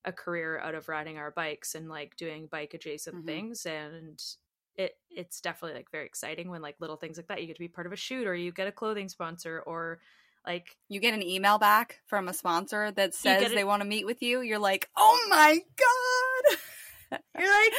a 0.05 0.13
career 0.13 0.59
out 0.61 0.75
of 0.75 0.89
riding 0.89 1.19
our 1.19 1.33
bikes 1.33 1.75
and 1.75 1.89
like 1.89 2.17
doing 2.17 2.47
bike 2.47 2.75
adjacent 2.75 3.17
Mhm. 3.17 3.27
things 3.27 3.67
and 3.67 4.23
it 4.79 4.93
it's 5.11 5.41
definitely 5.41 5.77
like 5.77 5.91
very 5.91 6.07
exciting 6.07 6.49
when 6.49 6.63
like 6.63 6.77
little 6.81 6.97
things 6.97 7.19
like 7.19 7.27
that 7.27 7.41
you 7.41 7.47
get 7.47 7.57
to 7.57 7.61
be 7.61 7.69
part 7.69 7.87
of 7.87 7.93
a 7.93 7.97
shoot 7.97 8.27
or 8.27 8.35
you 8.35 8.53
get 8.53 8.69
a 8.69 8.73
clothing 8.73 9.09
sponsor 9.09 9.63
or 9.67 9.99
like 10.47 10.77
You 10.89 11.01
get 11.01 11.13
an 11.13 11.23
email 11.23 11.59
back 11.59 12.01
from 12.07 12.29
a 12.29 12.33
sponsor 12.33 12.91
that 12.93 13.15
says 13.15 13.43
get 13.43 13.55
they 13.55 13.65
want 13.65 13.83
to 13.83 13.89
meet 13.89 14.07
with 14.07 14.23
you. 14.23 14.41
You're 14.41 14.59
like, 14.59 14.89
"Oh 14.97 15.27
my 15.29 15.59
god!" 15.77 16.59
you're 17.39 17.63
like 17.63 17.73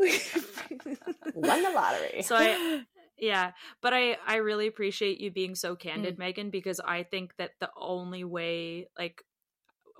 Woo! 0.00 0.96
won 1.34 1.62
the 1.62 1.70
lottery 1.70 2.22
so 2.22 2.36
i 2.36 2.82
yeah 3.18 3.52
but 3.80 3.94
i 3.94 4.16
i 4.26 4.36
really 4.36 4.66
appreciate 4.66 5.20
you 5.20 5.30
being 5.30 5.54
so 5.54 5.74
candid 5.74 6.18
mm. 6.18 6.20
meaghan 6.20 6.50
because 6.50 6.80
i 6.84 7.02
think 7.02 7.34
that 7.36 7.52
the 7.60 7.70
only 7.80 8.24
way 8.24 8.88
like 8.98 9.22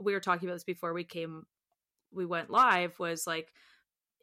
we 0.00 0.12
were 0.12 0.20
talking 0.20 0.48
about 0.48 0.56
this 0.56 0.64
before 0.64 0.92
we 0.92 1.04
came 1.04 1.44
we 2.12 2.26
went 2.26 2.50
live 2.50 2.98
was 2.98 3.26
like 3.26 3.48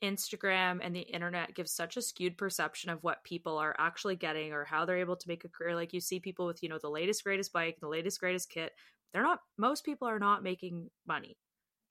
instagram 0.04 0.80
and 0.82 0.96
the 0.96 1.02
internet 1.02 1.54
gives 1.56 1.72
such 1.72 1.98
a 1.98 2.02
skewed 2.02 2.38
perception 2.38 2.90
of 2.90 3.04
what 3.04 3.24
people 3.24 3.58
are 3.58 3.76
actually 3.78 4.16
getting 4.16 4.54
or 4.54 4.64
how 4.64 4.86
they're 4.86 4.98
able 4.98 5.16
to 5.16 5.28
make 5.28 5.44
a 5.44 5.50
career. 5.50 5.76
Like 5.76 5.94
you 5.94 6.02
see 6.02 6.20
people 6.20 6.46
with 6.46 6.64
you 6.64 6.70
know 6.70 6.80
the 6.82 6.90
latest 6.90 7.24
greatest 7.24 7.54
bike 7.54 7.78
the 7.80 7.88
latest 7.88 8.20
greatest 8.20 8.50
kit. 8.50 8.74
They're 9.14 9.24
not 9.24 9.40
most 9.58 9.86
people 9.86 10.08
are 10.08 10.20
not 10.20 10.44
making 10.44 10.90
money. 11.08 11.38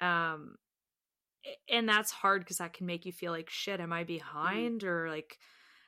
Um 0.01 0.57
and 1.71 1.89
that's 1.89 2.11
hard 2.11 2.43
because 2.43 2.59
that 2.59 2.73
can 2.73 2.87
make 2.87 3.07
you 3.07 3.13
feel 3.13 3.33
like 3.33 3.49
shit 3.49 3.81
am 3.81 3.93
i 3.93 4.05
behind? 4.05 4.85
or 4.85 5.09
like 5.09 5.39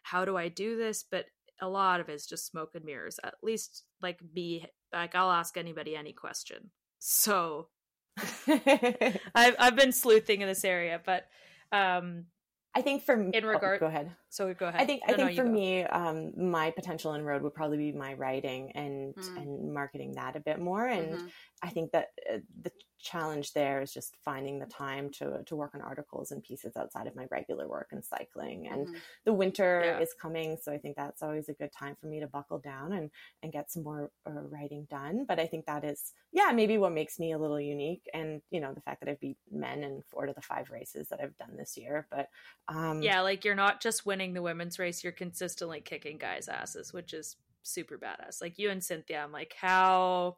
how 0.02 0.24
do 0.24 0.36
i 0.36 0.48
do 0.48 0.76
this? 0.76 1.04
But 1.08 1.26
a 1.60 1.68
lot 1.68 2.00
of 2.00 2.08
it 2.08 2.14
is 2.14 2.26
just 2.26 2.46
smoke 2.46 2.70
and 2.74 2.84
mirrors 2.84 3.20
at 3.22 3.34
least 3.42 3.84
like 4.00 4.18
be 4.32 4.64
like 4.92 5.14
i'll 5.14 5.30
ask 5.30 5.56
anybody 5.56 5.96
any 5.96 6.12
question. 6.12 6.70
So 6.98 7.68
i've, 8.46 9.56
I've 9.58 9.76
been 9.76 9.92
sleuthing 9.92 10.40
in 10.40 10.48
this 10.48 10.64
area 10.64 11.00
but 11.04 11.26
um 11.72 12.26
I 12.72 12.82
think 12.82 13.02
for 13.02 13.14
m- 13.14 13.32
In 13.34 13.44
oh, 13.44 13.48
regard- 13.48 13.80
go 13.80 13.86
ahead. 13.86 14.14
so 14.28 14.54
go 14.54 14.66
ahead 14.68 14.80
I 14.80 14.84
think 14.86 15.02
No, 15.08 15.12
I 15.12 15.16
think 15.16 15.30
you 15.32 15.36
for 15.36 15.44
go. 15.44 15.50
me, 15.50 15.82
um, 15.84 16.32
my 16.50 16.70
potential 16.70 17.14
inroad 17.14 17.42
would 17.42 17.52
probably 17.54 17.78
be 17.78 17.92
my 17.92 18.14
writing 18.14 18.70
and 18.76 19.14
Mm. 19.16 19.36
and 19.38 19.74
marketing 19.74 20.12
that 20.14 20.36
a 20.36 20.40
bit 20.40 20.60
more. 20.60 20.86
And 20.86 21.18
Mhm. 21.18 21.30
I 21.62 21.70
think 21.70 21.90
that 21.92 22.08
uh, 22.32 22.38
the 22.62 22.70
challenge 23.02 23.52
there 23.52 23.80
is 23.80 23.92
just 23.92 24.16
finding 24.24 24.58
the 24.58 24.66
time 24.66 25.10
to 25.10 25.42
to 25.46 25.56
work 25.56 25.74
on 25.74 25.80
articles 25.80 26.30
and 26.30 26.42
pieces 26.42 26.76
outside 26.76 27.06
of 27.06 27.16
my 27.16 27.26
regular 27.30 27.68
work 27.68 27.88
and 27.92 28.04
cycling 28.04 28.68
and 28.68 28.86
mm-hmm. 28.86 28.96
the 29.24 29.32
winter 29.32 29.82
yeah. 29.84 29.98
is 30.00 30.12
coming 30.20 30.56
so 30.60 30.72
i 30.72 30.78
think 30.78 30.96
that's 30.96 31.22
always 31.22 31.48
a 31.48 31.54
good 31.54 31.72
time 31.72 31.96
for 32.00 32.06
me 32.06 32.20
to 32.20 32.26
buckle 32.26 32.58
down 32.58 32.92
and 32.92 33.10
and 33.42 33.52
get 33.52 33.70
some 33.70 33.82
more 33.82 34.10
uh, 34.26 34.42
writing 34.50 34.86
done 34.90 35.24
but 35.26 35.40
i 35.40 35.46
think 35.46 35.64
that 35.66 35.84
is 35.84 36.12
yeah 36.32 36.50
maybe 36.52 36.78
what 36.78 36.92
makes 36.92 37.18
me 37.18 37.32
a 37.32 37.38
little 37.38 37.60
unique 37.60 38.08
and 38.12 38.42
you 38.50 38.60
know 38.60 38.72
the 38.74 38.80
fact 38.82 39.00
that 39.00 39.08
i've 39.08 39.20
beat 39.20 39.38
men 39.50 39.82
in 39.82 40.02
four 40.08 40.26
to 40.26 40.32
the 40.32 40.42
five 40.42 40.70
races 40.70 41.08
that 41.08 41.20
i've 41.22 41.36
done 41.38 41.56
this 41.56 41.76
year 41.76 42.06
but 42.10 42.28
um 42.68 43.02
yeah 43.02 43.20
like 43.20 43.44
you're 43.44 43.54
not 43.54 43.80
just 43.80 44.04
winning 44.04 44.34
the 44.34 44.42
women's 44.42 44.78
race 44.78 45.02
you're 45.02 45.12
consistently 45.12 45.80
kicking 45.80 46.18
guys 46.18 46.48
asses 46.48 46.92
which 46.92 47.14
is 47.14 47.36
super 47.62 47.98
badass 47.98 48.40
like 48.40 48.58
you 48.58 48.70
and 48.70 48.82
cynthia 48.82 49.22
i'm 49.22 49.32
like 49.32 49.54
how 49.60 50.36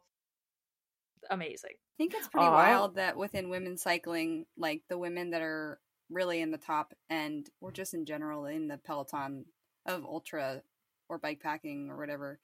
amazing. 1.29 1.71
I 1.73 1.95
think 1.97 2.13
it's 2.13 2.27
pretty 2.27 2.47
Aww. 2.47 2.51
wild 2.51 2.95
that 2.95 3.17
within 3.17 3.49
women's 3.49 3.81
cycling, 3.81 4.45
like 4.57 4.81
the 4.89 4.97
women 4.97 5.31
that 5.31 5.41
are 5.41 5.79
really 6.09 6.41
in 6.41 6.51
the 6.51 6.57
top 6.57 6.93
end, 7.09 7.49
or 7.61 7.71
just 7.71 7.93
in 7.93 8.05
general 8.05 8.45
in 8.45 8.67
the 8.67 8.77
peloton 8.77 9.45
of 9.85 10.05
ultra 10.05 10.61
or 11.09 11.17
bike 11.17 11.39
packing 11.41 11.89
or 11.89 11.97
whatever, 11.97 12.39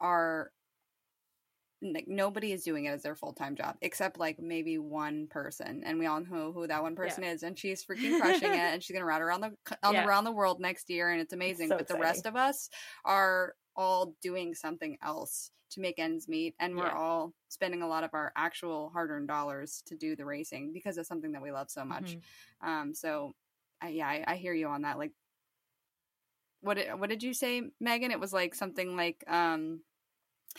are 0.00 0.50
like 1.92 2.08
nobody 2.08 2.52
is 2.52 2.62
doing 2.62 2.86
it 2.86 2.90
as 2.90 3.02
their 3.02 3.14
full 3.14 3.32
time 3.32 3.54
job 3.56 3.76
except 3.82 4.18
like 4.18 4.40
maybe 4.40 4.78
one 4.78 5.26
person, 5.28 5.82
and 5.84 5.98
we 5.98 6.06
all 6.06 6.20
know 6.20 6.52
who 6.52 6.66
that 6.66 6.82
one 6.82 6.96
person 6.96 7.24
yeah. 7.24 7.32
is, 7.32 7.42
and 7.42 7.58
she's 7.58 7.84
freaking 7.86 8.20
crushing 8.20 8.52
it, 8.52 8.58
and 8.58 8.82
she's 8.82 8.94
gonna 8.94 9.04
ride 9.04 9.22
around 9.22 9.40
the 9.40 9.52
on 9.82 9.94
yeah. 9.94 10.06
around 10.06 10.24
the 10.24 10.32
world 10.32 10.60
next 10.60 10.88
year, 10.90 11.10
and 11.10 11.20
it's 11.20 11.32
amazing. 11.32 11.68
So 11.68 11.76
but 11.76 11.82
exciting. 11.82 12.00
the 12.00 12.06
rest 12.06 12.26
of 12.26 12.36
us 12.36 12.70
are 13.04 13.54
all 13.76 14.14
doing 14.22 14.54
something 14.54 14.96
else 15.02 15.50
to 15.70 15.80
make 15.80 15.98
ends 15.98 16.28
meet 16.28 16.54
and 16.60 16.76
we're 16.76 16.86
yeah. 16.86 16.96
all 16.96 17.32
spending 17.48 17.82
a 17.82 17.88
lot 17.88 18.04
of 18.04 18.10
our 18.12 18.32
actual 18.36 18.90
hard-earned 18.92 19.26
dollars 19.26 19.82
to 19.86 19.96
do 19.96 20.14
the 20.14 20.24
racing 20.24 20.72
because 20.72 20.96
it's 20.96 21.08
something 21.08 21.32
that 21.32 21.42
we 21.42 21.50
love 21.50 21.70
so 21.70 21.84
much 21.84 22.16
mm-hmm. 22.16 22.68
um 22.68 22.94
so 22.94 23.34
I, 23.80 23.88
yeah 23.88 24.06
I, 24.06 24.24
I, 24.26 24.36
hear 24.36 24.54
you 24.54 24.68
on 24.68 24.82
that 24.82 24.98
like 24.98 25.12
what 26.60 26.76
did, 26.76 26.94
what 26.98 27.10
did 27.10 27.22
you 27.22 27.34
say 27.34 27.62
meaghan 27.82 28.10
it 28.10 28.20
was 28.20 28.32
like 28.32 28.54
something 28.54 28.96
like 28.96 29.24
um 29.26 29.80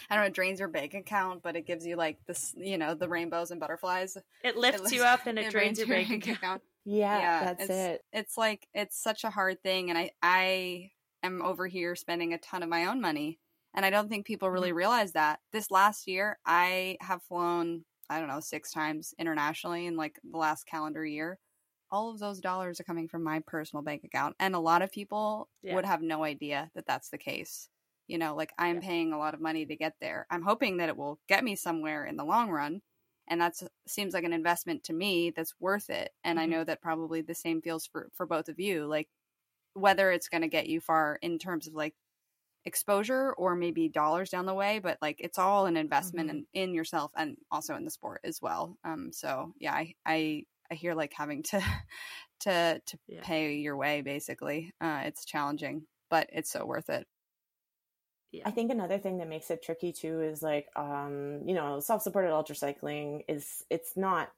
I 0.09 0.15
don't 0.15 0.23
know, 0.23 0.27
it 0.27 0.33
drains 0.33 0.59
your 0.59 0.67
bank 0.67 0.93
account, 0.93 1.41
but 1.41 1.55
it 1.55 1.65
gives 1.65 1.85
you 1.85 1.95
like 1.95 2.17
this, 2.27 2.53
you 2.57 2.77
know, 2.77 2.95
the 2.95 3.07
rainbows 3.07 3.51
and 3.51 3.61
butterflies. 3.61 4.17
It 4.43 4.57
lifts, 4.57 4.79
it 4.79 4.83
lifts 4.83 4.93
you 4.93 5.03
up 5.03 5.25
and 5.25 5.39
it, 5.39 5.45
it 5.45 5.51
drains 5.51 5.79
your 5.79 5.87
bank 5.87 6.09
account. 6.09 6.37
account. 6.37 6.61
Yeah, 6.85 7.17
yeah, 7.17 7.43
that's 7.45 7.63
it's, 7.63 7.71
it. 7.71 8.05
It's 8.13 8.37
like 8.37 8.67
it's 8.73 9.01
such 9.01 9.23
a 9.23 9.31
hard 9.31 9.63
thing, 9.63 9.89
and 9.89 9.97
I 9.97 10.11
I 10.21 10.91
am 11.25 11.41
over 11.41 11.67
here 11.67 11.95
spending 11.95 12.33
a 12.33 12.37
ton 12.37 12.63
of 12.63 12.69
my 12.69 12.85
own 12.85 13.01
money 13.01 13.39
and 13.75 13.85
I 13.85 13.89
don't 13.89 14.09
think 14.09 14.25
people 14.25 14.49
really 14.49 14.69
mm-hmm. 14.69 14.77
realize 14.77 15.11
that. 15.11 15.39
This 15.51 15.69
last 15.69 16.07
year, 16.07 16.39
I 16.45 16.97
have 17.01 17.21
flown, 17.21 17.83
I 18.09 18.19
don't 18.19 18.29
know, 18.29 18.39
six 18.39 18.71
times 18.71 19.13
internationally 19.19 19.85
in 19.85 19.97
like 19.97 20.17
the 20.23 20.37
last 20.37 20.65
calendar 20.65 21.05
year. 21.05 21.37
All 21.91 22.09
of 22.09 22.19
those 22.19 22.39
dollars 22.39 22.79
are 22.79 22.85
coming 22.85 23.07
from 23.07 23.23
my 23.23 23.41
personal 23.45 23.83
bank 23.83 24.03
account. 24.03 24.35
And 24.39 24.55
a 24.55 24.59
lot 24.59 24.81
of 24.81 24.91
people 24.91 25.49
yeah. 25.61 25.75
would 25.75 25.85
have 25.85 26.01
no 26.01 26.23
idea 26.23 26.71
that 26.73 26.87
that's 26.87 27.09
the 27.09 27.17
case. 27.17 27.69
You 28.07 28.17
know, 28.17 28.35
like 28.35 28.53
I'm 28.57 28.75
yeah. 28.75 28.87
paying 28.87 29.13
a 29.13 29.17
lot 29.17 29.33
of 29.33 29.41
money 29.41 29.65
to 29.65 29.75
get 29.75 29.93
there. 29.99 30.25
I'm 30.29 30.43
hoping 30.43 30.77
that 30.77 30.89
it 30.89 30.97
will 30.97 31.19
get 31.27 31.43
me 31.43 31.55
somewhere 31.55 32.05
in 32.05 32.15
the 32.15 32.23
long 32.23 32.49
run. 32.49 32.81
And 33.27 33.41
that 33.41 33.55
seems 33.87 34.13
like 34.13 34.23
an 34.23 34.33
investment 34.33 34.83
to 34.83 34.93
me 34.93 35.31
that's 35.35 35.55
worth 35.59 35.89
it. 35.89 36.11
And 36.23 36.37
mm-hmm. 36.37 36.43
I 36.43 36.55
know 36.57 36.63
that 36.63 36.81
probably 36.81 37.21
the 37.21 37.35
same 37.35 37.61
feels 37.61 37.85
for, 37.85 38.09
for 38.13 38.25
both 38.25 38.47
of 38.47 38.59
you. 38.59 38.85
Like, 38.85 39.09
whether 39.75 40.11
it's 40.11 40.29
going 40.29 40.41
to 40.41 40.47
get 40.47 40.67
you 40.67 40.81
far 40.81 41.19
in 41.21 41.37
terms 41.37 41.67
of 41.67 41.75
like 41.75 41.93
exposure 42.65 43.31
or 43.33 43.55
maybe 43.55 43.87
dollars 43.87 44.31
down 44.31 44.47
the 44.47 44.53
way 44.53 44.79
but 44.79 44.97
like 45.01 45.17
it's 45.19 45.37
all 45.37 45.67
an 45.67 45.77
investment 45.77 46.29
mm-hmm. 46.29 46.39
in, 46.53 46.69
in 46.69 46.73
yourself 46.73 47.11
and 47.15 47.37
also 47.51 47.75
in 47.75 47.85
the 47.85 47.91
sport 47.91 48.19
as 48.23 48.41
well 48.41 48.75
um 48.83 49.11
so 49.11 49.53
yeah 49.59 49.73
i 49.73 49.93
i, 50.05 50.43
I 50.71 50.73
hear 50.73 50.95
like 50.95 51.13
having 51.13 51.43
to 51.43 51.61
to 52.41 52.81
to 52.83 52.97
yeah. 53.07 53.21
pay 53.21 53.53
your 53.55 53.77
way 53.77 54.01
basically 54.01 54.73
uh 54.81 55.03
it's 55.05 55.25
challenging 55.25 55.83
but 56.09 56.27
it's 56.33 56.49
so 56.49 56.65
worth 56.65 56.89
it 56.89 57.05
yeah. 58.37 58.43
I 58.45 58.51
think 58.51 58.71
another 58.71 58.97
thing 58.97 59.17
that 59.19 59.27
makes 59.27 59.49
it 59.49 59.63
tricky 59.63 59.91
too 59.91 60.21
is 60.21 60.41
like 60.41 60.67
um, 60.75 61.41
you 61.45 61.53
know 61.53 61.79
self-supported 61.79 62.31
ultra 62.31 62.55
cycling 62.55 63.23
is 63.27 63.63
it's 63.69 63.95
not 63.95 64.29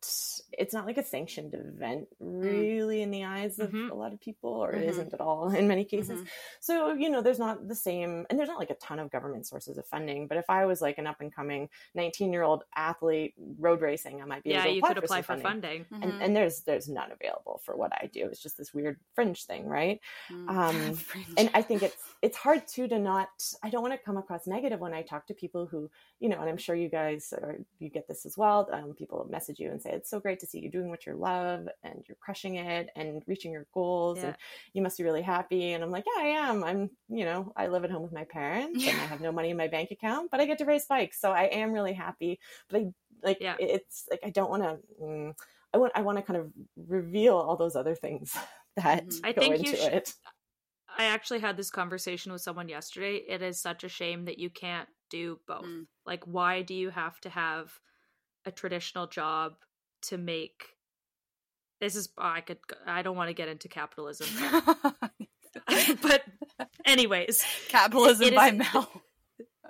it's 0.52 0.74
not 0.74 0.86
like 0.86 0.98
a 0.98 1.04
sanctioned 1.04 1.54
event 1.54 2.08
mm. 2.22 2.44
really 2.44 3.00
mm. 3.00 3.04
in 3.04 3.12
the 3.12 3.26
eyes 3.26 3.60
of 3.60 3.70
mm-hmm. 3.70 3.92
a 3.92 3.96
lot 3.96 4.14
of 4.14 4.20
people 4.22 4.52
or 4.52 4.72
mm-hmm. 4.72 4.84
it 4.84 4.90
isn't 4.90 5.14
at 5.14 5.22
all 5.22 5.50
in 5.50 5.68
many 5.68 5.86
cases. 5.86 6.20
Mm-hmm. 6.20 6.28
So 6.60 6.94
you 6.94 7.10
know 7.10 7.22
there's 7.22 7.40
not 7.40 7.68
the 7.68 7.76
same 7.76 8.26
and 8.30 8.38
there's 8.38 8.50
not 8.50 8.60
like 8.60 8.70
a 8.70 8.76
ton 8.76 9.00
of 9.00 9.12
government 9.12 9.48
sources 9.48 9.78
of 9.78 9.86
funding. 9.88 10.28
But 10.28 10.38
if 10.38 10.46
I 10.50 10.66
was 10.66 10.82
like 10.82 10.98
an 10.98 11.08
up 11.08 11.22
and 11.22 11.34
coming 11.34 11.70
19 11.96 12.32
year 12.32 12.44
old 12.44 12.64
athlete 12.76 13.34
road 13.58 13.82
racing, 13.82 14.22
I 14.22 14.26
might 14.26 14.44
be 14.44 14.52
yeah 14.52 14.66
able 14.66 14.70
to 14.70 14.72
you 14.74 14.80
apply 14.80 14.88
could 14.90 15.04
apply 15.04 15.22
for 15.22 15.38
funding. 15.38 15.86
funding. 15.86 16.04
And, 16.04 16.14
mm-hmm. 16.14 16.22
and 16.22 16.36
there's 16.36 16.62
there's 16.62 16.88
none 16.88 17.12
available 17.12 17.62
for 17.64 17.76
what 17.76 17.92
I 17.94 18.10
do. 18.12 18.28
It's 18.28 18.42
just 18.42 18.58
this 18.58 18.74
weird 18.74 19.00
fringe 19.16 19.46
thing, 19.46 19.66
right? 19.66 20.00
Mm. 20.32 20.48
Um, 20.58 20.98
and 21.38 21.52
I 21.54 21.62
think 21.62 21.84
it's 21.84 21.96
it's 22.22 22.38
hard 22.38 22.68
too 22.68 22.88
to 22.88 22.98
not 22.98 23.30
I 23.64 23.70
don't 23.70 23.84
want 23.88 24.00
to 24.00 24.06
come 24.06 24.18
across 24.18 24.48
negative 24.48 24.80
when 24.80 24.94
I 24.94 25.02
talk 25.02 25.28
to 25.28 25.34
people 25.34 25.66
who, 25.66 25.90
you 26.20 26.30
know, 26.30 26.40
and 26.40 26.50
I'm 26.50 26.58
sure 26.58 26.76
you 26.76 26.90
guys 26.90 27.34
are, 27.42 27.58
you 27.80 27.90
get 27.90 28.08
this 28.08 28.26
as 28.26 28.38
well. 28.38 28.68
Um, 28.72 28.94
people 28.94 29.28
message 29.30 29.60
you 29.60 29.72
and 29.72 29.82
say, 29.82 29.92
it's 29.92 30.10
so 30.10 30.20
great 30.20 30.40
to 30.40 30.46
see 30.46 30.60
you 30.60 30.70
doing 30.70 30.90
what 30.90 31.06
you 31.06 31.14
love 31.14 31.68
and 31.84 32.04
you're 32.08 32.18
crushing 32.20 32.56
it 32.56 32.90
and 32.96 33.24
reaching 33.28 33.52
your 33.52 33.66
goals 33.74 34.18
yeah. 34.18 34.26
and 34.26 34.36
you 34.74 34.82
must 34.82 34.98
be 34.98 35.04
really 35.04 35.22
happy. 35.22 35.74
And 35.74 35.84
I'm 35.84 35.92
like, 35.92 36.06
yeah, 36.06 36.24
I 36.24 36.28
am. 36.28 36.64
I'm, 36.64 36.90
you 37.10 37.26
know, 37.26 37.54
I 37.56 37.68
live 37.68 37.84
at 37.84 37.92
home 37.92 38.04
with 38.04 38.14
my 38.14 38.26
parents 38.26 38.84
yeah. 38.84 38.92
and 38.92 39.02
I 39.02 39.06
have 39.06 39.22
no 39.22 39.32
money 39.32 39.50
in 39.50 39.58
my 39.58 39.68
bank 39.68 39.92
account, 39.92 40.32
but 40.32 40.40
I 40.40 40.46
get 40.46 40.58
to 40.60 40.66
race 40.66 40.86
bikes. 40.86 41.20
So 41.20 41.32
I 41.32 41.44
am 41.44 41.72
really 41.72 41.94
happy. 41.94 42.40
But 42.70 42.82
I, 42.82 42.86
like, 43.24 43.38
yeah. 43.42 43.56
it's 43.60 44.08
like, 44.10 44.20
I 44.24 44.30
don't 44.30 44.50
want 44.50 44.64
to, 44.64 44.78
mm, 45.02 45.34
I 45.74 45.78
want, 45.78 45.94
I 45.96 46.02
want 46.02 46.18
to 46.18 46.22
kind 46.22 46.40
of 46.40 46.52
reveal 46.88 47.36
all 47.36 47.56
those 47.56 47.76
other 47.76 47.96
things 47.96 48.36
that 48.76 49.08
mm-hmm. 49.08 49.26
I 49.26 49.34
think 49.34 49.66
you 49.66 49.76
should, 49.76 49.94
it. 49.94 50.14
I 50.98 51.06
actually 51.06 51.40
had 51.40 51.58
this 51.58 51.70
conversation 51.70 52.32
with 52.32 52.42
someone 52.42 52.70
yesterday. 52.70 53.18
It 53.28 53.42
is 53.42 53.62
such 53.62 53.84
a 53.84 53.90
shame 53.90 54.26
that 54.26 54.40
you 54.40 54.50
can't 54.50 54.90
do 55.10 55.40
both. 55.48 55.66
Mm. 55.66 55.86
Like, 56.06 56.24
why 56.26 56.64
do 56.64 56.74
you 56.74 56.90
have 56.90 57.20
to 57.22 57.30
have 57.30 57.72
a 58.46 58.52
traditional 58.52 59.08
job 59.08 59.54
to 60.04 60.18
make? 60.18 60.64
This 61.80 61.96
is 61.96 62.10
oh, 62.18 62.24
I 62.24 62.42
could 62.42 62.58
I 62.88 63.04
don't 63.04 63.16
want 63.16 63.30
to 63.30 63.36
get 63.36 63.48
into 63.48 63.68
capitalism, 63.68 64.28
but, 64.52 64.96
but 66.02 66.24
anyways, 66.86 67.44
capitalism 67.70 68.34
by 68.34 68.52
Mel. 68.52 69.04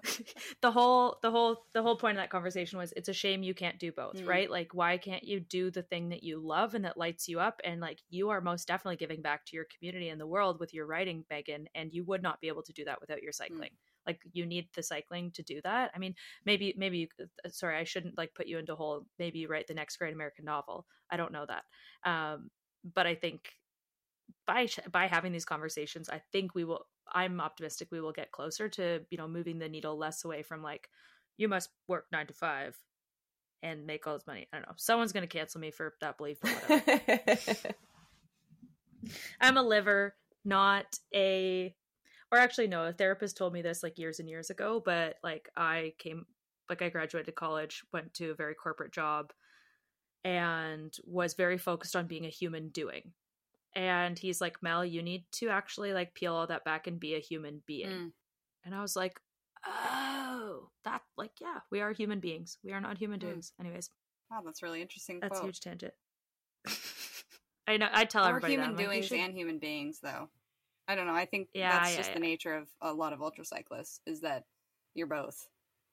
the 0.62 0.72
whole 0.72 1.18
the 1.22 1.32
whole 1.32 1.66
the 1.74 1.82
whole 1.82 1.95
point 1.95 2.18
of 2.18 2.22
that 2.22 2.30
conversation 2.30 2.78
was 2.78 2.93
it's 2.95 3.10
a 3.10 3.14
shame 3.14 3.43
you 3.43 3.54
can't 3.54 3.80
do 3.80 3.91
both 3.91 4.16
mm. 4.16 4.28
right 4.28 4.50
like 4.50 4.74
why 4.74 4.98
can't 4.98 5.24
you 5.24 5.39
do 5.39 5.72
the 5.72 5.84
thing 5.84 6.10
that 6.10 6.24
you 6.24 6.39
love 6.39 6.74
and 6.74 6.86
that 6.86 6.98
lights 6.98 7.28
you 7.28 7.39
up 7.39 7.60
and 7.64 7.82
like 7.82 8.00
you 8.10 8.30
are 8.30 8.41
most 8.41 8.68
definitely 8.68 8.95
giving 8.95 9.22
back 9.22 9.45
to 9.45 9.56
your 9.56 9.66
community 9.76 10.10
and 10.10 10.20
the 10.20 10.28
world 10.28 10.60
with 10.60 10.74
your 10.74 10.86
writing 10.86 11.24
meaghan 11.32 11.66
and 11.76 11.93
you 11.93 12.04
would 12.04 12.22
not 12.22 12.41
be 12.41 12.48
able 12.48 12.64
to 12.64 12.74
do 12.74 12.86
that 12.86 13.00
without 13.02 13.22
your 13.22 13.32
mm. 13.32 13.36
cycling 13.36 13.70
mm. 13.72 14.08
like 14.08 14.20
you 14.34 14.45
need 14.45 14.68
the 14.76 14.84
cycling 14.84 15.32
to 15.32 15.43
do 15.43 15.60
that 15.64 15.91
i 15.95 16.00
mean 16.00 16.16
maybe 16.45 16.74
maybe 16.78 16.98
you 17.00 17.08
uh, 17.22 17.50
sorry 17.50 17.78
i 17.78 17.84
shouldn't 17.84 18.18
like 18.18 18.34
put 18.34 18.48
you 18.48 18.58
into 18.58 18.74
a 18.74 18.78
whole 18.78 19.06
maybe 19.20 19.39
you 19.39 19.48
write 19.48 19.68
the 19.68 19.74
next 19.74 19.98
great 19.98 20.14
american 20.14 20.45
novel 20.45 20.86
i 21.12 21.18
don't 21.18 21.32
know 21.32 21.45
that 21.48 21.64
um 22.10 22.50
but 22.93 23.08
i 23.08 23.16
think 23.16 23.54
by 24.45 24.68
by 24.91 25.08
having 25.08 25.32
these 25.32 25.45
conversations 25.45 26.10
i 26.10 26.22
think 26.32 26.54
we 26.54 26.64
will 26.64 26.86
I'm 27.14 27.39
optimistic 27.39 27.89
we 27.91 28.01
will 28.01 28.12
get 28.12 28.32
closer 28.32 28.70
to, 28.70 29.01
you 29.10 29.18
know, 29.18 29.28
moving 29.28 29.60
the 29.60 29.70
needle 29.70 29.97
less 29.97 30.26
away 30.26 30.43
from 30.43 30.62
like, 30.62 30.89
you 31.38 31.47
must 31.47 31.70
work 31.88 32.05
nine 32.12 32.28
to 32.28 32.34
five 32.34 32.78
and 33.64 33.86
make 33.86 34.05
all 34.05 34.14
this 34.14 34.28
money. 34.28 34.47
I 34.51 34.58
don't 34.58 34.68
know. 34.68 34.74
Someone's 34.78 35.14
going 35.14 35.28
to 35.28 35.38
cancel 35.38 35.62
me 35.62 35.72
for 35.72 35.93
that 36.01 36.18
belief 36.18 36.38
whatever. 36.41 36.84
I'm 39.42 39.58
a 39.58 39.63
liver, 39.63 40.16
not 40.43 41.00
a, 41.13 41.75
or 42.32 42.38
actually, 42.38 42.67
no, 42.67 42.86
a 42.86 42.93
therapist 42.93 43.38
told 43.38 43.54
me 43.54 43.62
this 43.62 43.84
like 43.84 43.97
years 43.97 44.20
and 44.20 44.29
years 44.29 44.50
ago, 44.50 44.82
but 44.84 45.16
like 45.24 45.50
I 45.55 45.93
came, 45.97 46.25
like 46.70 46.82
I 46.82 46.89
graduated 46.89 47.36
college, 47.36 47.84
went 47.93 48.13
to 48.16 48.32
a 48.32 48.36
very 48.36 48.55
corporate 48.55 48.92
job, 48.92 49.32
and 50.24 50.93
was 51.05 51.36
very 51.36 51.58
focused 51.58 51.96
on 51.96 52.08
being 52.08 52.25
a 52.25 52.29
human 52.29 52.70
doing 52.70 53.13
and 53.76 54.18
he's 54.18 54.42
like 54.42 54.62
mel 54.62 54.84
you 54.84 55.02
need 55.02 55.26
to 55.32 55.50
actually 55.50 55.94
like 55.94 56.14
peel 56.14 56.34
all 56.34 56.48
that 56.48 56.66
back 56.66 56.88
and 56.88 57.00
be 57.00 57.16
a 57.16 57.20
human 57.20 57.62
being 57.66 57.89
mm. 57.89 58.12
and 58.66 58.76
i 58.76 58.82
was 58.82 58.96
like 58.96 59.20
oh 59.66 60.70
that 60.86 61.02
like 61.18 61.32
yeah 61.42 61.60
we 61.72 61.82
are 61.82 61.92
human 61.92 62.20
beings 62.20 62.58
we 62.64 62.72
are 62.72 62.82
not 62.82 62.98
human 62.98 63.20
doings 63.20 63.52
mm. 63.60 63.66
anyways 63.66 63.89
wow 64.32 64.42
that's 64.46 64.64
really 64.64 64.82
interesting 64.82 65.20
that's 65.20 65.39
quote. 65.39 65.46
huge 65.46 65.60
tangent 65.60 65.94
i 67.68 67.78
know 67.78 67.88
i 67.94 68.06
tell 68.06 68.26
everybody 68.26 68.54
human 68.54 68.76
that. 68.76 68.84
doings 68.84 69.12
like, 69.12 69.20
and 69.20 69.34
human 69.34 69.60
beings 69.60 70.00
though 70.02 70.30
i 70.88 70.96
don't 70.96 71.08
know 71.08 71.14
i 71.14 71.26
think 71.26 71.50
yeah, 71.54 71.72
that's 71.72 71.92
yeah, 71.92 71.98
just 71.98 72.10
yeah. 72.10 72.16
the 72.16 72.20
nature 72.20 72.56
of 72.56 72.68
a 72.82 72.94
lot 72.94 73.14
of 73.14 73.22
ultra 73.22 73.46
cyclists 73.46 74.00
is 74.06 74.22
that 74.22 74.44
you're 74.96 75.08
both 75.08 75.48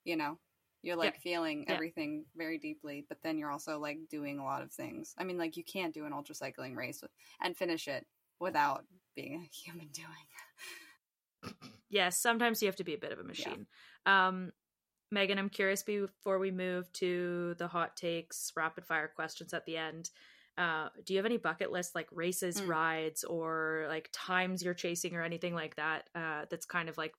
you 0.04 0.16
know 0.16 0.38
you're 0.84 0.96
like 0.96 1.14
yeah. 1.14 1.20
feeling 1.20 1.64
everything 1.68 2.24
very 2.36 2.58
deeply 2.58 3.04
but 3.08 3.18
then 3.22 3.38
you're 3.38 3.50
also 3.50 3.78
like 3.78 3.98
doing 4.10 4.38
a 4.38 4.44
lot 4.44 4.62
of 4.62 4.70
things 4.70 5.14
i 5.18 5.24
mean 5.24 5.38
like 5.38 5.56
you 5.56 5.64
can't 5.64 5.94
do 5.94 6.04
an 6.04 6.12
ultra 6.12 6.34
cycling 6.34 6.74
race 6.74 7.00
with, 7.02 7.10
and 7.42 7.56
finish 7.56 7.88
it 7.88 8.06
without 8.40 8.84
being 9.16 9.34
a 9.34 9.48
human 9.52 9.88
doing 9.88 11.54
yes 11.88 12.20
sometimes 12.20 12.62
you 12.62 12.68
have 12.68 12.76
to 12.76 12.84
be 12.84 12.94
a 12.94 12.98
bit 12.98 13.12
of 13.12 13.18
a 13.18 13.24
machine 13.24 13.66
yeah. 14.06 14.28
um 14.28 14.52
Meaghan, 15.14 15.38
I'm 15.38 15.50
curious 15.50 15.84
before 15.84 16.40
we 16.40 16.50
move 16.50 16.92
to 16.94 17.54
the 17.58 17.68
hot 17.68 17.96
takes, 17.96 18.50
rapid 18.56 18.84
fire 18.84 19.08
questions 19.14 19.54
at 19.54 19.64
the 19.64 19.76
end. 19.76 20.10
Uh, 20.56 20.88
do 21.04 21.14
you 21.14 21.18
have 21.18 21.26
any 21.26 21.36
bucket 21.36 21.70
list 21.70 21.94
like 21.94 22.08
races, 22.12 22.60
mm. 22.60 22.68
rides, 22.68 23.22
or 23.22 23.86
like 23.88 24.08
times 24.12 24.62
you're 24.62 24.74
chasing 24.74 25.14
or 25.14 25.22
anything 25.22 25.54
like 25.54 25.76
that? 25.76 26.08
Uh, 26.14 26.46
that's 26.50 26.66
kind 26.66 26.88
of 26.88 26.96
like 26.98 27.12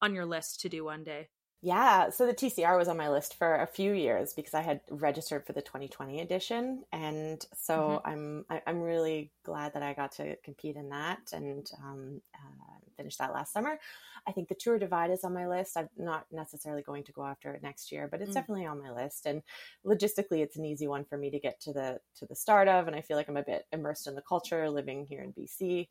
on 0.00 0.14
your 0.14 0.24
list 0.24 0.60
to 0.60 0.68
do 0.68 0.84
one 0.84 1.04
day. 1.04 1.28
Yeah, 1.66 2.10
so 2.10 2.26
the 2.26 2.32
TCR 2.32 2.78
was 2.78 2.86
on 2.86 2.96
my 2.96 3.08
list 3.08 3.34
for 3.34 3.56
a 3.56 3.66
few 3.66 3.92
years 3.92 4.32
because 4.34 4.54
I 4.54 4.60
had 4.60 4.82
registered 4.88 5.44
for 5.44 5.52
the 5.52 5.62
2020 5.62 6.20
edition, 6.20 6.84
and 6.92 7.44
so 7.56 8.00
mm-hmm. 8.06 8.08
I'm 8.08 8.44
I, 8.48 8.54
am 8.54 8.62
i 8.68 8.70
am 8.70 8.80
really 8.82 9.32
glad 9.42 9.74
that 9.74 9.82
I 9.82 9.92
got 9.92 10.12
to 10.12 10.36
compete 10.44 10.76
in 10.76 10.90
that 10.90 11.18
and 11.32 11.68
um, 11.82 12.20
uh, 12.36 12.78
finish 12.96 13.16
that 13.16 13.34
last 13.34 13.52
summer. 13.52 13.80
I 14.28 14.30
think 14.30 14.46
the 14.46 14.54
Tour 14.54 14.78
Divide 14.78 15.10
is 15.10 15.24
on 15.24 15.34
my 15.34 15.48
list. 15.48 15.76
I'm 15.76 15.88
not 15.96 16.26
necessarily 16.30 16.82
going 16.82 17.02
to 17.02 17.12
go 17.12 17.24
after 17.24 17.52
it 17.52 17.64
next 17.64 17.90
year, 17.90 18.06
but 18.08 18.20
it's 18.20 18.30
mm. 18.30 18.34
definitely 18.34 18.66
on 18.66 18.80
my 18.80 18.92
list. 18.92 19.26
And 19.26 19.42
logistically, 19.84 20.42
it's 20.44 20.56
an 20.56 20.64
easy 20.64 20.86
one 20.86 21.04
for 21.04 21.18
me 21.18 21.30
to 21.30 21.40
get 21.40 21.58
to 21.62 21.72
the 21.72 21.98
to 22.20 22.26
the 22.26 22.36
start 22.36 22.68
of, 22.68 22.86
and 22.86 22.94
I 22.94 23.00
feel 23.00 23.16
like 23.16 23.28
I'm 23.28 23.36
a 23.36 23.42
bit 23.42 23.66
immersed 23.72 24.06
in 24.06 24.14
the 24.14 24.22
culture 24.22 24.70
living 24.70 25.04
here 25.04 25.24
in 25.24 25.32
BC. 25.32 25.88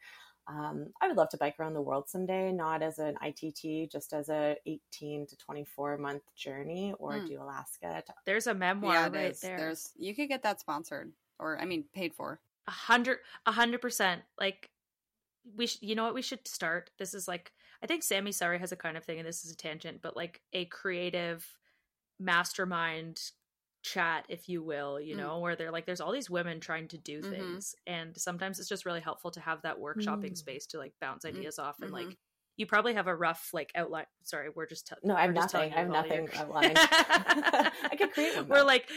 Um, 0.48 0.88
I 1.02 1.08
would 1.08 1.18
love 1.18 1.30
to 1.30 1.38
bike 1.38 1.56
around 1.60 1.74
the 1.74 1.82
world 1.82 2.08
someday, 2.08 2.52
not 2.52 2.84
as 2.84 3.00
an 3.00 3.18
ITT, 3.24 3.92
just 3.92 4.14
as 4.14 4.30
a 4.30 4.56
18 4.66 5.26
to 5.28 5.38
24 5.38 5.98
month 5.98 6.22
journey, 6.36 6.94
or 7.00 7.14
mm. 7.14 7.28
do 7.28 7.42
Alaska. 7.42 8.04
To- 8.06 8.14
There's 8.26 8.48
a 8.48 8.54
memoir 8.54 8.94
yeah, 8.94 9.10
right 9.10 9.38
there. 9.42 9.58
There's 9.58 9.92
you 9.98 10.14
could 10.14 10.30
get 10.30 10.44
that 10.44 10.60
sponsored, 10.60 11.12
or 11.40 11.60
I 11.60 11.66
mean, 11.66 11.86
paid 11.94 12.14
for. 12.14 12.40
A 12.68 12.72
hundred, 12.72 13.20
a 13.46 13.52
hundred 13.52 13.82
percent. 13.82 14.22
Like 14.40 14.70
we, 15.56 15.68
sh- 15.68 15.80
you 15.82 15.96
know 15.96 16.04
what, 16.04 16.14
we 16.14 16.22
should 16.22 16.48
start. 16.48 16.92
This 17.00 17.14
is 17.14 17.28
like 17.28 17.52
I 17.82 17.88
think 17.88 18.04
Sammy 18.04 18.32
Sari 18.32 18.60
has 18.60 18.72
a 18.72 18.76
kind 18.76 18.98
of 18.98 19.04
thing, 19.04 19.20
and 19.20 19.28
this 19.28 19.46
is 19.46 19.52
a 19.52 19.58
tangent, 19.58 20.02
but 20.02 20.16
like 20.16 20.42
a 20.54 20.66
creative 20.66 21.46
mastermind 22.20 23.32
chat 23.86 24.26
if 24.30 24.50
you 24.50 24.64
will 24.64 25.00
you 25.00 25.14
mm. 25.14 25.20
know 25.20 25.38
mm. 25.38 25.42
where 25.42 25.56
they're 25.56 25.72
like 25.72 25.86
there's 25.86 26.02
all 26.02 26.12
these 26.12 26.28
women 26.28 26.60
trying 26.60 26.88
to 26.88 26.98
do 26.98 27.22
mm-hmm. 27.22 27.30
things 27.30 27.76
and 27.86 28.18
sometimes 28.18 28.60
it's 28.60 28.68
just 28.68 28.84
really 28.84 29.00
helpful 29.00 29.30
to 29.30 29.40
have 29.40 29.62
that 29.62 29.80
workshopping 29.80 30.32
mm. 30.32 30.38
space 30.38 30.66
to 30.66 30.80
like 30.80 30.92
bounce 31.00 31.24
mm, 31.24 31.30
ideas 31.30 31.58
mm-hmm. 31.60 31.70
off 31.70 31.76
and 31.82 31.92
like 31.92 32.18
you 32.58 32.66
probably 32.66 32.96
have 32.96 33.06
a 33.06 33.16
rough 33.16 33.52
like 33.54 33.72
outline 33.76 34.08
sorry 34.24 34.50
we're 34.56 34.66
just 34.66 34.88
t- 34.88 34.96
no 35.04 35.16
i 35.16 35.22
have 35.22 35.36
nothing 35.36 35.72
i 35.72 35.80
have 35.80 35.90
nothing 35.90 36.28
outlined 36.36 36.76
i 36.76 37.96
could 37.96 38.12
create 38.12 38.36
one 38.36 38.48
we're 38.48 38.64
like 38.64 38.90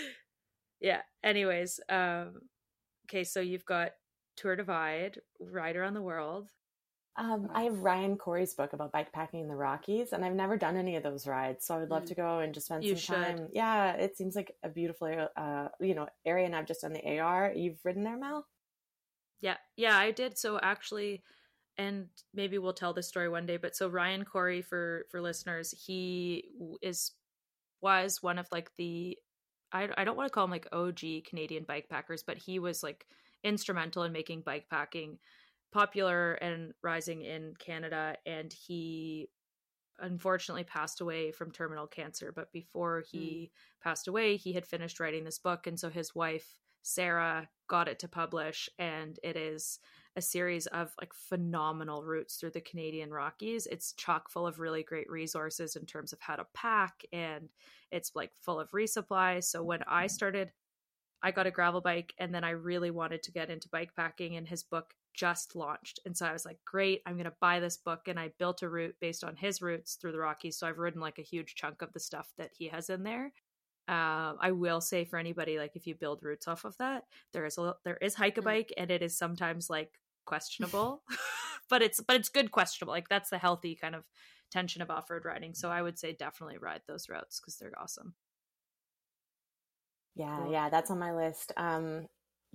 yeah 0.81 1.03
anyways 1.23 1.81
um 1.91 2.41
okay 3.07 3.25
so 3.25 3.41
you've 3.41 3.67
got 3.67 3.91
tour 4.39 4.57
divide 4.57 5.21
ride 5.39 5.77
around 5.77 5.93
the 5.93 6.01
world 6.01 6.49
um, 7.19 7.51
I 7.53 7.65
have 7.65 7.81
Ryan 7.81 8.17
Correy's 8.17 8.55
book 8.55 8.73
about 8.73 8.93
bikepacking 8.93 9.41
in 9.41 9.49
the 9.49 9.57
Rockies, 9.57 10.13
and 10.13 10.25
I've 10.25 10.35
never 10.35 10.57
done 10.57 10.77
any 10.77 10.95
of 10.95 11.03
those 11.03 11.27
rides, 11.27 11.67
so 11.67 11.75
I 11.75 11.79
would 11.79 11.91
love 11.91 12.05
mm. 12.05 12.09
to 12.09 12.15
go 12.15 12.39
and 12.39 12.55
just 12.55 12.67
spend 12.67 12.85
you 12.85 12.97
some 12.97 13.17
should. 13.17 13.37
time. 13.39 13.49
Yeah, 13.53 13.95
it 13.95 14.17
seems 14.17 14.37
like 14.37 14.55
a 14.63 14.69
beautiful, 14.69 15.29
uh, 15.37 15.69
you 15.81 15.97
know, 15.97 16.07
area, 16.25 16.47
and 16.47 16.55
I've 16.55 16.67
just 16.67 16.83
done 16.83 16.93
the 16.93 17.19
AR. 17.19 17.53
You've 17.55 17.85
ridden 17.85 18.05
there, 18.05 18.17
Mel? 18.17 18.47
Yeah, 19.41 19.57
yeah, 19.77 19.99
I 19.99 20.13
did. 20.13 20.39
So 20.39 20.61
actually, 20.63 21.25
and 21.77 22.07
maybe 22.33 22.57
we'll 22.59 22.73
tell 22.73 22.93
this 22.93 23.09
story 23.09 23.29
one 23.29 23.47
day. 23.47 23.57
But 23.57 23.75
so 23.75 23.89
Ryan 23.89 24.25
Corey, 24.25 24.63
for 24.63 25.07
for 25.11 25.21
listeners, 25.21 25.73
he 25.73 26.45
is 26.83 27.13
was 27.81 28.23
one 28.23 28.39
of 28.39 28.47
like 28.53 28.71
the 28.77 29.19
I 29.73 29.89
I 29.97 30.05
don't 30.05 30.17
want 30.17 30.29
to 30.29 30.33
call 30.33 30.45
him 30.45 30.53
like 30.53 30.69
OG 30.73 31.01
Canadian 31.29 31.65
bikepackers, 31.65 32.23
but 32.25 32.39
he 32.39 32.61
was 32.61 32.85
like 32.85 33.07
instrumental 33.43 34.05
in 34.05 34.13
making 34.13 34.43
bikepacking 34.43 35.19
popular 35.73 36.35
and 36.35 36.73
rising 36.83 37.23
in 37.23 37.55
Canada, 37.59 38.17
and 38.27 38.53
he 38.53 39.29
unfortunately 40.01 40.65
passed 40.65 41.01
away 41.01 41.33
from 41.33 41.51
terminal 41.51 41.87
cancer. 41.87 42.33
But 42.35 42.53
before 42.53 43.05
he 43.11 43.51
mm. 43.51 43.83
passed 43.83 44.09
away, 44.09 44.37
he 44.37 44.53
had 44.53 44.67
finished 44.67 45.01
writing 45.01 45.25
this 45.25 45.39
book, 45.39 45.67
and 45.67 45.79
so 45.79 45.91
his 45.91 46.15
wife 46.15 46.59
Sarah 46.83 47.49
got 47.69 47.89
it 47.89 47.99
to 48.01 48.09
publish, 48.09 48.69
and 48.79 49.19
it 49.23 49.37
is 49.37 49.79
a 50.17 50.23
series 50.23 50.67
of 50.69 50.93
like 51.01 51.13
phenomenal 51.13 52.03
routes 52.03 52.37
through 52.37 52.51
the 52.51 52.61
Canadian 52.61 53.11
Rockies. 53.11 53.67
It's 53.67 53.93
chock 53.93 54.31
full 54.31 54.47
of 54.47 54.59
really 54.59 54.83
great 54.83 55.09
resources 55.11 55.77
in 55.77 55.87
terms 55.87 56.13
of 56.13 56.21
how 56.21 56.37
to 56.37 56.47
pack, 56.55 57.05
and 57.13 57.49
it's 57.91 58.13
like 58.15 58.33
full 58.35 58.59
of 58.59 58.71
resupply. 58.71 59.45
So 59.45 59.63
when 59.63 59.83
I 59.87 60.07
started 60.07 60.53
I 61.23 61.31
got 61.31 61.47
a 61.47 61.51
gravel 61.51 61.81
bike 61.81 62.15
and 62.19 62.35
then 62.35 62.45
I 62.45 62.51
really 62.51 62.91
wanted 62.91 63.23
to 63.25 63.33
get 63.33 63.51
into 63.51 63.69
bike 63.69 63.95
packing 63.97 64.37
and 64.37 64.49
his 64.49 64.63
book 64.63 64.95
just 65.15 65.57
launched. 65.57 66.01
And 66.05 66.17
so 66.17 66.27
I 66.27 66.33
was 66.33 66.45
like, 66.45 66.59
great, 66.65 67.03
I'm 67.07 67.15
going 67.15 67.25
to 67.25 67.33
buy 67.41 67.61
this 67.61 67.77
book. 67.77 68.03
And 68.07 68.19
I 68.19 68.33
built 68.39 68.63
a 68.63 68.69
route 68.69 68.97
based 69.01 69.25
on 69.25 69.37
his 69.37 69.61
routes 69.61 69.95
through 69.95 70.13
the 70.13 70.19
Rockies. 70.19 70.57
So 70.57 70.67
I've 70.67 70.79
ridden 70.79 71.01
like 71.01 71.19
a 71.19 71.23
huge 71.23 71.55
chunk 71.55 71.83
of 71.83 71.93
the 71.93 72.01
stuff 72.01 72.29
that 72.39 72.51
he 72.57 72.69
has 72.69 72.91
in 72.91 73.03
there. 73.03 73.33
Uh, 73.89 74.35
I 74.39 74.53
will 74.53 74.83
say 74.83 75.05
for 75.07 75.19
anybody, 75.19 75.59
like 75.59 75.75
if 75.75 75.87
you 75.87 75.95
build 75.95 76.23
routes 76.23 76.47
off 76.47 76.67
of 76.67 76.77
that, 76.77 77.05
there 77.33 77.47
is 77.47 77.57
a 77.57 77.75
there 77.85 77.97
is 77.97 78.15
hike 78.15 78.37
a 78.37 78.43
mm. 78.43 78.45
bike, 78.45 78.73
and 78.77 78.91
it 78.91 79.01
is 79.03 79.17
sometimes 79.17 79.71
like 79.71 79.93
questionable, 80.27 81.03
but 81.71 81.81
it's 81.81 81.99
but 81.99 82.17
it's 82.17 82.29
good 82.29 82.51
questionable. 82.51 82.93
Like 82.93 83.09
that's 83.09 83.31
the 83.31 83.39
healthy 83.39 83.75
kind 83.75 83.95
of 83.95 84.05
tension 84.51 84.83
of 84.83 84.91
off 84.91 85.09
road 85.09 85.25
riding. 85.25 85.55
So 85.55 85.71
I 85.71 85.81
would 85.81 85.99
say 85.99 86.13
definitely 86.13 86.59
ride 86.59 86.83
those 86.87 87.09
routes 87.09 87.41
because 87.41 87.57
they're 87.57 87.81
awesome. 87.81 88.15
Yeah, 90.15 90.49
yeah, 90.51 90.69
that's 90.69 90.91
on 90.91 90.99
my 90.99 91.15
list. 91.15 91.53
Um, 91.57 92.09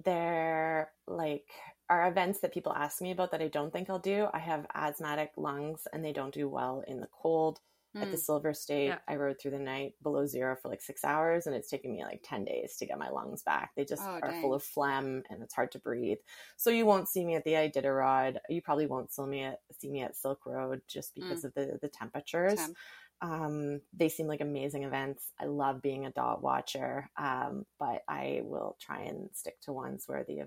they're 0.04 0.92
like 1.08 1.50
are 2.00 2.08
events 2.08 2.40
that 2.40 2.54
people 2.54 2.74
ask 2.74 3.02
me 3.02 3.12
about 3.12 3.32
that 3.32 3.42
I 3.42 3.48
don't 3.48 3.72
think 3.72 3.90
I'll 3.90 4.00
do. 4.00 4.28
I 4.34 4.40
have 4.40 4.66
asthmatic 4.74 5.32
lungs 5.38 5.88
and 5.92 6.04
they 6.04 6.14
don't 6.14 6.34
do 6.34 6.50
well 6.50 6.84
in 6.88 7.00
the 7.00 7.10
cold. 7.22 7.60
Mm. 7.96 8.02
At 8.02 8.08
the 8.10 8.18
hmm. 8.18 8.24
Silver 8.24 8.54
State, 8.56 8.88
yeah. 8.88 8.98
I 9.08 9.18
rode 9.18 9.40
through 9.40 9.52
the 9.52 9.60
night 9.60 9.94
below 10.02 10.26
zero 10.26 10.56
for 10.60 10.68
like 10.68 10.82
six 10.82 11.06
hours, 11.06 11.46
and 11.46 11.56
it's 11.56 11.70
taken 11.70 11.92
me 11.92 12.04
like 12.04 12.22
10 12.24 12.44
days 12.44 12.76
to 12.78 12.88
get 12.88 12.98
my 12.98 13.10
lungs 13.10 13.44
back. 13.44 13.70
They 13.76 13.86
just 13.86 14.02
oh, 14.04 14.20
are 14.20 14.32
dang. 14.32 14.42
full 14.42 14.56
of 14.56 14.64
phlegm 14.64 15.22
and 15.30 15.44
it's 15.44 15.54
hard 15.54 15.72
to 15.74 15.80
breathe. 15.80 16.18
So 16.58 16.72
you 16.72 16.88
won't 16.88 17.08
see 17.08 17.24
me 17.24 17.36
at 17.36 17.44
the 17.44 17.52
Iditarod. 17.52 18.38
You 18.50 18.64
probably 18.64 18.88
won't 18.88 19.14
see 19.14 19.26
me 19.26 19.44
at, 19.44 19.60
see 19.80 19.92
me 19.92 20.02
at 20.02 20.16
Silk 20.16 20.44
Road 20.48 20.82
just 20.88 21.14
because 21.14 21.44
mm. 21.44 21.46
of 21.46 21.54
the, 21.54 21.78
the 21.84 21.88
temperatures. 21.88 22.56
Temp. 22.56 22.76
Um, 23.22 23.80
they 23.96 24.10
seem 24.10 24.28
like 24.28 24.42
amazing 24.42 24.84
events. 24.84 25.32
I 25.40 25.46
love 25.46 25.82
being 25.82 26.06
a 26.06 26.12
dot 26.12 26.44
watcher, 26.44 27.10
um, 27.16 27.66
but 27.80 28.04
I 28.10 28.42
will 28.44 28.76
try 28.82 29.02
and 29.04 29.30
stick 29.34 29.62
to 29.62 29.72
ones 29.72 30.04
where 30.08 30.26
the 30.26 30.42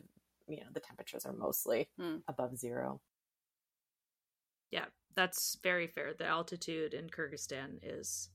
you 0.49 0.59
know 0.59 0.67
the 0.73 0.81
temperatures 0.81 1.25
are 1.27 1.33
mostly 1.33 1.89
hmm. 1.99 2.17
above 2.29 2.57
zero. 2.57 3.01
Yeah, 4.71 4.87
that's 5.15 5.59
very 5.63 5.87
fair. 5.87 6.13
The 6.17 6.27
altitude 6.27 6.95
in 6.95 7.09
Kyrgyzstan 7.09 7.79
is 7.83 8.31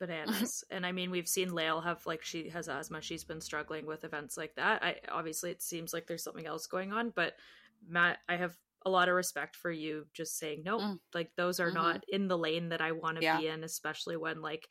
bananas. 0.00 0.64
and 0.70 0.84
I 0.86 0.92
mean, 0.92 1.10
we've 1.10 1.28
seen 1.28 1.54
Lael 1.54 1.80
have 1.80 2.04
like 2.06 2.22
she 2.22 2.48
has 2.50 2.68
asthma. 2.68 3.02
She's 3.02 3.24
been 3.24 3.40
struggling 3.40 3.86
with 3.86 4.04
events 4.04 4.36
like 4.36 4.54
that. 4.56 4.82
I 4.82 4.96
obviously 5.10 5.50
it 5.50 5.62
seems 5.62 5.92
like 5.92 6.06
there's 6.06 6.24
something 6.24 6.46
else 6.46 6.66
going 6.66 6.92
on, 6.92 7.12
but 7.14 7.34
Matt, 7.86 8.18
I 8.28 8.36
have 8.36 8.56
a 8.86 8.90
lot 8.90 9.08
of 9.08 9.14
respect 9.14 9.56
for 9.56 9.70
you 9.70 10.06
just 10.12 10.38
saying 10.38 10.62
no 10.64 10.78
mm. 10.78 10.98
like 11.14 11.30
those 11.36 11.58
are 11.58 11.68
mm-hmm. 11.68 11.76
not 11.76 12.04
in 12.08 12.28
the 12.28 12.36
lane 12.36 12.68
that 12.68 12.80
i 12.80 12.92
want 12.92 13.16
to 13.16 13.22
yeah. 13.22 13.38
be 13.38 13.48
in 13.48 13.64
especially 13.64 14.16
when 14.16 14.42
like 14.42 14.68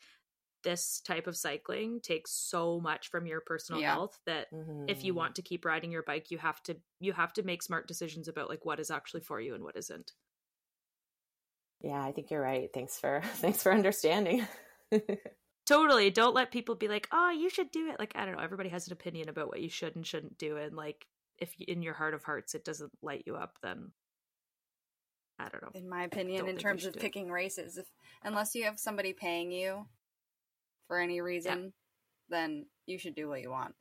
this 0.64 1.02
type 1.02 1.28
of 1.28 1.38
cycling 1.38 2.00
takes 2.02 2.32
so 2.32 2.80
much 2.80 3.10
from 3.10 3.26
your 3.26 3.42
personal 3.42 3.82
yeah. 3.82 3.94
health 3.94 4.20
that 4.26 4.52
mm-hmm. 4.52 4.86
if 4.88 5.04
you 5.04 5.12
mm-hmm. 5.12 5.20
want 5.20 5.36
to 5.36 5.42
keep 5.42 5.66
riding 5.66 5.92
your 5.92 6.04
bike 6.04 6.32
you 6.32 6.38
have 6.38 6.62
to 6.64 6.76
you 7.00 7.14
have 7.14 7.34
to 7.34 7.44
make 7.44 7.62
smart 7.62 7.88
decisions 7.88 8.28
about 8.28 8.50
like 8.50 8.66
what 8.66 8.80
is 8.80 8.90
actually 8.90 9.22
for 9.22 9.40
you 9.40 9.54
and 9.54 9.64
what 9.64 9.76
isn't 9.76 10.12
yeah 11.82 12.04
i 12.04 12.12
think 12.12 12.32
you're 12.32 12.42
right 12.42 12.70
thanks 12.74 13.00
for 13.00 13.22
thanks 13.36 13.62
for 13.62 13.74
understanding 13.74 14.46
totally 15.66 16.10
don't 16.10 16.36
let 16.36 16.52
people 16.52 16.76
be 16.76 16.88
like 16.88 17.08
oh 17.12 17.30
you 17.30 17.50
should 17.50 17.72
do 17.72 17.90
it 17.90 18.00
like 18.00 18.14
i 18.16 18.26
don't 18.26 18.36
know 18.36 18.44
everybody 18.44 18.70
has 18.70 18.88
an 18.88 18.94
opinion 18.94 19.30
about 19.30 19.48
what 19.48 19.62
you 19.62 19.70
should 19.70 19.96
and 19.96 20.08
shouldn't 20.08 20.38
do 20.38 20.58
and 20.58 20.76
like 20.76 21.06
if 21.40 21.54
in 21.60 21.82
your 21.82 21.94
heart 21.94 22.14
of 22.14 22.24
hearts 22.24 22.56
it 22.56 22.66
doesn't 22.66 22.92
light 23.02 23.24
you 23.26 23.36
up 23.36 23.58
then 23.62 23.92
I 25.40 25.50
don't 25.50 25.64
know. 25.64 25.72
In 25.74 25.90
my 25.90 26.04
opinion, 26.04 26.48
in 26.48 26.58
terms 26.58 26.86
of 26.86 26.94
picking 26.94 27.30
races, 27.30 27.78
if 27.78 27.88
unless 28.24 28.54
you 28.54 28.66
have 28.66 28.80
somebody 28.80 29.14
paying 29.14 29.52
you 29.52 29.88
for 30.88 31.00
any 31.00 31.22
reason, 31.22 31.64
yeah. 31.64 31.70
then 32.30 32.66
you 32.86 32.98
should 32.98 33.16
do 33.16 33.28
what 33.28 33.42
you 33.42 33.52
want. 33.52 33.76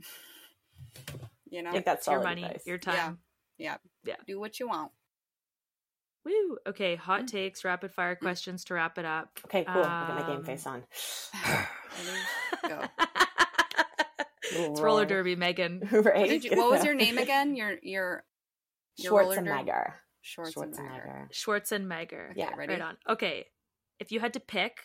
you 1.51 1.63
know, 1.63 1.71
I 1.71 1.81
that's 1.81 2.07
your 2.07 2.23
money, 2.23 2.45
advice. 2.45 2.67
your 2.67 2.79
time. 2.79 3.19
Yeah. 3.59 3.77
yeah, 4.05 4.15
yeah. 4.15 4.17
Do 4.27 4.41
what 4.41 4.59
you 4.61 4.69
want. 4.69 4.93
Woo. 6.25 6.59
Okay, 6.69 6.95
hot 6.95 7.21
mm-hmm. 7.21 7.27
takes, 7.27 7.65
rapid 7.65 7.93
fire 7.93 8.15
mm. 8.15 8.21
questions 8.21 8.65
to 8.65 8.75
wrap 8.75 8.99
it 8.99 9.05
up. 9.05 9.41
Okay, 9.47 9.65
cool. 9.65 9.83
Um, 9.83 9.91
I 9.91 10.07
got 10.09 10.21
my 10.21 10.35
game 10.35 10.45
face 10.45 10.67
on. 10.67 10.85
go. 12.69 12.83
it's 14.53 14.81
roller 14.81 15.05
derby, 15.05 15.37
Meaghan. 15.37 15.91
right? 16.05 16.43
You, 16.43 16.57
what 16.57 16.71
was 16.71 16.85
your 16.85 16.95
name 16.95 17.19
again? 17.19 17.57
Your 17.57 17.77
your, 17.83 18.25
your 18.97 19.13
Schwarzenegger. 19.13 19.93
Schwarzenegger. 20.25 21.27
Schwarzenegger. 21.33 22.33
Yeah, 22.37 22.51
ready? 22.57 22.75
right 22.75 22.83
on. 22.83 22.97
Okay, 23.09 23.47
if 23.99 24.13
you 24.13 24.21
had 24.21 24.35
to 24.35 24.41
pick 24.41 24.77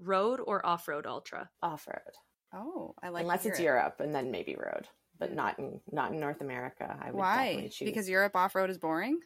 road 0.00 0.40
or 0.44 0.64
off 0.64 0.88
road 0.88 1.06
ultra? 1.06 1.50
Off 1.62 1.86
road. 1.86 2.14
Oh, 2.54 2.94
I 3.02 3.08
like. 3.08 3.22
Unless 3.22 3.46
it's 3.46 3.58
it. 3.58 3.64
Europe, 3.64 3.96
and 4.00 4.14
then 4.14 4.30
maybe 4.30 4.54
road, 4.56 4.86
but 5.18 5.34
not 5.34 5.58
in 5.58 5.80
not 5.90 6.12
in 6.12 6.20
North 6.20 6.40
America. 6.40 6.96
I 7.02 7.06
would 7.06 7.18
Why? 7.18 7.70
Because 7.80 8.08
Europe 8.08 8.36
off 8.36 8.54
road 8.54 8.70
is 8.70 8.78
boring. 8.78 9.18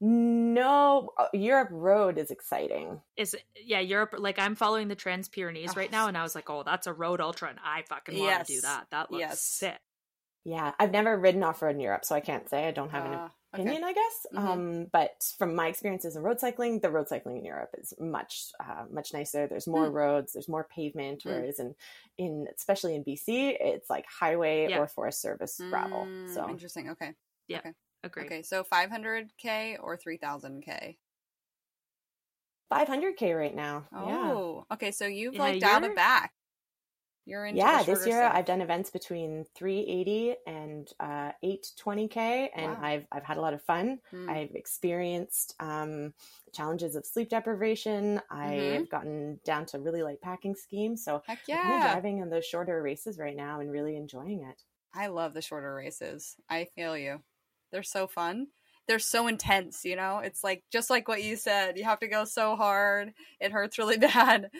No, 0.00 1.10
uh, 1.18 1.26
Europe 1.32 1.70
Road 1.72 2.18
is 2.18 2.30
exciting. 2.30 3.00
Is 3.16 3.34
it, 3.34 3.42
yeah, 3.56 3.80
Europe. 3.80 4.14
Like 4.16 4.38
I'm 4.38 4.54
following 4.54 4.86
the 4.86 4.94
Trans 4.94 5.28
Pyrenees 5.28 5.70
Oh, 5.70 5.74
right 5.76 5.90
now, 5.90 6.06
and 6.06 6.16
I 6.16 6.22
was 6.22 6.36
like, 6.36 6.48
oh, 6.50 6.62
that's 6.62 6.86
a 6.86 6.92
road 6.92 7.20
ultra, 7.20 7.48
and 7.48 7.58
I 7.64 7.82
fucking 7.82 8.16
want 8.16 8.46
to 8.46 8.52
do 8.52 8.60
that. 8.60 8.86
That 8.92 9.10
looks 9.10 9.20
Yes. 9.20 9.42
sick. 9.42 9.78
Yeah, 10.48 10.72
I've 10.78 10.92
never 10.92 11.18
ridden 11.18 11.42
off 11.42 11.60
road 11.62 11.74
in 11.74 11.80
Europe, 11.80 12.04
so 12.04 12.14
I 12.14 12.20
can't 12.20 12.48
say 12.48 12.66
I 12.66 12.70
don't 12.70 12.90
have 12.90 13.04
an 13.04 13.12
Uh, 13.12 13.30
okay. 13.54 13.74
opinion, 13.74 13.84
I 13.84 13.92
guess. 13.92 14.26
Mhm. 14.32 14.62
Um, 14.62 14.86
but 14.92 15.22
from 15.36 15.54
my 15.54 15.66
experiences 15.68 16.16
in 16.16 16.22
road 16.22 16.40
cycling, 16.40 16.80
the 16.80 16.90
road 16.90 17.08
cycling 17.08 17.36
in 17.38 17.44
Europe 17.44 17.70
is 17.76 17.92
much, 17.98 18.52
uh, 18.60 18.86
much 18.90 19.12
nicer. 19.12 19.46
There's 19.46 19.66
more 19.66 19.90
Hmm. 19.90 19.90
roads, 19.90 20.32
there's 20.32 20.48
more 20.48 20.64
pavement, 20.64 21.22
Hmm. 21.24 21.42
whereas 21.42 21.58
in, 21.58 21.74
in 22.16 22.46
especially 22.56 22.94
in 22.94 23.02
BC, 23.02 23.50
it's 23.60 23.90
like 23.90 24.06
highway 24.06 24.68
Yeah. 24.68 24.76
or 24.76 24.88
Forest 24.88 25.20
Service 25.20 25.62
gravel. 25.68 26.12
Mm, 26.20 26.24
So 26.24 26.48
interesting. 26.48 26.90
Okay. 26.90 27.14
Agreed. 28.02 28.32
Okay. 28.32 28.42
So 28.42 28.64
500k 28.64 29.76
or 29.78 29.96
3000k. 29.96 30.98
500k 32.68 33.32
right 33.32 33.54
now. 33.54 33.88
Yeah. 33.96 34.40
Oh. 34.40 34.66
Okay. 34.70 34.90
So 34.92 35.06
you've 35.06 35.36
Yeah, 35.36 35.38
like 35.38 35.58
dialed 35.58 35.84
it 35.84 35.94
back. 35.94 36.34
You're 37.28 37.44
into 37.46 37.58
Yeah, 37.58 37.82
the 37.82 37.92
this 37.92 38.06
year 38.06 38.18
stuff. 38.20 38.32
I've 38.34 38.44
done 38.46 38.60
events 38.60 38.90
between 38.90 39.44
380 39.54 40.36
and 40.46 40.88
uh, 40.98 41.32
820k, 41.44 42.48
and 42.54 42.72
Wow. 42.72 42.78
I've 42.82 43.06
I've 43.12 43.24
had 43.24 43.36
a 43.36 43.40
lot 43.40 43.54
of 43.54 43.62
fun. 43.62 44.00
Hmm. 44.10 44.30
I've 44.30 44.54
experienced 44.54 45.54
um, 45.60 46.14
challenges 46.54 46.96
of 46.96 47.04
sleep 47.06 47.28
deprivation. 47.28 48.20
Mm-hmm. 48.44 48.82
I've 48.82 48.88
gotten 48.90 49.40
down 49.44 49.66
to 49.66 49.78
really 49.78 50.02
light 50.02 50.20
packing 50.22 50.54
schemes, 50.54 51.04
so 51.04 51.22
Heck 51.26 51.40
I'm 51.52 51.58
kind 51.58 51.74
of 51.74 51.80
yeah. 51.80 51.92
driving 51.92 52.18
in 52.18 52.30
those 52.30 52.46
shorter 52.46 52.82
races 52.82 53.18
right 53.18 53.36
now 53.36 53.60
and 53.60 53.70
really 53.70 53.96
enjoying 53.96 54.42
it. 54.42 54.62
I 54.94 55.08
love 55.08 55.34
the 55.34 55.42
shorter 55.42 55.74
races. 55.74 56.36
I 56.48 56.64
feel 56.74 56.96
you. 56.96 57.22
They're 57.70 57.82
so 57.82 58.06
fun. 58.06 58.48
They're 58.86 58.98
so 58.98 59.26
intense, 59.26 59.84
you 59.84 59.96
know? 59.96 60.18
It's 60.20 60.42
like 60.42 60.64
just 60.72 60.88
like 60.88 61.08
what 61.08 61.22
you 61.22 61.36
said. 61.36 61.76
You 61.76 61.84
have 61.84 62.00
to 62.00 62.08
go 62.08 62.24
so 62.24 62.56
hard. 62.56 63.12
It 63.38 63.52
hurts 63.52 63.76
really 63.78 63.98
bad. 63.98 64.50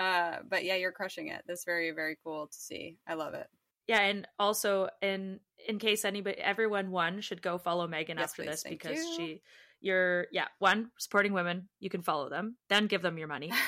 Uh, 0.00 0.36
but 0.48 0.64
yeah, 0.64 0.74
you're 0.76 0.92
crushing 0.92 1.28
it. 1.28 1.42
That's 1.46 1.64
very, 1.64 1.90
very 1.92 2.16
cool 2.24 2.46
to 2.48 2.56
see. 2.56 2.96
I 3.06 3.14
love 3.14 3.34
it. 3.34 3.46
Yeah, 3.86 4.00
and 4.00 4.26
also 4.38 4.88
in 5.02 5.40
in 5.68 5.78
case 5.78 6.04
anybody 6.04 6.38
everyone 6.38 6.90
one 6.90 7.20
should 7.20 7.42
go 7.42 7.58
follow 7.58 7.86
Meaghan 7.86 8.16
Yes, 8.16 8.30
after 8.30 8.42
please. 8.42 8.50
this 8.50 8.62
Thank 8.62 8.82
because 8.82 8.98
you. 8.98 9.14
she 9.16 9.42
you're 9.80 10.26
yeah, 10.32 10.46
one, 10.58 10.90
supporting 10.98 11.34
women, 11.34 11.68
you 11.80 11.90
can 11.90 12.00
follow 12.02 12.30
them, 12.30 12.56
then 12.70 12.86
give 12.86 13.02
them 13.02 13.18
your 13.18 13.28
money. 13.28 13.52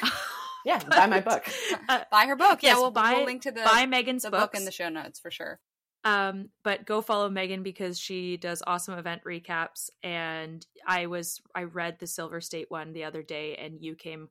Yeah, 0.65 0.83
buy 0.83 1.07
my 1.07 1.21
book. 1.21 1.45
Uh, 1.89 2.01
Buy 2.11 2.27
her 2.27 2.35
book. 2.35 2.61
Yes, 2.61 2.75
yeah, 2.75 2.81
we'll, 2.81 2.91
buy- 2.91 3.13
we'll 3.15 3.25
link 3.25 3.43
to 3.43 3.53
the, 3.53 3.61
buy 3.63 3.87
Meaghan's 3.87 4.25
the 4.25 4.31
books. 4.33 4.43
book 4.43 4.55
in 4.57 4.65
the 4.65 4.73
show 4.73 4.89
notes 4.89 5.21
for 5.21 5.31
sure. 5.31 5.61
Um, 6.03 6.49
but 6.65 6.85
go 6.85 7.01
follow 7.03 7.29
Meaghan 7.31 7.63
because 7.63 8.01
she 8.01 8.37
does 8.37 8.65
awesome 8.67 8.99
event 8.99 9.23
recaps. 9.25 9.91
And 10.03 10.67
I 10.85 11.07
was 11.07 11.41
I 11.55 11.65
read 11.65 12.01
the 12.01 12.09
Silver 12.09 12.41
State 12.41 12.67
one 12.69 12.93
the 12.95 13.05
other 13.05 13.23
day, 13.23 13.55
and 13.55 13.81
you 13.81 13.95
came, 13.95 14.25
s- 14.25 14.29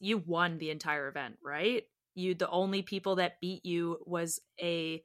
you 0.00 0.18
won 0.18 0.58
the 0.58 0.70
entire 0.70 1.08
event, 1.08 1.36
right? 1.42 1.84
You 2.14 2.34
the 2.34 2.50
only 2.50 2.82
people 2.82 3.16
that 3.16 3.40
beat 3.40 3.64
you 3.64 3.98
was 4.06 4.40
a 4.60 5.02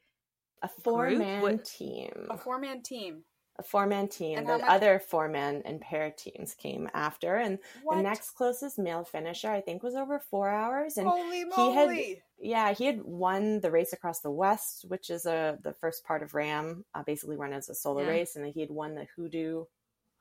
A 0.63 0.67
four 0.67 1.09
man 1.11 1.41
What- 1.41 1.65
team. 1.65 2.27
A 2.29 2.37
four 2.37 2.57
man 2.59 2.81
team. 2.81 3.23
A 3.59 3.63
four 3.63 3.85
man 3.87 4.07
team. 4.07 4.37
And 4.37 4.47
The 4.47 4.57
much- 4.59 4.69
other 4.69 4.99
four 4.99 5.27
man 5.27 5.61
and 5.65 5.79
pair 5.81 6.11
teams 6.11 6.53
came 6.53 6.89
after, 6.93 7.37
and 7.37 7.59
What? 7.83 7.95
the 7.97 8.03
next 8.03 8.31
closest 8.31 8.77
male 8.77 9.03
finisher 9.03 9.49
I 9.51 9.61
think 9.61 9.81
was 9.83 9.95
over 9.95 10.19
four 10.19 10.49
hours, 10.49 10.97
and 10.97 11.07
Holy 11.07 11.45
he 11.55 11.71
had- 11.73 12.21
yeah, 12.39 12.73
he 12.73 12.85
had 12.85 13.03
won 13.03 13.59
the 13.61 13.71
race 13.71 13.93
across 13.93 14.19
the 14.21 14.29
West, 14.31 14.85
which 14.87 15.09
is 15.09 15.25
a 15.25 15.57
the 15.63 15.73
first 15.73 16.03
part 16.03 16.21
of 16.23 16.33
RAAM, 16.35 16.85
uh, 16.93 17.03
basically 17.03 17.35
run 17.37 17.53
as 17.53 17.67
a 17.69 17.73
solo 17.75 18.01
Yeah. 18.01 18.09
race, 18.09 18.35
and 18.35 18.43
then 18.45 18.51
he 18.51 18.61
had 18.61 18.69
won 18.71 18.93
the 18.95 19.05
Hoodoo, 19.15 19.65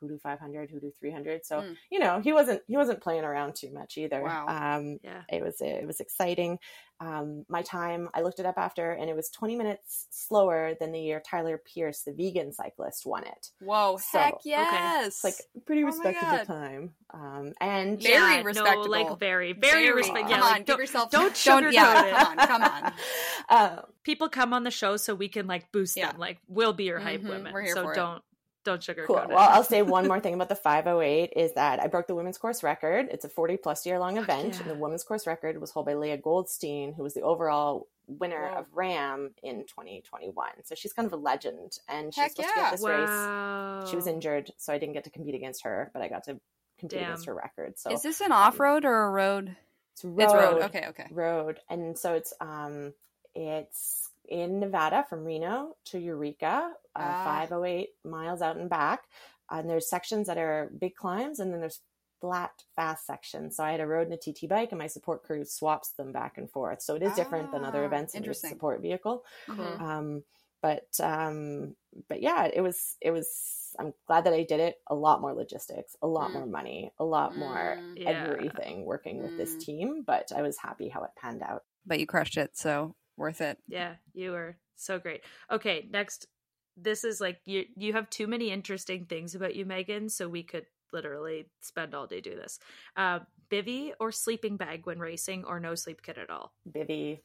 Hoodoo 0.00 0.18
500, 0.18 0.70
Hoodoo 0.70 0.90
300. 0.98 1.44
So 1.46 1.60
Hmm. 1.62 1.72
you 1.90 1.98
know 1.98 2.20
he 2.20 2.32
wasn't 2.32 2.62
he 2.66 2.76
wasn't 2.76 3.02
playing 3.02 3.24
around 3.24 3.54
too 3.54 3.72
much 3.72 3.96
either. 3.98 4.22
Wow. 4.22 4.46
Um, 4.48 4.98
yeah. 5.02 5.22
it 5.28 5.42
was 5.42 5.60
it 5.60 5.86
was 5.86 6.00
exciting. 6.00 6.58
Um, 6.98 7.44
my 7.50 7.60
time, 7.60 8.08
I 8.14 8.22
looked 8.22 8.38
it 8.40 8.46
up 8.46 8.56
after, 8.56 8.90
and 8.92 9.10
it 9.10 9.14
was 9.14 9.28
20 9.28 9.54
minutes 9.56 10.06
slower 10.08 10.74
than 10.80 10.92
the 10.92 10.98
year 10.98 11.20
Tyler 11.30 11.60
Pearce, 11.74 12.04
the 12.04 12.12
vegan 12.14 12.54
cyclist, 12.54 13.04
won 13.04 13.24
it. 13.26 13.48
Whoa, 13.60 13.98
So, 13.98 14.18
heck 14.18 14.32
okay. 14.36 14.48
yes. 14.48 15.06
It's 15.08 15.24
like 15.24 15.34
pretty 15.66 15.82
Oh 15.82 15.88
my 15.88 15.90
respectable 15.92 16.38
God. 16.38 16.46
time. 16.46 16.94
Um, 17.12 17.52
and 17.60 18.02
Very 18.02 18.14
yeah, 18.14 18.36
No, 18.40 18.44
respectable. 18.44 18.88
like 18.88 19.18
very, 19.18 19.52
very, 19.52 19.92
respect. 19.92 20.30
Yeah, 20.30 20.36
Come 20.36 20.40
like, 20.40 20.50
on, 20.52 20.58
give 20.60 20.66
don't, 20.68 20.78
yourself. 20.78 21.10
don't 21.10 21.22
don't 21.44 21.64
sugarcoat 21.64 21.72
yeah, 21.72 22.04
it. 22.06 22.14
Come 22.16 22.38
on, 22.38 22.46
come 22.46 22.62
on. 22.62 22.92
um, 23.78 23.80
people 24.02 24.30
come 24.30 24.54
on 24.54 24.64
the 24.64 24.70
show 24.70 24.96
so 24.96 25.14
we 25.14 25.28
can 25.28 25.46
like 25.46 25.70
boost 25.72 25.98
Yeah. 25.98 26.12
them. 26.12 26.18
Like 26.18 26.38
we'll 26.48 26.72
be 26.72 26.84
your 26.84 26.98
hype 26.98 27.20
Mhm, 27.20 27.28
women. 27.28 27.52
we're 27.52 27.60
here 27.60 27.74
so 27.74 27.82
for 27.82 27.94
don't 27.94 28.22
don't 28.66 28.82
sugarcoat 28.82 29.06
Cool. 29.06 29.18
it. 29.18 29.28
Well, 29.28 29.38
I'll 29.38 29.64
say 29.64 29.80
one 29.80 30.06
more 30.06 30.20
thing 30.20 30.34
about 30.34 30.50
the 30.50 30.54
508 30.54 31.32
is 31.34 31.54
that 31.54 31.80
I 31.80 31.86
broke 31.86 32.06
the 32.06 32.14
women's 32.14 32.36
course 32.36 32.62
record. 32.62 33.08
It's 33.10 33.24
a 33.24 33.28
40 33.30 33.56
plus 33.56 33.86
year 33.86 33.98
long 33.98 34.18
event. 34.18 34.54
yeah. 34.54 34.60
And 34.60 34.70
the 34.70 34.74
women's 34.74 35.04
course 35.04 35.26
record 35.26 35.58
was 35.60 35.72
held 35.72 35.86
by 35.86 35.94
Leah 35.94 36.18
Goldstein, 36.18 36.92
who 36.92 37.02
was 37.02 37.14
the 37.14 37.22
overall 37.22 37.88
winner 38.06 38.50
Whoa. 38.50 38.58
of 38.58 38.66
RAAM 38.74 39.30
in 39.42 39.64
2021. 39.66 40.48
So 40.64 40.74
she's 40.74 40.92
kind 40.92 41.06
of 41.06 41.12
a 41.14 41.16
legend. 41.16 41.78
And 41.88 42.14
she's 42.14 42.32
supposed 42.32 42.48
yeah. 42.54 42.54
to 42.54 42.60
get 42.60 42.70
this 42.72 42.84
race. 42.86 43.90
She 43.90 43.96
was 43.96 44.06
injured, 44.06 44.50
so 44.58 44.72
I 44.72 44.78
didn't 44.78 44.92
get 44.94 45.04
to 45.04 45.10
compete 45.10 45.34
against 45.34 45.62
her, 45.64 45.90
but 45.94 46.02
I 46.02 46.08
got 46.08 46.24
to 46.24 46.38
compete 46.78 47.00
Damn. 47.00 47.08
against 47.10 47.26
her 47.26 47.34
record. 47.34 47.78
So 47.78 47.90
Is 47.92 48.02
this 48.02 48.20
an 48.20 48.32
off 48.32 48.60
road 48.60 48.84
or 48.84 49.04
a 49.06 49.10
road? 49.10 49.56
it's 49.94 50.04
road. 50.04 50.20
It's 50.22 50.32
road. 50.34 50.62
Okay, 50.64 50.84
okay. 50.88 51.06
road 51.10 51.58
and 51.70 51.96
so 51.98 52.12
it's 52.14 52.34
um 52.40 52.92
it's 53.34 54.05
in 54.28 54.60
nevada 54.60 55.04
from 55.08 55.24
reno 55.24 55.76
to 55.84 55.98
eureka 55.98 56.72
uh, 56.96 56.98
Ah. 57.02 57.24
508 57.24 57.90
miles 58.04 58.42
out 58.42 58.56
and 58.56 58.70
back 58.70 59.04
and 59.50 59.68
there's 59.70 59.88
sections 59.88 60.26
that 60.26 60.38
are 60.38 60.70
big 60.78 60.94
climbs 60.94 61.38
and 61.40 61.52
then 61.52 61.60
there's 61.60 61.80
flat 62.20 62.64
fast 62.74 63.06
sections 63.06 63.56
so 63.56 63.62
i 63.64 63.70
had 63.70 63.80
a 63.80 63.86
road 63.86 64.08
and 64.08 64.14
a 64.14 64.16
tt 64.16 64.48
bike 64.48 64.72
and 64.72 64.78
my 64.78 64.86
support 64.86 65.22
crew 65.22 65.44
swaps 65.44 65.90
them 65.90 66.12
back 66.12 66.38
and 66.38 66.50
forth 66.50 66.80
so 66.80 66.94
it 66.94 67.02
is 67.02 67.12
different 67.14 67.52
than 67.52 67.62
other 67.64 67.82
Ah, 67.82 67.86
events 67.86 68.14
in 68.14 68.20
this 68.22 68.26
interesting. 68.28 68.50
support 68.50 68.80
vehicle 68.80 69.24
Mhm. 69.48 69.80
um 69.80 70.24
but 70.62 70.88
um 71.00 71.76
but 72.08 72.22
yeah 72.22 72.48
it 72.52 72.62
was 72.62 72.96
it 73.02 73.10
was 73.10 73.74
i'm 73.78 73.92
glad 74.06 74.24
that 74.24 74.32
i 74.32 74.42
did 74.42 74.58
it 74.60 74.76
a 74.88 74.94
lot 74.94 75.20
more 75.20 75.34
logistics 75.34 75.94
a 76.00 76.06
lot 76.06 76.30
Mm. 76.30 76.34
more 76.34 76.46
money 76.46 76.92
a 76.98 77.04
lot 77.04 77.36
more 77.36 77.76
Mm. 77.78 77.98
Yeah. 77.98 78.24
everything 78.24 78.84
working 78.86 79.22
with 79.22 79.36
this 79.36 79.54
Mm. 79.56 79.60
team 79.60 80.02
but 80.06 80.32
i 80.34 80.40
was 80.40 80.56
happy 80.56 80.88
how 80.88 81.04
it 81.04 81.10
panned 81.16 81.42
out 81.42 81.64
But 81.84 82.00
you 82.00 82.06
crushed 82.06 82.38
it, 82.38 82.56
so 82.56 82.96
worth 83.16 83.40
it. 83.40 83.58
Yeah, 83.68 83.94
you 84.14 84.32
were 84.32 84.56
so 84.76 84.98
great. 84.98 85.22
Okay, 85.50 85.88
next. 85.90 86.26
This 86.76 87.04
is 87.04 87.20
like 87.20 87.40
you. 87.44 87.64
You 87.76 87.94
have 87.94 88.10
too 88.10 88.26
many 88.26 88.50
interesting 88.50 89.06
things 89.06 89.34
about 89.34 89.54
you, 89.54 89.64
Meaghan. 89.64 90.10
So 90.10 90.28
we 90.28 90.42
could 90.42 90.66
literally 90.92 91.48
spend 91.60 91.94
all 91.94 92.06
day 92.06 92.20
do 92.20 92.34
this. 92.34 92.58
Uh, 92.96 93.20
bivy 93.50 93.92
or 93.98 94.12
sleeping 94.12 94.56
bag 94.56 94.86
when 94.86 94.98
racing, 94.98 95.44
or 95.44 95.58
no 95.60 95.74
sleep 95.74 96.02
kit 96.02 96.18
at 96.18 96.30
all. 96.30 96.52
bivy 96.68 97.20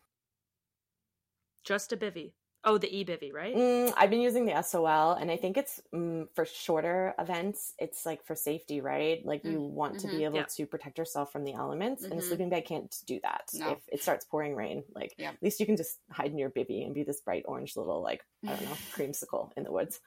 Just 1.64 1.92
a 1.94 1.98
bivy. 1.98 2.34
Oh, 2.64 2.78
the 2.78 2.96
e 2.96 3.04
bivy, 3.04 3.34
right? 3.34 3.56
Mm, 3.56 3.92
I've 3.98 4.12
been 4.12 4.22
using 4.22 4.46
the 4.46 4.62
SOL, 4.62 5.14
and 5.14 5.32
I 5.32 5.38
think 5.38 5.58
it's 5.58 5.82
mm, 5.94 6.28
for 6.36 6.46
shorter 6.46 7.16
events. 7.18 7.74
It's 7.80 8.06
like 8.06 8.24
for 8.24 8.36
safety, 8.36 8.82
right? 8.82 9.26
Like 9.26 9.44
you 9.44 9.60
want 9.60 10.00
to 10.02 10.08
mhm, 10.08 10.12
be 10.12 10.24
able 10.26 10.36
yeah. 10.38 10.46
to 10.58 10.68
protect 10.68 11.00
yourself 11.00 11.32
from 11.32 11.44
the 11.44 11.54
elements, 11.54 12.04
and 12.04 12.20
a 12.20 12.22
sleeping 12.22 12.50
bag 12.50 12.66
can't 12.66 12.96
do 13.08 13.20
that. 13.24 13.50
No. 13.56 13.72
If 13.72 13.80
it 13.88 14.04
starts 14.04 14.26
pouring 14.26 14.56
rain, 14.56 14.84
like 14.94 15.16
Yeah. 15.18 15.30
at 15.30 15.42
least 15.42 15.60
you 15.60 15.66
can 15.66 15.76
just 15.76 15.98
hide 16.12 16.32
in 16.32 16.38
your 16.38 16.52
bivy 16.52 16.86
and 16.86 16.94
be 16.94 17.02
this 17.04 17.22
bright 17.22 17.46
orange 17.48 17.76
little 17.76 18.02
like 18.04 18.24
I 18.46 18.56
don't 18.56 18.66
know 18.66 18.78
creamsicle 18.96 19.52
in 19.58 19.64
the 19.64 19.72
woods. 19.72 20.00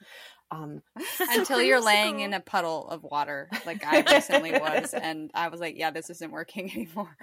Um, 0.51 0.81
Until 1.29 1.61
you're 1.61 1.81
laying 1.81 2.19
in 2.19 2.33
a 2.33 2.39
puddle 2.39 2.87
of 2.87 3.03
water, 3.03 3.49
like 3.65 3.83
I 3.85 4.01
recently 4.13 4.51
was, 4.51 4.93
and 4.93 5.31
I 5.33 5.47
was 5.49 5.59
like, 5.59 5.77
"Yeah, 5.77 5.91
this 5.91 6.09
isn't 6.09 6.31
working 6.31 6.71
anymore." 6.71 7.17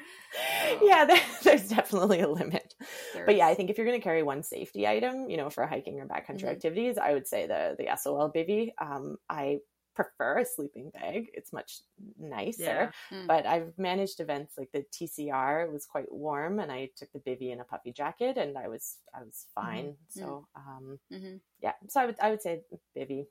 yeah, 0.82 1.04
there, 1.04 1.20
there's 1.42 1.68
definitely 1.68 2.20
a 2.20 2.28
limit. 2.28 2.74
But 3.14 3.36
yeah, 3.36 3.46
I 3.46 3.54
think 3.54 3.70
if 3.70 3.78
you're 3.78 3.86
going 3.86 3.98
to 3.98 4.04
carry 4.04 4.22
one 4.22 4.42
safety 4.42 4.86
item, 4.86 5.30
you 5.30 5.36
know, 5.36 5.50
for 5.50 5.66
hiking 5.66 6.00
or 6.00 6.06
backcountry 6.06 6.44
Mhm. 6.44 6.50
activities, 6.52 6.98
I 6.98 7.12
would 7.12 7.26
say 7.26 7.46
the 7.46 7.76
the 7.78 7.96
SOL 7.96 8.32
bivy. 8.34 8.72
Um, 8.78 9.16
I 9.28 9.58
prefer 9.94 10.38
a 10.38 10.44
sleeping 10.44 10.90
bag; 10.90 11.30
it's 11.34 11.52
much 11.52 11.80
nicer. 12.18 12.62
Yeah. 12.62 12.90
Mm. 13.10 13.26
But 13.26 13.46
I've 13.46 13.72
managed 13.78 14.20
events 14.20 14.54
like 14.58 14.70
the 14.72 14.84
TCR. 14.92 15.64
It 15.66 15.72
was 15.72 15.86
quite 15.86 16.10
warm, 16.12 16.58
and 16.60 16.70
I 16.72 16.90
took 16.96 17.10
the 17.12 17.18
bivy 17.20 17.52
and 17.52 17.60
a 17.60 17.64
puffy 17.64 17.92
jacket, 17.92 18.36
and 18.38 18.56
I 18.56 18.68
was 18.68 18.98
I 19.14 19.22
was 19.22 19.46
fine. 19.54 19.96
So 20.08 20.46
um, 20.56 20.98
Mhm. 21.12 21.40
yeah, 21.60 21.72
so 21.88 22.00
I 22.00 22.06
would 22.06 22.16
I 22.20 22.30
would 22.30 22.42
say 22.42 22.62
bivy. 22.96 23.26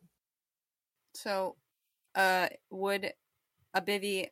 So, 1.14 1.58
uh, 2.16 2.48
would 2.70 3.14
a 3.74 3.82
bivy? 3.82 4.30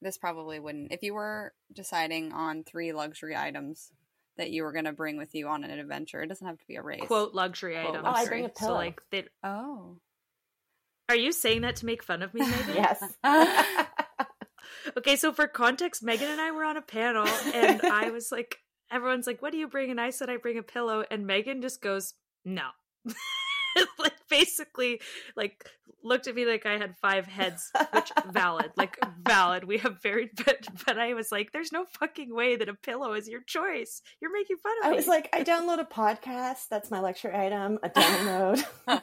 This 0.00 0.16
probably 0.18 0.60
wouldn't. 0.60 0.92
If 0.92 1.02
you 1.02 1.14
were 1.14 1.52
deciding 1.72 2.32
on 2.32 2.62
three 2.64 2.92
luxury 2.92 3.36
items 3.36 3.90
that 4.36 4.50
you 4.52 4.62
were 4.62 4.70
going 4.72 4.84
to 4.84 4.92
bring 4.92 5.16
with 5.16 5.34
you 5.34 5.48
on 5.48 5.64
an 5.64 5.76
adventure, 5.76 6.22
it 6.22 6.28
doesn't 6.28 6.46
have 6.46 6.58
to 6.58 6.66
be 6.68 6.76
a 6.76 6.82
race. 6.82 7.02
Quote 7.06 7.34
luxury 7.34 7.74
Quote 7.74 7.88
items. 7.96 8.04
Oh, 8.06 8.10
I 8.12 8.26
bring 8.26 8.44
a 8.44 8.48
pillow. 8.48 8.58
So 8.60 8.66
pillow. 8.66 8.76
like, 8.78 9.00
they, 9.10 9.24
Oh. 9.42 9.98
Are 11.08 11.16
you 11.16 11.32
saying 11.32 11.62
that 11.62 11.76
to 11.76 11.86
make 11.86 12.02
fun 12.02 12.22
of 12.22 12.34
me, 12.34 12.42
Meaghan? 12.42 12.74
Yes. 12.74 13.02
Okay, 14.96 15.16
so 15.16 15.32
for 15.32 15.46
context, 15.46 16.04
Meaghan 16.04 16.30
and 16.30 16.40
I 16.40 16.50
were 16.50 16.64
on 16.64 16.76
a 16.76 16.82
panel, 16.82 17.26
and 17.26 17.82
I 17.84 18.10
was 18.10 18.32
like, 18.32 18.58
everyone's 18.90 19.26
like, 19.26 19.42
"What 19.42 19.52
do 19.52 19.58
you 19.58 19.68
bring?" 19.68 19.90
And 19.90 20.00
I 20.00 20.10
said, 20.10 20.30
"I 20.30 20.36
bring 20.36 20.58
a 20.58 20.62
pillow," 20.62 21.04
and 21.10 21.26
Meaghan 21.26 21.62
just 21.62 21.80
goes, 21.82 22.14
"No." 22.44 22.68
like 23.98 24.14
basically 24.28 25.00
like 25.36 25.68
looked 26.02 26.26
at 26.26 26.34
me 26.34 26.46
like 26.46 26.66
I 26.66 26.78
had 26.78 26.94
five 27.00 27.26
heads, 27.26 27.70
which 27.92 28.10
valid, 28.30 28.72
like 28.76 28.98
valid. 29.22 29.64
We 29.64 29.78
have 29.78 30.00
very, 30.02 30.30
but 30.44 30.66
but 30.86 30.98
I 30.98 31.14
was 31.14 31.32
like, 31.32 31.52
there's 31.52 31.72
no 31.72 31.84
fucking 31.98 32.34
way 32.34 32.56
that 32.56 32.68
a 32.68 32.74
pillow 32.74 33.14
is 33.14 33.28
your 33.28 33.42
choice. 33.42 34.02
You're 34.20 34.32
making 34.32 34.56
fun 34.58 34.72
of 34.80 34.86
I 34.86 34.90
me. 34.90 34.94
I 34.94 34.96
was 34.96 35.08
like, 35.08 35.28
I 35.32 35.42
download 35.42 35.80
a 35.80 35.84
podcast. 35.84 36.68
That's 36.70 36.90
my 36.90 37.00
lecture 37.00 37.34
item. 37.34 37.78
A 37.82 37.90
download. 37.90 38.64
no, 38.88 39.00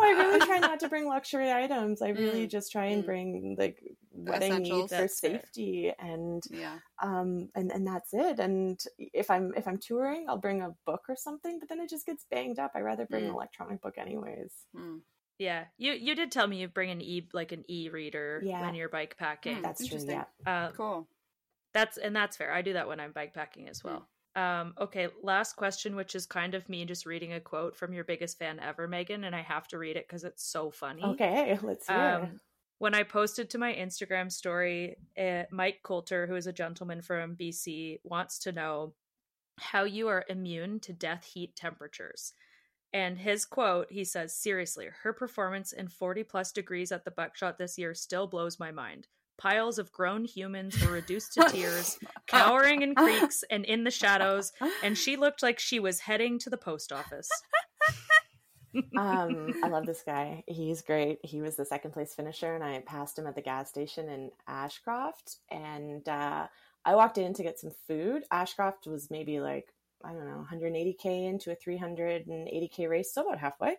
I 0.00 0.14
really 0.16 0.46
try 0.46 0.58
not 0.58 0.80
to 0.80 0.88
bring 0.88 1.06
luxury 1.06 1.52
items. 1.52 2.02
I 2.02 2.08
really 2.10 2.28
Mm, 2.28 2.50
just 2.50 2.72
try 2.72 2.86
and 2.86 3.02
mm. 3.02 3.06
bring 3.06 3.56
like 3.58 3.82
what 4.24 4.42
I 4.42 4.48
need 4.48 4.52
Essentials. 4.52 4.90
for 4.90 4.96
That's 4.96 5.20
fair. 5.20 5.30
safety 5.40 5.92
and 5.98 6.42
yeah. 6.50 6.78
um 7.02 7.48
and 7.54 7.70
and 7.72 7.86
that's 7.86 8.12
it 8.12 8.38
and 8.38 8.82
if 8.98 9.30
i'm 9.30 9.52
if 9.56 9.66
i'm 9.68 9.78
touring 9.78 10.26
i'll 10.28 10.36
bring 10.38 10.62
a 10.62 10.74
book 10.86 11.02
or 11.08 11.16
something 11.16 11.58
but 11.58 11.68
then 11.68 11.80
it 11.80 11.88
just 11.90 12.06
gets 12.06 12.24
banged 12.30 12.58
up 12.58 12.72
i 12.74 12.80
rather 12.80 13.06
bring 13.06 13.24
an 13.24 13.30
Mm. 13.30 13.34
electronic 13.34 13.80
book 13.82 13.98
anyways 13.98 14.52
Mm. 14.76 15.00
yeah, 15.38 15.64
you 15.76 15.92
you 15.92 16.14
did 16.14 16.32
tell 16.32 16.46
me 16.46 16.58
you 16.60 16.68
bring 16.68 16.90
an 16.90 17.00
e 17.00 17.28
like 17.32 17.52
an 17.52 17.64
e 17.68 17.88
reader 17.88 18.40
Yeah. 18.44 18.60
when 18.60 18.74
you're 18.74 18.88
bike 18.88 19.16
packing. 19.18 19.58
Mm. 19.58 19.62
that's 19.62 19.78
true 19.86 19.98
Interesting. 19.98 20.24
yeah 20.46 20.66
Uh, 20.66 20.70
Cool. 20.72 21.06
That's 21.74 21.98
and 21.98 22.16
that's 22.16 22.36
fair. 22.36 22.52
I 22.52 22.62
do 22.62 22.72
that 22.72 22.88
when 22.88 22.98
I'm 22.98 23.12
bike 23.12 23.34
packing 23.34 23.68
as 23.68 23.84
well. 23.84 24.08
Um, 24.34 24.72
okay, 24.80 25.08
last 25.22 25.54
question, 25.56 25.96
which 25.96 26.14
is 26.14 26.26
kind 26.26 26.54
of 26.54 26.68
me 26.68 26.84
just 26.84 27.06
reading 27.06 27.32
a 27.34 27.40
quote 27.40 27.76
from 27.76 27.92
your 27.92 28.04
biggest 28.04 28.38
fan 28.38 28.58
ever, 28.60 28.88
Meaghan, 28.88 29.26
and 29.26 29.34
I 29.36 29.42
have 29.42 29.68
to 29.68 29.78
read 29.78 29.96
it 29.96 30.06
because 30.08 30.24
it's 30.24 30.44
so 30.44 30.70
funny. 30.70 31.02
okay 31.04 31.58
let's 31.62 31.86
hear 31.86 31.96
it. 31.96 32.00
Um, 32.30 32.40
when 32.78 32.94
I 32.94 33.02
posted 33.02 33.50
to 33.50 33.58
my 33.58 33.74
Instagram 33.74 34.30
story, 34.30 34.96
uh, 35.18 35.42
Mike 35.50 35.80
Coulter, 35.82 36.26
who 36.26 36.36
is 36.36 36.46
a 36.46 36.52
gentleman 36.52 37.02
from 37.02 37.36
BC, 37.36 37.98
wants 38.04 38.38
to 38.40 38.52
know 38.52 38.94
how 39.58 39.84
you 39.84 40.08
are 40.08 40.24
immune 40.28 40.80
to 40.80 40.92
death 40.92 41.24
heat 41.24 41.56
temperatures. 41.56 42.32
And 42.92 43.18
his 43.18 43.44
quote, 43.44 43.88
he 43.90 44.04
says, 44.04 44.34
Seriously, 44.34 44.86
her 45.02 45.12
performance 45.12 45.72
in 45.72 45.88
40 45.88 46.24
plus 46.24 46.52
degrees 46.52 46.92
at 46.92 47.04
the 47.04 47.10
buckshot 47.10 47.58
this 47.58 47.76
year 47.76 47.94
still 47.94 48.26
blows 48.26 48.58
my 48.58 48.70
mind. 48.70 49.08
Piles 49.36 49.78
of 49.78 49.92
grown 49.92 50.24
humans 50.24 50.80
were 50.84 50.92
reduced 50.92 51.34
to 51.34 51.44
tears, 51.50 51.98
cowering 52.26 52.82
in 52.82 52.94
creeks 52.94 53.44
and 53.50 53.64
in 53.64 53.84
the 53.84 53.90
shadows, 53.90 54.52
and 54.82 54.96
she 54.96 55.16
looked 55.16 55.42
like 55.42 55.58
she 55.58 55.78
was 55.78 56.00
heading 56.00 56.38
to 56.40 56.50
the 56.50 56.56
post 56.56 56.92
office. 56.92 57.28
Um 58.96 59.54
i 59.62 59.68
love 59.68 59.86
this 59.86 60.02
guy. 60.04 60.44
He's 60.46 60.82
great. 60.82 61.18
He 61.22 61.40
was 61.40 61.56
the 61.56 61.64
second 61.64 61.92
place 61.92 62.14
finisher 62.14 62.54
and 62.54 62.64
i 62.64 62.80
passed 62.80 63.18
him 63.18 63.26
at 63.26 63.34
the 63.34 63.42
gas 63.42 63.68
station 63.68 64.08
in 64.08 64.30
ashcroft 64.46 65.36
and 65.50 66.08
uh 66.08 66.46
i 66.84 66.94
walked 66.94 67.18
in 67.18 67.34
to 67.34 67.42
get 67.42 67.58
some 67.58 67.72
food. 67.86 68.22
Ashcroft 68.30 68.86
was 68.86 69.10
maybe 69.10 69.40
like 69.40 69.72
i 70.04 70.12
don't 70.12 70.26
know 70.26 70.46
180k 70.50 71.28
into 71.28 71.50
a 71.50 71.56
380k 71.56 72.88
race 72.88 73.12
so 73.12 73.26
about 73.26 73.38
halfway. 73.38 73.76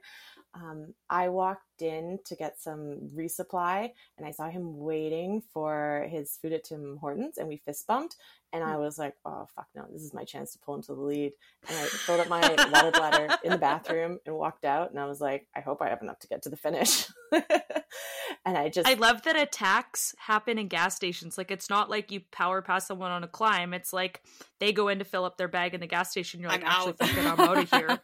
Um, 0.53 0.93
I 1.09 1.29
walked 1.29 1.63
in 1.81 2.19
to 2.25 2.35
get 2.35 2.59
some 2.59 3.09
resupply 3.15 3.89
and 4.17 4.25
I 4.25 4.31
saw 4.31 4.49
him 4.49 4.77
waiting 4.79 5.41
for 5.53 6.07
his 6.09 6.37
food 6.41 6.53
at 6.53 6.63
Tim 6.65 6.97
Hortons 6.97 7.37
and 7.37 7.47
we 7.47 7.57
fist 7.57 7.87
bumped. 7.87 8.15
And 8.51 8.63
I 8.63 8.77
was 8.77 8.97
like, 8.97 9.13
oh, 9.25 9.47
fuck 9.55 9.67
no, 9.75 9.85
this 9.91 10.01
is 10.01 10.13
my 10.13 10.23
chance 10.23 10.53
to 10.53 10.59
pull 10.59 10.73
him 10.75 10.81
to 10.83 10.95
the 10.95 11.01
lead. 11.01 11.33
And 11.67 11.77
I 11.77 11.83
filled 11.83 12.21
up 12.21 12.29
my 12.29 12.41
water 12.71 12.91
bladder 12.91 13.27
in 13.43 13.51
the 13.51 13.59
bathroom 13.59 14.17
and 14.25 14.35
walked 14.35 14.65
out. 14.65 14.89
And 14.89 14.99
I 14.99 15.05
was 15.05 15.21
like, 15.21 15.47
I 15.55 15.59
hope 15.59 15.83
I 15.83 15.89
have 15.89 16.01
enough 16.01 16.17
to 16.19 16.27
get 16.27 16.41
to 16.43 16.49
the 16.49 16.57
finish. 16.57 17.05
and 17.31 18.57
I 18.57 18.69
just, 18.69 18.87
I 18.87 18.95
love 18.95 19.21
that 19.23 19.35
attacks 19.35 20.15
happen 20.17 20.57
in 20.57 20.67
gas 20.67 20.95
stations. 20.95 21.37
Like 21.37 21.51
it's 21.51 21.69
not 21.69 21.91
like 21.91 22.11
you 22.11 22.21
power 22.31 22.63
pass 22.63 22.87
someone 22.87 23.11
on 23.11 23.23
a 23.23 23.27
climb. 23.27 23.71
It's 23.73 23.93
like 23.93 24.23
they 24.59 24.73
go 24.73 24.87
in 24.87 24.97
to 24.97 25.05
fill 25.05 25.25
up 25.25 25.37
their 25.37 25.47
bag 25.47 25.75
in 25.75 25.79
the 25.79 25.87
gas 25.87 26.09
station. 26.09 26.39
You're 26.39 26.49
like, 26.49 26.63
I'm 26.65 26.67
actually, 26.67 26.89
out. 26.89 26.97
fuck 26.97 27.17
it, 27.17 27.25
I'm 27.25 27.39
out 27.39 27.57
of 27.57 27.69
here. 27.69 27.99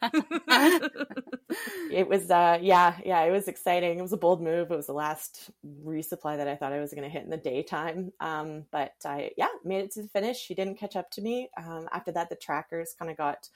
it 1.91 2.07
was, 2.07 2.29
uh, 2.29 2.59
yeah, 2.61 2.97
yeah, 3.03 3.21
it 3.21 3.31
was 3.31 3.47
exciting. 3.47 3.64
It 3.67 4.01
was 4.01 4.13
a 4.13 4.17
bold 4.17 4.41
move. 4.41 4.71
It 4.71 4.75
was 4.75 4.87
the 4.87 4.93
last 4.93 5.49
resupply 5.65 6.37
that 6.37 6.47
I 6.47 6.55
thought 6.55 6.73
I 6.73 6.79
was 6.79 6.91
going 6.91 7.03
to 7.03 7.09
hit 7.09 7.23
in 7.23 7.29
the 7.29 7.37
daytime. 7.37 8.11
Um, 8.19 8.65
but 8.71 8.93
I, 9.05 9.31
yeah, 9.37 9.49
made 9.63 9.83
it 9.85 9.91
to 9.91 10.03
the 10.03 10.07
finish. 10.09 10.39
She 10.39 10.53
didn't 10.55 10.75
catch 10.77 10.95
up 10.95 11.09
to 11.11 11.21
me. 11.21 11.49
Um, 11.57 11.89
after 11.91 12.11
that, 12.11 12.29
the 12.29 12.35
trackers 12.35 12.93
kind 12.97 13.09
of 13.11 13.17
got 13.17 13.49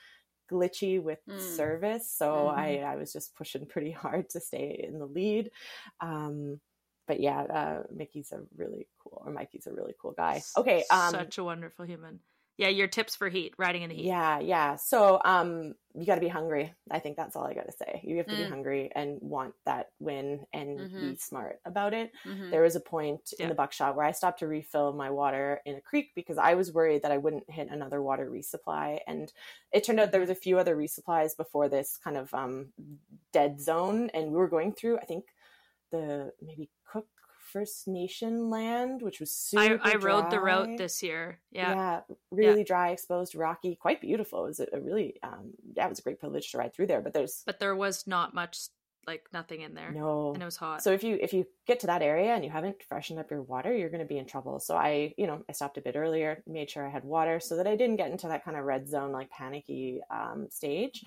glitchy 0.51 1.01
with 1.01 1.19
Mm. 1.27 1.35
service. 1.37 2.09
So 2.11 2.47
Mhm. 2.47 2.49
I, 2.49 2.77
I 2.77 2.95
was 2.97 3.13
just 3.13 3.35
pushing 3.35 3.65
pretty 3.67 3.91
hard 3.91 4.29
to 4.31 4.39
stay 4.39 4.85
in 4.87 4.99
the 4.99 5.05
lead. 5.07 5.51
Um, 6.01 6.61
but 7.07 7.19
yeah, 7.19 7.41
uh, 7.41 7.83
Mickey's 7.91 8.31
a 8.31 8.43
really 8.55 8.87
cool, 8.99 9.23
or 9.25 9.31
Mikey's 9.31 9.67
a 9.67 9.73
really 9.73 9.95
cool 9.99 10.13
guy. 10.13 10.45
Okay. 10.55 10.85
Um, 10.91 11.15
Such 11.15 11.37
a 11.37 11.43
wonderful 11.43 11.85
human. 11.85 12.21
Yeah, 12.59 12.67
your 12.67 12.87
tips 12.87 13.15
for 13.15 13.29
heat, 13.29 13.53
riding 13.57 13.83
in 13.83 13.89
the 13.89 13.95
heat. 13.95 14.05
yeah, 14.05 14.39
yeah. 14.39 14.75
So 14.75 15.19
um 15.23 15.75
you 15.95 16.05
got 16.05 16.15
to 16.15 16.21
be 16.21 16.27
hungry. 16.27 16.73
I 16.91 16.99
think 16.99 17.17
that's 17.17 17.35
all 17.35 17.45
I 17.47 17.53
got 17.55 17.65
to 17.65 17.71
say. 17.71 18.01
You 18.03 18.17
have 18.17 18.27
to 18.29 18.35
be 18.35 18.43
Mm. 18.43 18.49
hungry 18.49 18.91
and 18.93 19.17
want 19.21 19.55
that 19.65 19.87
win 19.99 20.45
and 20.53 20.87
be 20.99 21.15
Mhm. 21.15 21.19
smart 21.19 21.59
about 21.65 21.93
it. 21.95 22.11
Mhm. 22.25 22.51
There 22.51 22.61
was 22.61 22.75
a 22.75 22.79
point 22.79 23.33
in 23.39 23.49
the 23.49 23.55
buckshot 23.55 23.95
where 23.95 24.05
I 24.05 24.11
stopped 24.11 24.39
to 24.39 24.47
refill 24.47 24.93
my 24.93 25.09
water 25.09 25.61
in 25.65 25.75
a 25.75 25.81
creek 25.81 26.11
because 26.15 26.37
I 26.37 26.53
was 26.53 26.71
worried 26.71 27.01
that 27.01 27.11
I 27.11 27.17
wouldn't 27.17 27.49
hit 27.49 27.69
another 27.69 28.03
water 28.03 28.29
resupply. 28.29 28.99
And 29.07 29.33
it 29.71 29.83
turned 29.83 29.99
out 29.99 30.11
there 30.11 30.21
was 30.21 30.29
a 30.29 30.35
few 30.35 30.59
other 30.59 30.77
resupplies 30.77 31.35
before 31.35 31.69
this 31.69 31.97
kind 31.97 32.17
of 32.17 32.31
um, 32.33 32.73
dead 33.33 33.59
zone, 33.61 34.09
and 34.13 34.31
we 34.31 34.37
were 34.37 34.47
going 34.49 34.73
through. 34.73 34.99
I 34.99 35.05
think 35.05 35.25
the 35.91 36.33
maybe 36.41 36.69
Cook 36.85 37.07
First 37.51 37.87
Nation 37.87 38.49
land, 38.49 39.01
which 39.01 39.19
was 39.19 39.31
super. 39.35 39.79
I, 39.83 39.91
I 39.91 39.95
rode 39.95 40.29
the 40.31 40.39
route 40.39 40.77
this 40.77 41.01
year. 41.03 41.39
Yeah. 41.51 42.01
really 42.31 42.63
dry, 42.63 42.89
exposed, 42.91 43.35
rocky, 43.35 43.75
quite 43.75 44.01
beautiful. 44.01 44.45
It 44.45 44.47
was 44.49 44.59
a, 44.59 44.67
a 44.73 44.79
really, 44.79 45.15
um, 45.23 45.51
yeah, 45.75 45.85
it 45.85 45.89
was 45.89 45.99
a 45.99 46.03
great 46.03 46.19
privilege 46.19 46.51
to 46.51 46.57
ride 46.57 46.73
through 46.73 46.87
there. 46.87 47.01
But 47.01 47.13
there's 47.13 47.43
But 47.45 47.59
there 47.59 47.75
was 47.75 48.05
not 48.07 48.33
much, 48.33 48.57
like 49.07 49.27
nothing 49.33 49.61
in 49.61 49.73
there. 49.73 49.91
no 49.91 50.33
And 50.33 50.41
it 50.43 50.45
was 50.45 50.57
hot. 50.57 50.83
so 50.83 50.91
if 50.91 51.03
you 51.03 51.17
if 51.19 51.33
you 51.33 51.47
get 51.65 51.79
to 51.79 51.87
that 51.87 52.03
area 52.03 52.31
and 52.35 52.43
you 52.43 52.51
haven't 52.51 52.83
freshened 52.83 53.17
up 53.17 53.31
your 53.31 53.41
water 53.41 53.73
you're 53.75 53.89
going 53.89 54.01
to 54.01 54.13
be 54.13 54.19
in 54.19 54.25
trouble 54.25 54.59
so 54.59 54.75
i 54.75 55.13
you 55.17 55.25
know 55.25 55.41
i 55.49 55.53
stopped 55.53 55.77
a 55.79 55.81
bit 55.81 55.95
earlier 55.95 56.43
made 56.45 56.69
sure 56.69 56.85
i 56.85 56.91
had 56.91 57.03
water 57.03 57.39
so 57.39 57.55
that 57.55 57.65
i 57.65 57.75
didn't 57.75 57.95
get 57.95 58.11
into 58.11 58.27
that 58.27 58.43
kind 58.45 58.55
of 58.57 58.65
red 58.65 58.87
zone 58.87 59.11
like 59.11 59.29
panicky 59.31 59.99
um, 60.11 60.47
stage 60.51 61.03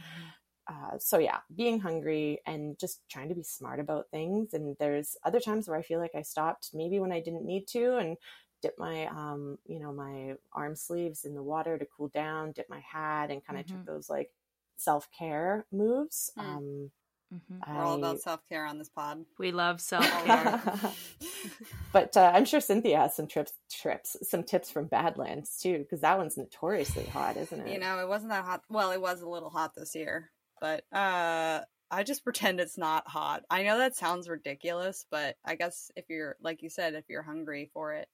uh, 0.72 0.96
so 0.98 1.18
yeah 1.18 1.38
being 1.54 1.78
hungry 1.80 2.40
and 2.46 2.78
just 2.78 3.00
trying 3.10 3.28
to 3.28 3.34
be 3.34 3.42
smart 3.42 3.78
about 3.80 4.06
things 4.10 4.54
and 4.54 4.76
there's 4.78 5.16
other 5.24 5.40
times 5.40 5.68
where 5.68 5.78
i 5.78 5.82
feel 5.82 6.00
like 6.00 6.14
i 6.14 6.22
stopped 6.22 6.70
maybe 6.72 6.98
when 6.98 7.12
i 7.12 7.20
didn't 7.20 7.44
need 7.44 7.66
to 7.66 7.96
and 7.96 8.16
dip 8.62 8.78
my 8.78 9.06
um 9.08 9.58
you 9.66 9.78
know 9.80 9.92
my 9.92 10.34
arm 10.52 10.74
sleeves 10.76 11.24
in 11.24 11.34
the 11.34 11.42
water 11.42 11.76
to 11.76 11.86
cool 11.96 12.08
down 12.08 12.52
dip 12.52 12.70
my 12.70 12.80
hat 12.80 13.30
and 13.30 13.44
kind 13.44 13.58
of 13.58 13.66
Mhm. 13.66 13.70
took 13.72 13.84
those 13.86 14.08
like 14.08 14.30
self-care 14.76 15.66
moves 15.72 16.30
Mm. 16.38 16.42
um 16.42 16.90
Mhm. 17.34 17.66
We're 17.74 17.82
all 17.82 17.94
about 17.94 18.20
self 18.20 18.40
care 18.46 18.66
on 18.66 18.76
this 18.76 18.90
pod. 18.90 19.24
We 19.38 19.52
love 19.52 19.80
self 19.92 20.04
care. 20.24 20.60
but 21.92 22.14
uh, 22.16 22.30
I'm 22.34 22.44
sure 22.44 22.60
Cynthia 22.60 22.98
has 22.98 23.14
some 23.16 23.26
trips, 23.26 23.52
trips, 23.70 24.16
some 24.28 24.42
tips 24.42 24.70
from 24.70 24.86
Badlands 24.86 25.58
too, 25.58 25.78
because 25.78 26.00
that 26.02 26.18
one's 26.18 26.36
notoriously 26.36 27.06
hot, 27.06 27.36
isn't 27.38 27.60
it? 27.60 27.68
you 27.72 27.78
know, 27.78 27.98
it 28.00 28.08
wasn't 28.08 28.30
that 28.32 28.44
hot. 28.44 28.62
Well, 28.68 28.90
it 28.90 29.00
was 29.00 29.22
a 29.22 29.28
little 29.28 29.48
hot 29.48 29.74
this 29.74 29.94
year, 29.94 30.30
but 30.62 30.84
uh, 30.97 31.60
I 31.90 32.05
just 32.05 32.24
pretend 32.24 32.60
it's 32.60 32.78
not 32.78 33.06
hot. 33.09 33.43
I 33.51 33.64
know 33.64 33.76
that 33.78 33.97
sounds 33.97 34.28
ridiculous, 34.28 35.05
but 35.10 35.36
I 35.44 35.56
guess 35.56 35.90
if 35.97 36.06
you're, 36.09 36.36
like 36.40 36.62
you 36.62 36.70
said, 36.70 36.94
if 36.94 37.05
you're 37.10 37.22
hungry 37.22 37.68
for 37.74 37.93
it, 37.94 38.09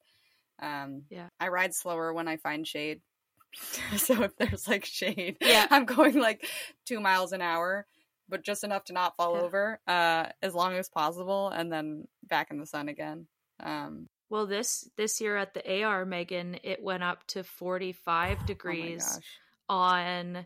um, 0.61 1.03
Yeah. 1.09 1.27
I 1.39 1.47
ride 1.49 1.73
slower 1.73 2.11
when 2.13 2.27
I 2.27 2.37
find 2.37 2.67
shade. 2.67 3.01
so 3.97 4.23
if 4.23 4.35
there's 4.35 4.67
like 4.67 4.83
shade, 4.85 5.37
Yeah. 5.39 5.67
I'm 5.69 5.85
going 5.85 6.19
like 6.19 6.45
two 6.85 6.99
miles 6.99 7.31
an 7.31 7.41
hour, 7.41 7.85
but 8.27 8.43
just 8.43 8.63
enough 8.63 8.85
to 8.85 8.93
not 8.93 9.15
fall 9.15 9.35
Yeah. 9.35 9.41
over, 9.43 9.79
uh, 9.87 10.25
as 10.41 10.53
long 10.55 10.73
as 10.73 10.89
possible, 10.89 11.49
and 11.49 11.71
then 11.71 12.07
back 12.27 12.51
in 12.51 12.59
the 12.59 12.65
sun 12.65 12.89
again. 12.89 13.27
Um, 13.61 14.07
Well, 14.29 14.45
this 14.47 14.89
this 14.97 15.19
year 15.21 15.37
at 15.37 15.53
the 15.53 15.83
AR, 15.83 16.05
Meaghan, 16.05 16.59
it 16.63 16.81
went 16.83 17.03
up 17.03 17.25
to 17.27 17.43
45 17.43 18.37
oh 18.41 18.45
degrees 18.45 19.03
gosh. 19.15 19.23
on 19.69 20.45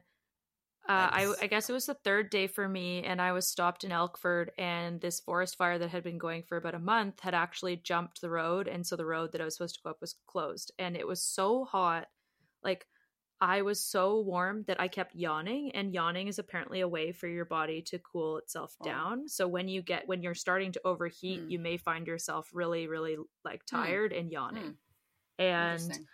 uh, 0.90 1.10
I, 1.12 1.34
I 1.42 1.48
guess 1.48 1.70
it 1.70 1.74
was 1.74 1.86
the 1.86 1.94
third 1.94 2.30
day 2.30 2.48
for 2.48 2.68
me, 2.68 3.04
and 3.04 3.22
I 3.22 3.32
was 3.32 3.48
stopped 3.48 3.84
in 3.84 3.92
Elkford, 3.92 4.50
and 4.58 5.00
this 5.00 5.20
forest 5.22 5.56
fire 5.58 5.78
that 5.80 5.90
had 5.90 6.04
been 6.04 6.18
going 6.18 6.44
for 6.44 6.58
about 6.58 6.76
a 6.76 6.80
month 6.80 7.22
had 7.22 7.34
actually 7.34 7.78
jumped 7.78 8.20
the 8.22 8.30
road, 8.30 8.68
and 8.68 8.86
so 8.86 8.96
the 8.96 9.06
road 9.06 9.32
that 9.32 9.42
I 9.42 9.46
was 9.46 9.56
supposed 9.56 9.76
to 9.76 9.82
go 9.84 9.92
up 9.92 10.02
was 10.02 10.16
closed, 10.28 10.72
and 10.78 10.98
it 10.98 11.08
was 11.08 11.22
so 11.24 11.64
hot, 11.66 12.08
like 12.64 12.86
I 13.42 13.62
was 13.62 13.84
so 13.84 14.22
warm 14.22 14.64
that 14.68 14.80
I 14.80 14.88
kept 14.88 15.16
yawning, 15.16 15.72
and 15.74 15.94
yawning 15.94 16.28
is 16.28 16.40
apparently 16.40 16.82
a 16.82 16.88
way 16.88 17.12
for 17.12 17.28
your 17.28 17.46
body 17.46 17.82
to 17.84 18.00
cool 18.00 18.38
itself 18.38 18.76
Oh. 18.82 18.86
down. 18.86 19.28
So 19.30 19.48
when 19.48 19.68
you 19.68 19.82
get 19.82 20.08
when 20.08 20.22
you're 20.22 20.36
starting 20.36 20.72
to 20.74 20.82
overheat, 20.86 21.42
Hmm. 21.42 21.50
you 21.50 21.60
may 21.60 21.78
find 21.78 22.08
yourself 22.08 22.50
really, 22.54 22.88
really 22.88 23.18
like 23.44 23.62
Hmm. 23.70 23.76
tired 23.78 24.14
and 24.14 24.32
yawning, 24.32 24.64
Hmm. 24.64 25.42
and. 25.44 26.08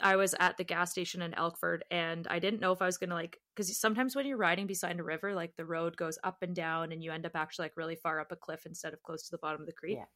I 0.00 0.16
was 0.16 0.34
at 0.40 0.56
the 0.56 0.64
gas 0.64 0.90
station 0.90 1.22
in 1.22 1.32
Elkford 1.32 1.80
and 1.90 2.26
I 2.28 2.38
didn't 2.38 2.60
know 2.60 2.72
if 2.72 2.80
I 2.80 2.86
was 2.86 2.96
going 2.96 3.10
to 3.10 3.16
like 3.16 3.38
cuz 3.56 3.78
sometimes 3.78 4.16
when 4.16 4.26
you're 4.26 4.38
riding 4.38 4.66
beside 4.66 4.98
a 4.98 5.02
river 5.02 5.34
like 5.34 5.54
the 5.56 5.66
road 5.66 5.96
goes 5.96 6.18
up 6.24 6.38
and 6.42 6.54
down 6.54 6.92
and 6.92 7.02
you 7.02 7.12
end 7.12 7.26
up 7.26 7.32
actually 7.34 7.64
like 7.64 7.76
really 7.76 7.96
far 7.96 8.20
up 8.20 8.32
a 8.32 8.36
cliff 8.36 8.64
instead 8.64 8.92
of 8.92 9.02
close 9.02 9.24
to 9.24 9.30
the 9.30 9.38
bottom 9.38 9.60
of 9.60 9.66
the 9.66 9.72
creek. 9.72 9.98
Yeah. 9.98 10.06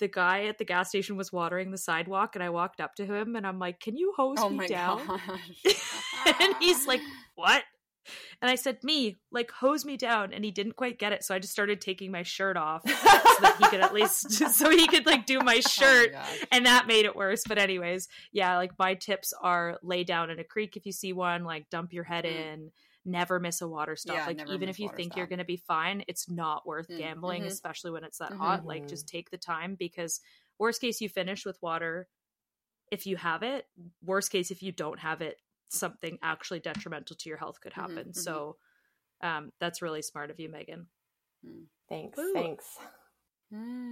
The 0.00 0.08
guy 0.08 0.46
at 0.46 0.58
the 0.58 0.64
gas 0.64 0.88
station 0.88 1.16
was 1.16 1.32
watering 1.32 1.70
the 1.70 1.78
sidewalk 1.78 2.34
and 2.34 2.42
I 2.42 2.50
walked 2.50 2.80
up 2.80 2.94
to 2.96 3.06
him 3.06 3.36
and 3.36 3.46
I'm 3.46 3.60
like, 3.60 3.78
"Can 3.78 3.96
you 3.96 4.12
hose 4.16 4.38
Oh 4.38 4.50
me 4.50 4.56
my 4.56 4.66
down?" 4.66 5.00
and 6.40 6.54
he's 6.58 6.86
like, 6.86 7.00
"What?" 7.36 7.62
And 8.42 8.50
I 8.50 8.54
said, 8.54 8.78
Me, 8.82 9.16
like, 9.30 9.50
hose 9.50 9.84
me 9.84 9.96
down. 9.96 10.32
And 10.32 10.44
he 10.44 10.50
didn't 10.50 10.76
quite 10.76 10.98
get 10.98 11.12
it. 11.12 11.24
So 11.24 11.34
I 11.34 11.38
just 11.38 11.52
started 11.52 11.80
taking 11.80 12.10
my 12.10 12.22
shirt 12.22 12.56
off 12.56 12.82
so 12.88 12.92
that 12.94 13.56
he 13.58 13.64
could 13.68 13.80
at 13.80 13.94
least, 13.94 14.30
so 14.54 14.70
he 14.70 14.86
could 14.86 15.06
like 15.06 15.26
do 15.26 15.38
my 15.40 15.56
Oh 15.56 15.68
shirt. 15.68 16.12
gosh. 16.12 16.44
and 16.52 16.66
that 16.66 16.86
made 16.86 17.04
it 17.04 17.16
worse. 17.16 17.42
But, 17.46 17.58
anyways, 17.58 18.08
yeah, 18.32 18.56
like 18.56 18.72
my 18.78 18.94
tips 18.94 19.32
are 19.40 19.78
lay 19.82 20.04
down 20.04 20.30
in 20.30 20.38
a 20.38 20.44
creek 20.44 20.76
if 20.76 20.86
you 20.86 20.92
see 20.92 21.12
one, 21.12 21.44
like 21.44 21.68
dump 21.70 21.92
your 21.92 22.04
head 22.04 22.24
Mm. 22.24 22.28
in. 22.52 22.70
Never 23.06 23.38
miss 23.38 23.60
a 23.60 23.68
water 23.68 23.96
stop. 23.96 24.16
Yeah, 24.16 24.26
like 24.26 24.50
even 24.50 24.68
if 24.70 24.78
you 24.78 24.88
think 24.96 25.14
you're 25.14 25.26
going 25.26 25.38
to 25.38 25.44
be 25.44 25.58
fine, 25.58 26.04
it's 26.08 26.30
not 26.30 26.66
worth 26.66 26.88
Mm, 26.88 26.96
gambling, 26.96 27.42
mhm. 27.42 27.48
especially 27.48 27.90
when 27.90 28.02
it's 28.02 28.16
that 28.16 28.32
Mhm. 28.32 28.38
hot. 28.38 28.66
Like 28.66 28.88
just 28.88 29.06
take 29.06 29.30
the 29.30 29.36
time 29.36 29.74
because 29.74 30.20
worst 30.58 30.80
case 30.80 31.02
you 31.02 31.10
finish 31.10 31.44
with 31.44 31.60
water 31.60 32.08
if 32.90 33.06
you 33.06 33.16
have 33.18 33.42
it. 33.42 33.66
Worst 34.02 34.30
case 34.32 34.50
if 34.50 34.62
you 34.62 34.72
don't 34.72 35.00
have 35.00 35.20
it, 35.20 35.38
something 35.74 36.18
actually 36.22 36.60
detrimental 36.60 37.16
to 37.16 37.28
your 37.28 37.38
health 37.38 37.60
could 37.60 37.72
Mhm, 37.72 37.86
happen. 37.90 38.08
mhm. 38.08 38.14
So 38.14 38.56
um, 39.22 39.52
that's 39.60 39.82
really 39.82 40.02
smart 40.02 40.30
of 40.30 40.40
you, 40.40 40.48
Meaghan. 40.48 40.86
Thanks. 41.88 42.18
Woo. 42.18 42.32
Thanks. 42.32 42.78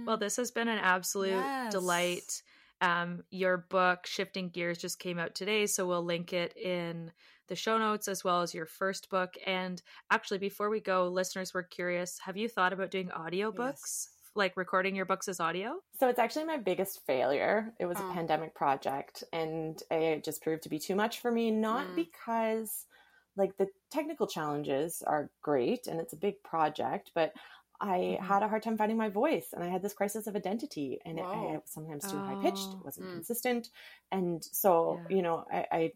Well, 0.05 0.17
this 0.17 0.35
has 0.37 0.51
been 0.51 0.67
an 0.67 0.79
absolute 0.79 1.29
Yes. 1.29 1.71
delight. 1.71 2.43
Um, 2.81 3.23
your 3.29 3.57
book, 3.57 4.05
Shifting 4.05 4.49
Gears, 4.49 4.77
just 4.77 4.99
came 4.99 5.17
out 5.17 5.35
today, 5.35 5.65
so 5.67 5.87
we'll 5.87 6.03
link 6.03 6.33
it 6.33 6.55
in 6.57 7.11
the 7.47 7.55
show 7.55 7.77
notes 7.77 8.07
as 8.07 8.23
well 8.23 8.41
as 8.41 8.53
your 8.53 8.65
first 8.65 9.09
book. 9.09 9.35
And 9.45 9.81
actually, 10.11 10.39
before 10.39 10.69
we 10.69 10.81
go, 10.81 11.07
listeners 11.07 11.53
were 11.53 11.63
curious 11.63 12.19
have 12.19 12.35
you 12.37 12.49
thought 12.49 12.73
about 12.73 12.91
doing 12.91 13.09
audiobooks? 13.09 14.09
Like 14.35 14.57
recording 14.57 14.95
your 14.95 15.05
books 15.05 15.27
as 15.27 15.39
audio? 15.39 15.75
So 15.99 16.09
it's 16.09 16.17
actually 16.17 16.45
my 16.45 16.57
biggest 16.57 17.05
failure. 17.05 17.71
It 17.79 17.85
was 17.85 17.97
Oh. 17.99 18.09
a 18.09 18.13
pandemic 18.13 18.55
project 18.55 19.23
and 19.31 19.81
it 19.91 20.23
just 20.23 20.41
proved 20.41 20.63
to 20.63 20.69
be 20.69 20.79
too 20.79 20.95
much 20.95 21.19
for 21.19 21.31
me, 21.31 21.51
not 21.51 21.87
Mm. 21.87 21.95
because 21.95 22.87
like 23.35 23.55
the 23.57 23.67
technical 23.91 24.25
challenges 24.27 25.01
are 25.03 25.29
great 25.41 25.85
and 25.87 25.99
it's 25.99 26.13
a 26.13 26.17
big 26.17 26.41
project, 26.43 27.11
but 27.13 27.33
I 27.79 28.17
Mhm. 28.19 28.19
had 28.21 28.43
a 28.43 28.47
hard 28.47 28.63
time 28.63 28.77
finding 28.77 28.97
my 28.97 29.09
voice 29.09 29.53
and 29.53 29.63
I 29.63 29.67
had 29.67 29.81
this 29.83 29.93
crisis 29.93 30.25
of 30.27 30.35
identity 30.35 30.99
and 31.05 31.19
it, 31.19 31.23
I, 31.25 31.45
it 31.53 31.61
was 31.61 31.69
sometimes 31.71 32.09
too 32.09 32.17
high 32.17 32.39
pitched, 32.41 32.69
Oh. 32.69 32.77
it 32.79 32.85
wasn't 32.85 33.07
Mm. 33.07 33.13
consistent. 33.13 33.69
And 34.11 34.43
so, 34.43 34.99
Yeah. 35.09 35.15
you 35.15 35.21
know, 35.21 35.45
I, 35.51 35.67
I 35.71 35.93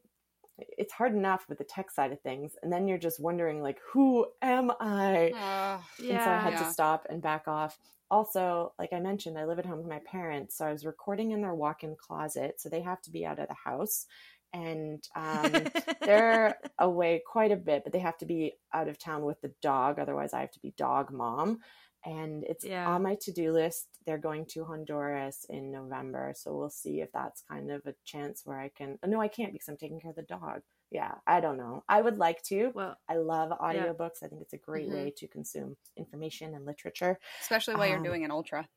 it's 0.59 0.93
hard 0.93 1.13
enough 1.13 1.47
with 1.47 1.59
the 1.59 1.63
tech 1.63 1.91
side 1.91 2.11
of 2.11 2.19
things 2.21 2.55
and 2.63 2.73
then 2.73 2.87
you're 2.87 2.97
just 2.97 3.19
wondering 3.19 3.61
like 3.61 3.77
who 3.91 4.25
am 4.41 4.71
i 4.79 5.31
Oh, 5.35 5.85
and 5.99 6.19
so 6.23 6.31
I 6.31 6.39
had 6.39 6.53
Yeah. 6.53 6.63
to 6.63 6.71
stop 6.71 7.05
and 7.09 7.21
back 7.21 7.47
off. 7.47 7.77
Also, 8.09 8.73
like 8.79 8.93
I 8.93 8.99
mentioned, 8.99 9.37
I 9.37 9.45
live 9.45 9.59
at 9.59 9.65
home 9.65 9.79
with 9.79 9.87
my 9.87 9.99
parents, 9.99 10.57
so 10.57 10.65
I 10.65 10.71
was 10.71 10.85
recording 10.85 11.31
in 11.31 11.41
their 11.41 11.53
walk-in 11.55 11.95
closet, 11.97 12.59
so 12.61 12.69
they 12.69 12.81
have 12.81 13.01
to 13.03 13.11
be 13.11 13.25
out 13.25 13.39
of 13.39 13.47
the 13.49 13.53
house, 13.53 14.05
and 14.53 15.03
um, 15.15 15.69
they're 16.05 16.55
away 16.79 17.21
quite 17.25 17.51
a 17.51 17.57
bit, 17.57 17.83
but 17.83 17.91
they 17.93 17.99
have 17.99 18.17
to 18.19 18.25
be 18.25 18.53
out 18.73 18.87
of 18.87 18.97
town 18.97 19.23
with 19.25 19.41
the 19.41 19.53
dog, 19.61 19.99
otherwise 19.99 20.33
I 20.33 20.41
have 20.41 20.51
to 20.51 20.59
be 20.61 20.71
dog 20.77 21.11
mom. 21.11 21.59
And 22.05 22.45
it's 22.45 22.63
Yeah. 22.63 22.87
on 22.87 23.03
my 23.03 23.15
to-do 23.15 23.51
list. 23.51 23.87
They're 24.05 24.17
going 24.17 24.45
to 24.47 24.63
Honduras 24.63 25.45
in 25.49 25.71
November, 25.71 26.33
so 26.37 26.55
we'll 26.55 26.69
see 26.69 27.01
if 27.01 27.11
that's 27.11 27.41
kind 27.41 27.69
of 27.71 27.85
a 27.85 27.95
chance 28.05 28.43
where 28.45 28.59
I 28.59 28.69
can. 28.69 28.97
No, 29.05 29.19
I 29.19 29.27
can't 29.27 29.51
because 29.51 29.67
I'm 29.67 29.77
taking 29.77 29.99
care 29.99 30.11
of 30.11 30.15
the 30.15 30.21
dog. 30.21 30.61
Yeah, 30.89 31.15
I 31.27 31.41
don't 31.41 31.57
know. 31.57 31.83
I 31.89 32.01
would 32.01 32.17
like 32.17 32.41
to. 32.43 32.71
well, 32.73 32.97
I 33.09 33.15
love 33.17 33.51
audiobooks. 33.59 34.23
I 34.23 34.27
think 34.27 34.41
it's 34.41 34.53
a 34.53 34.57
great 34.57 34.87
Mhm. 34.87 34.93
way 34.93 35.11
to 35.17 35.27
consume 35.27 35.77
information 35.97 36.55
and 36.55 36.65
literature. 36.65 37.19
especially 37.41 37.75
while 37.75 37.87
you're 37.87 37.97
Um, 37.97 38.03
doing 38.03 38.23
an 38.25 38.31
ultra. 38.31 38.69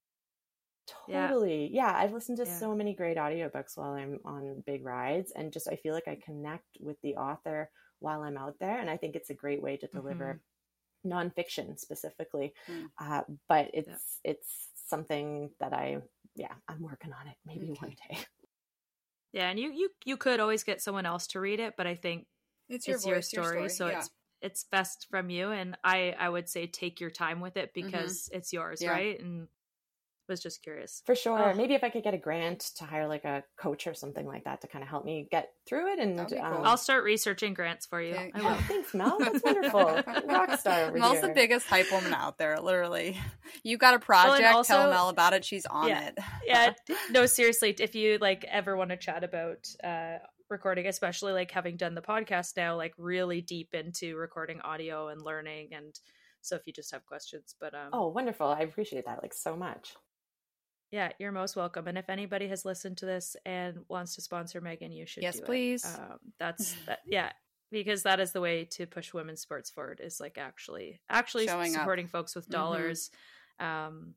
Totally. 0.86 1.68
Yeah. 1.72 1.92
I've 1.96 2.12
listened 2.12 2.38
to 2.38 2.46
Yeah. 2.46 2.58
so 2.58 2.74
many 2.74 2.94
great 2.94 3.16
audiobooks 3.16 3.76
while 3.76 3.92
I'm 3.92 4.18
on 4.24 4.62
big 4.66 4.84
rides 4.84 5.30
and 5.32 5.52
just 5.52 5.68
I 5.68 5.76
feel 5.76 5.94
like 5.94 6.08
I 6.08 6.16
connect 6.16 6.78
with 6.80 7.00
the 7.02 7.16
author 7.16 7.70
while 8.00 8.22
I'm 8.22 8.36
out 8.36 8.58
there 8.58 8.78
and 8.78 8.90
I 8.90 8.96
think 8.96 9.14
it's 9.14 9.30
a 9.30 9.34
great 9.34 9.62
way 9.62 9.76
to 9.76 9.86
deliver 9.86 10.40
nonfiction 11.06 11.78
specifically. 11.78 12.54
Mm. 12.68 12.90
Uh, 13.00 13.24
but 13.48 13.70
it's 13.74 14.20
it's 14.24 14.70
something 14.76 15.54
that 15.60 15.72
I 15.74 16.02
yeah, 16.36 16.54
I'm 16.68 16.82
working 16.82 17.12
on 17.12 17.28
it 17.28 17.36
maybe 17.46 17.70
Okay. 17.70 17.78
one 17.80 17.96
day. 18.08 18.18
yeah, 19.32 19.48
and 19.50 19.58
you 19.58 19.70
you 19.72 19.90
you 20.04 20.16
could 20.16 20.40
always 20.40 20.64
get 20.64 20.80
someone 20.80 21.06
else 21.06 21.26
to 21.28 21.40
read 21.40 21.60
it, 21.60 21.74
but 21.76 21.86
I 21.86 21.94
think 21.94 22.26
It's 22.68 22.86
your 22.88 22.96
it's 22.96 23.06
your 23.06 23.14
voice, 23.14 23.28
story, 23.28 23.68
so 23.68 23.86
yeah. 23.88 23.98
it's 23.98 24.10
it's 24.42 24.64
best 24.64 25.06
from 25.10 25.30
you. 25.30 25.50
And 25.50 25.76
I 25.84 26.14
I 26.18 26.28
would 26.28 26.48
say 26.48 26.66
take 26.66 27.00
your 27.00 27.10
time 27.10 27.40
with 27.40 27.56
it 27.56 27.72
because 27.74 28.28
it's 28.32 28.52
yours, 28.52 28.80
Mm-hmm. 28.80 28.84
Yeah. 28.90 28.90
right? 28.92 29.20
And 29.20 29.48
was 30.30 30.40
just 30.42 30.62
curious. 30.62 31.02
For 31.04 31.14
sure. 31.14 31.50
Oh. 31.50 31.54
Maybe 31.54 31.74
if 31.74 31.84
I 31.84 31.90
could 31.90 32.02
get 32.02 32.14
a 32.14 32.18
grant 32.18 32.60
to 32.78 32.84
hire 32.84 33.06
like 33.06 33.24
a 33.26 33.44
coach 33.58 33.86
or 33.86 33.92
something 33.92 34.24
like 34.26 34.44
that 34.44 34.62
to 34.62 34.66
kind 34.68 34.82
of 34.82 34.88
help 34.88 35.04
me 35.04 35.28
get 35.30 35.50
through 35.68 35.92
it 35.92 35.98
and 35.98 36.16
cool. 36.26 36.38
um, 36.40 36.62
I'll 36.64 36.78
start 36.78 37.04
researching 37.04 37.52
grants 37.52 37.84
for 37.84 38.00
you. 38.00 38.14
Yeah. 38.14 38.28
I 38.34 38.40
Oh, 38.40 38.44
will. 38.44 38.54
thanks, 38.62 38.94
Mel. 38.94 39.18
That's 39.20 39.44
wonderful. 39.44 40.02
Rock 40.26 40.58
star 40.58 40.84
over 40.86 40.96
Mel's 40.98 41.18
here. 41.18 41.28
the 41.28 41.34
biggest 41.34 41.66
hype 41.66 41.92
woman 41.92 42.14
out 42.14 42.38
there, 42.38 42.58
literally. 42.60 43.18
You 43.64 43.76
got 43.76 43.94
a 43.94 43.98
project, 43.98 44.46
also- 44.54 44.72
tell 44.74 44.90
Mel 44.90 45.08
about 45.08 45.32
it. 45.34 45.44
She's 45.44 45.66
on 45.66 45.88
Yeah. 45.88 46.06
it. 46.08 46.18
yeah 46.46 46.72
no 47.10 47.26
seriously 47.26 47.74
if 47.78 47.94
you 47.96 48.16
like 48.20 48.44
ever 48.48 48.76
want 48.76 48.90
to 48.90 48.96
chat 48.96 49.24
about 49.24 49.66
uh 49.82 50.18
recording 50.48 50.86
especially 50.86 51.32
like 51.32 51.50
having 51.50 51.76
done 51.76 51.94
the 51.94 52.00
podcast 52.00 52.56
now 52.56 52.76
like 52.76 52.92
really 52.96 53.40
deep 53.40 53.74
into 53.74 54.16
recording 54.16 54.60
audio 54.62 55.08
and 55.08 55.20
learning 55.22 55.68
and 55.72 55.98
so 56.42 56.56
if 56.56 56.62
you 56.66 56.72
just 56.72 56.90
have 56.92 57.04
questions 57.06 57.54
but 57.60 57.74
um 57.74 57.90
Oh, 57.92 58.08
wonderful. 58.08 58.46
I 58.46 58.60
appreciate 58.60 59.04
that 59.06 59.20
like 59.22 59.34
so 59.34 59.56
much. 59.56 59.94
Yeah 60.90 61.10
you're 61.18 61.32
most 61.32 61.56
welcome 61.56 61.86
and 61.88 61.96
if 61.98 62.08
anybody 62.10 62.48
has 62.48 62.64
listened 62.64 62.96
to 62.98 63.06
this 63.06 63.36
and 63.46 63.78
wants 63.88 64.14
to 64.16 64.20
sponsor 64.20 64.60
meaghan 64.60 64.94
you 64.94 65.06
should 65.06 65.22
Yes, 65.22 65.36
do 65.36 65.42
it. 65.42 65.46
please. 65.46 65.84
um 65.84 66.18
that's 66.38 66.74
that 66.86 67.00
yeah 67.06 67.30
because 67.70 68.02
that 68.02 68.18
is 68.18 68.32
the 68.32 68.40
way 68.40 68.64
to 68.64 68.86
push 68.86 69.14
women's 69.14 69.40
sports 69.40 69.70
forward 69.70 70.00
is 70.02 70.20
like 70.20 70.36
actually 70.38 71.00
actually 71.08 71.46
Showing 71.46 71.74
up. 71.74 71.80
supporting 71.82 72.08
folks 72.08 72.34
with 72.34 72.48
Mhm. 72.48 72.52
dollars 72.52 73.10
um 73.60 74.14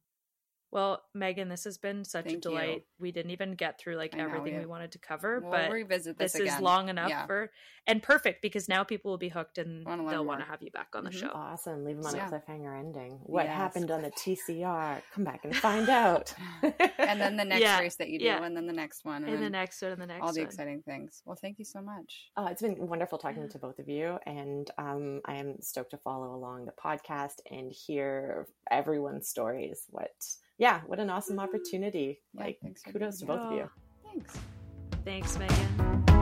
well 0.74 1.02
meaghan 1.16 1.50
this 1.50 1.64
has 1.64 1.78
been 1.78 2.04
such 2.04 2.26
Thank 2.26 2.34
a 2.34 2.38
you. 2.38 2.42
delight 2.42 2.86
we 3.00 3.12
didn't 3.12 3.32
even 3.32 3.54
get 3.56 3.80
through 3.80 3.96
like 3.96 4.14
I 4.14 4.18
know, 4.18 4.26
everything 4.26 4.56
we- 4.56 4.60
we 4.62 4.66
wanted 4.66 4.92
to 4.94 5.00
cover 5.00 5.40
We'll 5.40 5.52
but 5.52 5.72
revisit 5.72 6.18
this, 6.18 6.34
this 6.34 6.54
is 6.54 6.60
long 6.60 6.90
enough 6.90 7.10
Yeah. 7.10 7.26
for 7.28 7.52
and 7.86 8.02
perfect 8.02 8.42
because 8.42 8.68
now 8.70 8.84
people 8.84 9.12
will 9.12 9.18
be 9.18 9.30
hooked 9.30 9.58
and 9.58 9.86
Wanna 9.86 10.10
they'll 10.10 10.26
want 10.26 10.40
to 10.40 10.46
have 10.46 10.62
you 10.64 10.72
back 10.72 10.90
on 10.96 11.04
the 11.04 11.10
Mhm. 11.10 11.20
show 11.20 11.32
Awesome. 11.34 11.84
Leave 11.86 11.98
them 11.98 12.06
on 12.06 12.16
Yeah. 12.16 12.28
a 12.28 12.32
cliffhanger 12.32 12.80
ending. 12.80 13.20
What 13.24 13.46
Yes, 13.46 13.56
happened 13.56 13.92
on 13.92 14.02
the. 14.04 14.12
TCR? 14.12 15.02
Come 15.14 15.24
back 15.26 15.44
and 15.44 15.54
find 15.56 15.90
out. 15.90 16.34
and 16.64 17.20
then 17.20 17.36
the 17.36 17.44
next 17.44 17.62
Yeah, 17.62 17.80
race 17.82 17.98
that 17.98 18.08
you 18.10 18.20
do, 18.20 18.26
yeah. 18.26 18.42
and 18.44 18.56
then 18.56 18.68
the 18.68 18.74
next 18.74 19.04
one, 19.04 19.26
and, 19.26 19.34
in 19.34 19.42
the 19.42 19.50
next 19.50 19.82
one 19.82 19.92
and 19.92 20.02
the 20.02 20.06
next 20.08 20.22
all 20.24 20.32
the 20.32 20.40
one. 20.40 20.48
exciting 20.48 20.82
things. 20.84 21.22
Well, 21.26 21.36
thank 21.36 21.60
you 21.60 21.66
so 21.66 21.82
much. 21.82 22.32
Oh, 22.38 22.46
it's 22.48 22.62
been 22.62 22.88
wonderful 22.88 23.18
talking 23.18 23.48
to 23.50 23.60
both 23.60 23.80
of 23.80 23.90
you, 23.90 24.18
and 24.26 24.72
um, 24.78 25.20
I 25.26 25.36
am 25.36 25.62
stoked 25.62 25.92
to 25.92 25.98
follow 25.98 26.34
along 26.34 26.66
the 26.66 26.72
podcast 26.72 27.42
and 27.52 27.70
hear 27.72 28.48
everyone's 28.72 29.28
stories. 29.28 29.88
What, 29.90 30.14
yeah, 30.58 30.82
what 30.86 31.00
an 31.00 31.10
awesome 31.10 31.40
opportunity! 31.40 32.22
Yeah, 32.34 32.44
like, 32.44 32.58
thanks 32.62 32.82
kudos 32.84 33.20
to 33.20 33.26
both 33.26 33.40
of 33.40 33.54
you. 33.54 33.70
Thanks. 34.04 34.38
thanks 35.04 35.38
meaghan 35.38 36.13